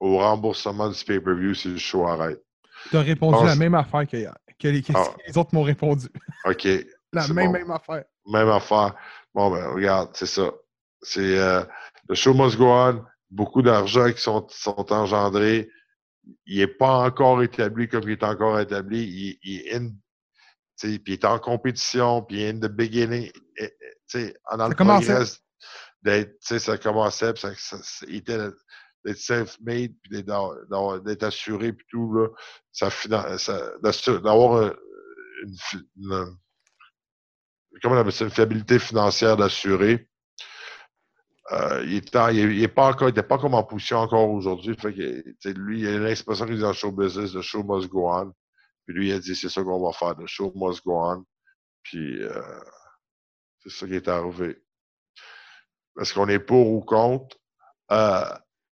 au 0.00 0.18
remboursement 0.18 0.88
du 0.90 1.04
pay-per-view 1.04 1.54
si 1.54 1.68
le 1.68 1.78
show 1.78 2.06
arrête. 2.06 2.42
Tu 2.90 2.96
as 2.96 3.00
répondu 3.00 3.36
pense- 3.38 3.46
la 3.46 3.56
même 3.56 3.74
affaire 3.74 4.06
que, 4.06 4.16
que 4.58 4.68
les, 4.68 4.82
que 4.82 4.92
Ah. 4.94 5.04
les 5.26 5.38
autres 5.38 5.54
m'ont 5.54 5.62
répondu. 5.62 6.06
OK. 6.44 6.66
La 7.12 7.22
C'est 7.22 7.32
même, 7.32 7.46
bon. 7.46 7.52
même 7.52 7.70
affaire. 7.70 8.04
Même 8.26 8.48
affaire. 8.48 8.94
Bon, 9.32 9.50
ben, 9.50 9.68
regarde, 9.72 10.10
c'est 10.14 10.26
ça. 10.26 10.50
C'est 11.02 11.38
euh, 11.38 11.62
le 12.08 12.14
show 12.14 12.34
must 12.34 12.56
go 12.58 12.66
on. 12.66 13.04
Beaucoup 13.34 13.62
d'argent 13.62 14.12
qui 14.12 14.20
sont, 14.20 14.46
sont 14.48 14.92
engendrés. 14.92 15.68
Il 16.46 16.58
n'est 16.58 16.66
pas 16.68 16.98
encore 16.98 17.42
établi 17.42 17.88
comme 17.88 18.04
il 18.04 18.12
est 18.12 18.22
encore 18.22 18.58
établi. 18.60 19.02
Il, 19.02 19.38
il 19.42 19.60
est 19.66 19.74
in- 19.74 19.90
il 20.84 21.00
est 21.12 21.24
en 21.24 21.38
compétition, 21.38 22.22
puis 22.22 22.36
il 22.36 22.42
est 22.42 22.50
in 22.50 22.58
the 22.60 22.70
beginning. 22.70 23.30
Dans 24.56 24.68
le 24.68 24.74
progrès 25.08 25.24
d'être, 26.02 26.30
tu 26.40 26.46
sais, 26.46 26.58
ça 26.58 26.78
commençait, 26.78 27.32
puis 27.32 27.42
ça, 27.42 27.54
ça- 27.56 28.06
il 28.08 28.16
était 28.16 28.38
d'être 29.04 29.18
self-made, 29.18 29.92
puis 30.02 30.22
d'être, 30.22 31.22
assuré, 31.24 31.72
puis 31.72 31.86
tout, 31.90 32.12
là, 32.14 32.28
ça, 32.72 32.90
ça- 33.38 34.18
d'avoir 34.20 34.62
un- 34.62 34.74
une, 35.42 35.56
une- 35.96 36.36
comment 37.82 37.96
on 37.96 37.98
appelle 37.98 38.12
ça, 38.12 38.24
une 38.24 38.30
fiabilité 38.30 38.78
financière 38.78 39.36
d'assurer. 39.36 40.08
Euh, 41.52 41.84
il 41.86 41.96
est 41.96 42.16
en- 42.16 42.28
il 42.28 42.38
est- 42.38 42.56
il 42.56 42.62
est 42.62 42.68
pas 42.68 42.88
encore, 42.88 43.08
il 43.08 43.10
était 43.10 43.22
pas 43.22 43.38
comme 43.38 43.54
en 43.54 43.64
position 43.64 43.98
encore 43.98 44.30
aujourd'hui. 44.30 44.74
Fait 44.76 44.92
lui, 45.52 45.80
il 45.80 45.86
a 45.88 45.98
l'expression 45.98 46.46
qu'il 46.46 46.56
est 46.56 46.60
dans 46.60 46.68
le 46.68 46.74
show 46.74 46.90
business, 46.90 47.34
le 47.34 47.42
show 47.42 47.62
must 47.62 47.88
go 47.88 48.10
on. 48.10 48.32
Puis 48.86 48.94
lui, 48.94 49.08
il 49.08 49.12
a 49.12 49.18
dit, 49.18 49.36
c'est 49.36 49.48
ça 49.50 49.62
qu'on 49.62 49.84
va 49.84 49.92
faire, 49.92 50.14
le 50.18 50.26
show 50.26 50.52
must 50.54 50.82
go 50.84 50.98
on. 51.02 51.24
Puis, 51.82 52.22
euh, 52.22 52.40
c'est 53.60 53.70
ça 53.70 53.86
qui 53.86 53.94
est 53.94 54.08
arrivé. 54.08 54.62
Est-ce 56.00 56.14
qu'on 56.14 56.28
est 56.28 56.38
pour 56.38 56.66
ou 56.70 56.80
contre? 56.80 57.36
Euh, 57.92 58.24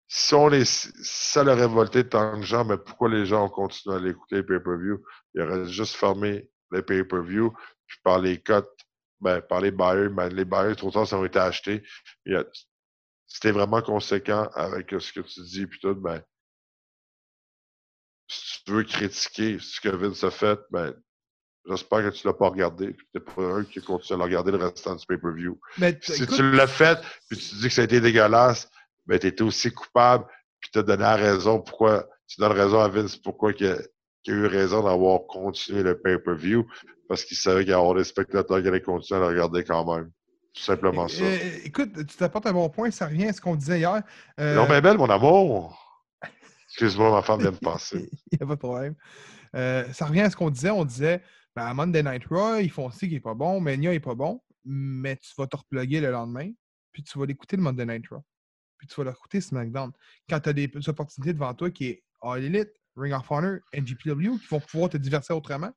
si 0.08 0.34
on 0.34 0.50
si 0.64 0.90
ça 1.04 1.44
l'aurait 1.44 1.62
révolté 1.62 2.08
tant 2.08 2.38
de 2.38 2.44
gens, 2.44 2.66
mais 2.66 2.78
pourquoi 2.78 3.10
les 3.10 3.26
gens 3.26 3.46
ont 3.46 3.50
continué 3.50 3.96
à 3.96 4.00
l'écouter, 4.00 4.38
le 4.38 4.46
pay-per-view? 4.46 5.04
Il 5.34 5.42
aurait 5.42 5.66
juste 5.66 5.96
fermé 5.96 6.50
le 6.72 6.82
pay-per-view, 6.84 7.52
puis 7.86 7.98
par 8.04 8.20
les 8.20 8.42
cotes, 8.42 8.79
ben, 9.22 9.42
par 9.42 9.62
les 9.62 9.72
buyers, 9.72 10.10
ben, 10.10 10.30
les 10.30 10.46
buyers, 10.46 10.76
trop 10.76 10.92
tard, 10.92 11.08
ça 11.08 11.18
ont 11.18 11.26
été 11.26 11.40
achetés. 11.40 11.84
Il 12.26 12.34
y 12.34 12.36
a- 12.36 12.46
C'était 13.28 13.52
vraiment 13.52 13.82
conséquent 13.82 14.50
avec 14.56 14.90
ce 15.00 15.14
que 15.14 15.20
tu 15.20 15.42
dis, 15.44 15.68
puis 15.68 15.80
tout, 15.80 15.94
ben, 15.96 16.22
si 18.28 18.64
tu 18.64 18.72
veux 18.72 18.84
critiquer 18.84 19.58
ce 19.60 19.80
que 19.82 19.90
Vince 19.90 20.24
a 20.24 20.32
fait, 20.32 20.60
ben, 20.72 20.96
j'espère 21.68 22.00
que 22.04 22.10
tu 22.16 22.26
l'as 22.28 22.34
pas 22.34 22.50
regardé, 22.50 22.94
puis 22.94 23.08
t'es 23.14 23.20
pas 23.20 23.42
un 23.44 23.64
qui 23.64 23.82
continue 23.82 24.16
à 24.16 24.18
le 24.18 24.24
regarder 24.24 24.52
le 24.52 24.58
restant 24.58 24.96
du 24.96 25.06
pay-per-view. 25.06 25.60
Si 26.02 26.24
écoute, 26.24 26.36
tu 26.38 26.52
l'as 26.52 26.68
fait, 26.68 27.00
puis 27.30 27.38
tu 27.38 27.56
dis 27.56 27.68
que 27.68 27.74
ça 27.74 27.82
a 27.82 27.86
été 27.86 28.00
dégueulasse, 28.02 28.70
ben, 29.06 29.20
tu 29.20 29.28
étais 29.28 29.44
aussi 29.44 29.72
coupable, 29.72 30.26
puis 30.60 30.70
tu 30.72 30.80
as 30.80 30.84
donné 30.84 31.04
la 31.04 31.16
raison 31.16 31.62
pourquoi, 31.62 32.08
tu 32.28 32.40
donnes 32.42 32.52
raison 32.52 32.80
à 32.80 32.88
Vince 32.88 33.16
pourquoi 33.18 33.54
qu'il 33.54 33.80
a, 34.20 34.24
qu'il 34.24 34.34
a 34.34 34.38
eu 34.38 34.46
raison 34.46 34.84
d'avoir 34.84 35.26
continué 35.28 35.84
le 35.84 36.00
pay-per-view, 36.00 36.66
parce 37.08 37.24
qu'il 37.24 37.38
savait 37.38 37.62
qu'il 37.64 37.72
y 37.72 37.74
avait 37.74 38.00
des 38.00 38.04
spectateurs 38.04 38.62
qui 38.62 38.68
allaient 38.68 38.82
continuer 38.82 39.20
à 39.20 39.24
le 39.24 39.30
regarder 39.30 39.64
quand 39.64 39.96
même. 39.96 40.12
Tout 40.54 40.64
simplement 40.64 41.08
ça. 41.08 41.24
euh, 41.24 41.38
écoute, 41.64 41.94
tu 42.08 42.18
t'apportes 42.18 42.48
un 42.48 42.54
bon 42.54 42.70
point, 42.70 42.92
ça 42.92 43.08
revient 43.08 43.28
à 43.28 43.34
ce 43.34 43.40
qu'on 43.42 43.56
disait 43.56 43.80
hier. 43.80 44.02
Euh, 44.40 44.56
Non, 44.56 44.68
mais 44.68 44.82
belle, 44.82 44.98
mon 44.98 45.10
amour! 45.10 45.78
Excuse-moi, 46.70 47.12
ma 47.12 47.22
femme 47.22 47.40
vient 47.42 47.52
de 47.52 47.58
passer. 47.58 48.10
Il 48.32 48.38
n'y 48.40 48.44
a 48.44 48.48
pas 48.48 48.56
de 48.56 48.60
problème. 48.60 48.96
Euh, 49.56 49.86
ça 49.94 50.06
revient 50.06 50.22
à 50.22 50.30
ce 50.30 50.36
qu'on 50.36 50.50
disait. 50.50 50.70
On 50.70 50.86
disait, 50.86 51.22
ben, 51.56 51.66
à 51.66 51.74
Monday 51.74 52.04
Night 52.04 52.26
Raw, 52.30 52.58
ils 52.60 52.70
font 52.72 52.90
ci 52.92 53.08
qui 53.08 53.16
n'est 53.16 53.20
pas 53.20 53.34
bon, 53.34 53.60
Mania 53.62 53.92
n'est 53.92 54.00
pas 54.00 54.16
bon, 54.16 54.42
mais 54.66 55.18
tu 55.18 55.32
vas 55.38 55.48
te 55.48 55.56
repluguer 55.58 56.02
le 56.02 56.12
lendemain, 56.12 56.52
puis 56.92 57.04
tu 57.04 57.18
vas 57.18 57.26
l'écouter 57.26 57.56
le 57.56 57.64
Monday 57.64 57.86
Night 57.86 58.08
Raw. 58.10 58.24
Puis 58.78 58.88
tu 58.88 58.96
vas 59.02 59.10
l'écouter 59.10 59.42
SmackDown. 59.42 59.92
Quand 60.30 60.40
tu 60.40 60.50
as 60.50 60.54
des 60.54 60.72
opportunités 60.88 61.34
devant 61.34 61.54
toi 61.54 61.70
qui 61.70 61.88
est 61.88 62.04
All 62.22 62.44
Elite, 62.44 62.72
Ring 63.00 63.14
of 63.14 63.30
Honor, 63.32 63.60
NGPW, 63.74 64.38
qui 64.40 64.48
vont 64.50 64.60
pouvoir 64.60 64.90
te 64.90 64.98
divertir 64.98 65.38
autrement, 65.38 65.72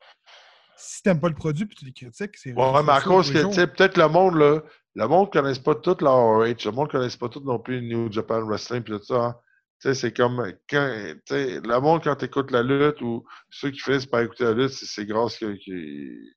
si 0.76 1.02
tu 1.02 1.08
n'aimes 1.08 1.20
pas 1.20 1.28
le 1.28 1.34
produit 1.34 1.66
puis 1.66 1.76
tu 1.76 1.84
les 1.84 1.92
critiques, 1.92 2.36
c'est 2.36 2.52
Ouais, 2.52 2.82
mais 2.82 2.92
à 2.92 3.00
cause 3.00 3.30
que, 3.32 3.46
tu 3.46 3.52
sais, 3.54 3.66
peut-être 3.66 3.96
le 3.96 4.08
monde, 4.08 4.36
là, 4.36 4.60
le 4.94 5.06
monde 5.08 5.28
ne 5.28 5.32
connaisse 5.32 5.58
pas 5.58 5.74
tout 5.74 5.96
la 6.00 6.10
RH, 6.10 6.64
le 6.64 6.70
monde 6.72 6.88
ne 6.88 6.92
connaisse 6.92 7.16
pas 7.16 7.28
tout 7.28 7.40
non 7.44 7.58
plus 7.58 7.80
New 7.82 8.10
Japan 8.12 8.44
Wrestling, 8.44 8.82
puis 8.82 8.94
tout 8.98 9.04
ça. 9.04 9.14
hein. 9.24 9.36
Tu 9.80 9.88
sais, 9.88 9.94
c'est 9.94 10.12
comme, 10.12 10.36
quand, 10.70 10.86
le 11.30 11.78
monde, 11.80 12.02
quand 12.04 12.14
tu 12.16 12.26
écoutes 12.26 12.50
la 12.52 12.62
lutte, 12.62 13.00
ou 13.00 13.24
ceux 13.50 13.70
qui 13.70 13.80
finissent 13.80 14.06
par 14.06 14.20
écouter 14.20 14.44
la 14.44 14.52
lutte, 14.52 14.70
c'est 14.70 15.06
grâce 15.06 15.38
que, 15.38 15.46
que- 15.46 16.32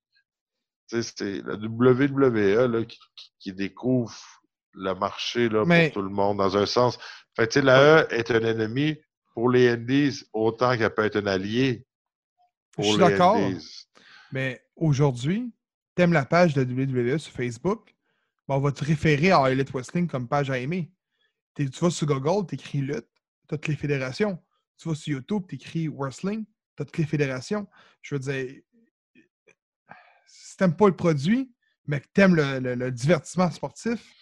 tu 0.87 1.01
sais, 1.01 1.01
c'est 1.01 1.41
la 1.45 1.55
WWE, 1.55 2.67
là, 2.71 2.83
qui, 3.39 3.53
découvre 3.53 4.15
le 4.73 4.93
marché, 4.93 5.49
là, 5.49 5.63
Mais- 5.65 5.89
pour 5.91 6.01
tout 6.01 6.07
le 6.07 6.13
monde, 6.13 6.37
dans 6.37 6.57
un 6.57 6.65
sens. 6.65 6.97
Fait 7.35 7.47
tu 7.47 7.59
sais, 7.59 7.61
la 7.65 8.03
E 8.03 8.07
est 8.11 8.31
un 8.31 8.39
ennemi 8.41 8.97
pour 9.35 9.49
les 9.49 9.67
Indies, 9.69 10.23
autant 10.33 10.75
qu'elle 10.77 10.93
peut 10.93 11.03
être 11.03 11.17
un 11.17 11.27
allié 11.27 11.85
Je 11.85 12.71
pour 12.71 12.85
suis 12.85 12.93
les 12.93 13.09
d'accord. 13.09 13.51
Mais 14.31 14.65
aujourd'hui, 14.77 15.53
t'aimes 15.93 16.13
la 16.13 16.25
page 16.25 16.53
de 16.53 16.63
WWE 16.63 17.17
sur 17.19 17.33
Facebook, 17.33 17.93
ben, 18.47 18.55
on 18.55 18.59
va 18.59 18.71
te 18.71 18.83
référer 18.83 19.31
à 19.31 19.51
Elite 19.51 19.71
Wrestling 19.71 20.07
comme 20.07 20.27
page 20.27 20.49
à 20.49 20.57
aimer. 20.57 20.91
Tu 21.53 21.67
vas 21.67 21.89
sur 21.89 22.07
Google, 22.07 22.47
tu 22.47 22.55
écris 22.55 22.79
lutte, 22.79 23.07
tu 23.47 23.55
as 23.55 23.57
toutes 23.57 23.67
les 23.67 23.75
fédérations. 23.75 24.41
Tu 24.77 24.87
vas 24.89 24.95
sur 24.95 25.13
YouTube, 25.13 25.43
tu 25.47 25.55
écris 25.55 25.87
wrestling, 25.87 26.45
tu 26.75 26.81
as 26.83 26.85
toutes 26.85 26.97
les 26.97 27.05
fédérations. 27.05 27.67
Je 28.01 28.15
veux 28.15 28.19
dire, 28.19 28.61
si 30.27 30.57
t'aimes 30.57 30.75
pas 30.75 30.87
le 30.87 30.95
produit, 30.95 31.51
mais 31.87 31.99
que 31.99 32.07
t'aimes 32.13 32.35
le, 32.35 32.59
le- 32.59 32.75
le 32.75 32.91
divertissement 32.91 33.49
sportif, 33.51 34.13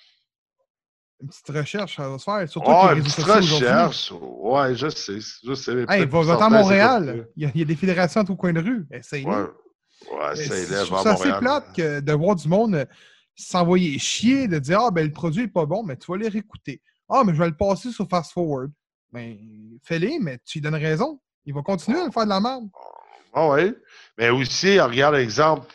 une 1.24 1.30
petite 1.30 1.50
recherche, 1.50 1.96
ça 1.96 2.10
va 2.10 2.20
se 2.20 2.24
faire. 2.26 2.50
Surtout 2.50 2.72
les 2.72 2.98
une 2.98 3.04
petite 3.04 3.24
recherche. 3.24 4.14
Ouais, 4.20 4.76
je 4.76 4.90
sais. 4.90 5.20
Je 5.44 5.54
sais. 5.54 5.86
Hey, 5.88 6.06
va, 6.06 6.22
va 6.22 6.46
à 6.46 6.50
Montréal. 6.50 7.28
Il 7.38 7.44
y, 7.44 7.46
a, 7.46 7.52
il 7.56 7.60
y 7.60 7.64
a 7.64 7.66
des 7.66 7.76
fédérations 7.76 8.22
à 8.22 8.26
tout 8.26 8.36
coin 8.36 8.52
de 8.52 8.60
rue. 8.60 8.86
Essaye-les. 8.92 9.30
Ouais, 9.30 9.36
ouais 9.36 10.36
je 10.36 10.84
trouve 10.84 10.98
à 10.98 11.04
ça 11.04 11.14
assez 11.14 11.32
plate 11.40 11.74
que 11.76 12.02
de 12.02 12.14
voir 12.14 12.36
du 12.36 12.48
monde 12.50 12.76
euh, 12.76 12.86
s'envoyer 13.36 13.98
chier, 14.00 14.50
de 14.50 14.60
dire 14.60 14.82
Ah, 14.82 14.92
ben 14.92 15.06
le 15.06 15.14
produit 15.14 15.44
n'est 15.44 15.48
pas 15.48 15.66
bon, 15.66 15.82
mais 15.84 15.96
tu 15.96 16.12
vas 16.12 16.18
les 16.18 16.28
réécouter. 16.28 16.82
Ah, 17.08 17.24
mais 17.26 17.34
je 17.34 17.40
vais 17.40 17.48
le 17.48 17.56
passer 17.56 17.92
sur 17.92 18.08
Fast 18.10 18.34
Forward. 18.34 18.70
Ben, 19.14 19.38
fais-les, 19.82 20.20
mais 20.20 20.40
tu 20.46 20.58
lui 20.58 20.62
donnes 20.62 20.76
raison. 20.76 21.22
Il 21.46 21.54
va 21.54 21.62
continuer 21.62 22.00
à 22.00 22.06
le 22.06 22.12
faire 22.12 22.26
de 22.26 22.30
la 22.30 22.42
merde. 22.42 22.66
Ah 23.34 23.50
oui. 23.50 23.74
Mais 24.18 24.30
aussi, 24.30 24.80
regarde 24.80 25.16
l'exemple. 25.16 25.68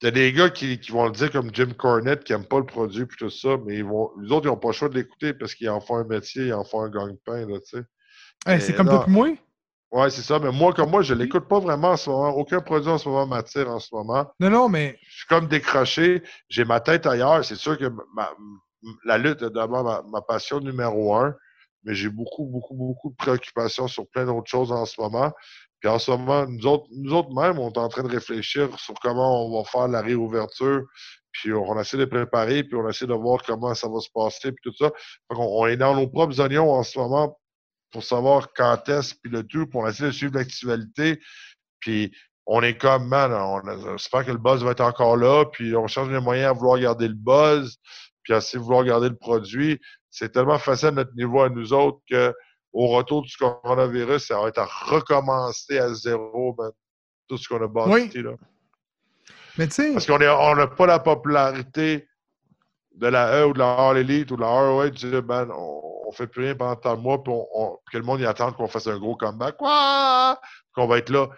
T'as 0.00 0.10
des 0.10 0.32
gars 0.32 0.50
qui, 0.50 0.78
qui, 0.80 0.90
vont 0.90 1.06
le 1.06 1.12
dire 1.12 1.30
comme 1.30 1.50
Jim 1.54 1.70
Cornette 1.76 2.24
qui 2.24 2.32
n'aiment 2.32 2.46
pas 2.46 2.58
le 2.58 2.66
produit 2.66 3.02
et 3.02 3.06
tout 3.18 3.30
ça, 3.30 3.56
mais 3.64 3.76
ils 3.76 3.84
vont, 3.84 4.10
les 4.20 4.30
autres, 4.32 4.46
ils 4.46 4.50
n'ont 4.50 4.56
pas 4.56 4.68
le 4.68 4.74
choix 4.74 4.88
de 4.88 4.94
l'écouter 4.94 5.32
parce 5.32 5.54
qu'ils 5.54 5.70
en 5.70 5.80
font 5.80 5.96
un 5.96 6.04
métier, 6.04 6.46
ils 6.46 6.54
en 6.54 6.64
font 6.64 6.82
un 6.82 6.90
gang-pain, 6.90 7.46
là, 7.46 7.58
tu 7.60 7.78
sais. 7.78 8.60
c'est 8.60 8.74
comme 8.74 8.88
toi 8.88 9.06
moi? 9.08 9.28
Oui, 9.94 10.10
c'est 10.10 10.22
ça. 10.22 10.40
Mais 10.40 10.50
moi, 10.50 10.72
comme 10.72 10.90
moi, 10.90 11.02
je 11.02 11.14
ne 11.14 11.20
l'écoute 11.20 11.46
pas 11.46 11.60
vraiment 11.60 11.90
en 11.90 11.96
ce 11.96 12.10
moment. 12.10 12.30
Aucun 12.30 12.60
produit 12.60 12.90
en 12.90 12.98
ce 12.98 13.08
moment 13.08 13.28
m'attire 13.28 13.70
en 13.70 13.78
ce 13.78 13.94
moment. 13.94 14.26
Non, 14.40 14.50
non, 14.50 14.68
mais. 14.68 14.98
Je 15.08 15.18
suis 15.18 15.26
comme 15.28 15.46
décroché. 15.46 16.20
J'ai 16.48 16.64
ma 16.64 16.80
tête 16.80 17.06
ailleurs. 17.06 17.44
C'est 17.44 17.54
sûr 17.54 17.78
que 17.78 17.84
la 19.04 19.18
lutte 19.18 19.42
est 19.42 19.50
d'abord 19.50 19.84
ma, 19.84 20.02
ma, 20.10 20.20
passion 20.20 20.58
numéro 20.58 21.14
un. 21.14 21.36
Mais 21.84 21.94
j'ai 21.94 22.08
beaucoup, 22.08 22.44
beaucoup, 22.44 22.74
beaucoup 22.74 23.10
de 23.10 23.14
préoccupations 23.14 23.86
sur 23.86 24.08
plein 24.08 24.24
d'autres 24.24 24.50
choses 24.50 24.72
en 24.72 24.84
ce 24.84 25.00
moment. 25.00 25.32
Puis 25.84 25.92
en 25.92 25.98
ce 25.98 26.10
moment, 26.12 26.46
nous 26.46 26.66
autres, 26.66 26.86
nous 26.92 27.12
autres 27.12 27.28
même, 27.34 27.58
on 27.58 27.70
est 27.70 27.76
en 27.76 27.90
train 27.90 28.04
de 28.04 28.08
réfléchir 28.08 28.70
sur 28.78 28.94
comment 29.02 29.44
on 29.44 29.58
va 29.58 29.68
faire 29.68 29.86
la 29.86 30.00
réouverture. 30.00 30.80
Puis 31.30 31.52
on 31.52 31.78
essaie 31.78 31.98
de 31.98 32.06
préparer, 32.06 32.64
puis 32.64 32.74
on 32.74 32.88
essaie 32.88 33.06
de 33.06 33.12
voir 33.12 33.42
comment 33.42 33.74
ça 33.74 33.86
va 33.90 34.00
se 34.00 34.08
passer, 34.08 34.50
puis 34.52 34.62
tout 34.62 34.74
ça. 34.78 34.90
on, 35.28 35.36
on 35.36 35.66
est 35.66 35.76
dans 35.76 35.94
nos 35.94 36.08
propres 36.08 36.40
oignons 36.40 36.72
en 36.72 36.82
ce 36.84 36.98
moment 36.98 37.38
pour 37.92 38.02
savoir 38.02 38.54
quand 38.54 38.88
est-ce, 38.88 39.14
puis 39.14 39.30
le 39.30 39.42
tout, 39.42 39.66
pour 39.66 39.86
essayer 39.86 40.06
de 40.06 40.14
suivre 40.14 40.38
l'actualité. 40.38 41.20
Puis 41.80 42.10
on 42.46 42.62
est 42.62 42.78
comme, 42.78 43.06
man, 43.06 43.34
on 43.34 43.94
espère 43.94 44.24
que 44.24 44.32
le 44.32 44.38
buzz 44.38 44.64
va 44.64 44.70
être 44.70 44.80
encore 44.80 45.18
là, 45.18 45.44
puis 45.52 45.76
on 45.76 45.86
change 45.86 46.08
les 46.08 46.18
moyens 46.18 46.48
à 46.48 46.52
vouloir 46.54 46.78
garder 46.78 47.08
le 47.08 47.14
buzz, 47.14 47.76
puis 48.22 48.32
à 48.32 48.38
essayer 48.38 48.58
de 48.58 48.64
vouloir 48.64 48.84
garder 48.84 49.10
le 49.10 49.16
produit. 49.16 49.78
C'est 50.10 50.32
tellement 50.32 50.58
facile 50.58 50.88
à 50.88 50.92
notre 50.92 51.14
niveau 51.14 51.42
à 51.42 51.50
nous 51.50 51.74
autres 51.74 52.00
que 52.08 52.32
au 52.74 52.88
retour 52.88 53.22
du 53.22 53.34
coronavirus, 53.36 54.26
ça 54.26 54.40
va 54.40 54.48
être 54.48 54.58
à 54.58 54.66
recommencer 54.66 55.78
à 55.78 55.94
zéro, 55.94 56.54
man, 56.58 56.72
tout 57.28 57.38
ce 57.38 57.48
qu'on 57.48 57.62
a 57.62 57.68
bâti. 57.68 58.20
Là. 58.20 58.32
Mais 59.56 59.68
tu 59.68 59.74
sais. 59.74 59.92
Parce 59.92 60.06
qu'on 60.06 60.18
n'a 60.18 60.66
pas 60.66 60.86
la 60.86 60.98
popularité 60.98 62.08
de 62.96 63.06
la 63.06 63.40
E 63.40 63.46
ou 63.46 63.52
de 63.52 63.60
la 63.60 63.74
All 63.74 63.98
Elite 63.98 64.30
ou 64.32 64.36
de 64.36 64.40
la 64.40 64.48
ROH, 64.48 65.22
ben, 65.22 65.48
on, 65.50 65.84
on 66.06 66.12
fait 66.12 66.26
plus 66.26 66.44
rien 66.44 66.54
pendant 66.54 66.76
tant 66.76 66.96
de 66.96 67.00
mois, 67.00 67.22
puis 67.22 67.32
que 67.92 67.98
le 67.98 68.04
monde 68.04 68.20
y 68.20 68.26
attend 68.26 68.52
qu'on 68.52 68.68
fasse 68.68 68.86
un 68.86 68.98
gros 68.98 69.16
comeback. 69.16 69.56
Quoi? 69.56 70.40
Qu'on 70.74 70.86
va 70.86 70.98
être 70.98 71.10
là. 71.10 71.28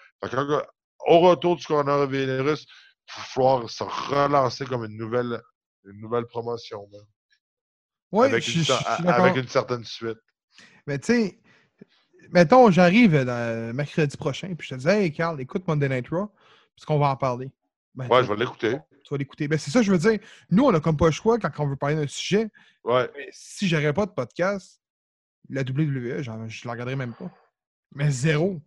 au 1.06 1.20
retour 1.20 1.56
du 1.56 1.66
coronavirus, 1.66 2.66
il 2.66 3.14
va 3.16 3.22
falloir 3.24 3.70
se 3.70 3.84
relancer 3.84 4.64
comme 4.64 4.84
une 4.84 4.96
nouvelle, 4.96 5.40
une 5.84 6.00
nouvelle 6.00 6.26
promotion. 6.26 6.88
Oui, 8.12 8.26
avec, 8.26 8.42
je, 8.42 8.72
une, 9.02 9.08
avec 9.08 9.36
une 9.36 9.48
certaine 9.48 9.84
suite. 9.84 10.18
Mais 10.86 10.98
tu 10.98 11.06
sais, 11.12 11.38
mettons, 12.30 12.70
j'arrive 12.70 13.14
mercredi 13.74 14.16
prochain, 14.16 14.54
puis 14.54 14.68
je 14.68 14.74
te 14.74 14.80
dis, 14.80 14.88
hey, 14.88 15.12
Carl, 15.12 15.40
écoute 15.40 15.66
Monday 15.66 15.88
Night 15.88 16.08
Raw, 16.08 16.30
parce 16.74 16.84
qu'on 16.86 16.98
va 16.98 17.08
en 17.08 17.16
parler. 17.16 17.50
Ben, 17.94 18.08
ouais, 18.08 18.24
je 18.24 18.28
vais 18.32 18.36
l'écouter 18.36 18.78
tu 19.06 19.14
vas 19.14 19.18
l'écouter. 19.18 19.46
Ben, 19.46 19.58
c'est 19.58 19.70
ça, 19.70 19.82
je 19.82 19.92
veux 19.92 19.98
dire. 19.98 20.18
Nous, 20.50 20.64
on 20.64 20.72
n'a 20.72 20.80
comme 20.80 20.96
pas 20.96 21.06
le 21.06 21.12
choix 21.12 21.38
quand 21.38 21.50
on 21.58 21.68
veut 21.68 21.76
parler 21.76 21.94
d'un 21.94 22.08
sujet. 22.08 22.50
Ouais. 22.82 23.08
Mais 23.16 23.28
si 23.30 23.68
j'aurais 23.68 23.92
pas 23.92 24.04
de 24.04 24.10
podcast, 24.10 24.80
la 25.48 25.62
WWE, 25.62 26.22
je 26.22 26.30
ne 26.30 26.64
la 26.64 26.72
regarderais 26.72 26.96
même 26.96 27.14
pas. 27.14 27.30
Mais 27.94 28.10
zéro. 28.10 28.60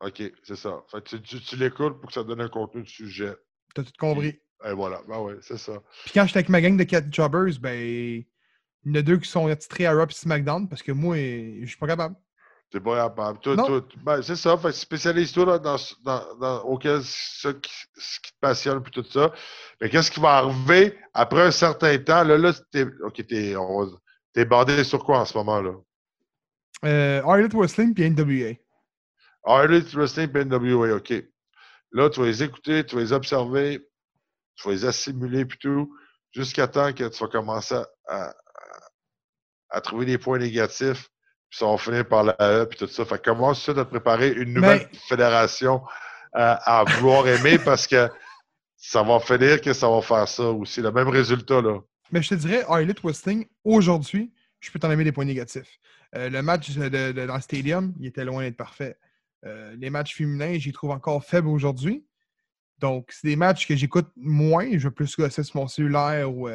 OK, 0.00 0.22
c'est 0.44 0.56
ça. 0.56 0.84
Fait 0.90 1.02
tu, 1.02 1.20
tu, 1.20 1.56
l'écoutes 1.56 2.00
pour 2.00 2.08
que 2.08 2.12
ça 2.12 2.22
donne 2.22 2.40
un 2.40 2.48
contenu 2.48 2.82
de 2.82 2.88
sujet. 2.88 3.34
T'as 3.74 3.82
tout 3.82 3.92
compris. 3.98 4.40
Et 4.64 4.72
voilà, 4.72 5.02
ben 5.08 5.18
ouais, 5.18 5.34
c'est 5.42 5.58
ça. 5.58 5.82
Puis 6.04 6.12
quand 6.14 6.24
j'étais 6.26 6.38
avec 6.38 6.48
ma 6.48 6.60
gang 6.60 6.76
de 6.76 6.84
4 6.84 7.12
jobbers, 7.12 7.58
ben, 7.60 8.22
il 8.84 8.92
y 8.92 8.96
en 8.96 9.00
a 9.00 9.02
deux 9.02 9.16
qui 9.18 9.28
sont 9.28 9.46
attitrés 9.46 9.86
à 9.86 9.92
Raw 9.92 10.06
et 10.08 10.12
SmackDown 10.12 10.68
parce 10.68 10.82
que 10.82 10.92
moi, 10.92 11.16
je 11.16 11.66
suis 11.66 11.76
pas 11.76 11.86
capable. 11.86 12.16
C'est 12.72 12.80
pas 12.80 13.08
capable. 13.08 13.38
Tout. 13.38 13.56
Ben, 14.02 14.20
c'est 14.20 14.36
ça. 14.36 14.56
Fait 14.56 14.72
spécialise-toi 14.72 15.58
dans, 15.58 15.76
dans, 16.02 16.36
dans, 16.40 16.62
auquel, 16.64 17.02
ce, 17.04 17.48
qui, 17.48 17.72
ce 17.96 18.20
qui 18.20 18.32
te 18.32 18.38
passionne 18.40 18.82
et 18.84 18.90
tout 18.90 19.04
ça. 19.04 19.32
Mais 19.80 19.88
qu'est-ce 19.88 20.10
qui 20.10 20.20
va 20.20 20.38
arriver 20.38 20.98
après 21.12 21.42
un 21.42 21.50
certain 21.50 21.96
temps? 21.98 22.24
Là, 22.24 22.36
là 22.36 22.52
t'es, 22.72 22.84
OK, 23.04 23.24
t'es, 23.26 23.54
t'es 24.32 24.44
bandé 24.44 24.82
sur 24.82 25.04
quoi 25.04 25.20
en 25.20 25.24
ce 25.24 25.38
moment-là? 25.38 25.74
Euh, 26.84 27.36
Elite 27.36 27.54
Wrestling 27.54 27.94
puis 27.94 28.10
NWA. 28.10 28.54
Elite 29.64 29.94
Wrestling 29.94 30.28
puis 30.28 30.44
NWA, 30.44 30.96
OK. 30.96 31.12
Là, 31.92 32.10
tu 32.10 32.20
vas 32.20 32.26
les 32.26 32.42
écouter, 32.42 32.84
tu 32.84 32.96
vas 32.96 33.02
les 33.02 33.12
observer, 33.12 33.88
tu 34.56 34.68
vas 34.68 34.74
les 34.74 34.84
assimiler 34.84 35.44
puis 35.44 35.58
tout, 35.58 35.96
jusqu'à 36.32 36.66
temps 36.66 36.92
que 36.92 37.04
tu 37.08 37.22
vas 37.22 37.30
commencer 37.30 37.76
à, 38.08 38.34
à, 39.74 39.80
trouver 39.80 40.06
des 40.06 40.18
points 40.18 40.38
négatifs 40.38 41.08
puis 41.54 41.60
ça 41.60 41.66
va 41.66 41.78
finir 41.78 42.08
par 42.08 42.24
la 42.24 42.36
E, 42.40 42.66
puis 42.66 42.78
tout 42.78 42.88
ça. 42.88 43.04
Fait 43.04 43.22
commence 43.22 43.64
tout 43.64 43.70
à 43.72 43.84
te 43.84 43.90
préparer 43.90 44.30
une 44.32 44.54
nouvelle 44.54 44.88
fédération 45.08 45.82
euh, 46.34 46.56
à 46.64 46.82
vouloir 46.82 47.28
aimer 47.28 47.58
parce 47.64 47.86
que 47.86 48.08
ça 48.76 49.04
va 49.04 49.20
finir 49.20 49.60
que 49.60 49.72
ça 49.72 49.88
va 49.88 50.02
faire 50.02 50.26
ça 50.26 50.50
aussi. 50.50 50.80
Le 50.80 50.90
même 50.90 51.08
résultat, 51.08 51.62
là. 51.62 51.78
Mais 52.10 52.22
je 52.22 52.30
te 52.30 52.34
dirais, 52.34 52.64
Elite 52.80 53.00
Wrestling, 53.02 53.46
aujourd'hui, 53.62 54.32
je 54.58 54.70
peux 54.72 54.80
t'en 54.80 54.90
aimer 54.90 55.04
des 55.04 55.12
points 55.12 55.24
négatifs. 55.24 55.78
Euh, 56.16 56.28
le 56.28 56.42
match 56.42 56.70
de, 56.72 57.12
dans 57.12 57.36
le 57.36 57.40
stadium, 57.40 57.94
il 58.00 58.06
était 58.06 58.24
loin 58.24 58.42
d'être 58.42 58.56
parfait. 58.56 58.98
Euh, 59.46 59.76
les 59.78 59.90
matchs 59.90 60.16
féminins, 60.16 60.58
j'y 60.58 60.72
trouve 60.72 60.90
encore 60.90 61.24
faibles 61.24 61.48
aujourd'hui. 61.48 62.04
Donc, 62.78 63.10
c'est 63.12 63.28
des 63.28 63.36
matchs 63.36 63.68
que 63.68 63.76
j'écoute 63.76 64.08
moins. 64.16 64.68
Je 64.72 64.88
veux 64.88 64.90
plus 64.90 65.14
gosser 65.16 65.44
sur 65.44 65.56
mon 65.56 65.68
cellulaire 65.68 66.34
ou 66.34 66.48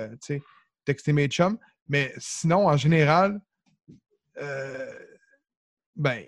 texter 0.83 1.13
mes 1.13 1.27
chums. 1.27 1.57
Mais 1.89 2.13
sinon, 2.17 2.67
en 2.67 2.77
général, 2.77 3.41
euh, 4.41 4.91
ben, 5.95 6.23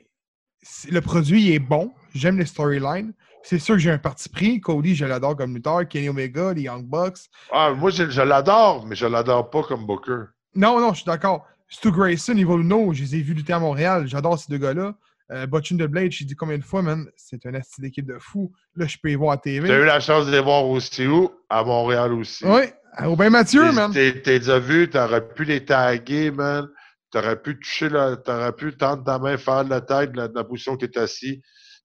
le 0.89 0.99
produit 1.01 1.53
est 1.53 1.59
bon. 1.59 1.93
J'aime 2.13 2.39
les 2.39 2.45
storylines. 2.45 3.13
C'est 3.43 3.59
sûr 3.59 3.75
que 3.75 3.79
j'ai 3.79 3.91
un 3.91 3.97
parti 3.97 4.29
pris. 4.29 4.59
Cody, 4.59 4.95
je 4.95 5.05
l'adore 5.05 5.35
comme 5.35 5.55
lutteur. 5.55 5.87
Kenny 5.87 6.09
Omega, 6.09 6.53
les 6.53 6.63
Young 6.63 6.85
Bucks. 6.85 7.29
Ah, 7.51 7.71
moi, 7.71 7.89
je, 7.89 8.21
l'adore, 8.21 8.85
mais 8.85 8.95
je 8.95 9.05
l'adore 9.05 9.49
pas 9.49 9.63
comme 9.63 9.85
Booker. 9.85 10.25
Non, 10.55 10.79
non, 10.79 10.89
je 10.89 10.97
suis 10.97 11.05
d'accord. 11.05 11.47
Stu 11.69 11.91
Grayson, 11.91 12.33
Evil 12.33 12.93
je 12.93 13.01
les 13.01 13.15
ai 13.15 13.21
vus 13.21 13.33
lutter 13.33 13.53
à 13.53 13.59
Montréal. 13.59 14.07
J'adore 14.07 14.37
ces 14.37 14.51
deux 14.51 14.57
gars-là. 14.57 14.93
Euh, 15.31 15.47
the 15.47 15.83
Blade, 15.83 16.11
j'ai 16.11 16.25
dit 16.25 16.35
combien 16.35 16.57
de 16.57 16.63
fois, 16.63 16.81
man, 16.81 17.07
c'est 17.15 17.45
un 17.45 17.61
style 17.61 17.85
d'équipe 17.85 18.05
de 18.05 18.17
fou. 18.19 18.51
Là, 18.75 18.85
je 18.85 18.97
peux 19.01 19.09
y 19.09 19.15
voir 19.15 19.31
à 19.31 19.37
TV. 19.37 19.65
J'ai 19.67 19.75
eu 19.75 19.85
la 19.85 20.01
chance 20.01 20.25
de 20.25 20.31
les 20.31 20.41
voir 20.41 20.65
aussi 20.65 21.07
où? 21.07 21.31
À 21.49 21.63
Montréal 21.63 22.11
aussi. 22.13 22.45
Oui, 22.45 22.63
au 23.05 23.15
Bain 23.15 23.29
Mathieu, 23.29 23.71
man. 23.71 23.91
T'es 23.91 24.13
déjà 24.21 24.59
vu, 24.59 24.89
t'aurais 24.89 25.27
pu 25.27 25.43
les 25.43 25.65
taguer, 25.65 26.31
man 26.31 26.67
tu 27.11 27.17
aurais 27.17 27.41
pu 27.41 27.59
toucher, 27.59 27.89
tu 27.89 28.31
aurais 28.31 28.53
pu 28.53 28.75
tendre 28.75 29.03
ta 29.03 29.19
main, 29.19 29.37
faire 29.37 29.63
la 29.63 29.81
tête 29.81 30.13
de 30.13 30.29
la, 30.33 30.43
position 30.43 30.77
que 30.77 30.85
tu 30.85 30.97
es 30.97 31.01
assis. 31.01 31.41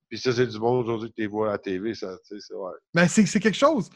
Puis 0.08 0.18
ça, 0.18 0.32
c'est 0.32 0.46
du 0.46 0.58
bon 0.58 0.80
aujourd'hui 0.80 1.10
que 1.10 1.14
tu 1.16 1.22
les 1.22 1.26
vois 1.26 1.48
à 1.48 1.52
la 1.52 1.58
TV, 1.58 1.94
ça, 1.94 2.16
c'est 2.22 2.36
vrai. 2.54 2.74
Mais 2.94 3.08
c'est, 3.08 3.24
quelque 3.40 3.56
chose. 3.56 3.90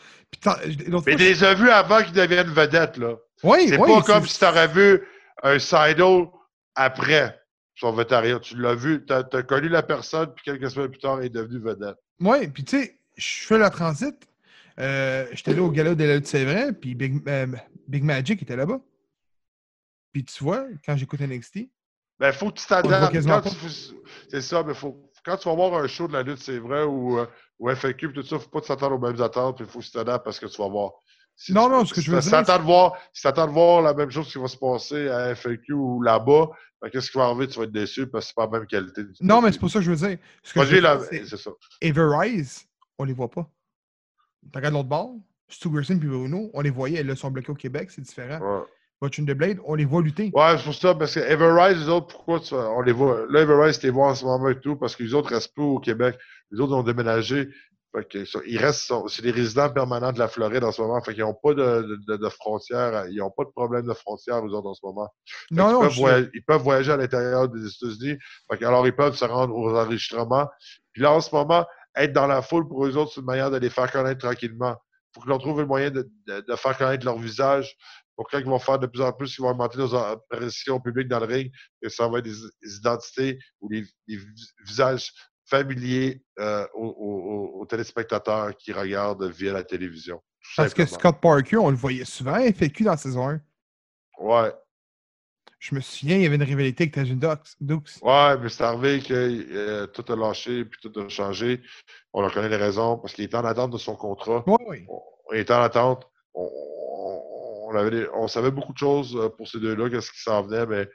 Mais 1.06 1.14
les 1.14 1.44
as 1.44 1.54
vus 1.54 1.70
avant 1.70 2.02
qu'ils 2.02 2.14
deviennent 2.14 2.50
vedettes, 2.50 2.96
là. 2.96 3.14
Oui, 3.44 3.68
c'est 3.68 3.78
pas 3.78 4.02
comme 4.02 4.26
si 4.26 4.38
tu 4.38 4.44
aurais 4.44 4.66
vu 4.66 5.06
un 5.42 5.58
Sido 5.58 6.32
après 6.74 7.40
son 7.76 7.92
vétérinaire. 7.92 8.40
Tu 8.40 8.56
l'as 8.56 8.74
vu, 8.74 9.04
tu 9.06 9.12
as, 9.12 9.42
connu 9.44 9.68
la 9.68 9.84
personne, 9.84 10.32
puis 10.34 10.44
quelques 10.44 10.68
semaines 10.68 10.90
plus 10.90 10.98
tard, 10.98 11.22
il 11.22 11.26
est 11.26 11.30
devenu 11.30 11.60
vedette. 11.60 11.96
Oui, 12.18 12.48
puis 12.48 12.64
tu 12.64 12.82
sais, 12.82 12.98
je 13.16 13.46
fais 13.46 13.58
la 13.58 13.70
transit. 13.70 14.16
Euh, 14.80 15.26
J'étais 15.32 15.54
là 15.54 15.62
au 15.62 15.70
gala 15.70 15.94
de 15.94 16.04
la 16.04 16.16
lutte, 16.16 16.26
c'est 16.26 16.44
vrai, 16.44 16.72
puis 16.72 16.94
Big, 16.94 17.22
euh, 17.28 17.46
Big 17.86 18.02
Magic 18.02 18.42
était 18.42 18.56
là-bas. 18.56 18.80
Puis 20.12 20.24
tu 20.24 20.42
vois, 20.42 20.66
quand 20.84 20.96
j'écoute 20.96 21.20
NXT. 21.20 21.68
Ben, 22.18 22.32
faut 22.32 22.50
que 22.50 22.60
tu 22.60 22.66
t'adaptes. 22.66 23.14
C'est 24.30 24.42
ça, 24.42 24.62
mais 24.62 24.74
faut, 24.74 25.10
quand 25.24 25.36
tu 25.36 25.48
vas 25.48 25.54
voir 25.54 25.74
un 25.74 25.86
show 25.86 26.08
de 26.08 26.12
la 26.12 26.22
lutte, 26.22 26.42
c'est 26.42 26.58
vrai, 26.58 26.84
ou, 26.84 27.18
euh, 27.18 27.26
ou 27.58 27.70
FAQ, 27.70 28.12
tout 28.12 28.22
ça, 28.22 28.38
faut 28.38 28.48
pas 28.48 28.60
t'attendre 28.60 28.96
aux 28.96 28.98
mêmes 28.98 29.20
attentes, 29.20 29.56
puis 29.56 29.64
il 29.64 29.70
faut 29.70 29.80
que 29.80 29.84
tu 29.84 29.90
t'adaptes 29.92 30.24
parce 30.24 30.38
que 30.38 30.46
tu 30.46 30.60
vas 30.60 30.68
voir. 30.68 30.92
non, 31.50 31.68
non, 31.68 31.84
ce 31.84 31.94
que 31.94 32.00
je 32.00 32.10
veux 32.10 32.20
dire. 32.20 32.46
Si 32.46 32.62
voir, 32.62 32.98
si 33.12 33.22
t'attends 33.22 33.46
de 33.46 33.52
voir 33.52 33.82
la 33.82 33.94
même 33.94 34.10
chose 34.10 34.30
qui 34.30 34.38
va 34.38 34.48
se 34.48 34.56
passer 34.56 35.08
à 35.08 35.34
FAQ 35.34 35.72
ou 35.72 36.02
là-bas, 36.02 36.50
ben, 36.80 36.90
qu'est-ce 36.90 37.10
qui 37.10 37.18
va 37.18 37.24
arriver? 37.24 37.48
Tu 37.48 37.58
vas 37.58 37.64
être 37.64 37.72
déçu 37.72 38.06
parce 38.06 38.24
que 38.24 38.28
c'est 38.28 38.34
pas 38.34 38.46
la 38.46 38.58
même 38.58 38.66
qualité. 38.66 39.02
Non, 39.20 39.42
mais 39.42 39.52
c'est 39.52 39.58
pour 39.58 39.70
ça 39.70 39.78
que 39.78 39.84
je 39.84 39.90
veux 39.92 40.08
dire. 40.08 40.18
Ce 40.42 40.54
que 40.54 40.64
je 40.64 41.24
c'est 41.26 41.36
ça. 41.36 41.50
Everrise, 41.80 42.66
on 42.98 43.04
les 43.04 43.12
voit 43.12 43.30
pas. 43.30 43.50
Tu 44.42 44.56
regardes 44.56 44.74
l'autre 44.74 44.88
bord, 44.88 45.14
Stu 45.48 45.68
Gerson 45.74 45.98
puis 45.98 46.08
Bruno, 46.08 46.50
on 46.54 46.60
les 46.60 46.70
voyait, 46.70 47.02
là, 47.02 47.16
sont 47.16 47.30
bloqués 47.30 47.52
au 47.52 47.56
Québec, 47.56 47.90
c'est 47.90 48.02
différent. 48.02 48.38
Ouais. 48.40 48.64
Watching 49.00 49.26
the 49.26 49.32
Blade, 49.32 49.58
on 49.64 49.74
les 49.74 49.86
voit 49.86 50.02
lutter. 50.02 50.30
Ouais, 50.34 50.58
c'est 50.58 50.64
pour 50.64 50.74
ça, 50.74 50.94
parce 50.94 51.14
que 51.14 51.20
Everrise, 51.20 51.78
les 51.78 51.88
autres, 51.88 52.08
pourquoi 52.08 52.40
tu, 52.40 52.54
on 52.54 52.82
les 52.82 52.92
voit. 52.92 53.24
Là, 53.30 53.40
Everrise, 53.40 53.78
tu 53.78 53.86
les 53.86 53.92
vois 53.92 54.08
en 54.08 54.14
ce 54.14 54.24
moment 54.26 54.50
et 54.50 54.60
tout, 54.60 54.76
parce 54.76 54.94
que 54.94 55.02
les 55.02 55.14
autres 55.14 55.30
restent 55.30 55.54
pas 55.54 55.62
au 55.62 55.78
Québec. 55.78 56.18
Les 56.50 56.60
autres 56.60 56.74
ont 56.74 56.82
déménagé. 56.82 57.48
Fait 57.92 58.06
que, 58.06 58.46
ils 58.46 58.58
restent, 58.58 58.92
c'est 59.08 59.22
des 59.22 59.30
résidents 59.30 59.70
permanents 59.70 60.12
de 60.12 60.18
la 60.18 60.28
Floride 60.28 60.62
en 60.62 60.70
ce 60.70 60.82
moment. 60.82 61.00
Fait 61.02 61.14
qu'ils 61.14 61.24
n'ont 61.24 61.34
pas 61.34 61.54
de, 61.54 61.98
de, 62.06 62.16
de, 62.16 62.28
frontières. 62.28 63.06
Ils 63.08 63.16
n'ont 63.16 63.30
pas 63.30 63.44
de 63.44 63.50
problème 63.50 63.86
de 63.86 63.94
frontières, 63.94 64.46
eux 64.46 64.50
autres, 64.50 64.68
en 64.68 64.74
ce 64.74 64.84
moment. 64.84 65.08
non, 65.50 65.72
non, 65.72 65.82
ils, 65.82 65.88
peuvent 65.88 65.96
voyager, 65.96 66.30
ils, 66.34 66.44
peuvent 66.44 66.62
voyager, 66.62 66.92
à 66.92 66.96
l'intérieur 66.98 67.48
des 67.48 67.66
États-Unis. 67.66 68.18
Fait 68.50 68.58
que, 68.58 68.64
alors, 68.64 68.86
ils 68.86 68.94
peuvent 68.94 69.16
se 69.16 69.24
rendre 69.24 69.56
aux 69.56 69.74
enregistrements. 69.74 70.46
Puis 70.92 71.02
là, 71.02 71.12
en 71.12 71.20
ce 71.20 71.34
moment, 71.34 71.64
être 72.04 72.12
dans 72.12 72.26
la 72.26 72.42
foule 72.42 72.66
pour 72.66 72.86
eux 72.86 72.96
autres, 72.96 73.12
c'est 73.14 73.20
une 73.20 73.26
manière 73.26 73.50
de 73.50 73.58
les 73.58 73.70
faire 73.70 73.90
connaître 73.90 74.20
tranquillement. 74.20 74.76
faut 75.14 75.20
qu'ils 75.20 75.38
trouve 75.38 75.60
le 75.60 75.66
moyen 75.66 75.90
de, 75.90 76.10
de, 76.26 76.56
faire 76.56 76.76
connaître 76.76 77.04
leur 77.04 77.18
visage. 77.18 77.76
Pour 78.16 78.28
quand 78.28 78.38
ils 78.38 78.44
vont 78.44 78.58
faire 78.58 78.78
de 78.78 78.86
plus 78.86 79.00
en 79.00 79.12
plus, 79.12 79.38
ils 79.38 79.42
vont 79.42 79.48
augmenter 79.48 79.78
leurs 79.78 79.94
apparitions 79.94 80.78
publiques 80.80 81.08
dans 81.08 81.20
le 81.20 81.26
ring, 81.26 81.52
et 81.82 81.88
ça 81.88 82.06
va 82.08 82.18
être 82.18 82.24
des, 82.24 82.76
identités 82.76 83.38
ou 83.60 83.68
des, 83.68 83.84
visages 84.66 85.12
familiers 85.46 86.22
euh, 86.38 86.66
aux, 86.74 87.66
téléspectateurs 87.68 88.54
qui 88.56 88.72
regardent 88.72 89.24
via 89.24 89.52
la 89.52 89.64
télévision. 89.64 90.20
Parce 90.56 90.74
que 90.74 90.86
Scott 90.86 91.20
Parker, 91.20 91.58
on 91.58 91.70
le 91.70 91.76
voyait 91.76 92.04
souvent 92.04 92.38
FQ 92.40 92.84
dans 92.84 92.92
la 92.92 92.96
saison 92.96 93.28
1. 93.28 93.40
Ouais. 94.20 94.52
Je 95.60 95.74
me 95.74 95.80
souviens, 95.82 96.16
il 96.16 96.22
y 96.22 96.26
avait 96.26 96.36
une 96.36 96.42
rivalité 96.42 96.84
avec 96.84 96.94
Tajin 96.94 97.16
Dux. 97.60 98.00
Ouais, 98.00 98.38
mais 98.38 98.48
c'est 98.48 98.64
arrivé 98.64 99.02
que 99.02 99.12
euh, 99.12 99.86
tout 99.88 100.10
a 100.10 100.16
lâché 100.16 100.64
puis 100.64 100.80
tout 100.80 100.98
a 100.98 101.06
changé. 101.10 101.60
On 102.14 102.24
en 102.24 102.30
connaît 102.30 102.48
les 102.48 102.56
raisons 102.56 102.96
parce 102.96 103.12
qu'il 103.12 103.24
était 103.24 103.36
en 103.36 103.44
attente 103.44 103.70
de 103.70 103.76
son 103.76 103.94
contrat. 103.94 104.42
Oui, 104.46 104.56
oui. 104.66 104.86
On, 104.88 105.34
était 105.34 105.52
en 105.52 105.60
attente. 105.60 106.10
On, 106.32 107.74
avait 107.74 108.08
on, 108.14 108.26
savait 108.26 108.50
beaucoup 108.50 108.72
de 108.72 108.78
choses 108.78 109.14
euh, 109.14 109.28
pour 109.28 109.46
ces 109.46 109.60
deux-là, 109.60 109.90
qu'est-ce 109.90 110.10
qui 110.10 110.22
s'en 110.22 110.42
venait, 110.42 110.64
mais 110.64 110.88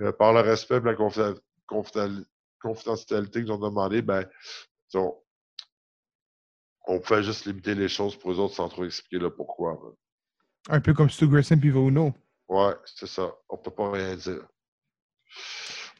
euh, 0.00 0.12
par 0.12 0.32
le 0.32 0.40
respect 0.40 0.76
et 0.76 0.80
la 0.80 0.94
confidentialité 2.60 3.42
qu'ils 3.42 3.52
ont 3.52 3.58
demandé, 3.58 4.00
ben, 4.00 4.24
on, 4.94 5.12
on 6.86 7.00
pouvait 7.00 7.24
juste 7.24 7.46
limiter 7.46 7.74
les 7.74 7.88
choses 7.88 8.16
pour 8.16 8.30
eux 8.30 8.38
autres 8.38 8.54
sans 8.54 8.68
trop 8.68 8.84
expliquer 8.84 9.18
le 9.18 9.34
pourquoi. 9.34 9.76
Un 10.68 10.80
peu 10.80 10.94
comme 10.94 11.10
Stu 11.10 11.26
Grayson 11.26 11.58
puis 11.58 11.70
Vono. 11.70 12.14
Ouais, 12.54 12.74
c'est 12.84 13.08
ça. 13.08 13.34
On 13.48 13.56
peut 13.56 13.72
pas 13.72 13.90
rien 13.90 14.14
dire. 14.14 14.46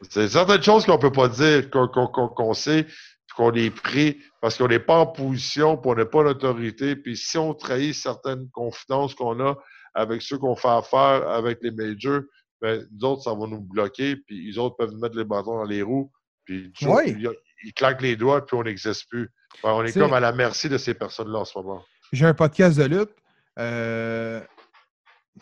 C'est 0.09 0.29
certaines 0.29 0.63
choses 0.63 0.87
qu'on 0.87 0.99
peut 1.01 1.11
pas 1.11 1.29
dire, 1.29 1.69
qu'on 1.69 2.55
sait, 2.55 2.87
qu'on 3.35 3.53
est 3.55 3.75
pris 3.75 4.21
parce 4.41 4.57
qu'on 4.57 4.69
n'est 4.69 4.79
pas 4.79 4.99
en 4.99 5.07
position, 5.09 5.77
puis 5.77 5.91
on 5.91 5.97
n'a 5.97 6.07
pas 6.07 6.23
l'autorité. 6.23 6.95
Puis 6.95 7.17
si 7.17 7.39
on 7.39 7.55
trahit 7.55 7.93
certaines 7.93 8.49
confidences 8.51 9.17
qu'on 9.17 9.45
a 9.45 9.57
avec 9.95 10.23
ceux 10.23 10.39
qu'on 10.39 10.55
fait 10.55 10.69
affaire 10.69 11.29
avec 11.29 11.59
les 11.61 11.73
majors, 11.73 12.23
ben, 12.61 12.87
nous 12.93 13.05
autres, 13.05 13.23
ça 13.23 13.35
va 13.35 13.49
nous 13.49 13.61
bloquer, 13.61 14.15
puis 14.15 14.47
les 14.47 14.57
autres 14.57 14.77
peuvent 14.77 14.93
nous 14.93 15.01
mettre 15.01 15.17
les 15.17 15.25
bâtons 15.25 15.57
dans 15.57 15.65
les 15.65 15.83
roues, 15.83 16.13
puis 16.45 16.73
ils, 16.81 17.73
claquent 17.75 18.03
les 18.03 18.15
doigts, 18.15 18.47
puis 18.47 18.57
on 18.57 18.63
n'existe 18.63 19.09
plus. 19.09 19.29
on 19.65 19.85
est 19.85 19.93
comme 19.93 20.13
à 20.13 20.21
la 20.21 20.31
merci 20.31 20.69
de 20.69 20.79
ces 20.79 20.95
personnes-là 20.95 21.41
en 21.41 21.45
ce 21.45 21.59
moment. 21.59 21.83
J'ai 22.13 22.27
un 22.27 22.35
podcast 22.35 22.79
de 22.79 22.85
lutte. 22.85 23.11
Euh, 23.59 24.41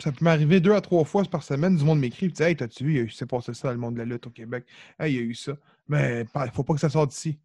ça 0.01 0.11
peut 0.11 0.25
m'arriver 0.25 0.61
deux 0.61 0.73
à 0.73 0.81
trois 0.81 1.05
fois 1.05 1.23
par 1.25 1.43
semaine, 1.43 1.77
du 1.77 1.85
monde 1.85 2.01
m'écrit 2.01 2.27
et 2.27 2.31
dit 2.31 2.43
Hey, 2.43 2.57
t'as-tu 2.57 2.85
vu, 2.85 3.05
il 3.05 3.13
s'est 3.13 3.27
passé 3.27 3.53
ça 3.55 3.69
dans 3.69 3.75
le 3.75 3.81
monde 3.81 3.95
de 3.95 3.99
la 3.99 4.05
lutte 4.05 4.27
au 4.27 4.31
Québec. 4.31 4.65
Hey, 4.99 5.13
il 5.13 5.17
y 5.17 5.19
a 5.19 5.23
eu 5.23 5.35
ça. 5.35 5.53
Mais 5.89 6.25
il 6.35 6.51
faut 6.53 6.65
pas 6.65 6.75
que 6.75 6.81
ça 6.81 6.89
sorte 6.89 7.11
d'ici. 7.11 7.39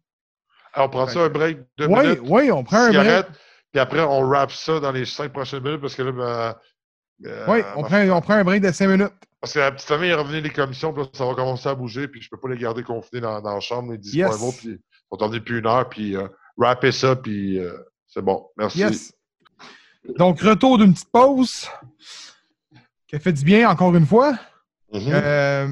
on 0.76 0.88
prend 0.88 1.06
ça 1.06 1.20
un 1.20 1.28
break 1.28 1.58
de 1.76 1.86
oui, 1.86 2.00
minutes. 2.00 2.20
Oui, 2.24 2.50
on 2.50 2.64
prend 2.64 2.84
un 2.84 2.92
break. 2.92 3.26
Puis 3.72 3.80
après, 3.80 4.00
on 4.00 4.26
wrap 4.26 4.50
ça 4.50 4.80
dans 4.80 4.92
les 4.92 5.04
cinq 5.04 5.32
prochaines 5.32 5.62
minutes 5.62 5.80
parce 5.80 5.94
que 5.94 6.02
là, 6.02 6.12
ben, 6.12 6.54
euh, 7.26 7.46
oui, 7.48 7.60
on, 7.76 7.82
prend, 7.82 8.00
on 8.08 8.20
prend 8.20 8.34
un 8.34 8.44
break 8.44 8.62
de 8.62 8.72
cinq 8.72 8.88
minutes. 8.88 9.12
Parce 9.40 9.52
que 9.52 9.58
la 9.58 9.70
petite 9.70 9.86
famille 9.86 10.08
est 10.08 10.14
revenue 10.14 10.40
des 10.40 10.50
commissions, 10.50 10.92
puis 10.92 11.04
ça 11.12 11.26
va 11.26 11.34
commencer 11.34 11.68
à 11.68 11.74
bouger, 11.74 12.08
puis 12.08 12.20
je 12.22 12.28
peux 12.28 12.38
pas 12.38 12.48
les 12.48 12.58
garder 12.58 12.82
confinés 12.82 13.20
dans, 13.20 13.40
dans 13.40 13.54
la 13.54 13.60
chambre, 13.60 13.92
les 13.92 13.98
10 13.98 14.14
yes. 14.14 14.36
points 14.36 14.50
puis 14.58 14.80
on 15.10 15.16
va 15.16 15.24
attendre 15.24 15.38
plus 15.38 15.58
une 15.58 15.66
heure, 15.66 15.88
puis 15.88 16.16
euh, 16.16 16.26
wrapper 16.56 16.90
ça, 16.90 17.14
puis 17.14 17.58
euh, 17.58 17.72
c'est 18.06 18.22
bon. 18.22 18.48
Merci. 18.56 18.78
Yes. 18.80 19.14
Donc, 20.16 20.40
retour 20.40 20.78
d'une 20.78 20.92
petite 20.92 21.10
pause 21.12 21.68
qui 23.08 23.16
a 23.16 23.18
fait 23.18 23.32
du 23.32 23.44
bien 23.44 23.68
encore 23.68 23.94
une 23.96 24.06
fois. 24.06 24.38
Mm-hmm. 24.92 25.10
Euh, 25.12 25.68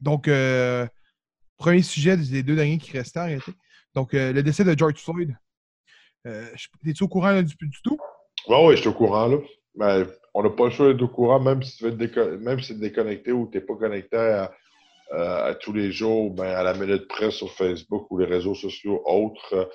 donc, 0.00 0.28
euh, 0.28 0.86
premier 1.56 1.82
sujet 1.82 2.16
des 2.16 2.42
deux 2.42 2.54
derniers 2.54 2.78
qui 2.78 2.96
restaient 2.96 3.18
arrêtés. 3.18 3.52
Donc, 3.94 4.14
euh, 4.14 4.32
le 4.32 4.42
décès 4.42 4.62
de 4.62 4.78
George 4.78 4.96
Floyd. 4.96 5.36
Es-tu 6.24 7.04
au 7.04 7.08
courant 7.08 7.40
du, 7.40 7.54
du, 7.54 7.82
tout? 7.82 7.98
Oui, 8.48 8.56
oui, 8.64 8.76
je 8.76 8.80
suis 8.80 8.88
au 8.88 8.92
courant. 8.92 9.28
Là. 9.28 9.38
Mais 9.76 10.06
on 10.34 10.42
n'a 10.42 10.50
pas 10.50 10.64
le 10.64 10.70
choix 10.70 10.92
d'être 10.92 11.02
au 11.02 11.08
courant, 11.08 11.40
même 11.40 11.62
si 11.62 11.76
tu 11.76 11.84
veux 11.84 12.38
même 12.38 12.60
si 12.60 12.72
es 12.72 12.76
déconnecté 12.76 13.30
ou 13.30 13.48
tu 13.50 13.58
n'es 13.58 13.64
pas 13.64 13.76
connecté 13.76 14.16
à, 15.12 15.54
tous 15.60 15.72
les 15.72 15.92
jours, 15.92 16.32
ben, 16.32 16.48
à 16.48 16.64
la 16.64 16.74
minute 16.74 17.06
presse 17.06 17.34
sur 17.34 17.52
Facebook 17.52 18.10
ou 18.10 18.18
les 18.18 18.26
réseaux 18.26 18.56
sociaux 18.56 19.00
autres 19.06 19.70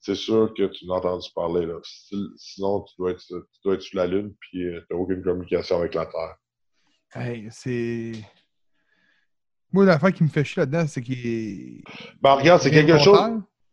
c'est 0.00 0.14
sûr 0.14 0.52
que 0.56 0.64
tu 0.66 0.86
n'as 0.86 0.96
entendu 0.96 1.28
parler. 1.34 1.66
Là. 1.66 1.74
Sinon, 2.36 2.82
tu 2.82 2.94
dois, 2.98 3.12
être, 3.12 3.24
tu 3.26 3.60
dois 3.64 3.74
être 3.74 3.82
sur 3.82 3.98
la 3.98 4.06
Lune 4.06 4.34
puis 4.40 4.66
euh, 4.66 4.80
tu 4.80 4.94
n'as 4.94 5.00
aucune 5.00 5.22
communication 5.22 5.78
avec 5.78 5.94
la 5.94 6.06
Terre. 6.06 6.36
Hey, 7.14 7.48
c'est. 7.50 8.12
Moi, 9.72 9.84
l'affaire 9.84 10.12
qui 10.12 10.22
me 10.22 10.28
fait 10.28 10.44
chier 10.44 10.60
là-dedans, 10.60 10.86
c'est 10.86 11.02
qu'il. 11.02 11.82
Ben, 12.22 12.34
regarde, 12.34 12.62
c'est 12.62 12.70
quelque 12.70 12.98
chose. 12.98 13.18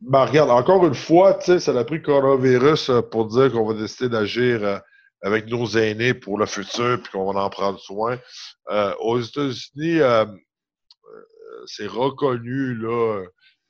Ben, 0.02 0.26
regarde, 0.26 0.50
encore 0.50 0.86
une 0.86 0.96
fois, 0.96 1.36
tu 1.36 1.46
sais, 1.46 1.60
ça 1.60 1.78
a 1.78 1.84
pris 1.84 1.98
le 1.98 2.02
coronavirus 2.04 2.90
euh, 2.90 3.02
pour 3.02 3.28
dire 3.28 3.52
qu'on 3.52 3.66
va 3.66 3.74
décider 3.74 4.10
d'agir 4.10 4.64
euh, 4.64 4.78
avec 5.22 5.48
nos 5.48 5.66
aînés 5.66 6.14
pour 6.14 6.38
le 6.38 6.46
futur 6.46 7.02
puis 7.02 7.12
qu'on 7.12 7.32
va 7.32 7.42
en 7.42 7.50
prendre 7.50 7.80
soin. 7.80 8.20
aux 9.00 9.20
États-Unis, 9.20 10.00
c'est 11.66 11.88
reconnu, 11.88 12.76
là 12.76 13.26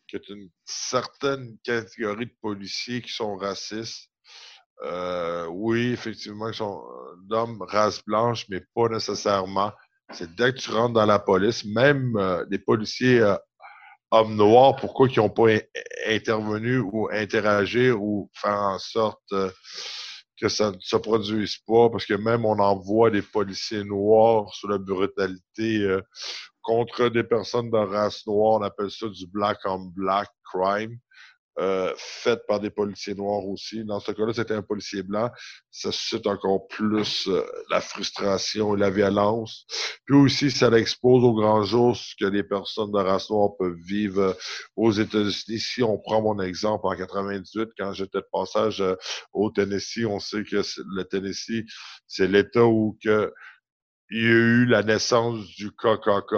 qu'il 0.08 0.20
y 0.28 0.32
a 0.32 0.36
une 0.36 0.50
certaine 0.66 1.58
catégorie 1.64 2.28
de 2.28 2.36
policiers 2.42 3.02
qui 3.02 3.12
sont 3.12 3.36
racistes. 3.36 4.10
Euh, 4.84 5.48
oui, 5.48 5.92
effectivement, 5.92 6.50
ils 6.50 6.56
sont 6.56 6.84
euh, 6.84 7.16
d'hommes 7.24 7.62
race 7.62 8.04
blanche, 8.06 8.46
mais 8.50 8.62
pas 8.74 8.90
nécessairement. 8.90 9.72
C'est 10.12 10.36
dès 10.36 10.54
que 10.54 10.60
tu 10.60 10.72
rentres 10.72 10.94
dans 10.94 11.06
la 11.06 11.20
police, 11.20 11.66
même 11.66 12.16
euh, 12.18 12.46
des 12.46 12.60
policiers 12.60 13.24
hommes 14.12 14.36
noirs, 14.36 14.76
pourquoi 14.76 15.08
ils 15.08 15.18
n'ont 15.18 15.30
pas 15.30 15.48
intervenu 16.08 16.80
ou 16.80 17.10
interagi 17.12 17.92
ou 17.92 18.30
faire 18.34 18.60
en 18.60 18.80
sorte 18.80 19.34
que 20.40 20.50
ça 20.50 20.72
ne 20.72 20.80
se 20.80 20.98
produise 20.98 21.58
pas, 21.66 21.90
parce 21.90 22.06
que 22.06 22.14
même 22.14 22.46
on 22.46 22.60
envoie 22.60 23.10
des 23.10 23.22
policiers 23.22 23.84
noirs 23.84 24.54
sur 24.54 24.70
la 24.70 24.78
brutalité 24.78 26.00
contre 26.66 27.10
des 27.10 27.24
personnes 27.24 27.70
de 27.70 27.78
race 27.78 28.26
noire, 28.28 28.60
on 28.60 28.64
appelle 28.64 28.92
ça 28.92 29.08
du 29.08 29.28
black 29.28 29.60
on 29.66 29.80
black 29.96 30.30
crime. 30.52 31.00
Euh, 31.58 31.94
fait 31.96 32.46
par 32.48 32.60
des 32.60 32.70
policiers 32.70 33.16
noirs 33.16 33.46
aussi. 33.48 33.86
Dans 33.86 34.02
ce 34.02 34.12
cas-là, 34.12 34.34
c'était 34.34 34.56
un 34.56 34.62
policier 34.62 35.04
blanc. 35.04 35.32
Ça 35.72 35.90
suscite 35.94 36.28
encore 36.28 36.68
plus 36.68 37.30
euh, 37.30 37.46
la 37.70 37.80
frustration 37.80 38.76
et 38.76 38.80
la 38.80 38.90
violence. 38.90 39.66
Puis 40.04 40.18
aussi, 40.18 40.52
ça 40.52 40.70
expose 40.72 41.24
au 41.24 41.34
grand 41.34 41.64
jour 41.64 41.96
ce 41.96 42.14
que 42.20 42.26
les 42.26 42.44
personnes 42.44 42.92
de 42.92 42.98
race 42.98 43.30
noire 43.30 43.52
peuvent 43.58 43.80
vivre 43.86 44.22
euh, 44.22 44.34
aux 44.76 44.92
États-Unis. 44.92 45.60
Si 45.60 45.82
on 45.82 45.98
prend 45.98 46.22
mon 46.22 46.42
exemple 46.42 46.88
en 46.88 46.94
98, 46.94 47.70
quand 47.78 47.94
j'étais 47.94 48.18
de 48.18 48.28
passage 48.34 48.84
au 49.32 49.50
Tennessee, 49.50 50.06
on 50.06 50.20
sait 50.20 50.44
que 50.44 50.58
le 50.58 51.04
Tennessee, 51.06 51.64
c'est 52.06 52.28
l'État 52.28 52.66
où 52.66 52.98
que 53.02 53.32
il 54.10 54.22
y 54.22 54.26
a 54.26 54.30
eu 54.30 54.66
la 54.66 54.84
naissance 54.84 55.46
du 55.56 55.72
KKK. 55.72 56.34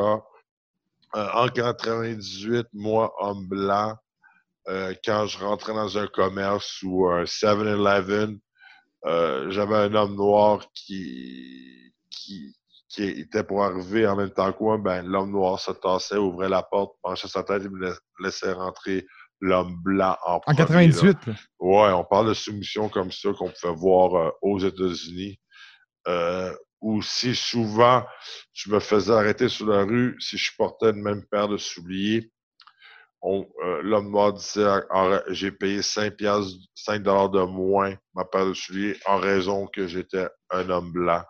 Euh, 1.15 1.27
en 1.33 1.47
98, 1.47 2.67
moi, 2.73 3.13
homme 3.19 3.47
blanc, 3.47 3.95
euh, 4.67 4.93
quand 5.03 5.25
je 5.27 5.39
rentrais 5.39 5.73
dans 5.73 5.97
un 5.97 6.07
commerce 6.07 6.81
ou 6.83 7.07
un 7.07 7.23
7-Eleven, 7.23 8.39
euh, 9.05 9.49
j'avais 9.49 9.75
un 9.75 9.93
homme 9.95 10.15
noir 10.15 10.65
qui, 10.73 11.93
qui, 12.09 12.53
qui, 12.89 13.03
était 13.03 13.43
pour 13.43 13.63
arriver 13.63 14.05
en 14.05 14.15
même 14.15 14.31
temps 14.31 14.51
que 14.51 14.61
moi. 14.61 14.77
Ben, 14.77 15.05
l'homme 15.05 15.31
noir 15.31 15.59
se 15.59 15.71
tassait, 15.71 16.17
ouvrait 16.17 16.49
la 16.49 16.63
porte, 16.63 16.95
penchait 17.01 17.27
sa 17.27 17.43
tête 17.43 17.63
et 17.63 17.69
me 17.69 17.95
laissait 18.19 18.51
rentrer 18.51 19.05
l'homme 19.39 19.77
blanc 19.83 20.17
en 20.25 20.41
En 20.45 20.55
98? 20.55 21.17
Ouais, 21.59 21.91
on 21.91 22.03
parle 22.03 22.29
de 22.29 22.33
soumission 22.33 22.89
comme 22.89 23.11
ça 23.11 23.29
qu'on 23.33 23.51
pouvait 23.51 23.73
voir 23.73 24.33
aux 24.41 24.59
États-Unis. 24.59 25.39
Euh, 26.07 26.53
ou 26.81 27.01
si 27.01 27.35
souvent 27.35 28.05
je 28.53 28.71
me 28.71 28.79
faisais 28.79 29.13
arrêter 29.13 29.49
sur 29.49 29.67
la 29.67 29.83
rue 29.83 30.15
si 30.19 30.37
je 30.37 30.51
portais 30.57 30.91
une 30.91 31.01
même 31.01 31.25
paire 31.25 31.47
de 31.47 31.57
souliers. 31.57 32.31
Euh, 33.23 33.81
l'homme 33.81 34.11
m'a 34.11 34.31
disait 34.31 34.67
j'ai 35.29 35.51
payé 35.51 35.81
5, 35.81 36.13
5 36.75 37.01
de 37.01 37.45
moins 37.45 37.95
ma 38.13 38.25
paire 38.25 38.45
de 38.45 38.53
souliers 38.53 38.95
en 39.05 39.17
raison 39.17 39.67
que 39.67 39.87
j'étais 39.87 40.27
un 40.51 40.69
homme 40.69 40.91
blanc. 40.91 41.23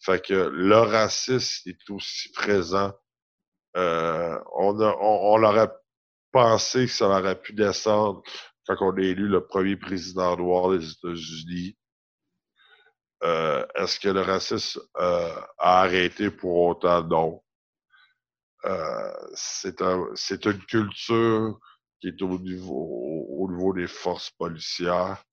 Fait 0.00 0.24
que 0.24 0.34
le 0.52 0.76
racisme 0.76 1.70
est 1.70 1.90
aussi 1.90 2.30
présent. 2.32 2.92
Euh, 3.76 4.38
on, 4.56 4.80
a, 4.80 5.72
pensé 6.32 6.86
que 6.86 6.92
ça 6.92 7.08
aurait 7.08 7.40
pu 7.40 7.52
descendre 7.52 8.22
quand 8.66 8.76
on 8.80 8.96
a 8.96 9.00
élu 9.00 9.28
le 9.28 9.46
premier 9.46 9.76
président 9.76 10.36
noir 10.36 10.70
des 10.70 10.90
États-Unis. 10.90 11.76
Euh, 13.24 13.66
est-ce 13.74 13.98
que 13.98 14.08
le 14.08 14.20
racisme 14.20 14.80
euh, 14.96 15.40
a 15.58 15.80
arrêté 15.80 16.30
pour 16.30 16.56
autant? 16.66 17.02
Non. 17.02 17.42
Euh, 18.64 19.12
c'est 19.34 19.82
un, 19.82 20.06
une 20.30 20.64
culture 20.66 21.58
qui 22.00 22.08
est 22.08 22.22
au 22.22 22.38
niveau, 22.38 23.26
au 23.28 23.50
niveau 23.50 23.72
des 23.74 23.88
forces 23.88 24.30
policières, 24.30 25.24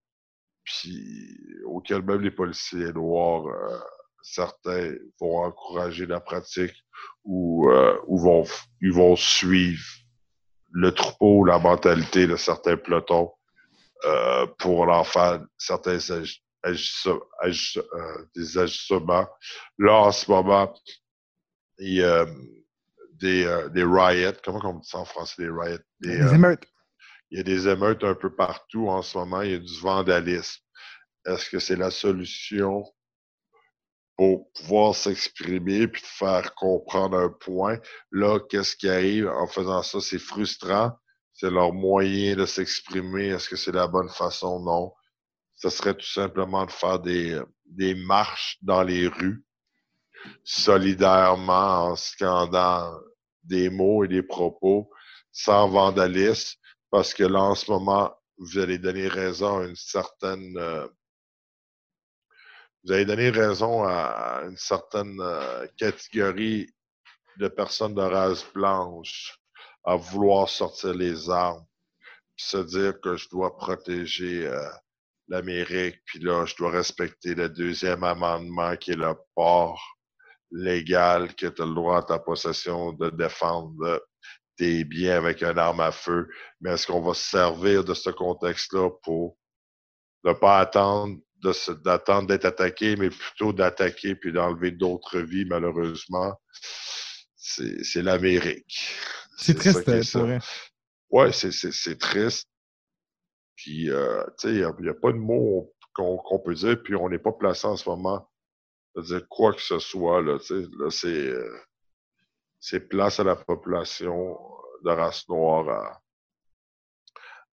puis 0.64 1.38
auquel 1.66 2.02
même 2.02 2.22
les 2.22 2.32
policiers 2.32 2.92
noirs, 2.92 3.46
certains 4.24 4.96
vont 5.20 5.44
encourager 5.44 6.08
la 6.08 6.20
pratique 6.20 6.76
ou, 7.24 7.70
ou 8.08 8.18
vont, 8.18 8.46
ils 8.82 8.94
vont 8.94 9.16
suivre 9.16 9.86
le 10.72 10.92
troupeau, 10.92 11.46
la 11.46 11.60
mentalité 11.60 12.26
de 12.26 12.36
certains 12.36 12.78
pelotons 12.78 13.32
pour 14.58 14.90
en 14.90 15.04
faire 15.04 15.46
certains 15.58 16.00
des 18.36 18.58
ajustements. 18.58 19.28
Là, 19.78 19.94
en 19.94 20.12
ce 20.12 20.30
moment, 20.30 20.74
il 21.78 21.96
y 21.96 22.04
a 22.04 22.26
des, 23.14 23.68
des 23.74 23.84
riots. 23.84 24.40
Comment 24.44 24.62
on 24.64 24.80
dit 24.80 24.88
ça 24.88 25.00
en 25.00 25.06
français, 25.06 25.44
des 25.44 25.50
riots? 25.50 25.80
Des, 26.00 26.34
émeutes. 26.34 26.66
Il 27.32 27.38
y 27.38 27.42
a 27.42 27.44
des 27.44 27.68
émeutes 27.68 28.04
un 28.04 28.16
peu 28.16 28.34
partout 28.36 28.88
en 28.88 29.02
ce 29.02 29.18
moment. 29.18 29.42
Il 29.42 29.52
y 29.52 29.56
a 29.56 29.60
du 29.60 29.80
vandalisme. 29.80 30.62
Est-ce 31.26 31.50
que 31.50 31.60
c'est 31.60 31.76
la 31.76 31.92
solution 31.92 32.84
pour 34.18 34.52
pouvoir 34.54 34.96
s'exprimer 34.96 35.88
puis 35.88 36.04
faire 36.06 36.54
comprendre 36.56 37.18
un 37.18 37.30
point? 37.30 37.80
Là, 38.12 38.40
qu'est-ce 38.40 38.76
qui 38.76 38.88
arrive 38.88 39.28
en 39.28 39.48
faisant 39.48 39.82
ça? 39.82 40.00
C'est 40.02 40.20
frustrant. 40.20 40.92
C'est 41.34 41.52
leur 41.52 41.74
moyen 41.74 42.36
de 42.36 42.46
s'exprimer. 42.46 43.28
Est-ce 43.28 43.50
que 43.50 43.58
c'est 43.58 43.74
la 43.74 43.88
bonne 43.88 44.10
façon? 44.10 44.60
Non. 44.62 44.94
Ce 45.56 45.70
serait 45.70 45.96
tout 45.96 46.06
simplement 46.06 46.66
de 46.66 46.72
faire 46.72 47.00
des, 47.00 47.42
des 47.66 47.96
marches 47.96 48.58
dans 48.62 48.84
les 48.84 49.08
rues 49.08 49.44
solidairement 50.44 51.92
en 51.92 51.96
scandant 51.96 53.00
des 53.44 53.70
mots 53.70 54.04
et 54.04 54.08
des 54.08 54.24
propos 54.24 54.90
sans 55.32 55.70
vandalisme 55.70 56.58
parce 56.96 57.14
que 57.14 57.24
là, 57.24 57.42
en 57.42 57.56
ce 57.56 57.70
moment, 57.70 58.16
vous 58.38 58.58
allez 58.58 58.78
donner 58.78 59.10
raison 59.10 59.60
à 59.60 59.66
une 59.66 59.76
certaine. 59.76 60.58
Euh, 60.58 60.88
vous 62.84 62.94
allez 62.94 63.04
donner 63.04 63.32
raison 63.32 63.84
à 63.84 64.44
une 64.46 64.56
certaine 64.56 65.20
euh, 65.20 65.68
catégorie 65.78 66.70
de 67.38 67.50
personnes 67.50 67.96
de 67.96 68.02
race 68.02 68.46
blanche 68.54 69.38
à 69.84 69.98
vouloir 69.98 70.48
sortir 70.48 70.94
les 70.94 71.30
armes, 71.30 71.66
se 72.38 72.58
dire 72.60 73.02
que 73.02 73.18
je 73.18 73.28
dois 73.30 73.58
protéger 73.58 74.48
euh, 74.48 74.70
l'Amérique, 75.28 76.00
puis 76.06 76.20
là, 76.20 76.46
je 76.46 76.56
dois 76.56 76.72
respecter 76.72 77.36
le 77.36 77.50
deuxième 77.50 78.04
amendement 78.04 78.76
qui 78.76 78.92
est 78.92 78.96
le 78.96 79.14
port 79.36 79.82
légal, 80.52 81.36
que 81.36 81.48
tu 81.48 81.62
as 81.62 81.66
le 81.66 81.74
droit 81.74 81.98
à 81.98 82.04
ta 82.04 82.20
possession 82.20 82.94
de 82.94 83.10
défendre 83.10 84.02
tes 84.58 84.84
biens 84.86 85.18
avec 85.18 85.44
un 85.44 85.58
arme 85.58 85.82
à 85.82 85.92
feu, 85.92 86.30
mais 86.62 86.72
est-ce 86.72 86.88
qu'on 86.88 87.02
va 87.02 87.14
se 87.14 87.30
servir 87.30 87.84
de 87.84 87.94
ce 87.94 88.10
contexte-là 88.10 88.90
pour 89.04 89.38
ne 90.24 90.34
pas 90.34 90.60
attendre 90.60 91.18
d'attendre 91.84 92.28
d'être 92.28 92.46
attaqué, 92.46 92.96
mais 92.96 93.10
plutôt 93.10 93.54
d'attaquer 93.54 94.16
puis 94.16 94.32
d'enlever 94.32 94.72
d'autres 94.72 95.20
vies, 95.20 95.46
malheureusement? 95.46 96.34
C'est 97.36 98.02
l'Amérique. 98.02 98.90
C'est 99.38 99.56
triste, 99.56 99.84
pour 99.84 100.22
vrai. 100.22 100.40
Ouais, 101.10 101.32
c'est 101.32 102.00
triste. 102.00 102.48
Puis, 103.56 103.90
euh, 103.90 104.24
tu 104.40 104.50
sais, 104.50 104.56
il 104.56 104.84
n'y 104.84 104.90
a, 104.90 104.94
pas 104.94 105.12
de 105.12 105.18
mots 105.18 105.74
qu'on 105.94 106.40
peut 106.44 106.54
dire, 106.54 106.82
puis 106.84 106.96
on 106.96 107.10
n'est 107.10 107.20
pas 107.20 107.32
placé 107.32 107.68
en 107.68 107.78
ce 107.78 107.90
moment 107.90 108.30
de 108.96 109.02
dire 109.02 109.28
quoi 109.30 109.54
que 109.54 109.62
ce 109.62 109.80
soit. 109.80 110.22
Là, 110.22 110.38
là 110.50 110.90
c'est. 110.90 111.08
Euh, 111.08 111.56
c'est 112.68 112.90
place 112.90 113.20
à 113.20 113.24
la 113.24 113.36
population 113.36 114.40
de 114.84 114.90
race 114.90 115.30
noire 115.30 116.02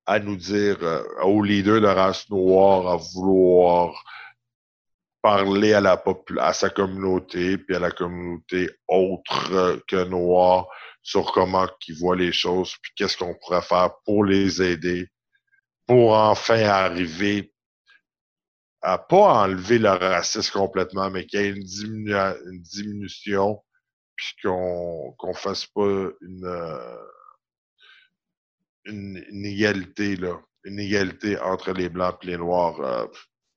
à, 0.07 0.19
nous 0.21 0.37
dire, 0.37 0.79
euh, 0.83 1.05
aux 1.23 1.43
leaders 1.43 1.83
de 1.83 1.87
race 1.87 2.31
noire 2.31 2.89
à 2.89 2.97
vouloir 2.97 3.93
parler 5.21 5.75
à, 5.75 5.83
la 5.83 6.03
à 6.39 6.53
sa 6.55 6.71
communauté, 6.71 7.59
puis 7.59 7.77
à 7.77 7.79
la 7.79 7.91
communauté 7.91 8.71
autre 8.89 9.83
que 9.87 10.05
noire, 10.05 10.67
sur 11.03 11.31
comment 11.33 11.69
ils 11.87 11.99
voient 11.99 12.17
les 12.17 12.33
choses, 12.33 12.75
puis 12.81 12.93
qu'est-ce 12.97 13.19
qu'on 13.19 13.35
pourrait 13.35 13.61
faire 13.61 13.91
pour 14.07 14.25
les 14.25 14.63
aider, 14.63 15.09
pour 15.87 16.13
enfin 16.15 16.63
arriver 16.63 17.53
à 18.83 18.99
pas 18.99 19.45
enlever 19.45 19.79
le 19.79 19.91
racisme 19.91 20.53
complètement, 20.53 21.11
mais 21.11 21.27
qu'il 21.27 21.41
y 21.41 21.45
ait 21.45 21.51
une, 21.51 22.63
diminution 22.63 23.63
puis 24.17 24.35
qu'on 24.43 25.15
qu'on 25.19 25.35
fasse 25.35 25.67
pas 25.67 26.09
une, 26.21 26.45
euh, 26.45 26.97
une 28.85 29.47
égalité 29.47 30.19
entre 31.41 31.73
les 31.73 31.89
blancs 31.89 32.19
et 32.23 32.27
les 32.27 32.37
noirs 32.37 32.81
euh, 32.81 33.07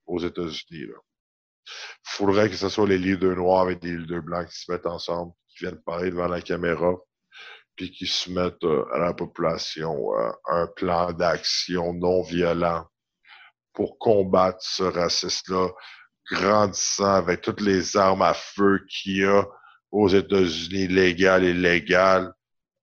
aux 0.06 0.20
États-Unis. 0.20 0.86
Il 0.86 1.72
faudrait 2.04 2.48
que 2.48 2.56
ce 2.56 2.68
soit 2.68 2.86
les 2.86 2.98
leaders 2.98 3.36
noirs 3.36 3.62
avec 3.62 3.80
des 3.80 3.96
leaders 3.96 4.22
blancs 4.22 4.48
qui 4.48 4.60
se 4.60 4.70
mettent 4.70 4.86
ensemble, 4.86 5.32
qui 5.48 5.64
viennent 5.64 5.82
parler 5.82 6.10
devant 6.10 6.28
la 6.28 6.40
caméra, 6.40 6.94
puis 7.76 7.90
qui 7.90 8.06
se 8.06 8.30
mettent 8.30 8.64
euh, 8.64 8.84
à 8.92 8.98
la 8.98 9.14
population 9.14 10.10
un 10.48 10.66
plan 10.66 11.12
d'action 11.12 11.92
non 11.92 12.22
violent 12.22 12.86
pour 13.72 13.98
combattre 13.98 14.58
ce 14.60 14.82
racisme-là, 14.82 15.68
grandissant 16.32 17.14
avec 17.14 17.42
toutes 17.42 17.60
les 17.60 17.96
armes 17.96 18.22
à 18.22 18.34
feu 18.34 18.84
qu'il 18.88 19.18
y 19.18 19.24
a 19.24 19.46
aux 19.92 20.08
États-Unis 20.08 20.88
légal 20.88 21.44
et 21.44 21.52
légal, 21.52 22.32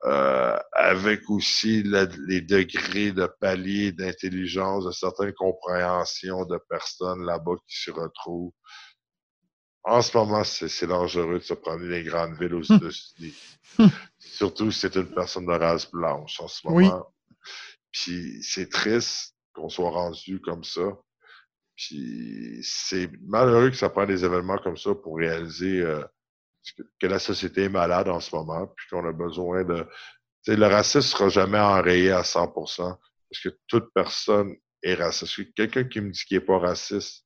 euh, 0.05 0.57
avec 0.73 1.29
aussi 1.29 1.83
les 1.83 2.41
degrés 2.41 3.11
de 3.11 3.25
palier 3.39 3.91
d'intelligence, 3.91 4.85
de 4.85 4.91
certaines 4.91 5.33
compréhensions 5.33 6.45
de 6.45 6.59
personnes 6.69 7.25
là-bas 7.25 7.55
qui 7.67 7.81
se 7.81 7.91
retrouvent. 7.91 8.53
En 9.83 10.01
ce 10.01 10.17
moment, 10.17 10.43
c'est 10.43 10.87
dangereux 10.87 11.39
de 11.39 11.43
se 11.43 11.53
prendre 11.53 11.83
les 11.83 12.03
grandes 12.03 12.39
villes 12.39 12.53
aux 12.53 12.63
États-Unis. 12.63 13.35
Surtout 14.17 14.71
si 14.71 14.79
c'est 14.79 14.95
une 14.95 15.13
personne 15.13 15.45
de 15.45 15.51
race 15.51 15.91
blanche 15.91 16.39
en 16.39 16.47
ce 16.47 16.65
moment. 16.67 17.13
Puis 17.91 18.41
c'est 18.41 18.69
triste 18.69 19.35
qu'on 19.53 19.69
soit 19.69 19.91
rendu 19.91 20.39
comme 20.39 20.63
ça. 20.63 20.97
Puis 21.75 22.59
c'est 22.63 23.09
malheureux 23.23 23.71
que 23.71 23.75
ça 23.75 23.89
prenne 23.89 24.07
des 24.07 24.23
événements 24.23 24.57
comme 24.57 24.77
ça 24.77 24.95
pour 24.95 25.17
réaliser 25.17 25.81
euh, 25.81 26.03
que 26.99 27.07
la 27.07 27.19
société 27.19 27.63
est 27.63 27.69
malade 27.69 28.07
en 28.07 28.19
ce 28.19 28.35
moment, 28.35 28.67
puis 28.67 28.87
qu'on 28.89 29.05
a 29.07 29.11
besoin 29.11 29.63
de... 29.63 29.85
le 30.47 30.65
racisme 30.65 30.99
ne 30.99 31.01
sera 31.01 31.29
jamais 31.29 31.59
enrayé 31.59 32.11
à 32.11 32.21
100% 32.21 32.53
parce 33.33 33.43
que 33.43 33.49
toute 33.67 33.91
personne 33.93 34.55
est 34.81 34.95
raciste. 34.95 35.53
Quelqu'un 35.55 35.83
qui 35.83 36.01
me 36.01 36.11
dit 36.11 36.23
qu'il 36.25 36.37
n'est 36.37 36.45
pas 36.45 36.59
raciste 36.59 37.25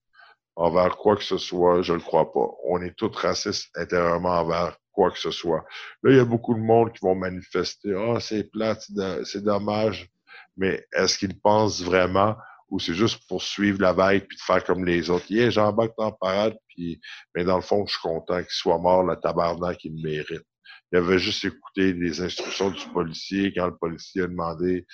envers 0.58 0.98
quoi 0.98 1.16
que 1.16 1.24
ce 1.24 1.38
soit, 1.38 1.84
je 1.84 1.94
ne 1.94 2.00
le 2.00 2.04
crois 2.04 2.32
pas. 2.32 2.48
On 2.66 2.82
est 2.82 2.96
tous 2.96 3.16
racistes 3.16 3.70
intérieurement 3.76 4.40
envers 4.40 4.78
quoi 4.92 5.12
que 5.12 5.20
ce 5.20 5.32
soit. 5.32 5.64
Là, 6.04 6.12
il 6.12 6.18
y 6.18 6.20
a 6.20 6.26
beaucoup 6.26 6.56
de 6.56 6.60
monde 6.60 6.92
qui 6.92 7.00
vont 7.04 7.16
manifester 7.16 7.94
«Ah, 7.96 8.14
oh, 8.16 8.20
c'est 8.20 8.52
plate, 8.52 8.84
c'est 9.24 9.44
dommage», 9.44 10.10
mais 10.58 10.84
est-ce 10.94 11.18
qu'ils 11.20 11.40
pensent 11.40 11.84
vraiment 11.84 12.36
ou 12.70 12.80
c'est 12.80 12.96
juste 12.96 13.28
pour 13.28 13.42
suivre 13.42 13.82
la 13.82 13.94
vague 13.94 14.26
puis 14.28 14.36
de 14.36 14.42
faire 14.42 14.64
comme 14.64 14.84
les 14.84 15.10
autres. 15.10 15.26
Yeah, 15.30 15.50
j'embarque 15.50 15.94
dans 15.98 16.06
la 16.06 16.12
parade, 16.12 16.58
puis, 16.68 17.00
mais 17.34 17.46
dans 17.46 17.56
le 17.56 17.62
fond, 17.62 17.86
je 17.86 17.94
suis 17.94 18.02
content 18.02 18.40
qu'il 18.40 18.50
soit 18.50 18.78
mort, 18.78 19.04
le 19.04 19.16
tabarnak, 19.16 19.78
qu'il 19.78 19.94
mérite. 20.04 20.44
Il 20.92 20.98
avait 20.98 21.20
juste 21.20 21.46
écouté 21.46 21.94
les 21.94 22.22
instructions 22.22 22.72
du 22.72 22.86
policier 22.88 23.54
quand 23.54 23.68
le 23.68 23.78
policier 23.78 24.24
a 24.24 24.28
demandé 24.28 24.86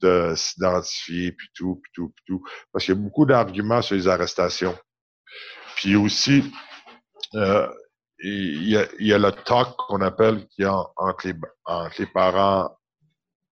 de 0.00 0.34
s'identifier, 0.36 1.32
puis 1.32 1.48
tout, 1.54 1.80
puis 1.82 1.92
tout, 1.94 2.08
puis 2.08 2.24
tout. 2.26 2.42
Parce 2.72 2.84
qu'il 2.84 2.94
y 2.94 2.98
a 2.98 3.00
beaucoup 3.00 3.26
d'arguments 3.26 3.82
sur 3.82 3.94
les 3.94 4.08
arrestations. 4.08 4.74
Puis 5.76 5.96
aussi, 5.96 6.52
euh, 7.34 7.68
il, 8.20 8.68
y 8.68 8.76
a, 8.76 8.86
y 8.98 9.12
a 9.12 9.18
le 9.18 9.32
talk 9.32 9.76
qu'on 9.76 10.00
appelle 10.00 10.46
qui 10.48 10.64
entre 10.64 11.26
les, 11.26 11.34
entre 11.64 11.94
les 11.98 12.06
parents 12.06 12.70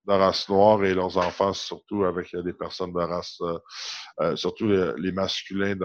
de 0.05 0.13
race 0.13 0.49
noire 0.49 0.83
et 0.83 0.93
leurs 0.93 1.17
enfants, 1.17 1.53
surtout 1.53 2.03
avec 2.03 2.33
euh, 2.33 2.41
des 2.43 2.53
personnes 2.53 2.91
de 2.91 2.99
race, 2.99 3.39
euh, 4.19 4.35
surtout 4.35 4.67
les, 4.67 5.11
masculins, 5.11 5.77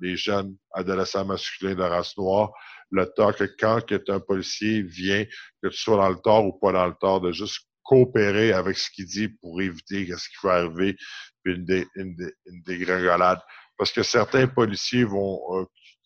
les 0.00 0.16
jeunes 0.16 0.56
adolescents 0.72 1.24
masculins 1.24 1.74
de 1.74 1.82
race 1.82 2.16
noire, 2.16 2.50
le 2.90 3.04
que 3.32 3.44
quand 3.44 3.82
un 4.08 4.20
policier 4.20 4.82
vient, 4.82 5.24
que 5.62 5.68
tu 5.68 5.76
sois 5.76 5.96
dans 5.96 6.08
le 6.08 6.16
tort 6.16 6.44
ou 6.44 6.58
pas 6.58 6.72
dans 6.72 6.86
le 6.86 6.94
tort, 6.94 7.20
de 7.20 7.30
juste 7.30 7.60
coopérer 7.84 8.52
avec 8.52 8.76
ce 8.78 8.90
qu'il 8.90 9.06
dit 9.06 9.28
pour 9.28 9.60
éviter 9.60 10.06
ce 10.06 10.28
qui 10.28 10.36
peut 10.40 10.50
arriver, 10.50 10.96
puis 11.42 11.54
une, 11.54 11.86
une, 11.96 12.62
dégringolade. 12.64 13.40
Parce 13.80 13.92
que 13.92 14.02
certains 14.02 14.46
policiers 14.46 15.04
vont, 15.04 15.40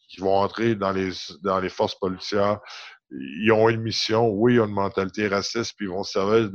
qui 0.09 0.21
vont 0.21 0.37
entrer 0.37 0.77
dans 0.77 0.93
les, 0.93 1.11
dans 1.43 1.59
les 1.59 1.69
forces 1.69 1.99
policières 1.99 2.61
ils 3.11 3.53
ont 3.53 3.69
une 3.69 3.83
mission, 3.83 4.29
oui, 4.29 4.55
ils 4.55 4.61
ont 4.61 4.67
une 4.67 4.75
mentalité 4.75 5.29
raciste, 5.29 5.75
puis 5.77 5.87
ils 5.87 5.91
vont 5.91 6.03
servir 6.03 6.51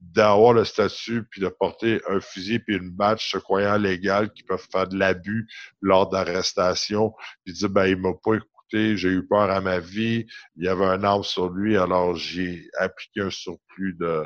d'avoir 0.00 0.52
le 0.52 0.64
statut, 0.64 1.24
puis 1.30 1.40
de 1.40 1.48
porter 1.48 2.00
un 2.08 2.20
fusil, 2.20 2.58
puis 2.60 2.76
une 2.76 2.90
badge 2.90 3.30
se 3.30 3.38
croyant 3.38 3.76
légal, 3.76 4.32
qui 4.32 4.42
peuvent 4.42 4.66
faire 4.70 4.88
de 4.88 4.96
l'abus 4.96 5.48
lors 5.80 6.08
d'arrestation, 6.08 7.12
puis 7.44 7.54
dire, 7.54 7.70
ben, 7.70 7.86
il 7.86 7.96
m'a 7.96 8.12
pas 8.22 8.34
écouté, 8.34 8.96
j'ai 8.96 9.08
eu 9.08 9.26
peur 9.26 9.50
à 9.50 9.60
ma 9.60 9.78
vie, 9.78 10.26
il 10.56 10.64
y 10.64 10.68
avait 10.68 10.84
un 10.84 11.02
arme 11.02 11.24
sur 11.24 11.48
lui, 11.48 11.76
alors 11.76 12.14
j'ai 12.16 12.68
appliqué 12.78 13.22
un 13.22 13.30
surplus 13.30 13.94
de, 13.98 14.24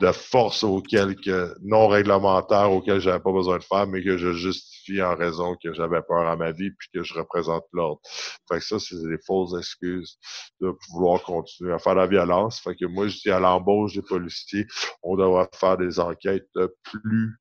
de 0.00 0.12
force 0.12 0.64
auxquelles 0.64 1.14
que, 1.16 1.54
non 1.60 1.86
réglementaire 1.86 2.72
auxquelles 2.72 3.00
j'avais 3.00 3.20
pas 3.20 3.32
besoin 3.32 3.58
de 3.58 3.64
faire, 3.64 3.86
mais 3.86 4.02
que 4.02 4.16
je 4.16 4.32
justifie 4.32 5.02
en 5.02 5.14
raison 5.14 5.56
que 5.62 5.74
j'avais 5.74 6.00
peur 6.02 6.26
à 6.26 6.36
ma 6.36 6.52
vie 6.52 6.70
puis 6.70 6.88
que 6.94 7.02
je 7.02 7.14
représente 7.14 7.64
l'ordre. 7.72 8.00
Fait 8.48 8.58
que 8.58 8.64
ça, 8.64 8.78
c'est 8.78 8.96
des 8.96 9.18
fausses 9.26 9.54
excuses 9.58 10.18
de 10.60 10.72
vouloir 10.90 11.22
continuer 11.22 11.72
à 11.72 11.78
faire 11.78 11.94
la 11.94 12.06
violence. 12.06 12.60
Fait 12.60 12.74
que 12.74 12.86
moi, 12.86 13.08
je 13.08 13.18
dis 13.18 13.30
à 13.30 13.38
l'embauche 13.38 13.94
des 13.94 14.02
policiers, 14.02 14.66
on 15.02 15.16
devrait 15.16 15.48
faire 15.54 15.76
des 15.76 16.00
enquêtes 16.00 16.48
plus 16.82 17.38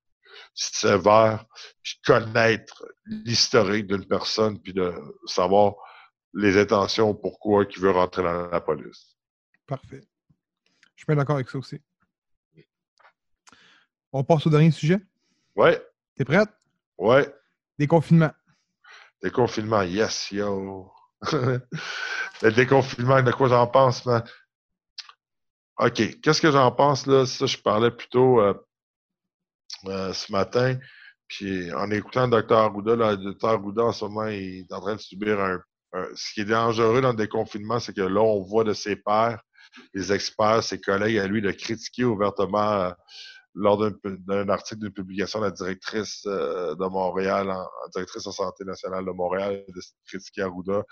sévère, 0.53 1.45
puis 1.81 1.95
connaître 2.05 2.85
l'historique 3.05 3.87
d'une 3.87 4.05
personne, 4.05 4.59
puis 4.59 4.73
de 4.73 4.93
savoir 5.25 5.75
les 6.33 6.57
intentions, 6.57 7.15
pourquoi 7.15 7.65
il 7.69 7.81
veut 7.81 7.91
rentrer 7.91 8.23
dans 8.23 8.47
la 8.47 8.61
police. 8.61 9.17
Parfait. 9.65 10.01
Je 10.95 11.03
suis 11.05 11.15
d'accord 11.15 11.35
avec 11.35 11.49
ça 11.49 11.57
aussi. 11.57 11.79
On 14.11 14.23
passe 14.23 14.45
au 14.47 14.49
dernier 14.49 14.71
sujet? 14.71 14.99
Ouais. 15.55 15.81
T'es 16.15 16.25
prête? 16.25 16.49
Ouais. 16.97 17.33
Déconfinement. 17.77 18.31
Déconfinement, 19.21 19.83
yes, 19.83 20.31
yo. 20.31 20.91
le 21.31 22.51
déconfinement, 22.51 23.21
de 23.21 23.31
quoi 23.31 23.49
j'en 23.49 23.67
pense, 23.67 24.05
man? 24.05 24.23
OK. 25.77 26.19
Qu'est-ce 26.21 26.41
que 26.41 26.51
j'en 26.51 26.71
pense, 26.71 27.05
là? 27.05 27.25
Ça, 27.25 27.45
je 27.45 27.57
parlais 27.57 27.91
plutôt 27.91 28.41
euh, 28.41 28.53
euh, 29.85 30.13
ce 30.13 30.31
matin. 30.31 30.77
Puis 31.27 31.71
en 31.73 31.91
écoutant 31.91 32.25
le 32.25 32.31
docteur 32.31 32.59
Arruda, 32.59 32.95
le 32.95 33.17
docteur 33.17 33.51
Arruda, 33.51 33.83
en 33.83 33.91
ce 33.91 34.05
moment, 34.05 34.27
il 34.27 34.61
est 34.61 34.73
en 34.73 34.81
train 34.81 34.95
de 34.95 35.01
subir 35.01 35.39
un, 35.39 35.61
ce 36.15 36.33
qui 36.33 36.41
est 36.41 36.45
dangereux 36.45 37.01
dans 37.01 37.11
le 37.11 37.17
déconfinement, 37.17 37.79
c'est 37.79 37.93
que 37.93 38.01
là, 38.01 38.21
on 38.21 38.41
voit 38.41 38.63
de 38.63 38.73
ses 38.73 38.95
pairs, 38.95 39.41
les 39.93 40.11
experts, 40.11 40.63
ses 40.63 40.79
collègues 40.79 41.17
à 41.17 41.27
lui, 41.27 41.41
de 41.41 41.51
critiquer 41.51 42.03
ouvertement 42.03 42.71
euh, 42.71 42.91
lors 43.59 43.77
d'un 43.77 44.49
article 44.49 44.81
d'une 44.81 44.93
publication 44.93 45.39
de 45.39 45.45
la 45.45 45.51
directrice 45.51 46.23
euh, 46.27 46.75
de 46.75 46.85
Montréal, 46.85 47.51
en, 47.51 47.67
directrice 47.93 48.25
en 48.25 48.31
santé 48.31 48.63
nationale 48.63 49.05
de 49.05 49.11
Montréal, 49.11 49.65
de 49.67 49.81
critiquer 50.07 50.43
Arruda 50.43 50.83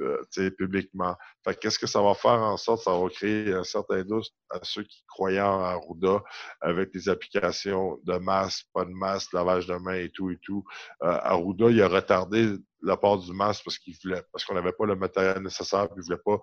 euh, 0.00 0.50
publiquement. 0.58 1.14
Qu'est-ce 1.60 1.78
que 1.78 1.86
ça 1.86 2.02
va 2.02 2.14
faire 2.14 2.32
en 2.32 2.56
sorte? 2.56 2.82
Ça 2.82 2.90
va 2.90 3.08
créer 3.08 3.52
un 3.52 3.62
certain 3.62 4.02
doute 4.02 4.26
à 4.50 4.58
ceux 4.62 4.82
qui 4.82 5.04
croyaient 5.06 5.40
en 5.40 5.60
Arruda 5.60 6.22
avec 6.60 6.92
des 6.92 7.08
applications 7.08 8.00
de 8.02 8.18
masque, 8.18 8.66
pas 8.74 8.84
de 8.84 8.90
masque, 8.90 9.32
lavage 9.32 9.66
de 9.66 9.76
mains 9.76 9.94
et 9.94 10.10
tout 10.10 10.30
et 10.30 10.38
tout. 10.42 10.64
Euh, 11.02 11.18
Arruda, 11.22 11.70
il 11.70 11.80
a 11.80 11.88
retardé 11.88 12.56
la 12.82 12.96
part 12.96 13.18
du 13.18 13.32
masque 13.32 13.64
parce 13.64 13.78
qu'il 13.78 13.94
voulait, 14.02 14.22
parce 14.32 14.44
qu'on 14.44 14.54
n'avait 14.54 14.72
pas 14.72 14.86
le 14.86 14.96
matériel 14.96 15.42
nécessaire, 15.42 15.88
puis 15.88 15.98
il 15.98 16.04
voulait 16.04 16.22
pas, 16.24 16.40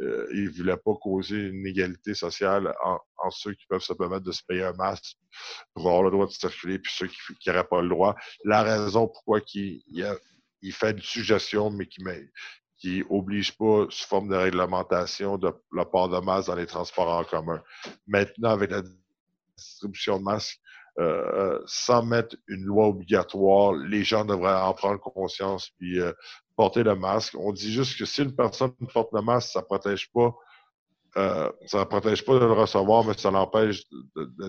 euh, 0.00 0.26
il 0.32 0.50
voulait 0.50 0.76
pas 0.76 0.94
causer 1.00 1.36
une 1.36 1.66
égalité 1.66 2.14
sociale 2.14 2.74
en, 2.84 2.98
ceux 3.30 3.52
qui 3.54 3.66
peuvent 3.66 3.82
se 3.82 3.92
permettre 3.92 4.24
de 4.24 4.32
se 4.32 4.42
payer 4.46 4.64
un 4.64 4.72
masque 4.72 5.16
pour 5.74 5.86
avoir 5.86 6.02
le 6.02 6.10
droit 6.10 6.26
de 6.26 6.32
circuler, 6.32 6.78
puis 6.78 6.92
ceux 6.94 7.06
qui 7.06 7.48
n'auraient 7.48 7.66
pas 7.66 7.82
le 7.82 7.88
droit. 7.88 8.16
La 8.44 8.62
raison 8.62 9.06
pourquoi 9.08 9.40
il, 9.54 10.72
fait 10.72 10.90
une 10.92 11.00
suggestion, 11.00 11.70
mais 11.70 11.86
qui 11.86 12.02
qui 12.78 13.02
oblige 13.10 13.56
pas 13.56 13.86
sous 13.90 14.06
forme 14.06 14.28
de 14.28 14.36
réglementation 14.36 15.38
la 15.72 15.84
part 15.84 16.08
de 16.08 16.20
masque 16.20 16.46
dans 16.46 16.54
les 16.54 16.66
transports 16.66 17.08
en 17.08 17.24
commun. 17.24 17.60
Maintenant, 18.06 18.50
avec 18.50 18.70
la 18.70 18.82
distribution 19.56 20.18
de 20.18 20.22
masques, 20.22 20.60
euh, 20.98 21.60
sans 21.66 22.02
mettre 22.02 22.36
une 22.48 22.64
loi 22.64 22.88
obligatoire, 22.88 23.72
les 23.72 24.02
gens 24.02 24.24
devraient 24.24 24.60
en 24.60 24.74
prendre 24.74 24.98
conscience 24.98 25.70
puis 25.78 26.00
euh, 26.00 26.12
porter 26.56 26.82
le 26.82 26.96
masque. 26.96 27.36
On 27.38 27.52
dit 27.52 27.72
juste 27.72 27.96
que 27.96 28.04
si 28.04 28.22
une 28.22 28.34
personne 28.34 28.72
porte 28.92 29.10
le 29.12 29.22
masque, 29.22 29.52
ça 29.52 29.62
protège 29.62 30.10
pas, 30.12 30.34
euh, 31.16 31.50
ça 31.66 31.86
protège 31.86 32.24
pas 32.24 32.34
de 32.34 32.44
le 32.44 32.52
recevoir, 32.52 33.04
mais 33.04 33.14
ça 33.16 33.30
l'empêche 33.30 33.84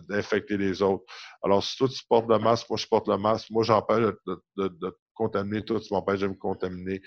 d'infecter 0.08 0.58
les 0.58 0.82
autres. 0.82 1.04
Alors, 1.44 1.64
si 1.64 1.78
toi 1.78 1.88
tu 1.88 2.02
portes 2.10 2.28
le 2.28 2.40
masque, 2.40 2.68
moi 2.70 2.78
je 2.78 2.88
porte 2.88 3.08
le 3.08 3.18
masque, 3.18 3.52
moi 3.52 3.64
j'empêche 3.64 4.00
de, 4.00 4.44
de, 4.58 4.68
de, 4.68 4.98
contaminer, 5.14 5.64
toi 5.64 5.80
tu 5.80 5.94
m'empêches 5.94 6.22
de 6.22 6.28
me 6.28 6.34
contaminer. 6.34 7.02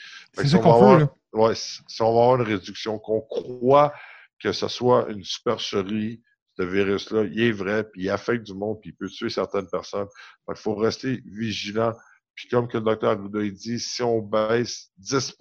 si, 0.45 0.55
on 0.55 0.61
va 0.61 1.13
ouais, 1.33 1.55
si 1.55 2.03
on 2.03 2.15
va 2.15 2.23
avoir 2.23 2.37
une 2.37 2.43
réduction, 2.43 2.99
qu'on 2.99 3.23
croit 3.23 3.93
que 4.39 4.53
ce 4.53 4.69
soit 4.69 5.09
une 5.09 5.25
supercherie, 5.25 6.21
virus-là, 6.65 7.25
il 7.25 7.41
est 7.43 7.53
vrai, 7.53 7.85
puis 7.85 8.03
il 8.03 8.11
affecte 8.11 8.45
du 8.45 8.55
monde, 8.55 8.79
puis 8.81 8.91
il 8.91 8.95
peut 8.95 9.09
tuer 9.09 9.31
certaines 9.31 9.69
personnes. 9.69 10.09
Il 10.49 10.57
faut 10.57 10.75
rester 10.75 11.23
vigilant. 11.27 11.93
Puis 12.35 12.49
comme 12.49 12.69
que 12.69 12.79
le 12.79 12.85
docteur 12.85 13.11
Arruda 13.11 13.41
dit, 13.51 13.79
si 13.79 14.03
on 14.03 14.21
baisse 14.21 14.91
10 14.99 15.37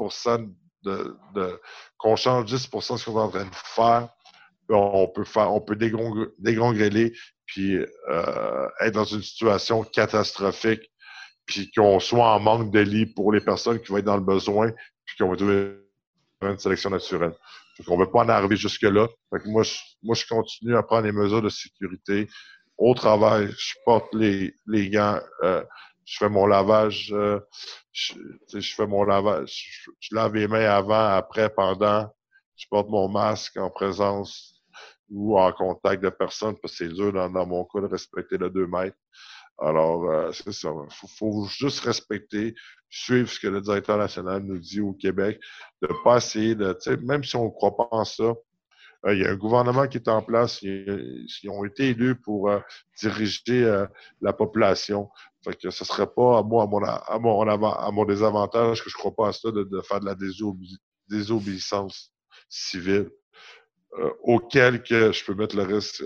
de, 0.84 1.16
de 1.36 1.60
qu'on 1.98 2.16
change 2.16 2.52
10% 2.52 2.94
de 2.94 2.98
ce 2.98 3.06
qu'on 3.06 3.20
est 3.20 3.22
en 3.22 3.30
train 3.30 3.46
de 3.46 3.56
faire, 3.56 4.10
ben, 4.68 4.76
on 4.76 5.08
peut 5.08 5.24
faire, 5.24 5.54
on 5.54 5.62
peut 5.62 5.78
puis 7.46 7.76
euh, 8.10 8.68
être 8.80 8.94
dans 8.94 9.04
une 9.04 9.22
situation 9.22 9.84
catastrophique, 9.84 10.90
puis 11.46 11.70
qu'on 11.72 12.00
soit 12.00 12.34
en 12.34 12.40
manque 12.40 12.72
de 12.72 12.80
lits 12.80 13.06
pour 13.06 13.34
les 13.34 13.42
personnes 13.42 13.82
qui 13.82 13.92
vont 13.92 13.98
être 13.98 14.06
dans 14.06 14.16
le 14.16 14.24
besoin, 14.24 14.72
puis 15.06 15.18
qu'on 15.18 15.30
va 15.30 15.36
trouver 15.36 15.76
une 16.42 16.58
sélection 16.58 16.90
naturelle. 16.90 17.34
On 17.88 17.98
ne 17.98 18.04
veut 18.04 18.12
pas 18.12 18.20
en 18.20 18.30
arriver 18.30 18.56
jusque-là. 18.56 19.08
moi, 19.46 19.64
je, 19.64 19.76
moi, 20.04 20.16
je 20.16 20.26
continue 20.28 20.76
à 20.76 20.84
prendre 20.84 21.06
les 21.06 21.12
mesures 21.12 21.42
de 21.42 21.50
sécurité. 21.50 22.28
Au 22.78 22.94
travail, 22.94 23.50
je 23.58 23.74
porte 23.86 24.14
les, 24.14 24.54
gants, 24.90 25.20
je 26.06 26.18
fais 26.18 26.30
mon 26.30 26.46
lavage, 26.46 27.08
je, 27.08 27.40
je, 27.92 28.74
fais 28.76 28.88
mon 28.88 29.04
lavage, 29.04 29.86
je, 30.00 30.16
lave 30.16 30.36
les 30.36 30.48
mains 30.48 30.70
avant, 30.70 31.08
après, 31.16 31.50
pendant. 31.50 32.10
Je 32.56 32.66
porte 32.70 32.90
mon 32.90 33.08
masque 33.08 33.58
en 33.58 33.70
présence 33.70 34.62
ou 35.10 35.38
en 35.40 35.52
contact 35.52 36.04
de 36.04 36.10
personnes, 36.10 36.56
parce 36.62 36.78
que 36.78 36.86
c'est 36.86 36.94
dur 36.94 37.12
dans, 37.12 37.30
dans, 37.30 37.46
mon 37.46 37.66
cas 37.66 37.82
de 37.82 37.88
respecter 37.88 38.38
le 38.38 38.50
2 38.50 38.68
mètres. 38.68 38.98
Alors, 39.60 40.10
euh, 40.10 40.32
c'est 40.32 40.52
ça. 40.52 40.70
Il 40.70 41.08
faut, 41.18 41.46
juste 41.48 41.82
respecter, 41.82 42.56
suivre 42.92 43.30
ce 43.30 43.40
que 43.40 43.48
le 43.48 43.62
directeur 43.62 43.98
national 43.98 44.44
nous 44.44 44.60
dit 44.60 44.82
au 44.82 44.94
Québec, 44.94 45.40
de 45.82 45.88
ne 45.88 46.04
pas 46.04 46.18
essayer 46.18 46.54
de, 46.54 46.78
même 47.04 47.24
si 47.24 47.36
on 47.36 47.46
ne 47.46 47.50
croit 47.50 47.76
pas 47.76 47.88
en 47.92 48.06
ça, 48.06 48.34
euh, 49.06 49.16
il 49.16 49.22
y 49.22 49.26
a 49.26 49.32
un 49.32 49.36
gouvernement 49.36 49.88
qui 49.88 49.98
est 49.98 50.08
en 50.10 50.22
place, 50.22 50.62
ils, 50.62 51.50
ont 51.50 51.66
été 51.66 51.90
élus 51.90 52.16
pour 52.16 52.50
euh, 52.50 52.60
diriger 53.00 53.86
la 54.20 54.34
population. 54.34 55.10
Fait 55.44 55.56
que 55.56 55.72
ce 55.72 55.86
serait 55.86 56.14
pas 56.14 56.40
à 56.40 56.44
moi, 56.44 56.70
à 57.08 57.92
mon 57.92 58.06
désavantage, 58.06 58.84
que 58.84 58.90
je 58.92 58.96
ne 58.96 59.00
crois 59.00 59.16
pas 59.16 59.30
à 59.30 59.34
ça, 59.34 59.50
de, 59.52 59.82
faire 59.82 60.02
de 60.02 60.06
la 60.06 60.16
désobéissance 61.08 62.14
civile, 62.48 63.10
auquel 64.22 64.84
que 64.84 65.12
je 65.12 65.26
peux 65.26 65.34
mettre 65.34 65.56
le 65.56 65.64
risque 65.64 66.04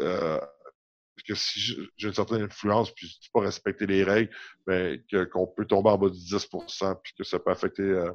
que 1.27 1.35
si 1.35 1.59
j'ai 1.97 2.07
une 2.07 2.13
certaine 2.13 2.43
influence, 2.43 2.91
puis 2.91 3.07
je 3.07 3.27
ne 3.27 3.31
pas 3.33 3.45
respecter 3.45 3.85
les 3.85 4.03
règles, 4.03 4.31
mais 4.67 5.01
qu'on 5.31 5.47
peut 5.47 5.65
tomber 5.65 5.89
en 5.89 5.97
bas 5.97 6.09
du 6.09 6.19
10% 6.19 6.95
puis 7.03 7.13
que 7.17 7.23
ça 7.23 7.39
peut 7.39 7.51
affecter 7.51 7.83
euh, 7.83 8.11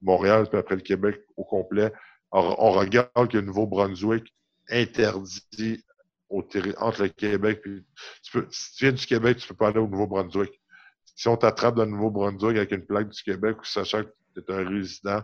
Montréal, 0.00 0.46
puis 0.48 0.58
après 0.58 0.76
le 0.76 0.82
Québec 0.82 1.22
au 1.36 1.44
complet. 1.44 1.92
on 2.32 2.72
regarde 2.72 3.30
que 3.30 3.36
le 3.36 3.42
Nouveau-Brunswick 3.42 4.34
interdit 4.68 5.84
entre 6.28 7.02
le 7.02 7.08
Québec, 7.08 7.60
puis 7.62 7.84
si 8.50 8.74
tu 8.74 8.84
viens 8.84 8.92
du 8.92 9.06
Québec, 9.06 9.38
tu 9.38 9.48
peux 9.48 9.54
pas 9.54 9.68
aller 9.68 9.78
au 9.78 9.88
Nouveau-Brunswick. 9.88 10.60
Si 11.14 11.28
on 11.28 11.36
t'attrape 11.36 11.74
dans 11.74 11.84
le 11.84 11.90
Nouveau-Brunswick 11.90 12.56
avec 12.56 12.72
une 12.72 12.86
plaque 12.86 13.10
du 13.10 13.22
Québec, 13.22 13.58
ou 13.60 13.64
sachant 13.64 14.02
que 14.02 14.40
tu 14.40 14.40
es 14.40 14.54
un 14.54 14.66
résident 14.66 15.20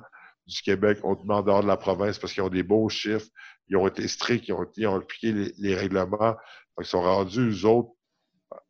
du 0.49 0.63
Québec, 0.63 0.99
on 1.05 1.13
en 1.29 1.43
dehors 1.43 1.63
de 1.63 1.69
la 1.69 1.77
province 1.77 2.19
parce 2.19 2.33
qu'ils 2.33 2.43
ont 2.43 2.49
des 2.49 2.63
beaux 2.63 2.89
chiffres, 2.89 3.29
ils 3.69 3.77
ont 3.77 3.87
été 3.87 4.09
stricts, 4.09 4.49
ils 4.49 4.55
ont, 4.55 4.67
ils 4.77 4.87
ont 4.87 4.97
appliqué 4.97 5.33
les, 5.33 5.53
les 5.59 5.75
règlements. 5.75 6.37
Ils 6.81 6.87
sont 6.87 7.03
rendus, 7.03 7.51
eux 7.51 7.67
autres, 7.67 7.91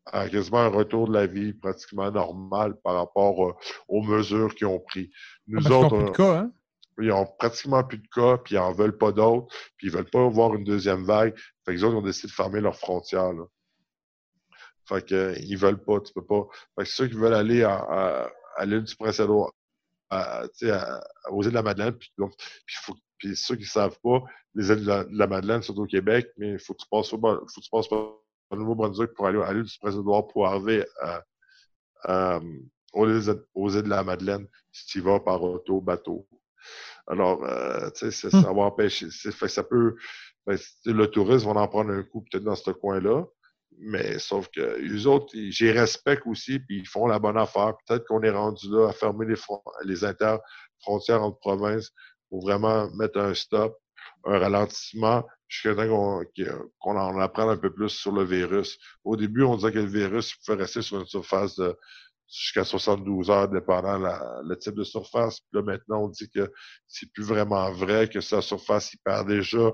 à 0.07 0.29
quasiment 0.29 0.59
un 0.59 0.69
retour 0.69 1.09
de 1.09 1.13
la 1.13 1.27
vie 1.27 1.53
pratiquement 1.53 2.11
normal 2.11 2.75
par 2.83 2.95
rapport 2.95 3.49
euh, 3.49 3.55
aux 3.89 4.03
mesures 4.03 4.55
qu'ils 4.55 4.67
ont 4.67 4.81
pris. 4.81 5.11
Nous 5.47 5.61
ah, 5.67 5.71
autres, 5.71 5.97
ils 5.97 5.99
plus 5.99 6.11
de 6.11 6.17
cas, 6.17 6.39
hein? 6.39 6.53
ils 7.01 7.13
ont 7.13 7.27
pratiquement 7.39 7.85
plus 7.85 7.99
de 7.99 8.09
cas, 8.09 8.39
puis 8.39 8.55
ils 8.57 8.59
en 8.59 8.73
veulent 8.73 8.97
pas 8.97 9.13
d'autres, 9.13 9.55
puis 9.77 9.87
ils 9.87 9.93
veulent 9.93 10.11
pas 10.11 10.27
voir 10.29 10.55
une 10.55 10.65
deuxième 10.65 11.05
vague. 11.05 11.37
Fait 11.65 11.73
que 11.73 11.77
les 11.77 11.85
autres 11.85 11.97
ont 11.97 12.03
décidé 12.03 12.29
de 12.29 12.33
fermer 12.33 12.61
leurs 12.61 12.77
frontières. 12.77 13.33
Là. 13.33 13.45
Fait 14.89 15.07
que 15.07 15.35
ils 15.39 15.57
veulent 15.57 15.83
pas, 15.83 16.01
tu 16.01 16.13
peux 16.13 16.25
pas. 16.25 16.47
Fait 16.77 16.85
que 16.85 16.91
ceux 16.91 17.07
qui 17.07 17.15
veulent 17.15 17.35
aller 17.35 17.63
à, 17.63 18.31
à, 18.57 18.65
l'île 18.65 18.85
du 18.85 18.97
Prince-Édouard, 18.97 19.53
aux 20.11 21.43
îles 21.43 21.51
de 21.51 21.55
la 21.55 21.63
Madeleine, 21.63 21.95
puis, 21.95 22.13
puis, 22.17 22.77
faut, 22.83 22.97
puis 23.19 23.37
ceux 23.37 23.57
qui 23.57 23.67
savent 23.67 23.99
pas, 24.03 24.23
les 24.55 24.71
îles 24.71 24.85
de 24.85 25.07
la, 25.11 25.27
Madeleine 25.27 25.63
sont 25.63 25.79
au 25.79 25.87
Québec, 25.87 26.31
mais 26.37 26.53
il 26.53 26.59
faut 26.59 26.75
que 26.75 26.83
tu 26.83 26.89
passes, 26.89 27.09
faut 27.09 27.19
que 27.19 27.61
tu 27.61 27.71
passes 27.71 27.89
par 27.89 28.15
le 28.53 28.59
Nouveau-Brunswick 28.59 29.13
pour 29.13 29.27
aller 29.27 29.41
à 29.43 29.53
l'île 29.53 29.65
du 29.65 29.79
Prince-Édouard 29.79 30.29
pour 30.29 30.47
arriver 30.47 30.87
à, 32.05 32.41
aux, 32.93 33.07
îles, 33.07 33.83
de 33.83 33.89
la 33.89 34.03
Madeleine 34.03 34.47
si 34.73 34.87
tu 34.87 34.99
y 34.99 35.01
vas 35.01 35.21
par 35.21 35.43
auto, 35.43 35.81
bateau. 35.81 36.27
Alors, 37.07 37.45
euh, 37.45 37.91
tu 37.91 38.11
sais, 38.11 38.31
ça 38.31 38.53
va 38.53 38.63
empêcher. 38.63 39.09
Ça 39.11 39.63
peut. 39.63 39.97
Ben, 40.47 40.59
le 40.87 41.07
tourisme 41.07 41.53
va 41.53 41.61
en 41.61 41.69
prendre 41.69 41.91
un 41.93 42.03
coup 42.03 42.23
peut-être 42.23 42.45
dans 42.45 42.55
ce 42.55 42.71
coin-là. 42.71 43.27
Mais 43.77 44.19
sauf 44.19 44.49
que 44.49 44.79
les 44.81 45.07
autres, 45.07 45.29
j'y 45.35 45.71
respecte 45.71 46.27
aussi, 46.27 46.59
puis 46.59 46.79
ils 46.79 46.89
font 46.89 47.07
la 47.07 47.19
bonne 47.19 47.37
affaire. 47.37 47.75
Peut-être 47.87 48.05
qu'on 48.07 48.23
est 48.23 48.31
rendu 48.31 48.69
là 48.71 48.89
à 48.89 48.93
fermer 48.93 49.27
les, 49.27 49.37
les 49.85 50.05
inter-frontières 50.05 51.23
entre 51.23 51.39
provinces 51.39 51.91
pour 52.29 52.43
vraiment 52.43 52.91
mettre 52.97 53.19
un 53.21 53.35
stop, 53.35 53.77
un 54.25 54.39
ralentissement, 54.39 55.25
jusqu'à 55.49 55.75
temps 55.75 56.23
qu'on 56.81 56.97
en 56.97 57.21
apprenne 57.21 57.49
un 57.49 57.57
peu 57.57 57.73
plus 57.73 57.89
sur 57.89 58.13
le 58.13 58.25
virus. 58.25 58.79
Au 59.05 59.17
début, 59.17 59.45
on 59.45 59.57
disait 59.57 59.73
que 59.73 59.79
le 59.79 59.87
virus 59.87 60.35
pouvait 60.35 60.59
rester 60.59 60.83
sur 60.83 61.01
une 61.01 61.07
surface 61.07 61.57
de 61.57 61.77
jusqu'à 62.31 62.65
72 62.65 63.31
heures, 63.31 63.49
dépendant 63.49 63.99
le 63.99 64.59
type 64.59 64.75
de 64.75 64.85
surface. 64.85 65.41
Puis 65.41 65.49
là, 65.55 65.63
maintenant, 65.63 66.05
on 66.05 66.09
dit 66.09 66.29
que 66.31 66.53
c'est 66.87 67.11
plus 67.13 67.25
vraiment 67.25 67.73
vrai, 67.73 68.09
que 68.09 68.21
sa 68.21 68.43
surface, 68.43 68.93
il 68.93 68.99
perd 68.99 69.29
déjà 69.29 69.73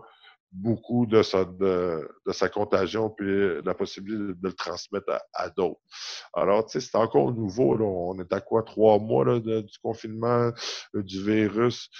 beaucoup 0.54 1.04
de 1.04 1.22
sa, 1.22 1.44
de, 1.44 2.08
sa 2.30 2.48
contagion 2.48 3.10
puis 3.10 3.60
la 3.64 3.74
possibilité 3.74 4.34
de, 4.34 4.36
le 4.40 4.52
transmettre 4.52 5.20
à, 5.34 5.50
d'autres. 5.50 5.80
Alors, 6.32 6.64
tu 6.66 6.80
sais, 6.80 6.88
c'est 6.88 6.96
encore 6.96 7.32
nouveau. 7.32 7.76
Là. 7.76 7.84
On 7.84 8.18
est 8.20 8.32
à 8.32 8.40
quoi? 8.40 8.62
Trois 8.62 8.98
mois 8.98 9.24
là, 9.24 9.40
du 9.40 9.78
confinement, 9.82 10.52
euh, 10.94 11.02
du 11.02 11.22
virus? 11.24 11.90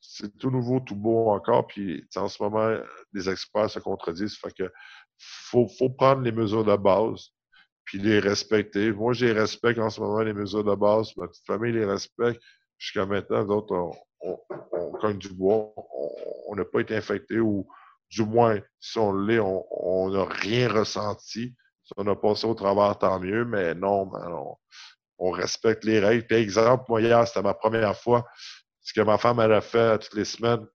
C'est 0.00 0.36
tout 0.36 0.50
nouveau, 0.50 0.80
tout 0.80 0.96
beau 0.96 1.30
encore. 1.30 1.66
Puis, 1.66 2.06
en 2.16 2.28
ce 2.28 2.42
moment, 2.42 2.78
les 3.14 3.30
experts 3.30 3.70
se 3.70 3.78
contredisent. 3.78 4.36
Fait 4.36 4.52
que 4.52 4.70
faut, 5.18 5.66
faut 5.78 5.88
prendre 5.88 6.20
les 6.20 6.32
mesures 6.32 6.64
de 6.64 6.76
base 6.76 7.30
puis 7.84 7.98
les 7.98 8.20
respecter. 8.20 8.92
Moi, 8.92 9.14
je 9.14 9.26
les 9.26 9.32
respecte 9.32 9.78
en 9.78 9.90
ce 9.90 10.00
moment, 10.00 10.20
les 10.20 10.34
mesures 10.34 10.64
de 10.64 10.74
base. 10.74 11.16
Ma 11.16 11.26
famille 11.46 11.72
les 11.72 11.86
respecte. 11.86 12.40
Jusqu'à 12.78 13.06
maintenant, 13.06 13.44
d'autres, 13.44 13.92
on, 14.22 14.38
on, 14.72 14.92
cogne 14.92 15.18
du 15.18 15.28
bois. 15.28 15.72
On 16.48 16.54
n'a 16.54 16.64
pas 16.64 16.80
été 16.80 16.96
infecté 16.96 17.40
ou 17.40 17.66
du 18.10 18.24
moins, 18.24 18.60
si 18.78 18.98
on 18.98 19.14
l'est, 19.14 19.40
on 19.40 20.10
n'a 20.10 20.24
rien 20.24 20.68
ressenti. 20.68 21.54
Si 21.84 21.92
on 21.96 22.06
a 22.06 22.14
passé 22.14 22.46
au 22.46 22.54
travers, 22.54 22.96
tant 22.98 23.18
mieux, 23.18 23.44
mais 23.44 23.74
non, 23.74 24.10
on, 25.18 25.30
respecte 25.30 25.84
les 25.84 25.98
règles. 25.98 26.26
Par 26.26 26.38
exemple, 26.38 26.84
moi, 26.88 27.00
hier, 27.00 27.26
c'était 27.26 27.42
ma 27.42 27.54
première 27.54 27.96
fois. 27.96 28.24
Ce 28.82 28.92
que 28.92 29.00
ma 29.00 29.18
femme, 29.18 29.40
elle 29.40 29.52
a 29.52 29.60
fait 29.60 29.98
toutes 29.98 30.14
les 30.14 30.24
semaines, 30.24 30.66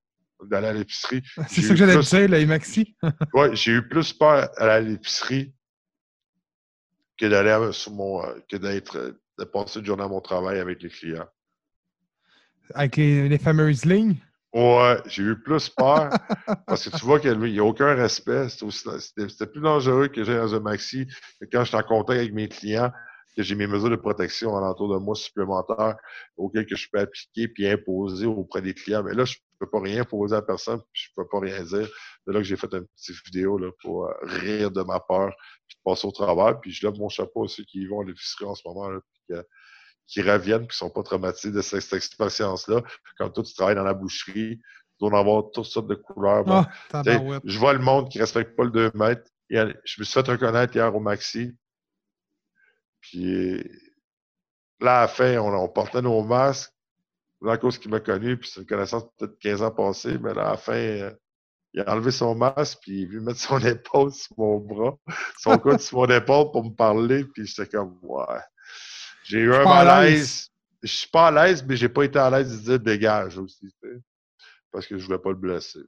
d'aller 0.44 0.68
à 0.68 0.74
l'épicerie. 0.74 1.22
C'est 1.48 1.62
ça 1.62 1.70
que 1.70 1.76
j'allais 1.76 2.00
dire, 2.00 2.30
la 2.30 2.46
Maxi. 2.46 2.96
oui, 3.34 3.56
j'ai 3.56 3.74
eu 3.74 3.88
plus 3.88 4.14
peur 4.14 4.50
à 4.58 4.80
l'épicerie 4.80 5.54
que 7.18 7.26
d'aller 7.26 7.72
sur 7.72 7.92
mon 7.94 8.24
euh, 8.24 8.40
que 8.50 8.58
d'être 8.58 9.16
de 9.38 9.44
passer 9.44 9.80
une 9.80 9.86
journée 9.86 10.04
à 10.04 10.08
mon 10.08 10.22
travail 10.22 10.60
avec 10.60 10.82
les 10.82 10.90
clients. 10.90 11.28
Avec 12.74 12.98
les, 12.98 13.38
fameuses 13.38 13.86
lignes? 13.86 14.16
Ouais, 14.54 14.98
j'ai 15.06 15.24
eu 15.24 15.42
plus 15.42 15.70
peur 15.70 16.10
parce 16.68 16.90
que 16.90 16.98
tu 16.98 17.06
vois 17.06 17.20
qu'il 17.20 17.38
n'y 17.38 17.60
a 17.60 17.64
aucun 17.64 17.94
respect. 17.94 18.48
C'était 18.50 19.48
plus 19.48 19.62
dangereux 19.62 20.08
que 20.08 20.24
j'ai 20.24 20.36
dans 20.36 20.56
un 20.56 20.60
maxi 20.60 21.06
que 21.40 21.46
quand 21.52 21.64
je 21.64 21.70
suis 21.70 21.78
en 21.78 21.84
contact 21.84 22.20
avec 22.20 22.34
mes 22.34 22.48
clients, 22.48 22.92
que 23.38 23.44
j'ai 23.44 23.54
mes 23.54 23.68
mesures 23.68 23.92
de 23.92 23.96
protection 23.96 24.58
alentour 24.58 24.92
de 24.92 24.98
moi 24.98 25.14
supplémentaires 25.14 25.96
auxquelles 26.38 26.66
que 26.66 26.76
je 26.76 26.88
peux 26.92 27.00
appliquer 27.00 27.48
puis 27.48 27.68
imposer 27.68 28.26
auprès 28.26 28.64
des 28.64 28.74
clients. 28.74 29.04
Mais 29.04 29.14
là, 29.14 29.26
je 29.26 29.36
ne 29.36 29.60
peux 29.60 29.70
pas 29.70 29.80
rien 29.80 30.04
poser 30.04 30.36
à 30.36 30.42
personne, 30.42 30.80
puis 30.92 31.04
je 31.04 31.10
ne 31.12 31.24
peux 31.24 31.30
pas 31.30 31.40
rien 31.40 31.64
dire. 31.64 31.88
C'est 32.26 32.34
là 32.34 32.40
que 32.40 32.44
j'ai 32.44 32.56
fait 32.56 32.74
une 32.74 32.88
petite 32.88 33.26
vidéo 33.26 33.60
là, 33.60 33.70
pour 33.84 34.08
euh, 34.08 34.14
rire 34.24 34.72
de 34.72 34.82
ma 34.82 35.00
peur, 35.00 35.36
puis 35.68 35.78
passer 35.86 36.08
au 36.08 36.12
travail. 36.12 36.56
Puis 36.64 36.72
je 36.72 36.88
lève 36.88 36.98
mon 36.98 37.10
chapeau 37.10 37.46
à 37.46 37.48
ceux 37.48 37.64
qui 37.64 37.82
y 37.82 37.86
vont 37.86 38.02
à 38.02 38.06
l'épicerie 38.06 38.46
en 38.46 38.56
ce 38.56 38.64
moment, 38.66 38.90
là, 38.90 39.00
puis 39.28 39.38
qui 40.08 40.22
reviennent, 40.22 40.62
qui 40.62 40.74
ne 40.74 40.88
sont 40.88 40.90
pas 40.90 41.04
traumatisés 41.04 41.52
de 41.52 41.62
cette, 41.62 41.94
expérience-là. 41.94 42.82
Comme 43.18 43.32
toi, 43.34 43.44
tu 43.44 43.54
travailles 43.54 43.76
dans 43.76 43.84
la 43.84 43.94
boucherie, 43.94 44.58
tu 44.58 44.98
dois 45.00 45.12
en 45.12 45.20
avoir 45.20 45.52
toutes 45.52 45.66
sortes 45.66 45.88
de 45.88 45.96
couleurs. 45.96 46.46
Ah, 46.48 46.70
je 47.44 47.60
vois 47.60 47.74
le 47.74 47.80
monde 47.80 48.10
qui 48.10 48.18
ne 48.18 48.24
respecte 48.24 48.56
pas 48.56 48.64
le 48.64 48.72
2 48.72 48.92
mètres. 48.96 49.30
je 49.50 49.64
me 49.64 49.74
suis 49.84 50.06
fait 50.06 50.28
reconnaître 50.28 50.76
hier 50.76 50.96
au 50.96 51.00
Maxi. 51.00 51.56
Puis 53.02 53.64
là, 54.80 55.00
à 55.00 55.02
la 55.02 55.08
fin, 55.08 55.38
on 55.38 55.68
portait 55.70 56.02
nos 56.02 56.24
masques 56.24 56.72
à 57.46 57.58
cause 57.58 57.78
qu'il 57.78 57.92
m'a 57.92 58.00
connu, 58.00 58.38
puis 58.38 58.50
c'est 58.52 58.62
une 58.62 58.66
connaissance 58.66 59.04
peut-être 59.18 59.38
15 59.40 59.62
ans 59.62 59.72
passés, 59.72 60.18
mais 60.18 60.32
à 60.32 60.34
la 60.34 60.58
fin, 60.58 60.74
euh, 60.74 61.12
il 61.74 61.82
a 61.82 61.94
enlevé 61.94 62.12
son 62.12 62.34
masque, 62.36 62.80
puis 62.82 63.02
il 63.02 63.04
est 63.04 63.06
venu 63.06 63.20
mettre 63.22 63.40
son 63.40 63.60
épaule 63.66 64.12
sur 64.12 64.34
mon 64.38 64.58
bras, 64.58 64.98
son 65.38 65.58
coude 65.58 65.80
sur 65.80 66.00
mon 66.00 66.08
épaule 66.08 66.52
pour 66.52 66.64
me 66.64 66.74
parler, 66.74 67.26
puis 67.26 67.46
j'étais 67.46 67.68
comme, 67.78 68.00
ouais. 68.02 68.40
J'ai 69.28 69.40
eu 69.40 69.54
un 69.54 69.64
malaise. 69.64 70.50
Je 70.84 70.88
suis 70.88 71.10
pas 71.10 71.28
à 71.28 71.32
l'aise, 71.32 71.64
mais 71.68 71.76
j'ai 71.76 71.90
pas 71.90 72.04
été 72.04 72.18
à 72.20 72.30
l'aise 72.30 72.64
de 72.64 72.78
dire 72.78 72.80
dégage 72.80 73.38
aussi, 73.38 73.74
parce 74.72 74.88
que 74.88 74.98
je 74.98 75.06
voulais 75.06 75.20
pas 75.20 75.30
le 75.30 75.36
blesser. 75.36 75.82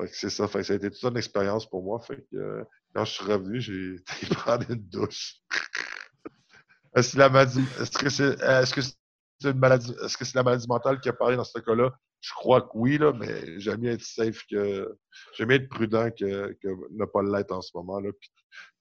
Fait 0.00 0.08
que 0.08 0.16
c'est 0.16 0.30
ça. 0.30 0.46
Fait 0.48 0.58
que 0.58 0.64
ça 0.64 0.72
a 0.74 0.76
été 0.76 0.90
toute 0.90 1.02
une 1.02 1.16
expérience 1.16 1.68
pour 1.68 1.82
moi. 1.82 1.98
Fait 2.00 2.16
que 2.30 2.36
euh, 2.36 2.64
quand 2.94 3.04
je 3.04 3.12
suis 3.12 3.24
revenu, 3.24 3.60
j'ai 3.60 3.94
été 4.22 4.34
prendre 4.34 4.70
une 4.70 4.82
douche. 4.82 5.36
est-ce 6.94 7.98
que 7.98 8.10
c'est 8.10 8.40
est-ce 8.40 8.74
que 8.74 8.80
c'est 8.82 9.50
une 9.50 9.58
maladie, 9.58 9.94
est-ce 10.04 10.16
que 10.16 10.24
c'est 10.24 10.36
la 10.36 10.42
maladie 10.42 10.68
mentale 10.68 11.00
qui 11.00 11.08
a 11.08 11.12
parlé 11.12 11.36
dans 11.36 11.44
ce 11.44 11.58
cas-là? 11.58 11.90
Je 12.20 12.32
crois 12.32 12.62
que 12.62 12.70
oui, 12.74 12.98
là, 12.98 13.12
mais 13.12 13.58
j'aime 13.60 13.80
mieux 13.80 13.92
être 13.92 14.04
safe 14.04 14.44
que. 14.50 14.98
J'aime 15.36 15.48
mieux 15.48 15.56
être 15.56 15.68
prudent 15.68 16.10
que, 16.10 16.52
que 16.60 16.68
ne 16.90 17.04
pas 17.04 17.22
l'être 17.22 17.52
en 17.52 17.62
ce 17.62 17.70
moment. 17.74 18.00
Là, 18.00 18.10
puis 18.18 18.30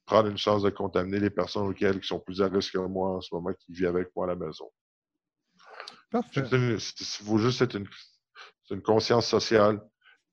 prendre 0.08 0.30
une 0.30 0.38
chance 0.38 0.64
de 0.64 0.70
contaminer 0.70 1.20
les 1.20 1.30
personnes 1.30 1.68
auxquelles 1.68 2.00
qui 2.00 2.08
sont 2.08 2.20
plus 2.20 2.42
à 2.42 2.48
risque 2.48 2.74
que 2.74 2.80
moi 2.80 3.18
en 3.18 3.22
ce 3.22 3.36
moment, 3.36 3.54
qui 3.54 3.74
vivent 3.74 3.88
avec 3.88 4.08
moi 4.16 4.26
à 4.26 4.30
la 4.30 4.36
maison. 4.36 4.72
Parfait. 6.10 6.44
Il 6.50 6.80
faut 6.80 7.38
juste 7.38 7.62
être 7.62 7.76
une, 7.76 7.88
une 8.72 8.82
conscience 8.82 9.28
sociale, 9.28 9.80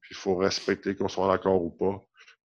puis 0.00 0.12
il 0.12 0.16
faut 0.16 0.36
respecter 0.36 0.94
qu'on 0.94 1.08
soit 1.08 1.26
d'accord 1.26 1.62
ou 1.62 1.70
pas. 1.70 2.00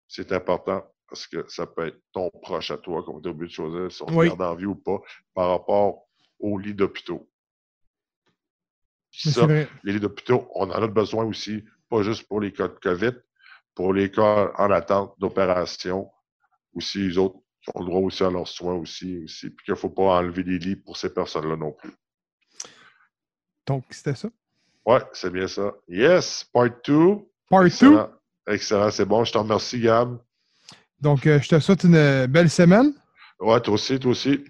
C'est 0.07 0.31
important 0.31 0.83
parce 1.07 1.27
que 1.27 1.47
ça 1.47 1.67
peut 1.67 1.87
être 1.87 2.01
ton 2.11 2.31
proche 2.41 2.71
à 2.71 2.77
toi, 2.77 3.03
comme 3.03 3.21
tu 3.21 3.29
as 3.29 3.31
oublié 3.31 3.47
de 3.47 3.53
choisir, 3.53 3.91
si 3.91 4.01
on 4.01 4.17
oui. 4.17 4.27
garde 4.27 4.41
en 4.41 4.55
vie 4.55 4.65
ou 4.65 4.75
pas, 4.75 4.99
par 5.35 5.49
rapport 5.49 6.07
aux 6.39 6.57
lits 6.57 6.73
d'hôpitaux. 6.73 7.29
Ça, 9.11 9.45
les 9.45 9.67
lits 9.83 9.99
d'hôpitaux, 9.99 10.49
on 10.55 10.69
en 10.69 10.71
a 10.71 10.87
besoin 10.87 11.25
aussi, 11.25 11.63
pas 11.89 12.01
juste 12.01 12.27
pour 12.27 12.41
les 12.41 12.51
cas 12.51 12.67
de 12.67 12.73
COVID, 12.73 13.13
pour 13.75 13.93
les 13.93 14.09
cas 14.09 14.51
en 14.57 14.71
attente 14.71 15.13
d'opération. 15.19 16.11
Aussi, 16.73 16.99
les 16.99 17.17
autres 17.17 17.37
ont 17.73 17.81
le 17.81 17.85
droit 17.85 18.01
aussi 18.01 18.23
à 18.23 18.29
leurs 18.29 18.47
soins 18.47 18.75
aussi, 18.75 19.23
aussi 19.23 19.49
puis 19.49 19.65
qu'il 19.65 19.73
ne 19.73 19.77
faut 19.77 19.89
pas 19.89 20.19
enlever 20.19 20.43
les 20.43 20.59
lits 20.59 20.75
pour 20.75 20.97
ces 20.97 21.13
personnes-là 21.13 21.55
non 21.55 21.71
plus. 21.71 21.91
Donc, 23.67 23.85
c'était 23.89 24.15
ça? 24.15 24.29
Ouais, 24.85 25.01
c'est 25.13 25.31
bien 25.31 25.47
ça. 25.47 25.73
Yes, 25.87 26.43
part 26.51 26.69
2. 26.85 27.17
Part 27.49 27.65
2. 27.65 27.99
Excellent, 28.47 28.89
c'est 28.89 29.05
bon. 29.05 29.23
Je 29.23 29.31
te 29.31 29.37
remercie, 29.37 29.79
Gab. 29.79 30.17
Donc, 30.99 31.27
euh, 31.27 31.39
je 31.39 31.49
te 31.49 31.59
souhaite 31.59 31.83
une 31.83 32.25
belle 32.27 32.49
semaine. 32.49 32.93
Ouais, 33.39 33.61
toi 33.61 33.75
aussi, 33.75 33.99
toi 33.99 34.11
aussi. 34.11 34.43